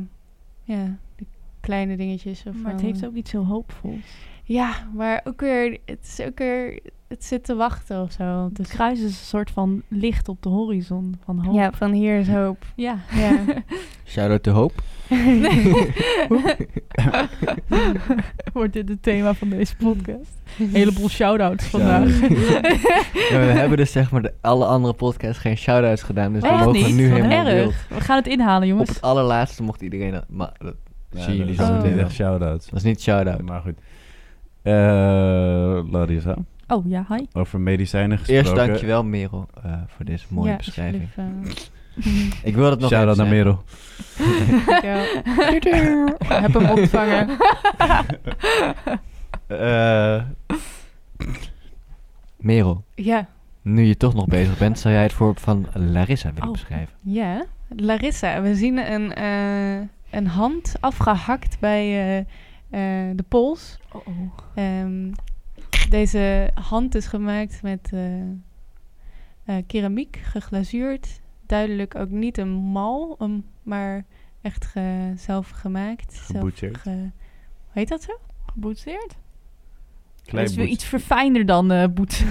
ja, 0.64 0.98
de 1.16 1.26
kleine 1.60 1.98
dingetjes. 1.98 2.46
Of 2.46 2.62
Maar 2.62 2.72
het 2.72 2.82
heeft 2.82 3.06
ook 3.06 3.16
iets 3.16 3.32
heel 3.32 3.46
hoopvols. 3.46 4.18
Ja, 4.44 4.90
maar 4.94 5.22
ook 5.24 5.42
weer, 5.42 5.80
het 5.86 6.18
is 6.18 6.26
ook 6.26 6.38
weer, 6.38 6.80
het 7.10 7.26
zit 7.26 7.44
te 7.44 7.56
wachten 7.56 8.02
of 8.02 8.12
zo. 8.12 8.44
Het 8.44 8.56
Dus, 8.56 8.68
kruis 8.68 8.98
is 9.00 9.04
een 9.06 9.12
soort 9.26 9.52
van 9.52 9.82
licht 9.88 10.28
op 10.30 10.42
de 10.44 10.50
horizon 10.50 11.16
van 11.26 11.46
hoop. 11.46 11.56
ja, 11.56 11.72
van 11.72 11.92
hier 11.92 12.20
is 12.20 12.28
hoop. 12.28 12.58
Ja. 12.76 12.98
Ja. 13.16 13.40
Shout-out 14.06 14.44
to 14.44 14.52
Hoop. 14.52 14.72
Wordt 18.54 18.74
dit 18.74 18.90
het 18.90 19.04
thema 19.04 19.34
van 19.34 19.50
deze 19.50 19.76
podcast? 19.76 20.42
Een 20.60 20.70
heleboel 20.70 21.10
shout-outs 21.10 21.66
vandaag. 21.66 22.20
Ja, 22.20 22.30
we 23.30 23.36
hebben 23.36 23.78
dus 23.78 23.92
zeg 23.92 24.12
maar 24.12 24.22
de 24.22 24.34
alle 24.42 24.66
andere 24.66 24.94
podcasts 24.94 25.42
geen 25.42 25.58
shout-outs 25.58 26.02
gedaan. 26.04 26.34
Dus 26.34 26.42
we 26.42 26.50
mogen 26.50 26.72
niet? 26.72 26.96
nu 26.96 27.08
helemaal 27.08 27.46
erg. 27.46 27.54
wild. 27.54 27.74
We 27.90 28.02
gaan 28.02 28.18
het 28.18 28.28
inhalen, 28.28 28.62
Op 28.64 28.68
jongens. 28.70 28.90
het 28.90 29.02
allerlaatste 29.02 29.64
mocht 29.64 29.82
iedereen... 29.82 30.12
dat- 30.12 30.26
Maar 30.30 30.52
dat 30.58 30.76
Ja, 31.12 31.22
zien 31.22 31.36
jullie 31.36 31.56
zo 31.56 31.64
is 31.64 31.70
meteen 31.70 31.92
niet 31.92 32.00
echt 32.00 32.14
shout-outs. 32.14 32.66
Dat 32.66 32.76
is 32.76 32.84
niet 32.84 33.02
shout-out. 33.02 33.42
Maar 33.42 33.62
goed. 33.62 33.78
Eh 34.62 35.92
Larissa, 35.92 36.36
Oh 36.72 36.88
ja, 36.90 37.06
hi. 37.10 37.26
Over 37.34 37.60
medicijnen 37.60 38.18
gesproken. 38.18 38.44
Eerst 38.46 38.56
dankjewel 38.56 39.04
Merel 39.04 39.48
eh, 39.64 39.74
voor 39.88 40.06
deze 40.06 40.26
mooie 40.30 40.50
ja, 40.50 40.56
beschrijving. 40.58 41.08
alsjeblieft, 41.16 41.72
eh, 42.42 42.42
Ik 42.50 42.56
wil 42.56 42.70
het 42.70 42.80
nog 42.80 42.90
Shout-out 42.90 43.20
even 43.20 43.30
naar. 43.30 43.34
Merel. 43.36 43.64
heb 46.42 46.54
hem 46.54 46.70
ontvangen. 46.70 47.30
Eh, 49.48 50.22
Merel, 52.38 52.84
Ja, 52.96 53.28
nu 53.62 53.84
je 53.84 53.98
toch 53.98 54.14
nog 54.14 54.26
bezig 54.26 54.58
bent, 54.58 54.80
zou 54.80 54.94
jij 54.94 55.04
het 55.04 55.14
voorbeeld 55.14 55.40
van 55.42 55.68
Larissa 55.74 56.30
willen 56.34 56.48
Oh. 56.48 56.52
beschrijven? 56.54 56.94
ja. 57.04 57.46
Larissa, 57.76 58.42
we 58.42 58.56
zien 58.56 58.92
een, 58.94 59.14
eh, 59.14 59.88
een 60.20 60.28
hand 60.28 60.74
afgehakt 60.80 61.60
bij 61.60 61.86
eh, 61.86 62.18
eh, 62.20 63.16
de 63.18 63.24
pols. 63.28 63.80
Oh, 63.92 64.08
oh. 64.08 64.14
Ehm, 64.56 65.12
deze 65.90 66.50
hand 66.54 66.96
is 66.96 67.06
gemaakt 67.06 67.62
met 67.62 67.90
eh, 67.94 68.20
eh, 69.46 69.64
keramiek, 69.68 70.20
geglazuurd. 70.24 71.20
Duidelijk 71.46 71.96
ook 71.96 72.10
niet 72.10 72.38
een 72.38 72.50
mal, 72.54 73.18
maar 73.64 74.06
echt 74.42 74.66
ge- 74.66 75.14
zelf 75.16 75.50
gemaakt. 75.50 76.14
zelf 76.14 76.26
Geboetseerd. 76.28 76.78
ge- 76.78 76.90
hoe 76.90 77.74
heet 77.74 77.88
dat 77.90 78.04
zo? 78.04 78.12
Geboetseerd? 78.54 79.16
Klein 80.26 80.44
Het 80.44 80.54
is 80.54 80.60
weer 80.64 80.68
iets 80.74 80.86
verfijnder 80.86 81.46
dan 81.46 81.72
eh 81.72 81.88
boet. 81.94 82.24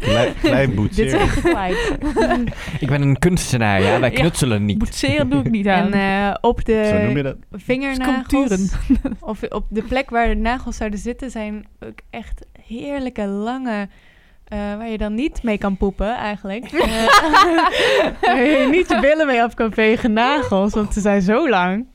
Klein, 0.00 0.34
klein 0.40 0.66
Dit 0.68 0.74
boetseer. 0.76 1.20
is 1.20 1.28
gelijk. 1.30 1.96
Ik 2.80 2.88
ben 2.88 3.02
een 3.02 3.18
kunstenaar, 3.18 3.82
ja. 3.82 4.00
Wij 4.00 4.10
Ja. 4.10 4.18
knutselen 4.20 4.64
niet. 4.64 4.78
Boetseren 4.78 5.30
doe 5.30 5.40
ik 5.40 5.50
niet 5.50 5.66
aan. 5.66 5.92
En 5.92 6.28
eh, 6.30 6.34
op 6.40 6.64
de 6.64 7.10
dat? 7.22 7.36
vingernagels, 7.62 8.72
of 9.20 9.42
op 9.42 9.66
de 9.68 9.82
plek 9.82 10.10
waar 10.10 10.28
de 10.28 10.34
nagels 10.34 10.76
zouden 10.76 10.98
zitten, 10.98 11.30
zijn 11.30 11.66
ook 11.80 11.98
echt 12.10 12.46
heerlijke 12.66 13.26
lange... 13.26 13.88
eh, 14.44 14.58
waar 14.58 14.88
je 14.88 14.98
dan 14.98 15.14
niet 15.14 15.42
mee 15.42 15.58
kan 15.58 15.76
poepen, 15.76 16.16
eigenlijk. 16.16 16.70
Waar 18.20 18.42
je 18.42 18.68
niet 18.70 18.88
je 18.88 18.98
billen 19.00 19.26
mee 19.26 19.42
af 19.42 19.54
kan 19.54 19.72
vegen, 19.72 20.12
nagels, 20.12 20.74
want 20.74 20.92
ze 20.92 21.00
zijn 21.00 21.22
zo 21.22 21.48
lang. 21.48 21.86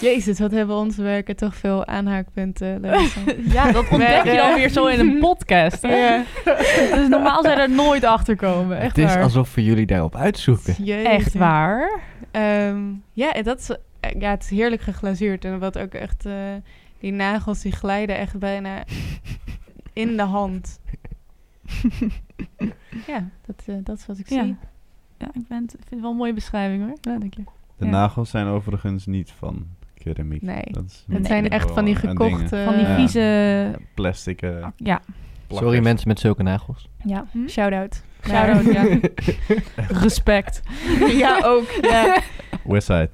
Jezus, 0.00 0.38
wat 0.38 0.50
hebben 0.50 0.76
onze 0.76 1.02
werken 1.02 1.36
toch 1.36 1.56
veel 1.56 1.86
aanhaakpunten. 1.86 2.80
Ja, 3.52 3.72
dat 3.72 3.88
ontdek 3.90 4.24
je 4.24 4.36
dan 4.36 4.54
weer 4.54 4.68
zo 4.68 4.86
in 4.86 5.00
een 5.00 5.18
podcast. 5.18 5.82
Ja. 5.82 6.22
Dus 6.94 7.08
normaal 7.08 7.42
zou 7.42 7.54
je 7.54 7.60
er 7.60 7.70
nooit 7.70 8.04
achter 8.04 8.36
komen. 8.36 8.78
Echt 8.78 8.96
het 8.96 9.04
is 9.06 9.14
waar. 9.14 9.22
alsof 9.22 9.54
we 9.54 9.64
jullie 9.64 9.86
daarop 9.86 10.16
uitzoeken. 10.16 10.74
Jezus. 10.78 11.06
Echt 11.06 11.34
waar. 11.34 12.00
Ehm, 12.30 12.78
ja, 13.12 13.32
dat 13.42 13.58
is, 13.58 13.70
eh, 14.00 14.10
ja, 14.20 14.30
het 14.30 14.42
is 14.42 14.50
heerlijk 14.50 14.82
geglazuurd. 14.82 15.44
En 15.44 15.58
wat 15.58 15.78
ook 15.78 15.92
echt, 15.92 16.26
eh, 16.26 16.32
die 16.98 17.12
nagels 17.12 17.60
die 17.60 17.72
glijden 17.72 18.16
echt 18.18 18.38
bijna 18.38 18.84
in 19.92 20.16
de 20.16 20.22
hand. 20.22 20.80
ja, 23.06 23.28
dat, 23.46 23.62
eh, 23.66 23.74
dat 23.82 23.98
is 23.98 24.06
wat 24.06 24.18
ik 24.18 24.28
Ja. 24.28 24.42
zie. 24.42 24.56
Ja, 25.18 25.26
ik 25.34 25.48
ben, 25.48 25.62
ik 25.62 25.70
vind 25.70 25.90
het 25.90 26.00
wel 26.00 26.10
een 26.10 26.16
mooie 26.16 26.34
beschrijving 26.34 26.82
hoor. 26.82 26.96
Ja, 27.00 27.18
dank 27.18 27.34
je. 27.34 27.42
De 27.76 27.84
Ja. 27.84 27.90
nagels 27.90 28.30
zijn 28.30 28.46
overigens 28.46 29.06
niet 29.06 29.30
van 29.30 29.66
keramiek. 29.94 30.42
Nee. 30.42 30.64
Dat 30.70 30.84
is 30.84 31.04
Het 31.08 31.18
Nee. 31.18 31.26
zijn 31.26 31.48
echt 31.48 31.70
van 31.70 31.84
die 31.84 31.94
gekochte... 31.94 32.62
Van 32.64 32.74
die 32.76 32.86
Ja. 32.86 32.94
vieze... 32.94 33.78
Plastic 33.94 34.42
eh, 34.42 34.50
Ja. 34.76 35.00
plakkers. 35.46 35.58
Sorry 35.70 35.82
mensen 35.82 36.08
met 36.08 36.20
zulke 36.20 36.42
nagels. 36.42 36.88
Ja, 37.04 37.26
Hm? 37.32 37.48
shout-out. 37.48 38.02
Shout-out, 38.26 38.64
ja. 38.72 38.98
Respect. 40.02 40.60
ja, 41.10 41.40
ook. 41.44 41.70
Ja. 41.80 42.20
Westside. 42.64 43.10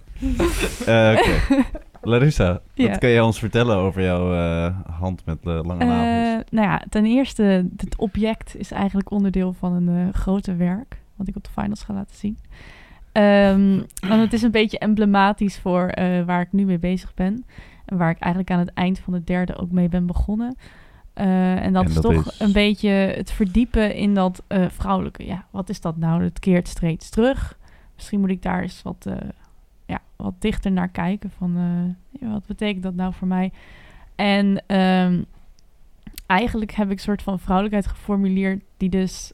Eh, 0.87 1.17
Oké. 1.19 1.65
Larissa, 2.05 2.61
Ja. 2.75 2.89
wat 2.89 2.99
kan 2.99 3.09
jij 3.11 3.21
ons 3.21 3.39
vertellen 3.39 3.77
over 3.77 4.03
jouw 4.03 4.35
eh, 4.35 4.77
hand 4.99 5.25
met 5.25 5.39
eh, 5.47 5.61
lange 5.63 5.85
nagels? 5.85 6.43
Eh, 6.45 6.51
nou 6.51 6.69
ja, 6.69 6.83
ten 6.89 7.05
eerste, 7.05 7.67
het 7.77 7.97
object 7.97 8.57
is 8.57 8.71
eigenlijk 8.71 9.11
onderdeel 9.11 9.53
van 9.53 9.73
een 9.89 10.15
groter 10.15 10.57
werk. 10.57 11.03
Wat 11.17 11.29
ik 11.29 11.37
op 11.37 11.45
de 11.45 11.51
finals 11.51 11.83
ga 11.83 11.95
laten 11.95 12.17
zien. 12.17 12.39
Ehm, 13.13 13.83
en 14.11 14.21
het 14.21 14.33
is 14.33 14.43
een 14.43 14.51
beetje 14.51 14.79
emblematisch 14.79 15.59
voor 15.59 15.93
waar 16.27 16.41
ik 16.41 16.53
nu 16.53 16.65
mee 16.65 16.79
bezig 16.79 17.15
ben. 17.15 17.45
En 17.85 17.97
waar 17.97 18.11
ik 18.11 18.19
eigenlijk 18.19 18.53
aan 18.53 18.59
het 18.67 18.75
eind 18.75 18.99
van 18.99 19.13
het 19.13 19.27
derde 19.27 19.57
ook 19.57 19.71
mee 19.71 19.89
ben 19.89 20.07
begonnen. 20.07 20.57
En 21.15 21.73
dat 21.73 21.83
En 21.83 21.89
is 21.89 21.95
dat 21.95 22.03
toch 22.03 22.27
is? 22.27 22.41
een 22.41 22.53
beetje 22.53 22.89
het 22.89 23.31
verdiepen 23.33 23.95
in 23.95 24.15
dat 24.15 24.43
vrouwelijke. 24.69 25.27
Ja, 25.27 25.45
wat 25.51 25.69
is 25.69 25.81
dat 25.81 25.97
nou? 25.97 26.23
Het 26.25 26.39
keert 26.39 26.69
steeds 26.69 27.11
terug. 27.11 27.59
Misschien 27.95 28.21
moet 28.21 28.31
ik 28.31 28.43
daar 28.43 28.63
eens 28.63 28.83
wat, 28.83 29.07
wat 30.25 30.41
dichter 30.41 30.73
naar 30.73 30.89
kijken. 30.89 31.31
Van 31.31 31.57
eh, 32.21 32.31
wat 32.31 32.47
betekent 32.47 32.83
dat 32.83 32.95
nou 32.95 33.13
voor 33.13 33.29
mij? 33.29 33.53
En 34.15 34.63
ehm, 34.67 35.23
eigenlijk 36.27 36.73
heb 36.73 36.87
ik 36.87 36.93
een 36.93 36.99
soort 36.99 37.23
van 37.23 37.39
vrouwelijkheid 37.39 37.87
geformuleerd 37.87 38.63
die 38.77 38.89
dus 38.89 39.33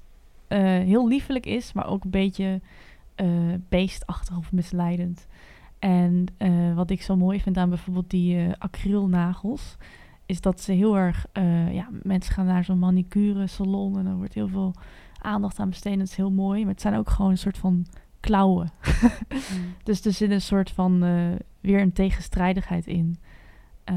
eh, 0.49 0.59
heel 0.61 1.09
liefelijk 1.09 1.47
is, 1.47 1.72
maar 1.72 1.86
ook 1.86 2.05
een 2.05 2.11
beetje 2.11 2.61
eh, 3.14 3.28
beestachtig 3.68 4.36
of 4.36 4.53
misleidend. 4.53 5.26
En 5.78 6.26
wat 6.74 6.91
ik 6.91 7.03
zo 7.03 7.16
mooi 7.16 7.41
vind 7.41 7.57
aan 7.57 7.68
bijvoorbeeld 7.68 8.11
die 8.11 8.53
acrylnagels, 8.59 9.76
is 10.26 10.41
dat 10.41 10.61
ze 10.61 10.72
heel 10.72 10.97
erg, 10.97 11.26
ja, 11.72 11.88
mensen 12.03 12.34
gaan 12.34 12.47
naar 12.47 12.64
zo'n 12.64 12.78
manicure 12.78 13.47
salon 13.47 13.99
en 13.99 14.07
er 14.07 14.16
wordt 14.16 14.34
heel 14.34 14.49
veel 14.49 14.74
aandacht 15.22 15.59
aan 15.59 15.68
besteed. 15.68 15.93
en 15.93 15.99
Dat 15.99 16.09
is 16.09 16.16
heel 16.16 16.30
mooi, 16.30 16.61
maar 16.61 16.72
het 16.72 16.80
zijn 16.80 16.97
ook 16.97 17.11
gewoon 17.11 17.30
een 17.30 17.38
soort 17.38 17.59
van 17.59 17.86
klauwen. 18.20 18.70
Dus 19.84 20.04
er 20.04 20.12
zit 20.12 20.30
een 20.30 20.40
soort 20.40 20.70
van 20.70 21.04
eh, 21.04 21.12
weer 21.60 21.80
een 21.80 21.92
tegenstrijdigheid 21.92 22.86
in. 22.86 23.18
Eh, 23.84 23.94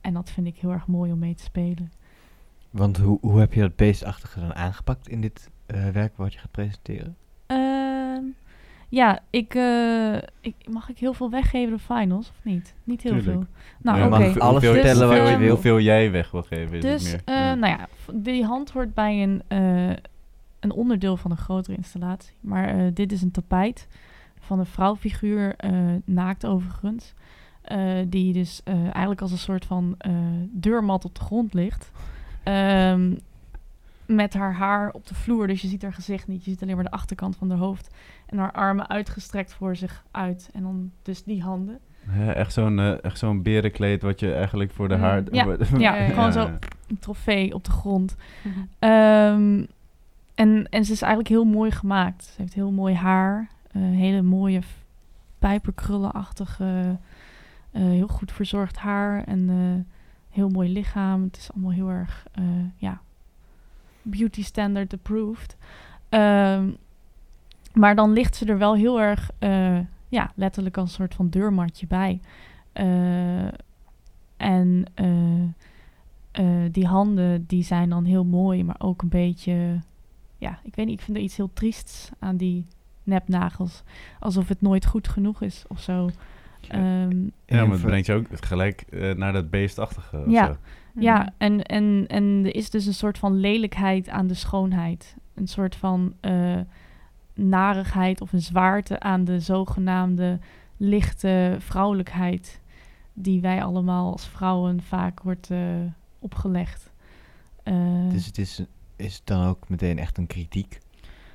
en 0.00 0.12
dat 0.12 0.30
vind 0.30 0.46
ik 0.46 0.56
heel 0.56 0.70
erg 0.72 0.86
mooi 0.86 1.12
om 1.12 1.18
mee 1.18 1.34
te 1.34 1.42
spelen. 1.42 1.92
Want 2.70 2.96
hoe, 2.98 3.18
hoe 3.20 3.38
heb 3.40 3.52
je 3.52 3.60
dat 3.60 3.76
beestachtige 3.76 4.40
dan 4.40 4.54
aangepakt 4.54 5.08
in 5.08 5.20
dit 5.20 5.50
eh, 5.66 5.88
werk 5.88 6.12
wat 6.16 6.32
je 6.32 6.38
gaat 6.38 6.50
presenteren? 6.50 7.16
Ehm, 7.46 8.22
ja, 8.88 9.20
ik, 9.30 9.54
eh, 9.54 10.14
ik, 10.40 10.54
mag 10.70 10.88
ik 10.88 10.98
heel 10.98 11.14
veel 11.14 11.30
weggeven 11.30 11.72
de 11.72 11.78
finals 11.78 12.28
of 12.28 12.44
niet? 12.44 12.74
Niet 12.84 13.02
heel 13.02 13.12
Tuurlijk. 13.12 13.36
veel. 13.36 13.46
Nou, 13.82 13.98
Ja, 13.98 14.06
oké. 14.06 14.18
mag 14.18 14.38
alles 14.38 14.64
vertellen 14.64 15.08
wat 15.08 15.28
je 15.28 15.36
wil. 15.36 15.50
Hoeveel 15.50 15.80
jij 15.80 16.10
weg 16.10 16.30
wil 16.30 16.42
geven 16.42 16.76
is 16.76 16.82
Dus, 16.82 17.12
het 17.12 17.22
eh, 17.24 17.34
meer. 17.34 17.44
Ja. 17.44 17.54
nou 17.54 17.72
ja, 17.78 17.88
die 18.14 18.44
hand 18.44 18.70
hoort 18.70 18.94
bij 18.94 19.22
een, 19.22 19.42
eh, 19.48 19.96
een 20.62 20.72
onderdeel 20.72 21.16
van 21.16 21.30
een 21.30 21.36
grotere 21.36 21.76
installatie. 21.76 22.34
Maar 22.40 22.68
eh, 22.68 22.86
dit 22.94 23.12
is 23.12 23.22
een 23.22 23.30
tapijt 23.30 23.88
van 24.40 24.58
een 24.58 24.66
vrouwfiguur, 24.66 25.54
eh, 25.56 25.70
naakt 26.04 26.46
overigens. 26.46 27.14
eh, 27.62 27.98
die 28.08 28.32
dus 28.32 28.60
eh, 28.64 28.74
eigenlijk 28.82 29.20
als 29.20 29.30
een 29.32 29.38
soort 29.38 29.64
van 29.64 29.94
eh, 29.98 30.12
deurmat 30.50 31.04
op 31.04 31.14
de 31.14 31.20
grond 31.20 31.54
ligt. 31.54 31.90
Ehm, 32.42 33.14
met 34.06 34.34
haar 34.34 34.54
haar 34.54 34.90
op 34.90 35.06
de 35.06 35.14
vloer, 35.14 35.46
dus 35.46 35.62
je 35.62 35.68
ziet 35.68 35.82
haar 35.82 35.92
gezicht 35.92 36.26
niet. 36.28 36.44
Je 36.44 36.50
ziet 36.50 36.62
alleen 36.62 36.74
maar 36.74 36.84
de 36.84 36.90
achterkant 36.90 37.36
van 37.36 37.50
haar 37.50 37.58
hoofd. 37.58 37.94
En 38.26 38.38
haar 38.38 38.52
armen 38.52 38.88
uitgestrekt 38.88 39.52
voor 39.54 39.76
zich 39.76 40.04
uit. 40.10 40.50
En 40.52 40.62
dan 40.62 40.90
dus 41.02 41.24
die 41.24 41.42
handen. 41.42 41.78
Ja, 42.18 42.32
echt 42.32 42.52
zo'n 42.52 42.78
echt 43.00 43.18
zo'n 43.18 43.42
berenkleed 43.42 44.02
wat 44.02 44.20
je 44.20 44.34
eigenlijk 44.34 44.70
voor 44.72 44.88
de 44.88 44.94
Mm, 44.96 45.00
haar... 45.00 45.22
ja. 45.32 45.44
Ja, 45.78 45.96
Ja, 45.96 46.06
gewoon 46.08 46.24
ja. 46.24 46.30
zo 46.32 46.50
een 46.88 46.98
trofee 46.98 47.54
op 47.54 47.64
de 47.64 47.70
grond. 47.70 48.16
Mhm. 48.44 48.58
Ehm, 48.78 49.64
en, 50.42 50.66
en 50.68 50.84
ze 50.84 50.92
is 50.92 51.02
eigenlijk 51.02 51.32
heel 51.32 51.44
mooi 51.44 51.70
gemaakt. 51.70 52.24
Ze 52.24 52.40
heeft 52.40 52.54
heel 52.54 52.70
mooi 52.70 52.94
haar. 52.94 53.48
eh, 53.70 53.82
hele 53.82 54.22
mooie 54.22 54.60
pijperkrullenachtige, 55.38 56.98
eh, 57.70 57.82
heel 57.82 58.08
goed 58.08 58.32
verzorgd 58.32 58.76
haar. 58.76 59.24
En 59.24 59.48
eh, 59.48 59.94
heel 60.34 60.48
mooi 60.48 60.72
lichaam. 60.72 61.22
Het 61.22 61.36
is 61.36 61.52
allemaal 61.52 61.72
heel 61.72 61.88
erg, 61.88 62.26
ja, 62.76 63.00
beauty 64.02 64.42
standard 64.42 64.92
approved. 64.92 65.56
Ehm, 66.08 66.70
maar 67.72 67.94
dan 67.94 68.12
ligt 68.12 68.36
ze 68.36 68.46
er 68.46 68.58
wel 68.58 68.74
heel 68.74 69.00
erg, 69.00 69.30
ja, 70.08 70.32
letterlijk 70.34 70.76
als 70.76 70.88
een 70.88 70.94
soort 70.94 71.14
van 71.14 71.28
deurmatje 71.28 71.86
bij. 71.86 72.20
En 74.36 74.84
die 76.70 76.86
handen, 76.86 77.46
die 77.46 77.62
zijn 77.62 77.88
dan 77.88 78.04
heel 78.04 78.24
mooi, 78.24 78.64
maar 78.64 78.76
ook 78.78 79.02
een 79.02 79.08
beetje... 79.08 79.80
Ja, 80.42 80.58
ik 80.62 80.74
weet 80.74 80.86
niet, 80.86 80.98
ik 80.98 81.04
vind 81.04 81.16
er 81.16 81.22
iets 81.22 81.36
heel 81.36 81.50
triests 81.52 82.10
aan 82.18 82.36
die 82.36 82.66
nepnagels. 83.02 83.82
Alsof 84.20 84.48
het 84.48 84.60
nooit 84.60 84.86
goed 84.86 85.08
genoeg 85.08 85.42
is 85.42 85.64
of 85.68 85.80
zo. 85.80 86.10
Ehm, 86.68 86.80
Ja, 86.82 87.30
maar 87.46 87.60
het 87.60 87.72
Even- 87.72 87.80
brengt 87.80 88.06
je 88.06 88.12
ook 88.12 88.26
gelijk 88.30 88.80
eh, 88.80 89.14
naar 89.14 89.32
dat 89.32 89.50
beestachtige. 89.50 90.18
of 90.18 90.30
Ja. 90.30 90.46
zo. 90.46 90.56
Ja, 91.00 91.32
en, 91.38 91.62
en, 91.62 92.04
en 92.08 92.42
er 92.44 92.54
is 92.54 92.70
dus 92.70 92.86
een 92.86 92.94
soort 92.94 93.18
van 93.18 93.34
lelijkheid 93.40 94.08
aan 94.08 94.26
de 94.26 94.34
schoonheid. 94.34 95.16
Een 95.34 95.46
soort 95.48 95.76
van 95.76 96.14
eh, 96.20 96.60
narigheid 97.34 98.20
of 98.20 98.32
een 98.32 98.42
zwaarte 98.42 99.00
aan 99.00 99.24
de 99.24 99.40
zogenaamde 99.40 100.38
lichte 100.76 101.56
vrouwelijkheid. 101.58 102.60
Die 103.12 103.40
wij 103.40 103.62
allemaal 103.62 104.12
als 104.12 104.26
vrouwen 104.28 104.82
vaak 104.82 105.20
wordt 105.22 105.50
eh, 105.50 105.58
opgelegd. 106.18 106.90
Dus 108.10 108.26
het 108.26 108.38
is, 108.38 108.64
is 108.96 109.14
het 109.14 109.26
dan 109.26 109.46
ook 109.46 109.68
meteen 109.68 109.98
echt 109.98 110.18
een 110.18 110.26
kritiek? 110.26 110.78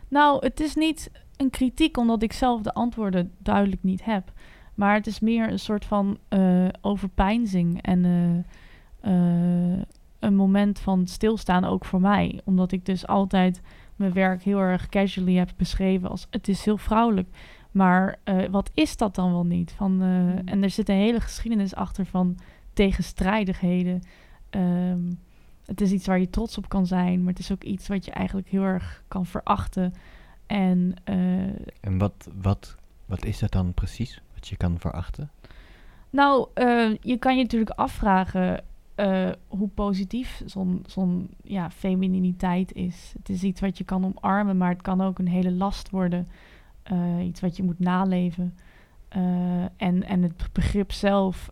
Nou, 0.08 0.45
het 0.45 0.60
is 0.60 0.76
niet 0.76 1.12
een 1.38 1.49
kritiek 1.49 1.97
omdat 1.97 2.24
ik 2.24 2.34
zelf 2.34 2.62
de 2.62 2.74
antwoorden 2.74 3.32
duidelijk 3.38 3.84
niet 3.84 4.05
heb. 4.05 4.32
Maar 4.76 4.93
het 4.93 5.08
is 5.08 5.20
meer 5.20 5.51
een 5.51 5.60
soort 5.60 5.86
van 5.86 6.18
eh 6.28 6.68
overpeinzing 6.82 7.82
en 7.82 8.05
eh, 8.05 8.38
eh, 8.99 9.82
een 10.20 10.36
moment 10.36 10.80
van 10.80 11.08
stilstaan 11.08 11.66
ook 11.66 11.86
voor 11.86 12.01
mij. 12.01 12.41
Omdat 12.43 12.72
ik 12.72 12.86
dus 12.86 13.08
altijd 13.08 13.62
mijn 13.95 14.14
werk 14.14 14.43
heel 14.43 14.60
erg 14.60 14.89
casually 14.89 15.36
heb 15.36 15.49
beschreven 15.58 16.10
als 16.10 16.28
het 16.30 16.47
is 16.47 16.66
heel 16.66 16.78
vrouwelijk. 16.78 17.28
Maar 17.72 18.20
eh, 18.24 18.45
wat 18.49 18.72
is 18.74 18.97
dat 18.97 19.16
dan 19.16 19.32
wel 19.32 19.45
niet? 19.45 19.72
Van, 19.72 20.01
eh, 20.01 20.08
Mm. 20.08 20.41
En 20.45 20.64
er 20.64 20.70
zit 20.70 20.89
een 20.89 20.95
hele 20.95 21.22
geschiedenis 21.22 21.76
achter 21.76 22.05
van 22.05 22.38
tegenstrijdigheden. 22.74 24.01
Ehm, 24.49 25.12
het 25.68 25.82
is 25.82 25.91
iets 25.91 26.07
waar 26.07 26.20
je 26.20 26.30
trots 26.30 26.57
op 26.57 26.70
kan 26.70 26.86
zijn, 26.86 27.20
maar 27.20 27.34
het 27.34 27.39
is 27.39 27.51
ook 27.51 27.63
iets 27.63 27.88
wat 27.88 28.05
je 28.05 28.11
eigenlijk 28.11 28.47
heel 28.47 28.63
erg 28.63 29.03
kan 29.07 29.26
verachten. 29.26 29.93
En 30.45 30.93
eh, 31.03 31.43
En 31.80 31.97
wat, 31.97 32.30
wat, 32.41 32.76
wat 33.05 33.26
is 33.26 33.39
dat 33.39 33.51
dan 33.51 33.74
precies? 33.74 34.22
Wat 34.34 34.47
je 34.47 34.57
kan 34.57 34.80
verachten? 34.80 35.32
Nou, 36.09 36.47
eh, 36.53 36.95
je 37.01 37.18
kan 37.18 37.38
je 37.38 37.43
natuurlijk 37.43 37.72
afvragen 37.72 38.63
eh, 38.95 39.30
hoe 39.47 39.68
positief 39.68 40.41
zo'n 40.45 40.84
zo'n 40.88 41.30
ja, 41.43 41.72
femininiteit 41.72 42.74
is. 42.74 43.13
Het 43.18 43.30
is 43.30 43.43
iets 43.43 43.61
wat 43.61 43.78
je 43.78 43.84
kan 43.84 44.05
omarmen, 44.05 44.57
maar 44.57 44.70
het 44.70 44.82
kan 44.82 45.01
ook 45.01 45.20
een 45.20 45.28
hele 45.28 45.51
last 45.51 45.89
worden. 45.89 46.28
Iets 47.22 47.39
wat 47.39 47.57
je 47.57 47.63
moet 47.63 47.80
naleven. 47.80 48.57
En, 49.78 50.03
en 50.03 50.22
het 50.22 50.49
begrip 50.51 50.91
zelf 50.91 51.51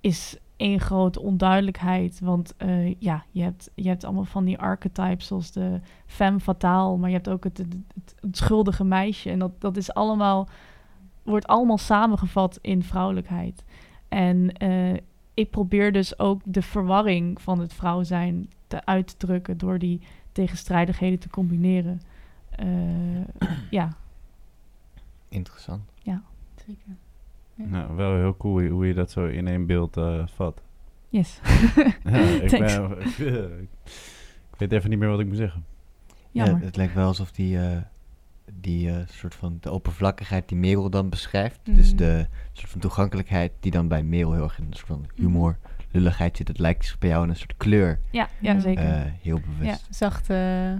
is 0.00 0.38
één 0.56 0.80
grote 0.80 1.20
onduidelijkheid. 1.20 2.20
Want 2.20 2.56
eh, 2.56 3.00
ja, 3.00 3.24
je 3.30 3.42
hebt, 3.42 3.70
je 3.74 3.88
hebt 3.88 4.04
allemaal 4.04 4.24
van 4.24 4.44
die 4.44 4.58
archetypes 4.58 5.26
zoals 5.26 5.52
de 5.52 5.80
femme 6.06 6.40
fatale, 6.40 6.96
maar 6.96 7.08
je 7.08 7.14
hebt 7.14 7.28
ook 7.28 7.44
het, 7.44 7.58
het, 7.58 7.76
het, 7.94 8.14
het 8.20 8.36
schuldige 8.36 8.84
meisje. 8.84 9.30
En 9.30 9.38
dat, 9.38 9.60
dat 9.60 9.76
is 9.76 9.94
allemaal, 9.94 10.48
wordt 11.22 11.46
allemaal 11.46 11.78
samengevat 11.78 12.58
in 12.60 12.82
vrouwelijkheid. 12.82 13.64
En 14.08 14.52
eh, 14.52 14.94
ik 15.34 15.50
probeer 15.50 15.92
dus 15.92 16.18
ook 16.18 16.40
de 16.44 16.62
verwarring 16.62 17.40
van 17.40 17.58
het 17.58 17.74
vrouw 17.74 18.02
zijn 18.02 18.50
te 18.66 18.84
uit 18.84 19.06
te 19.06 19.16
drukken 19.26 19.58
door 19.58 19.78
die 19.78 20.00
tegenstrijdigheden 20.32 21.18
te 21.18 21.30
combineren. 21.30 22.00
Eh, 22.50 22.66
ja, 23.70 23.96
Interessant. 25.28 25.90
Zeker. 26.66 26.96
Nou, 27.56 27.96
wel 27.96 28.14
heel 28.16 28.36
cool 28.36 28.66
hoe- 28.66 28.86
je 28.86 28.94
dat 28.94 29.10
zo 29.10 29.26
in 29.26 29.46
één 29.48 29.66
beeld 29.66 29.96
eh, 29.96 30.26
vat. 30.26 30.62
yes. 31.08 31.40
Ja, 32.04 32.18
ik, 32.18 32.50
ben, 32.50 33.00
ik, 33.60 34.58
weet 34.58 34.72
even 34.72 34.90
niet 34.90 34.98
meer 34.98 35.08
wat 35.08 35.20
ik 35.20 35.26
moet 35.26 35.36
zeggen. 35.36 35.64
Jammer. 36.30 36.58
Ja, 36.58 36.64
het 36.64 36.76
lijkt 36.76 36.94
wel 36.94 37.06
alsof 37.06 37.30
die, 37.32 37.58
eh, 37.58 37.76
die 38.52 38.90
eh, 38.90 38.96
soort 39.06 39.34
van 39.34 39.56
de 39.60 39.70
oppervlakkigheid 39.70 40.48
die 40.48 40.58
Merel 40.58 40.90
dan 40.90 41.08
beschrijft. 41.08 41.60
Dus 41.62 41.88
Mhm. 41.88 41.96
de 41.96 42.26
soort 42.52 42.70
van 42.70 42.80
toegankelijkheid 42.80 43.52
die 43.60 43.70
dan 43.70 43.88
bij 43.88 44.02
Merel 44.02 44.32
heel 44.32 44.42
erg 44.42 44.58
in 44.58 44.64
een 44.66 44.72
soort 44.72 44.86
van 44.86 45.06
humor, 45.14 45.56
lulligheid 45.90 46.36
zit. 46.36 46.48
Het 46.48 46.58
lijkt 46.58 46.96
bij 46.98 47.08
jou 47.08 47.22
in 47.24 47.30
een 47.30 47.36
soort 47.36 47.54
kleur. 47.56 48.00
ja, 48.10 48.28
ja, 48.40 48.52
Ja. 48.52 48.60
zeker. 48.60 48.84
eh, 48.84 49.02
heel 49.22 49.40
bewust. 49.40 49.86
Zachte 49.90 50.34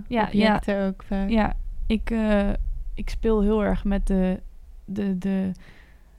Ja, 0.09 0.25
objecten 0.27 0.87
ook 0.87 1.03
vaak. 1.03 1.29
Ja, 1.29 1.57
ik, 1.87 2.11
eh, 2.11 2.49
ik 2.95 3.09
speel 3.11 3.43
heel 3.43 3.65
erg 3.65 3.85
met 3.85 4.07
de, 4.07 4.41
de, 4.85 5.19
de 5.19 5.53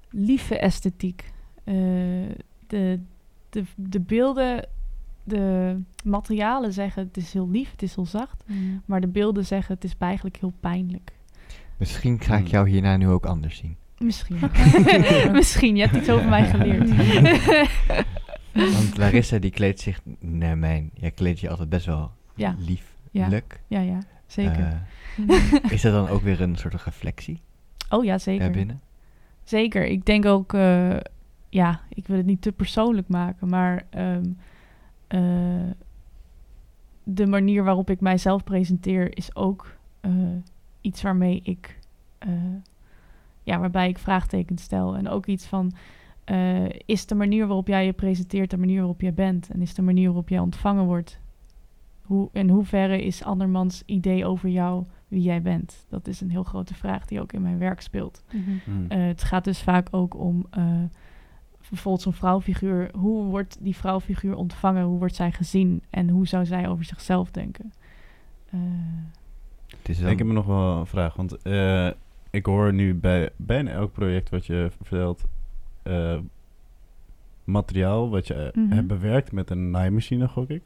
lieve 0.10 0.58
esthetiek. 0.60 1.32
Eh, 1.64 1.74
de, 2.68 2.99
de, 3.49 3.64
de 3.76 3.99
beelden, 3.99 4.68
de 5.24 5.78
materialen 6.03 6.74
zeggen 6.74 7.03
het 7.08 7.18
is 7.18 7.34
heel 7.34 7.49
lief, 7.49 7.72
het 7.72 7.82
is 7.82 7.95
heel 7.95 8.05
zacht. 8.05 8.43
Mm. 8.45 8.82
Maar 8.86 9.01
de 9.01 9.08
beelden 9.08 9.45
zeggen 9.45 9.76
het 9.76 9.84
is 9.84 9.95
eigenlijk 9.99 10.38
heel 10.39 10.53
pijnlijk. 10.60 11.12
Misschien 11.78 12.20
ga 12.22 12.34
ik 12.36 12.41
Hmm. 12.41 12.49
jou 12.51 12.70
hierna 12.70 12.97
nu 12.97 13.08
ook 13.08 13.26
anders 13.26 13.58
zien. 13.58 13.78
Misschien. 13.97 14.39
Misschien, 15.32 15.76
je 15.76 15.82
hebt 15.86 15.95
iets 15.95 16.10
over 16.10 16.30
mij 16.30 16.45
geleerd. 16.49 16.89
Want 18.53 18.97
Larissa 18.97 19.38
die 19.39 19.51
kleedt 19.51 19.80
zich 19.80 20.01
naar 20.20 20.58
mijn... 20.58 20.91
Jij 20.93 21.12
kleedt 21.12 21.39
je 21.39 21.49
altijd 21.49 21.70
best 21.70 21.86
wel 21.86 22.12
Ja. 22.36 22.55
lieflijk. 22.58 23.62
ja, 23.68 23.80
ja, 23.80 23.99
zeker. 24.28 24.60
Eh, 24.60 24.74
Mm. 25.18 25.30
is 25.70 25.82
dat 25.82 25.93
dan 25.93 26.08
ook 26.08 26.22
weer 26.22 26.41
een 26.41 26.55
soort 26.55 26.74
van 26.74 26.82
reflectie 26.86 27.41
oh 27.89 28.03
ja, 28.05 28.18
zeker. 28.18 28.39
daarbinnen? 28.43 28.82
Zeker. 29.48 29.86
Ik 29.86 30.06
denk 30.06 30.26
ook, 30.26 30.54
eh, 30.54 30.98
ja, 31.50 31.82
ik 31.89 32.08
wil 32.08 32.18
het 32.18 32.26
niet 32.26 32.41
te 32.41 32.52
persoonlijk 32.52 33.08
maken, 33.08 33.50
maar 33.50 33.86
ehm, 33.89 34.32
eh, 35.08 35.70
de 37.04 37.28
manier 37.28 37.64
waarop 37.64 37.89
ik 37.89 38.02
mijzelf 38.02 38.43
presenteer 38.43 39.18
is 39.18 39.36
ook 39.36 39.76
eh, 40.00 40.12
iets 40.82 41.02
waarmee 41.02 41.41
ik, 41.43 41.80
ja, 43.43 43.60
waarbij 43.60 43.89
ik 43.89 43.98
vraagtekens 43.98 44.64
stel. 44.64 44.95
En 44.95 45.10
ook 45.10 45.26
iets 45.26 45.45
van, 45.45 45.72
is 46.86 47.06
de 47.06 47.16
manier 47.16 47.48
waarop 47.48 47.68
jij 47.68 47.86
je 47.86 47.93
presenteert 47.93 48.50
de 48.50 48.58
manier 48.58 48.78
waarop 48.78 49.02
jij 49.02 49.14
bent? 49.14 49.50
En 49.50 49.62
is 49.62 49.74
de 49.74 49.82
manier 49.82 50.06
waarop 50.06 50.30
jij 50.30 50.39
ontvangen 50.39 50.86
wordt? 50.86 51.20
Hoe, 52.02 52.30
in 52.32 52.50
hoeverre 52.50 53.04
is 53.04 53.24
andermans 53.24 53.84
idee 53.86 54.26
over 54.26 54.50
jou 54.50 54.86
wie 55.08 55.22
jij 55.22 55.41
bent? 55.41 55.86
Dat 55.89 56.08
is 56.08 56.22
een 56.22 56.30
heel 56.32 56.43
grote 56.43 56.74
vraag 56.76 57.05
die 57.05 57.22
ook 57.22 57.34
in 57.34 57.41
mijn 57.41 57.58
werk 57.58 57.82
speelt. 57.82 58.24
Mhm. 58.32 58.41
Hmm. 58.66 58.86
Eh, 58.88 59.05
het 59.08 59.24
gaat 59.24 59.43
dus 59.43 59.62
vaak 59.62 59.88
ook 59.91 60.16
om 60.18 60.45
eh, 60.49 60.64
bijvoorbeeld 61.70 62.01
zo'n 62.03 62.14
vrouwfiguur. 62.14 62.89
Hoe 62.95 63.24
wordt 63.26 63.58
die 63.60 63.76
vrouwfiguur 63.76 64.36
ontvangen? 64.36 64.84
Hoe 64.86 64.99
wordt 64.99 65.16
zij 65.16 65.32
gezien? 65.32 65.84
En 65.89 66.10
hoe 66.10 66.28
zou 66.28 66.45
zij 66.45 66.68
over 66.68 66.86
zichzelf 66.86 67.32
denken? 67.32 67.74
Eh, 68.49 68.60
Het 69.78 69.89
is 69.89 69.99
dan, 69.99 70.10
Ik 70.10 70.18
heb 70.18 70.28
nog 70.28 70.45
wel 70.45 70.78
een 70.80 70.86
vraag, 70.86 71.16
want 71.16 71.41
eh, 71.41 71.89
ik 72.30 72.45
hoor 72.45 72.74
nu 72.74 72.95
bij 72.95 73.30
bijna 73.36 73.72
elk 73.72 73.91
project 73.91 74.30
wat 74.30 74.45
je 74.45 74.72
vertelt, 74.82 75.24
eh, 75.84 76.18
materiaal 77.43 78.10
wat 78.10 78.28
je 78.28 78.51
Mhm. 78.53 78.72
hebt 78.72 78.88
bewerkt 78.88 79.32
met 79.32 79.49
een 79.49 79.72
naaimachine, 79.72 80.28
gok 80.28 80.49
ik. 80.49 80.64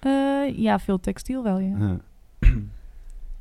eh, 0.00 0.58
ja, 0.58 0.78
veel 0.78 1.00
textiel 1.00 1.42
wel, 1.42 1.58
ja. 1.58 1.98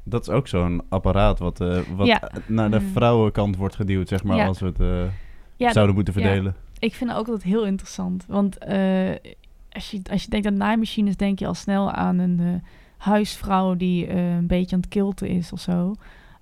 Dat 0.03 0.21
is 0.21 0.29
ook 0.29 0.47
zo'n 0.47 0.81
apparaat 0.89 1.39
wat, 1.39 1.61
eh, 1.61 1.79
wat 1.95 2.07
Ja. 2.07 2.31
naar 2.47 2.71
de 2.71 2.79
Mm. 2.79 2.87
vrouwenkant 2.87 3.55
wordt 3.55 3.75
geduwd, 3.75 4.07
zeg 4.07 4.23
maar, 4.23 4.37
Ja. 4.37 4.45
als 4.45 4.59
we 4.59 4.65
het 4.65 4.79
eh, 4.79 5.03
Ja, 5.55 5.71
zouden 5.71 5.95
moeten 5.95 6.13
ja. 6.13 6.19
verdelen. 6.21 6.55
ik 6.79 6.93
vind 6.95 7.13
ook 7.13 7.25
dat 7.27 7.43
heel 7.43 7.65
interessant. 7.65 8.25
Want 8.27 8.57
eh, 8.57 9.09
als, 9.71 9.91
je, 9.91 10.01
als 10.11 10.23
je 10.23 10.29
denkt 10.29 10.47
aan 10.47 10.57
naaimachines, 10.57 11.15
denk 11.17 11.39
je 11.39 11.47
al 11.47 11.53
snel 11.53 11.91
aan 11.91 12.17
een 12.17 12.39
eh, 12.39 12.69
huisvrouw 12.97 13.75
die 13.75 14.09
een 14.09 14.47
beetje 14.47 14.75
aan 14.75 14.81
het 14.81 14.89
kilten 14.89 15.27
is 15.27 15.51
of 15.51 15.59
zo. 15.59 15.93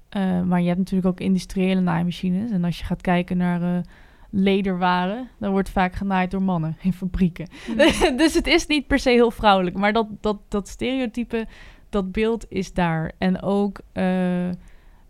Eh, 0.10 0.41
maar 0.41 0.62
je 0.62 0.68
hebt 0.68 0.80
natuurlijk 0.80 1.07
ook 1.07 1.20
industriële 1.20 1.82
naaimachines. 1.82 2.51
En 2.51 2.64
als 2.64 2.78
je 2.80 2.86
gaat 2.86 3.01
kijken 3.01 3.38
naar 3.38 3.62
eh, 3.62 3.82
lederwaren, 4.30 5.28
dan 5.39 5.51
wordt 5.51 5.70
vaak 5.70 5.93
genaaid 5.95 6.32
door 6.32 6.41
mannen 6.41 6.78
in 6.82 6.93
fabrieken. 6.93 7.47
dus 8.18 8.34
het 8.34 8.47
is 8.47 8.68
niet 8.68 8.88
per 8.88 8.99
se 8.99 9.10
heel 9.10 9.32
vrouwelijk. 9.32 9.76
Maar 9.78 9.93
dat, 9.93 10.07
dat, 10.22 10.38
dat 10.47 10.68
stereotype, 10.68 11.45
dat 11.89 12.11
beeld 12.11 12.45
is 12.49 12.73
daar. 12.73 13.11
En 13.17 13.41
ook 13.41 13.79
eh, 13.91 14.49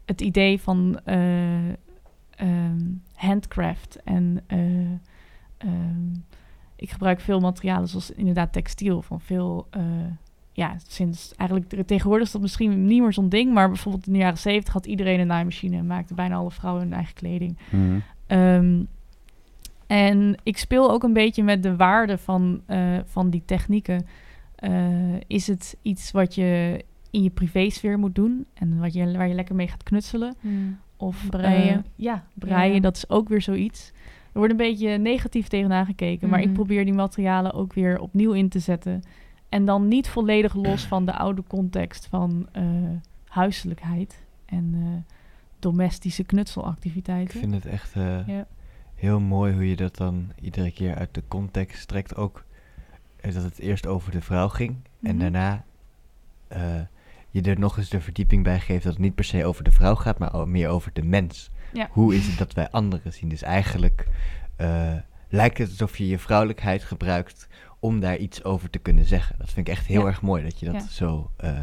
het 0.05 0.21
idee 0.21 0.61
van 0.61 0.99
eh, 1.05 1.69
ehm, 2.29 2.87
handcraft. 3.13 3.99
En 4.03 4.41
eh, 4.47 4.59
ehm, 5.57 6.13
ik 6.75 6.89
gebruik 6.89 7.19
veel 7.19 7.39
materialen 7.39 7.87
zoals 7.87 8.11
inderdaad 8.11 8.53
textiel. 8.53 9.01
Van 9.01 9.21
veel, 9.21 9.67
ja, 10.51 10.75
sinds 10.87 11.33
eigenlijk 11.35 11.87
tegenwoordig 11.87 12.25
is 12.27 12.33
dat 12.33 12.41
misschien 12.41 12.85
niet 12.85 13.01
meer 13.01 13.13
zo'n 13.13 13.29
ding. 13.29 13.53
Maar 13.53 13.67
bijvoorbeeld 13.67 14.07
in 14.07 14.13
de 14.13 14.19
jaren 14.19 14.37
zeventig 14.37 14.73
had 14.73 14.85
iedereen 14.85 15.19
een 15.19 15.27
naaimachine. 15.27 15.77
En 15.77 15.87
maakte 15.87 16.13
bijna 16.13 16.35
alle 16.35 16.51
vrouwen 16.51 16.83
hun 16.83 16.93
eigen 16.93 17.13
kleding. 17.13 17.57
Mhm. 17.69 17.99
Ehm, 18.27 18.83
en 19.87 20.35
ik 20.43 20.57
speel 20.57 20.91
ook 20.91 21.03
een 21.03 21.13
beetje 21.13 21.43
met 21.43 21.63
de 21.63 21.75
waarde 21.75 22.17
van, 22.17 22.61
van 23.05 23.29
die 23.29 23.43
technieken. 23.45 24.05
Eh, 24.59 25.19
is 25.27 25.47
het 25.47 25.77
iets 25.81 26.11
wat 26.11 26.35
je 26.35 26.83
in 27.11 27.23
je 27.23 27.29
privésfeer 27.29 27.99
moet 27.99 28.15
doen 28.15 28.45
en 28.53 28.79
wat 28.79 28.93
je, 28.93 29.17
waar 29.17 29.27
je 29.27 29.33
lekker 29.33 29.55
mee 29.55 29.67
gaat 29.67 29.83
knutselen? 29.83 30.35
Mm. 30.41 30.77
Of 30.97 31.27
Breien. 31.29 31.77
eh, 31.77 31.83
ja, 31.95 32.23
breien, 32.33 32.73
Ja. 32.73 32.79
dat 32.79 32.95
is 32.95 33.09
ook 33.09 33.29
weer 33.29 33.41
zoiets. 33.41 33.91
Er 34.31 34.37
wordt 34.37 34.51
een 34.51 34.57
beetje 34.57 34.97
negatief 34.97 35.47
tegenaan 35.47 35.85
gekeken, 35.85 36.29
maar 36.29 36.39
ik 36.39 36.45
Mhm. 36.45 36.53
probeer 36.55 36.85
die 36.85 36.93
materialen 36.93 37.53
ook 37.53 37.73
weer 37.73 37.99
opnieuw 37.99 38.31
in 38.31 38.49
te 38.49 38.59
zetten. 38.59 39.01
En 39.49 39.65
dan 39.65 39.87
niet 39.87 40.07
volledig 40.07 40.53
los 40.53 40.83
van 40.85 41.05
de 41.05 41.13
oude 41.13 41.43
context 41.47 42.05
van 42.07 42.47
eh, 42.51 42.63
huiselijkheid 43.27 44.25
en 44.45 44.71
eh, 44.75 45.13
domestische 45.59 46.21
Ik 46.21 46.27
knutselactiviteiten. 46.27 47.39
vind 47.39 47.53
het 47.53 47.65
echt 47.65 47.93
eh, 47.95 48.27
Ja. 48.27 48.47
heel 48.95 49.19
mooi 49.19 49.53
hoe 49.53 49.69
je 49.69 49.75
dat 49.75 49.95
dan 49.97 50.31
iedere 50.41 50.71
keer 50.71 50.95
uit 50.95 51.13
de 51.13 51.23
context 51.27 51.87
trekt. 51.87 52.15
Ook 52.15 52.45
dat 53.21 53.43
het 53.43 53.59
eerst 53.59 53.87
over 53.87 54.11
de 54.11 54.21
vrouw 54.21 54.47
ging 54.47 54.75
en 55.03 55.11
Mhm. 55.15 55.19
daarna 55.19 55.63
eh, 56.47 56.61
je 57.29 57.41
er 57.41 57.59
nog 57.59 57.77
eens 57.77 57.89
de 57.89 58.01
verdieping 58.01 58.43
bij 58.43 58.59
geeft 58.59 58.83
dat 58.83 58.93
het 58.93 59.01
niet 59.01 59.15
per 59.15 59.23
se 59.23 59.45
over 59.45 59.63
de 59.63 59.71
vrouw 59.71 59.95
gaat, 59.95 60.17
maar 60.17 60.47
meer 60.47 60.69
over 60.69 60.93
de 60.93 61.03
mens. 61.03 61.49
Ja. 61.73 61.87
Hoe 61.91 62.15
is 62.15 62.27
het 62.27 62.37
dat 62.37 62.53
wij 62.53 62.69
anderen 62.69 63.13
zien? 63.13 63.29
Dus 63.29 63.41
eigenlijk 63.41 64.07
eh, 64.55 64.93
lijkt 65.29 65.57
het 65.57 65.69
alsof 65.69 65.97
je 65.97 66.07
je 66.07 66.19
vrouwelijkheid 66.19 66.83
gebruikt 66.83 67.47
om 67.79 67.99
daar 67.99 68.17
iets 68.17 68.43
over 68.43 68.69
te 68.69 68.79
kunnen 68.79 69.05
zeggen. 69.05 69.35
Dat 69.37 69.49
vind 69.51 69.67
ik 69.67 69.73
echt 69.73 69.85
heel 69.85 70.01
Ja. 70.01 70.07
erg 70.07 70.21
mooi 70.21 70.43
dat 70.43 70.59
je 70.59 70.65
dat 70.65 70.75
Ja. 70.75 70.87
zo 70.87 71.31
eh, 71.37 71.57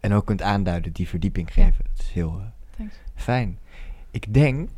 en 0.00 0.12
ook 0.12 0.26
kunt 0.26 0.42
aanduiden, 0.42 0.92
die 0.92 1.08
verdieping 1.08 1.48
Ja. 1.54 1.64
geven. 1.64 1.84
Dat 1.94 1.98
is 2.04 2.10
heel 2.12 2.40
eh, 2.76 2.86
fijn. 3.14 3.58
Ik 4.10 4.34
denk 4.34 4.70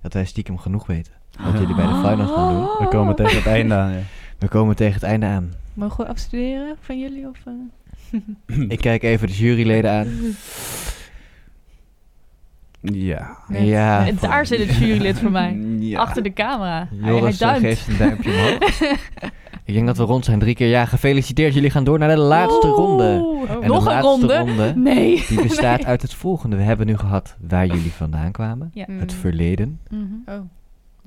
dat 0.00 0.12
wij 0.12 0.24
stiekem 0.24 0.58
genoeg 0.58 0.86
weten. 0.86 1.12
Wat 1.44 1.52
jullie 1.58 1.74
bij 1.74 1.86
de 1.86 1.94
finals 2.08 2.30
gaan 2.30 2.52
doen. 2.54 2.62
We 2.78 2.86
komen 2.90 3.16
tegen 3.16 3.36
het 3.36 3.46
einde 3.46 3.74
aan. 3.74 4.02
We 4.44 4.50
komen 4.50 4.76
tegen 4.76 4.94
het 4.94 5.02
einde 5.02 5.26
aan. 5.26 5.52
Mogen 5.74 6.04
we 6.04 6.10
afstuderen 6.10 6.76
van 6.80 6.98
jullie? 7.00 7.28
Of, 7.28 7.38
eh? 7.46 8.60
Ik 8.74 8.78
kijk 8.80 9.02
even 9.02 9.26
de 9.28 9.34
juryleden 9.34 9.90
aan. 9.90 10.06
Ja. 12.80 13.36
Net. 13.48 13.62
Ja, 13.66 14.06
En 14.06 14.16
daar 14.20 14.46
zit 14.46 14.58
het 14.58 14.76
jurylid 14.76 15.18
voor 15.18 15.30
mij. 15.30 15.58
Ja. 15.78 15.98
Achter 16.00 16.22
de 16.22 16.32
camera. 16.32 16.88
Hij, 16.90 16.98
hij 17.00 17.10
Joris 17.14 17.40
eh, 17.40 17.48
duimt. 17.48 17.64
geeft 17.64 17.88
een 17.88 17.96
duimpje 17.96 18.30
omhoog. 18.30 18.80
Ik 19.66 19.74
denk 19.74 19.86
dat 19.86 19.96
we 19.96 20.02
rond 20.02 20.24
zijn. 20.24 20.38
Drie 20.38 20.54
keer 20.54 20.68
ja. 20.68 20.84
Gefeliciteerd. 20.84 21.54
Jullie 21.54 21.70
gaan 21.70 21.84
door 21.84 21.98
naar 21.98 22.08
de 22.08 22.16
laatste 22.20 22.66
Oeh. 22.66 22.76
ronde. 22.76 23.20
Oh. 23.22 23.50
En 23.64 23.68
Nog 23.68 23.84
de 23.84 23.90
een 23.90 24.02
laatste 24.02 24.36
ronde? 24.38 24.72
Nee. 24.90 25.24
Die 25.28 25.42
bestaat 25.42 25.78
Nee. 25.78 25.86
uit 25.86 26.02
het 26.02 26.14
volgende. 26.14 26.56
We 26.56 26.62
hebben 26.62 26.86
nu 26.86 26.96
gehad 26.96 27.36
waar 27.48 27.66
jullie 27.66 27.92
vandaan 27.92 28.32
kwamen. 28.32 28.70
Ja. 28.74 28.84
Mm. 28.88 28.98
Het 29.00 29.12
verleden. 29.12 29.80
Mhm. 29.90 30.04
Oh, 30.26 30.40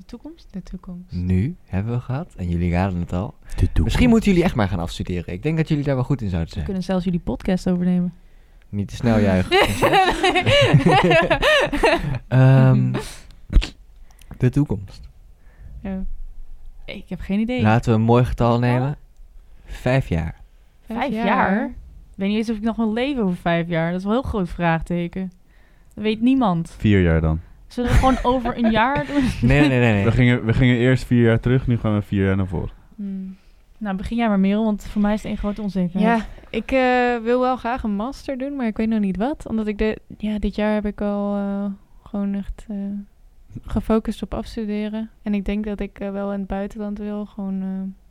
toekomst? 0.08 0.46
de 0.50 0.62
toekomst. 0.62 1.12
Nu 1.12 1.56
hebben 1.64 1.92
we 1.92 2.00
gehad. 2.00 2.34
En 2.36 2.48
jullie 2.48 2.70
raden 2.72 3.00
het 3.00 3.12
al. 3.12 3.34
De 3.40 3.54
toekomst. 3.56 3.82
Misschien 3.84 4.08
moeten 4.08 4.28
jullie 4.30 4.44
echt 4.44 4.54
maar 4.54 4.68
gaan 4.68 4.78
afstuderen. 4.78 5.32
Ik 5.34 5.42
denk 5.42 5.56
dat 5.56 5.68
jullie 5.68 5.84
daar 5.84 5.94
wel 5.94 6.04
goed 6.04 6.20
in 6.22 6.28
zouden 6.28 6.48
We 6.48 6.54
zijn. 6.54 6.64
kunnen 6.64 6.82
zelfs 6.84 7.04
jullie 7.04 7.20
podcast 7.20 7.68
overnemen. 7.68 8.12
Niet 8.68 8.88
te 8.88 8.96
snel 8.96 9.18
juichen. 9.18 9.58
Ehm, 12.28 12.92
de 14.38 14.50
toekomst. 14.50 15.08
Ja. 15.82 16.04
Ik 16.84 17.08
heb 17.08 17.20
geen 17.20 17.40
idee. 17.40 17.62
Laten 17.62 17.92
we 17.92 17.98
een 17.98 18.04
mooi 18.04 18.24
getal 18.24 18.58
nemen. 18.58 18.96
Vijf 19.64 20.08
jaar. 20.08 20.40
vijf 20.86 21.12
jaar? 21.12 21.64
Ik 21.66 22.14
weet 22.14 22.28
niet 22.28 22.38
eens 22.38 22.50
of 22.50 22.56
ik 22.56 22.62
nog 22.62 22.76
wil 22.76 22.92
leven 22.92 23.22
over 23.22 23.36
vijf 23.36 23.68
jaar. 23.68 23.90
Dat 23.90 23.98
is 24.00 24.06
wel 24.06 24.14
een 24.16 24.20
heel 24.22 24.30
groot 24.30 24.48
vraagteken. 24.48 25.32
Dat 25.94 26.04
weet 26.04 26.20
niemand. 26.20 26.74
Vier 26.78 27.02
jaar 27.02 27.20
dan. 27.20 27.40
Zullen 27.78 27.92
we 27.92 27.98
gewoon 27.98 28.18
over 28.22 28.64
een 28.64 28.70
jaar 28.70 29.06
doen? 29.06 29.22
Nee, 29.48 29.60
nee, 29.60 29.68
nee. 29.68 29.92
nee. 29.92 30.04
We, 30.04 30.12
gingen, 30.12 30.44
we 30.44 30.52
gingen 30.52 30.76
eerst 30.76 31.04
vier 31.04 31.24
jaar 31.24 31.40
terug, 31.40 31.66
nu 31.66 31.78
gaan 31.78 31.94
we 31.94 32.02
vier 32.02 32.24
jaar 32.24 32.36
naar 32.36 32.46
voren. 32.46 32.70
Hmm. 32.96 33.36
Nou, 33.78 33.96
begin 33.96 34.16
jij 34.16 34.28
maar 34.28 34.40
Merel, 34.40 34.64
want 34.64 34.86
voor 34.86 35.02
mij 35.02 35.12
is 35.12 35.18
het 35.22 35.28
één 35.28 35.38
grote 35.38 35.62
onzekerheid. 35.62 36.20
Ja, 36.20 36.26
ik 36.50 36.72
eh, 36.72 37.24
wil 37.24 37.40
wel 37.40 37.56
graag 37.56 37.82
een 37.82 37.94
master 37.94 38.38
doen, 38.38 38.56
maar 38.56 38.66
ik 38.66 38.76
weet 38.76 38.88
nog 38.88 39.00
niet 39.00 39.16
wat. 39.16 39.46
Omdat 39.48 39.66
ik 39.66 39.78
de, 39.78 39.98
ja, 40.16 40.38
dit 40.38 40.54
jaar 40.54 40.74
heb 40.74 40.86
ik 40.86 41.00
al 41.00 41.36
eh, 41.36 41.64
gewoon 42.02 42.34
echt 42.34 42.66
eh, 42.68 42.76
gefocust 43.62 44.22
op 44.22 44.34
afstuderen. 44.34 45.10
En 45.22 45.34
ik 45.34 45.44
denk 45.44 45.64
dat 45.64 45.80
ik 45.80 45.98
wel 45.98 46.32
in 46.32 46.38
het 46.38 46.48
buitenland 46.48 46.98
wil, 46.98 47.26
gewoon 47.26 47.62
eh, 47.62 48.06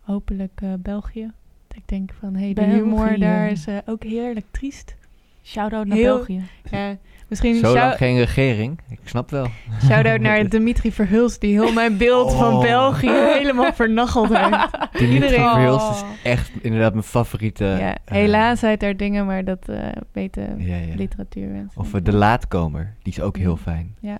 hopelijk 0.00 0.60
eh, 0.62 0.72
België. 0.78 1.30
Dat 1.68 1.76
ik 1.76 1.88
denk 1.88 2.12
van, 2.12 2.34
hé, 2.34 2.44
hey, 2.44 2.54
de 2.54 2.64
humor 2.64 3.18
daar 3.18 3.50
is 3.50 3.66
ook 3.86 4.04
heerlijk 4.04 4.46
triest. 4.50 4.96
Shout-out 5.42 5.86
naar 5.86 5.96
Heel- 5.96 6.16
België. 6.16 6.42
Ja, 6.70 6.96
misschien 7.28 7.54
Zo 7.54 7.74
lang 7.74 7.94
geen 7.96 8.18
regering. 8.18 8.78
Ik 8.88 8.98
snap 9.04 9.30
wel. 9.30 9.46
shout-out 9.84 10.20
naar 10.20 10.48
Dimitri 10.48 10.92
Verhulst, 10.92 11.40
die 11.40 11.52
heel 11.52 11.72
mijn 11.72 11.96
beeld 11.96 12.32
van 12.32 12.54
Oh. 12.54 12.60
België 12.60 13.10
helemaal 13.10 13.72
vernacheld 13.72 14.28
heeft. 14.36 14.70
Dimitri 14.92 15.14
Iedereen- 15.14 15.50
Verhulst 15.52 15.90
is 15.90 16.02
echt 16.22 16.50
inderdaad 16.60 16.92
mijn 16.92 17.04
favoriete... 17.04 17.64
ja, 17.64 17.78
eh, 18.04 18.14
helaas 18.16 18.58
zijn 18.58 18.78
daar 18.78 18.96
dingen, 18.96 19.26
maar 19.26 19.44
dat 19.44 19.68
eh 19.68 19.76
weten 20.12 20.62
Ja, 20.62 20.76
ja. 20.76 20.94
literatuurmensen. 20.94 21.80
Of 21.80 21.94
eh, 21.94 22.00
De 22.02 22.12
Laatkomer. 22.14 22.94
Die 23.02 23.12
is 23.12 23.20
ook 23.20 23.36
heel 23.36 23.50
Mm. 23.54 23.58
fijn. 23.58 23.94
Ja. 24.00 24.18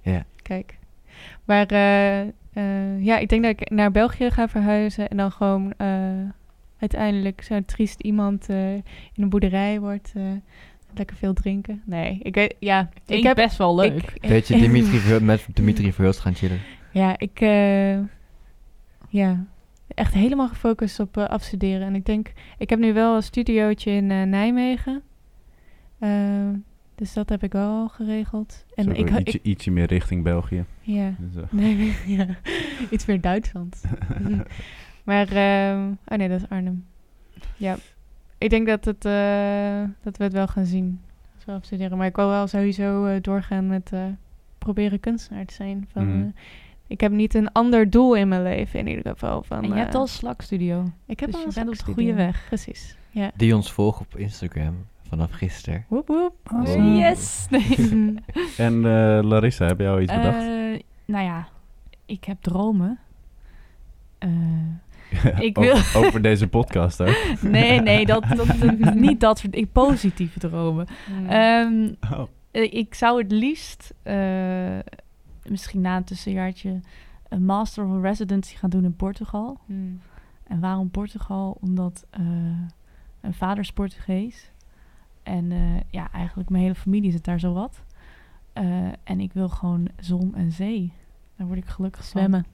Ja. 0.00 0.24
Kijk. 0.42 0.78
Maar 1.44 1.66
eh, 1.66 2.20
eh, 2.20 3.04
ja, 3.04 3.18
ik 3.18 3.28
denk 3.28 3.42
dat 3.42 3.50
ik 3.60 3.70
naar 3.70 3.90
België 3.90 4.30
ga 4.30 4.48
verhuizen 4.48 5.08
en 5.08 5.16
dan 5.16 5.30
gewoon 5.32 5.72
eh, 5.76 5.86
uiteindelijk 6.78 7.42
zo'n 7.42 7.64
triest 7.64 8.00
iemand 8.00 8.48
eh, 8.48 8.74
in 8.74 8.82
een 9.14 9.28
boerderij 9.28 9.80
wordt. 9.80 10.12
eh, 10.14 10.22
lekker 10.94 11.16
veel 11.16 11.32
drinken. 11.32 11.82
Nee, 11.84 12.18
ik 12.22 12.34
weet, 12.34 12.54
ja, 12.58 12.88
Ik 13.06 13.16
ik 13.16 13.22
heb 13.22 13.36
best 13.36 13.56
wel 13.56 13.74
leuk. 13.76 14.12
Ik, 14.14 14.26
Weet 14.28 14.48
je, 14.48 14.56
Dimitri, 14.68 15.20
met 15.24 15.46
Dimitri 15.52 15.92
Verhulst 15.92 16.20
gaan 16.20 16.34
chillen. 16.34 16.60
Ja, 16.92 17.18
ik, 17.18 17.40
eh, 17.40 17.98
ja, 19.08 19.44
echt 19.94 20.14
helemaal 20.14 20.48
gefocust 20.48 21.00
op 21.00 21.16
eh, 21.16 21.24
afstuderen. 21.24 21.86
En 21.86 21.94
ik 21.94 22.04
denk, 22.06 22.32
ik 22.58 22.70
heb 22.70 22.78
nu 22.78 22.92
wel 22.92 23.16
een 23.16 23.22
studiootje 23.22 23.90
in 23.90 24.10
eh, 24.10 24.22
Nijmegen. 24.22 25.02
Eh, 25.98 26.48
dus 26.94 27.12
dat 27.12 27.28
heb 27.28 27.42
ik 27.42 27.52
wel 27.52 27.68
al 27.70 27.88
geregeld. 27.88 28.64
En 28.74 28.96
ik, 28.96 29.10
ik, 29.10 29.18
ietsje, 29.18 29.40
ietsje 29.42 29.70
meer 29.70 29.86
richting 29.86 30.22
België. 30.22 30.64
ja. 30.80 31.14
Dus, 31.18 31.42
nee, 31.60 31.96
ja. 32.06 32.26
Iets 32.90 33.06
meer 33.06 33.20
Duitsland. 33.20 33.82
Maar, 35.06 35.28
ehm, 35.28 35.90
oh 36.08 36.18
nee, 36.18 36.28
dat 36.28 36.40
is 36.40 36.48
Arnhem. 36.48 36.84
Ja, 37.56 37.76
ik 38.38 38.50
denk 38.50 38.66
dat, 38.66 38.84
het, 38.84 39.04
eh, 39.04 39.82
dat 40.02 40.16
we 40.16 40.24
het 40.24 40.32
wel 40.32 40.46
gaan 40.46 40.64
zien 40.64 41.00
als 41.34 41.44
we 41.44 41.52
afstuderen. 41.52 41.98
Maar 41.98 42.06
ik 42.06 42.16
wil 42.16 42.28
wel 42.28 42.46
sowieso 42.46 43.04
eh, 43.06 43.22
doorgaan 43.22 43.66
met 43.66 43.92
eh, 43.92 44.00
proberen 44.58 45.00
kunstenaar 45.00 45.44
te 45.44 45.54
zijn. 45.54 45.88
Van, 45.92 46.08
Mhm. 46.08 46.20
eh, 46.22 46.28
ik 46.86 47.00
heb 47.00 47.12
niet 47.12 47.34
een 47.34 47.52
ander 47.52 47.90
doel 47.90 48.14
in 48.14 48.28
mijn 48.28 48.42
leven 48.42 48.78
in 48.78 48.86
ieder 48.88 49.12
geval. 49.12 49.42
Van, 49.42 49.62
en 49.62 49.68
je 49.68 49.74
hebt 49.74 49.94
al 49.94 50.00
een 50.02 50.08
slakstudio. 50.08 50.90
ik 51.06 51.20
heb 51.20 51.28
dus 51.32 51.34
al 51.44 51.50
je 51.50 51.58
een 51.58 51.64
bent 51.64 51.80
op 51.80 51.86
de 51.86 51.92
goede 51.92 52.14
weg. 52.14 52.44
Precies, 52.48 52.96
ja. 53.10 53.30
Die 53.36 53.54
ons 53.54 53.72
volgen 53.72 54.06
op 54.12 54.16
Instagram 54.16 54.74
vanaf 55.08 55.30
gisteren. 55.30 55.84
Woep, 55.88 56.06
woep. 56.08 56.34
Awesome. 56.44 56.96
Yes! 56.96 57.46
Nee. 57.50 58.14
En 58.56 58.74
eh, 58.74 59.22
Larissa, 59.22 59.66
heb 59.66 59.78
jij 59.78 59.90
al 59.90 60.00
iets 60.00 60.14
bedacht? 60.14 60.36
Eh, 60.38 60.80
nou 61.04 61.24
ja, 61.24 61.48
ik 62.06 62.24
heb 62.24 62.36
dromen. 62.40 62.98
Eh, 65.24 65.50
over, 65.54 65.92
over 66.06 66.22
deze 66.22 66.48
podcast 66.48 67.00
ook. 67.00 67.16
nee, 67.42 67.80
nee, 67.80 68.06
dat, 68.06 68.24
dat, 68.36 68.46
niet 68.94 69.20
dat 69.20 69.38
soort 69.38 69.54
ik, 69.54 69.72
positieve 69.72 70.38
dromen. 70.38 70.86
Mhm. 71.10 71.26
Ehm, 71.30 71.92
Oh. 72.12 72.26
eh, 72.50 72.72
ik 72.72 72.94
zou 72.94 73.22
het 73.22 73.32
liefst, 73.32 73.94
eh, 74.02 74.78
misschien 75.48 75.80
na 75.80 75.96
een 75.96 76.04
tussenjaartje, 76.04 76.80
een 77.28 77.44
master 77.44 77.84
of 77.86 78.02
residency 78.02 78.56
gaan 78.56 78.70
doen 78.70 78.84
in 78.84 78.96
Portugal. 78.96 79.58
Mhm. 79.66 79.80
En 80.46 80.60
waarom 80.60 80.90
Portugal? 80.90 81.56
Omdat 81.60 82.06
eh, 82.10 82.20
mijn 83.20 83.34
vader 83.34 83.58
is 83.58 83.72
Portugees. 83.72 84.50
En 85.22 85.52
eh, 85.52 85.58
ja, 85.90 86.08
eigenlijk 86.12 86.48
mijn 86.48 86.62
hele 86.62 86.74
familie 86.74 87.10
zit 87.10 87.24
daar 87.24 87.40
zo 87.40 87.52
wat. 87.52 87.82
Eh, 88.52 88.64
en 89.04 89.20
ik 89.20 89.32
wil 89.32 89.48
gewoon 89.48 89.88
zon 90.00 90.34
en 90.34 90.52
zee. 90.52 90.92
Daar 91.36 91.46
word 91.46 91.58
ik 91.58 91.66
gelukkig 91.66 92.08
van. 92.08 92.20
Zwemmen. 92.20 92.46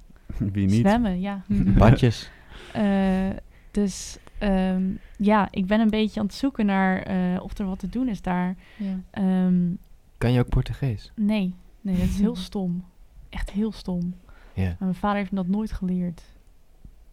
Wie 0.53 0.67
niet? 0.67 0.81
Zwemmen, 0.81 1.21
ja. 1.21 1.43
Badjes. 1.49 2.31
Eh, 2.73 3.37
dus 3.71 4.19
ehm, 4.39 4.83
ja, 5.17 5.49
ik 5.51 5.67
ben 5.67 5.81
een 5.81 5.91
beetje 5.91 6.21
aan 6.21 6.27
het 6.27 6.35
zoeken 6.35 6.67
naar 6.67 7.03
eh, 7.03 7.43
of 7.43 7.59
er 7.59 7.67
wat 7.67 7.79
te 7.79 7.89
doen 7.89 8.09
is 8.09 8.23
daar. 8.23 8.55
Ja. 8.77 9.01
Ehm, 9.11 9.61
Kan 10.19 10.33
je 10.33 10.41
ook 10.41 10.49
Portugees? 10.49 11.13
nee, 11.17 11.55
nee, 11.81 11.97
dat 11.97 12.05
is 12.09 12.19
heel 12.21 12.37
stom. 12.51 12.85
Echt 13.29 13.51
heel 13.51 13.73
stom. 13.73 14.15
Ja. 14.55 14.77
Mijn 14.79 14.95
vader 14.95 15.17
heeft 15.19 15.31
me 15.31 15.37
dat 15.37 15.47
nooit 15.47 15.73
geleerd. 15.73 16.23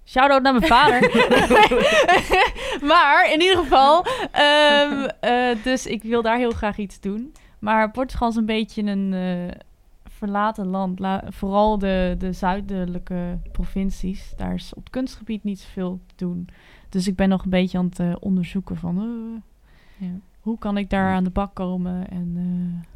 Shout-out 0.05 0.41
naar 0.41 0.53
mijn 0.53 0.65
vader. 0.67 1.01
maar 2.91 3.31
in 3.33 3.41
ieder 3.41 3.57
geval, 3.57 4.05
ehm, 4.31 5.07
eh, 5.19 5.63
dus 5.63 5.85
ik 5.85 6.03
wil 6.03 6.21
daar 6.21 6.37
heel 6.37 6.51
graag 6.51 6.77
iets 6.77 6.99
doen. 6.99 7.33
Maar 7.59 7.91
Portugal 7.91 8.29
is 8.29 8.35
een 8.35 8.45
beetje 8.45 8.83
een 8.83 9.13
eh, 9.13 9.59
verlaten 10.19 10.67
land. 10.67 10.99
La- 10.99 11.23
vooral 11.29 11.77
de, 11.77 12.15
de 12.17 12.31
zuidelijke 12.33 13.37
provincies. 13.51 14.33
Daar 14.37 14.53
is 14.53 14.73
op 14.73 14.83
het 14.83 14.89
kunstgebied 14.91 15.43
niet 15.43 15.59
zoveel 15.59 15.99
te 16.05 16.13
doen. 16.25 16.47
Dus 16.89 17.07
ik 17.07 17.15
ben 17.15 17.29
nog 17.29 17.43
een 17.43 17.49
beetje 17.49 17.77
aan 17.77 17.85
het 17.85 17.99
eh, 17.99 18.15
onderzoeken 18.19 18.75
van... 18.77 18.97
eh, 18.97 20.07
Ja. 20.07 20.13
hoe 20.39 20.57
kan 20.57 20.77
ik 20.77 20.89
daar 20.89 21.13
aan 21.13 21.23
de 21.23 21.29
bak 21.29 21.53
komen? 21.55 22.09
En 22.09 22.33
eh, 22.35 22.89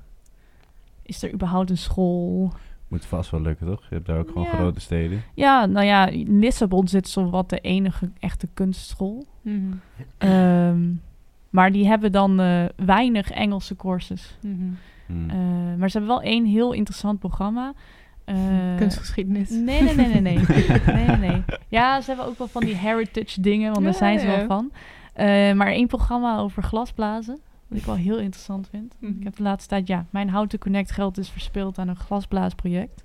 is 1.02 1.24
er 1.24 1.34
überhaupt 1.34 1.70
een 1.70 1.78
school? 1.78 2.52
Moet 2.88 3.06
vast 3.06 3.32
wel 3.32 3.42
lukken, 3.42 3.68
toch? 3.68 3.82
Je 3.90 3.96
hebt 3.96 4.06
daar 4.08 4.18
ook 4.20 4.28
gewoon 4.28 4.44
Ja. 4.44 4.50
grote 4.50 4.80
steden. 4.80 5.22
Ja, 5.34 5.66
nou 5.66 5.86
ja, 5.86 6.08
in 6.08 6.40
Lissabon 6.40 6.88
zit 6.88 7.08
zowat 7.08 7.50
de 7.50 7.60
enige 7.60 8.12
echte 8.20 8.48
kunstschool. 8.54 9.26
Mhm. 9.42 9.62
Ehm, 10.18 10.82
maar 11.50 11.72
die 11.72 11.88
hebben 11.88 12.12
dan 12.12 12.40
eh, 12.40 12.66
weinig 12.76 13.32
Engelse 13.32 13.76
courses. 13.76 14.38
Mhm. 14.42 14.54
Hmm. 14.56 14.78
Eh, 15.08 15.36
maar 15.78 15.90
ze 15.90 15.98
hebben 15.98 16.16
wel 16.16 16.22
één 16.22 16.46
heel 16.46 16.72
interessant 16.72 17.20
programma. 17.20 17.74
Eh, 18.26 18.36
Kunstgeschiedenis. 18.78 19.50
Nee, 19.50 19.82
nee, 19.82 19.96
nee, 19.96 20.08
nee, 20.08 20.22
nee. 20.22 20.38
nee, 21.06 21.18
nee. 21.18 21.44
Ja, 21.68 22.02
ze 22.02 22.08
hebben 22.08 22.26
ook 22.28 22.38
wel 22.38 22.48
van 22.48 22.64
die 22.64 22.76
heritage 22.76 23.42
dingen, 23.42 23.72
want 23.74 23.84
daar 23.86 23.94
zijn 23.94 24.20
ze 24.20 24.26
ja. 24.28 24.38
wel 24.38 24.46
van. 24.46 24.72
Eh, 25.14 25.54
maar 25.54 25.68
één 25.68 25.88
programma 25.88 26.38
over 26.38 26.64
glasblazen, 26.64 27.40
wat 27.68 27.78
ik 27.80 27.86
wel 27.86 27.96
heel 27.96 28.18
interessant 28.20 28.68
vind. 28.70 28.96
Mhm. 29.00 29.18
Ik 29.18 29.24
heb 29.24 29.36
de 29.36 29.44
laatste 29.44 29.70
tijd, 29.70 29.88
ja, 29.88 30.06
mijn 30.10 30.30
How 30.32 30.48
to 30.48 30.58
Connect 30.58 30.92
geld 30.92 31.18
is 31.18 31.30
verspeeld 31.30 31.78
aan 31.78 31.88
een 31.88 31.96
glasblaasproject. 31.96 33.04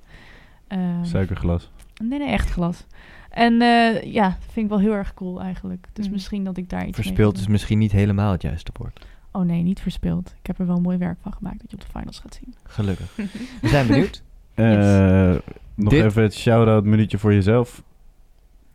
Ehm, 0.69 1.05
Suikerglas. 1.05 1.71
Nee, 2.03 2.19
nee, 2.19 2.29
echt 2.29 2.51
glas. 2.51 2.87
En 3.31 3.61
eh, 3.63 4.03
ja, 4.13 4.29
dat 4.29 4.53
vind 4.53 4.65
ik 4.65 4.69
wel 4.69 4.81
heel 4.81 4.93
erg 4.93 5.15
cool 5.15 5.41
eigenlijk. 5.41 5.87
Dus 5.93 6.07
Mm. 6.07 6.13
misschien 6.13 6.45
dat 6.45 6.57
ik 6.57 6.69
daar 6.69 6.87
iets 6.87 6.99
ga 6.99 7.31
is 7.33 7.47
misschien 7.47 7.79
niet 7.79 7.93
helemaal 7.93 8.33
het 8.33 8.43
juiste 8.43 8.73
woord. 8.79 9.07
Oh 9.39 9.45
nee, 9.45 9.63
niet 9.63 9.81
verspeeld. 9.81 10.35
Ik 10.41 10.47
heb 10.47 10.59
er 10.59 10.67
wel 10.67 10.81
mooi 10.81 10.97
werk 10.99 11.19
van 11.23 11.33
gemaakt 11.33 11.61
dat 11.61 11.71
je 11.71 11.77
op 11.77 11.83
de 11.83 11.99
finals 11.99 12.19
gaat 12.19 12.39
zien. 12.43 12.55
Gelukkig. 12.63 13.17
We 13.63 13.69
zijn 13.69 13.87
benieuwd. 13.87 14.23
Eh, 14.55 15.35
nog 15.75 15.93
Dit- 15.93 16.05
even 16.05 16.23
het 16.23 16.35
shout-out 16.35 16.85
minuutje 16.85 17.19
voor 17.19 17.33
jezelf. 17.35 17.83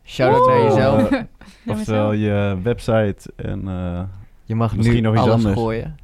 Shout-out 0.04 0.46
naar 0.46 0.62
jezelf. 0.62 1.10
Eh, 1.10 1.22
Oftewel 1.74 2.12
je 2.12 2.58
website 2.62 3.32
en... 3.36 3.68
eh, 3.68 4.02
Je 4.44 4.54
mag 4.54 4.76
Misschien 4.76 4.96
nu 4.96 5.02
nog 5.02 5.14
iets 5.14 5.22
alles 5.22 5.34
anders. 5.34 5.54
gooien. 5.54 5.96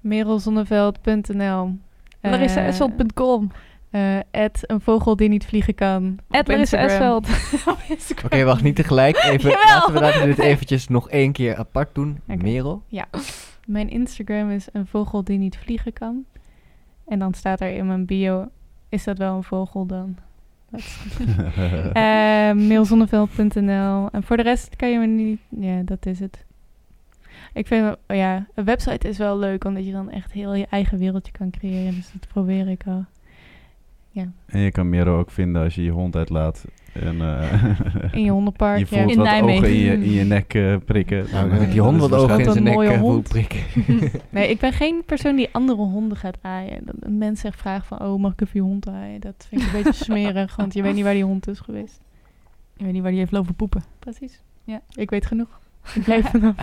Merelzonneveld.nl. 0.00 1.76
LarissaEssel.com. 2.20 3.50
Eh, 3.90 4.16
Ed, 4.30 4.62
een 4.66 4.80
vogel 4.80 5.16
die 5.16 5.28
niet 5.28 5.46
vliegen 5.46 5.74
kan. 5.74 6.18
Ed 6.30 6.40
Op 6.40 6.48
Larissa. 6.48 6.78
Esveld. 6.78 7.28
Oké, 8.24 8.44
wacht, 8.44 8.62
niet 8.62 8.76
tegelijk. 8.76 9.16
Even, 9.16 9.50
laten, 9.50 9.92
we, 9.94 10.00
laten 10.00 10.20
we 10.20 10.26
dit 10.26 10.38
eventjes 10.38 10.88
nog 10.88 11.08
één 11.10 11.32
keer 11.32 11.56
apart 11.56 11.94
doen. 11.94 12.20
Merel. 12.26 12.82
Mijn 13.70 13.90
Instagram 13.90 14.50
is 14.50 14.68
een 14.72 14.86
vogel 14.86 15.24
die 15.24 15.38
niet 15.38 15.58
vliegen 15.58 15.92
kan. 15.92 16.24
En 17.08 17.18
dan 17.18 17.34
staat 17.34 17.60
er 17.60 17.70
in 17.70 17.86
mijn 17.86 18.06
bio, 18.06 18.48
is 18.88 19.04
dat 19.04 19.18
wel 19.18 19.36
een 19.36 19.42
vogel 19.42 19.86
dan? 19.86 20.16
Mailzonneveld.nl. 22.68 24.08
En 24.10 24.22
voor 24.22 24.36
de 24.36 24.42
rest 24.42 24.76
kan 24.76 24.90
je 24.90 24.98
me 24.98 25.06
niet... 25.06 25.40
Ja, 25.48 25.82
dat 25.82 26.06
is 26.06 26.20
het. 26.20 26.44
Ik 27.52 27.66
vind, 27.66 27.96
ja, 28.06 28.46
een 28.54 28.64
website 28.64 29.08
is 29.08 29.18
wel 29.18 29.38
leuk, 29.38 29.64
omdat 29.64 29.86
je 29.86 29.92
dan 29.92 30.10
echt 30.10 30.32
heel 30.32 30.54
je 30.54 30.66
eigen 30.70 30.98
wereldje 30.98 31.32
kan 31.32 31.50
creëren. 31.50 31.94
Dus 31.94 32.12
dat 32.12 32.28
probeer 32.28 32.68
ik 32.68 32.82
al. 32.86 33.04
En 34.46 34.60
je 34.60 34.70
kan 34.70 34.88
Mero 34.88 35.18
ook 35.18 35.30
vinden 35.30 35.62
als 35.62 35.74
je 35.74 35.82
je 35.82 35.90
hond 35.90 36.16
uitlaat. 36.16 36.64
En, 37.00 37.20
eh, 37.20 38.12
In 38.12 38.22
je 38.24 38.30
hondenpark. 38.30 38.78
je 38.78 38.86
voelt 38.86 39.00
ja. 39.00 39.08
In 39.08 39.16
wat 39.16 39.24
Nijmegen. 39.26 39.56
ogen 39.58 39.70
in 39.76 39.80
je, 39.80 39.92
in 39.92 40.10
je 40.12 40.24
nek 40.24 40.54
eh, 40.54 40.76
prikken. 40.84 41.26
Nou, 41.32 41.48
Dan, 41.48 41.58
met 41.58 41.66
eh, 41.66 41.70
die 41.70 41.80
hond 41.80 42.00
wat 42.00 42.12
ogen 42.12 42.38
in 42.38 42.52
zijn 42.52 42.64
nek 42.64 42.96
hond. 42.96 43.28
prikken. 43.28 43.60
Nee, 44.30 44.48
ik 44.50 44.58
ben 44.58 44.72
geen 44.72 45.02
persoon 45.06 45.36
die 45.36 45.48
andere 45.52 45.82
honden 45.82 46.16
gaat 46.16 46.38
aaien. 46.40 46.80
Dat 46.84 46.94
een 47.00 47.18
mens 47.18 47.44
echt 47.44 47.58
vraagt 47.58 47.86
van, 47.86 48.00
oh, 48.00 48.20
mag 48.20 48.32
ik 48.32 48.40
even 48.40 48.60
je 48.60 48.66
hond 48.66 48.88
aaien? 48.88 49.20
Dat 49.20 49.46
vind 49.48 49.62
ik 49.62 49.66
een 49.72 49.82
beetje 49.82 50.04
smerig, 50.04 50.56
want 50.56 50.74
je 50.74 50.82
weet 50.82 50.94
niet 50.94 51.04
waar 51.04 51.14
die 51.14 51.24
hond 51.24 51.48
is 51.48 51.60
geweest. 51.60 52.00
Ik 52.76 52.84
weet 52.84 52.92
niet 52.92 53.02
waar 53.02 53.10
die 53.10 53.20
heeft 53.20 53.32
lopen 53.32 53.54
poepen. 53.54 53.82
Precies. 53.98 54.40
Ja. 54.64 54.80
Ik 54.94 55.10
weet 55.10 55.26
genoeg. 55.26 55.60
Ik 55.94 56.02
blijf 56.02 56.26
vanaf. 56.30 56.54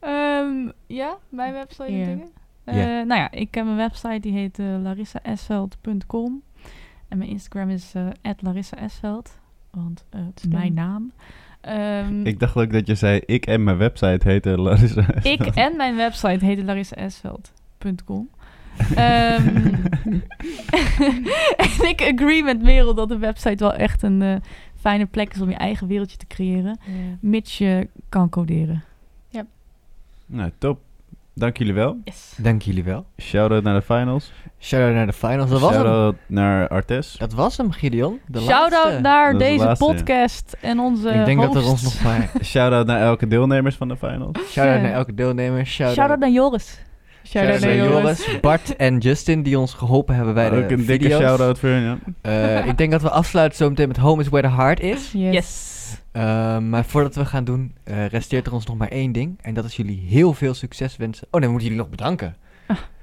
Ehm, 0.00 0.68
ja, 0.86 1.16
mijn 1.28 1.52
website 1.52 1.84
en 1.84 1.98
Ja. 1.98 2.04
dingen. 2.06 2.28
Ja. 2.64 2.72
Eh, 3.00 3.06
nou 3.06 3.20
ja, 3.20 3.30
ik 3.30 3.54
heb 3.54 3.66
een 3.66 3.76
website 3.76 4.18
die 4.20 4.32
heet 4.32 4.58
uh, 4.58 4.66
larissaesveld.com. 4.82 6.42
En 7.10 7.18
mijn 7.18 7.30
Instagram 7.30 7.70
is 7.70 7.92
eh 7.94 8.32
@larissaesveld, 8.38 9.38
want 9.70 10.04
eh, 10.10 10.20
het 10.26 10.40
is 10.44 10.48
mijn 10.48 10.74
naam. 10.74 11.12
Ehm, 11.60 12.26
Ik 12.26 12.38
dacht 12.38 12.56
ook 12.56 12.72
dat 12.72 12.86
je 12.86 12.94
zei, 12.94 13.20
ik 13.26 13.46
en 13.46 13.64
mijn 13.64 13.76
website 13.76 14.28
heette 14.28 14.58
Larissa. 14.60 15.14
ik 15.22 15.40
en 15.46 15.76
mijn 15.76 15.96
website 15.96 16.44
heet 16.44 16.62
larissaesveld.com. 16.62 18.28
Ehm, 18.94 19.56
en 21.56 21.88
ik 21.88 22.02
agree 22.12 22.42
met 22.42 22.62
Merel 22.62 22.94
dat 22.94 23.08
de 23.08 23.18
website 23.18 23.64
wel 23.64 23.74
echt 23.74 24.02
een 24.02 24.22
eh, 24.22 24.36
fijne 24.74 25.06
plek 25.06 25.34
is 25.34 25.40
om 25.40 25.48
je 25.50 25.56
eigen 25.56 25.86
wereldje 25.86 26.16
te 26.16 26.26
creëren. 26.26 26.78
Mits 27.20 27.58
je 27.58 27.88
kan 28.08 28.28
coderen. 28.28 28.84
Nou, 30.26 30.50
top. 30.58 30.80
Dank 31.40 31.56
jullie 31.56 31.74
wel. 31.74 31.96
Yes. 32.04 32.34
Dank 32.36 32.62
jullie 32.62 32.84
wel. 32.84 33.04
Shout-out 33.20 33.62
naar 33.62 33.74
de 33.74 33.82
finals. 33.82 34.32
Shout-out 34.58 34.94
naar 34.94 35.06
de 35.06 35.12
finals. 35.12 35.50
Dat 35.50 35.60
was 35.60 35.70
hem. 35.70 35.80
Shout-out 35.80 36.14
naar 36.26 36.68
Artes. 36.68 37.14
Dat 37.18 37.32
was 37.32 37.56
hem, 37.56 37.70
Gideon. 37.72 38.20
De 38.26 38.40
Shout-out 38.40 38.84
laatste. 38.84 39.00
naar 39.00 39.32
Dat 39.32 39.40
is 39.40 39.46
de 39.46 39.52
deze 39.52 39.64
laatste, 39.64 39.84
ja. 39.84 39.92
podcast 39.92 40.56
en 40.60 40.78
onze 40.78 41.08
Ik 41.10 41.24
denk 41.24 41.40
dat 41.40 41.54
er 41.54 41.66
ons 41.66 41.82
nog 41.82 42.02
maar... 42.02 42.30
Shout-out 42.44 42.86
naar 42.86 43.00
elke 43.00 43.26
deelnemers 43.26 43.76
van 43.76 43.88
de 43.88 43.96
finals. 43.96 44.36
Shout-out 44.50 44.76
Ja. 44.76 44.82
naar 44.82 44.92
elke 44.92 45.14
deelnemer. 45.14 45.66
Shout-out 45.66 45.96
Shout-out 45.96 46.18
naar 46.20 46.30
Joris. 46.30 46.78
Shout-out 47.26 47.60
naar 47.60 47.76
Joris. 47.76 48.40
Bart 48.40 48.76
en 48.76 48.98
Justin 48.98 49.42
die 49.42 49.58
ons 49.58 49.74
geholpen 49.74 50.14
hebben 50.14 50.34
bij 50.34 50.50
de 50.50 50.56
ook 50.56 50.70
een 50.70 50.86
dikke 50.86 51.10
shout-out 51.10 51.58
voor 51.58 51.68
hun, 51.68 51.82
ja. 51.82 51.98
Eh, 52.20 52.66
ik 52.66 52.78
denk 52.78 52.90
dat 52.90 53.02
we 53.02 53.10
afsluiten 53.10 53.58
zo 53.58 53.68
meteen 53.68 53.88
met 53.88 53.96
Home 53.96 54.22
is 54.22 54.28
Where 54.28 54.48
the 54.48 54.54
Heart 54.54 54.80
is. 54.80 55.10
Yes. 55.12 55.34
Yes. 55.34 55.69
Eh, 56.12 56.58
maar 56.58 56.84
voordat 56.84 57.14
we 57.14 57.24
gaan 57.24 57.44
doen, 57.44 57.74
eh, 57.84 58.06
resteert 58.06 58.46
er 58.46 58.52
ons 58.52 58.66
nog 58.66 58.76
maar 58.76 58.88
één 58.88 59.12
ding. 59.12 59.38
En 59.42 59.54
dat 59.54 59.64
is 59.64 59.76
jullie 59.76 60.04
heel 60.08 60.34
veel 60.34 60.54
succes 60.54 60.96
wensen. 60.96 61.26
Oh 61.30 61.32
nee, 61.32 61.42
we 61.42 61.48
moeten 61.50 61.68
jullie 61.68 61.82
nog 61.82 61.90
bedanken. 61.90 62.36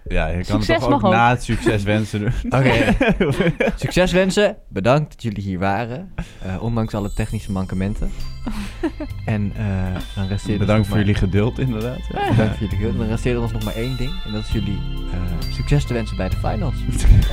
Ja, 0.09 0.27
je 0.27 0.34
kan 0.34 0.45
Succes 0.45 0.67
het 0.67 0.89
toch 0.89 1.03
ook 1.05 1.11
na 1.11 1.29
het 1.29 1.43
succes 1.43 1.84
wensen 1.84 2.19
doen. 2.19 2.31
Oké. 2.59 2.73
Succes 3.75 4.11
wensen. 4.11 4.57
Bedankt 4.69 5.11
dat 5.11 5.21
jullie 5.23 5.43
hier 5.43 5.59
waren. 5.59 6.13
eh, 6.41 6.63
ondanks 6.63 6.93
alle 6.93 7.13
technische 7.13 7.51
mankementen. 7.51 8.11
en 9.25 9.51
eh, 9.57 9.65
dan 10.15 10.27
resteert 10.27 10.59
Bedankt 10.59 10.88
voor 10.88 10.95
maar- 10.95 11.05
jullie 11.05 11.19
geduld, 11.21 11.59
inderdaad. 11.59 11.99
Ja. 12.13 12.29
Bedankt 12.29 12.57
voor 12.57 12.67
jullie 12.67 12.75
geduld. 12.77 12.97
Dan 12.97 13.07
resteert 13.07 13.35
er 13.35 13.41
ons 13.41 13.51
nog 13.51 13.63
maar 13.63 13.75
één 13.75 13.97
ding. 13.97 14.11
En 14.25 14.31
dat 14.31 14.43
is 14.43 14.49
jullie 14.51 14.79
eh, 15.11 15.51
succes 15.53 15.85
te 15.85 15.93
wensen 15.93 16.17
bij 16.17 16.29
de 16.29 16.35
finals. 16.38 16.75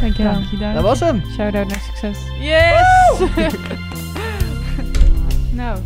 Dankjewel. 0.00 0.32
Dank 0.32 0.44
je, 0.50 0.56
dank 0.56 0.74
Dat 0.74 0.82
was 0.82 1.00
hem. 1.00 1.22
Shout-out 1.34 1.68
naar 1.68 1.80
succes. 1.80 2.18
Yes! 2.40 4.23
Nou, 5.54 5.78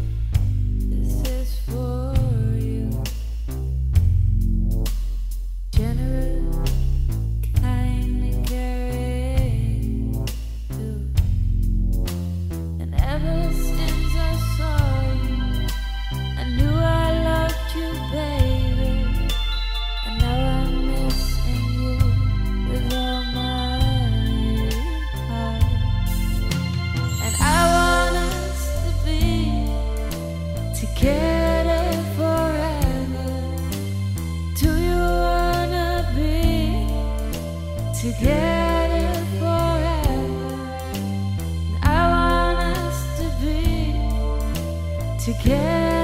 together 45.34 45.97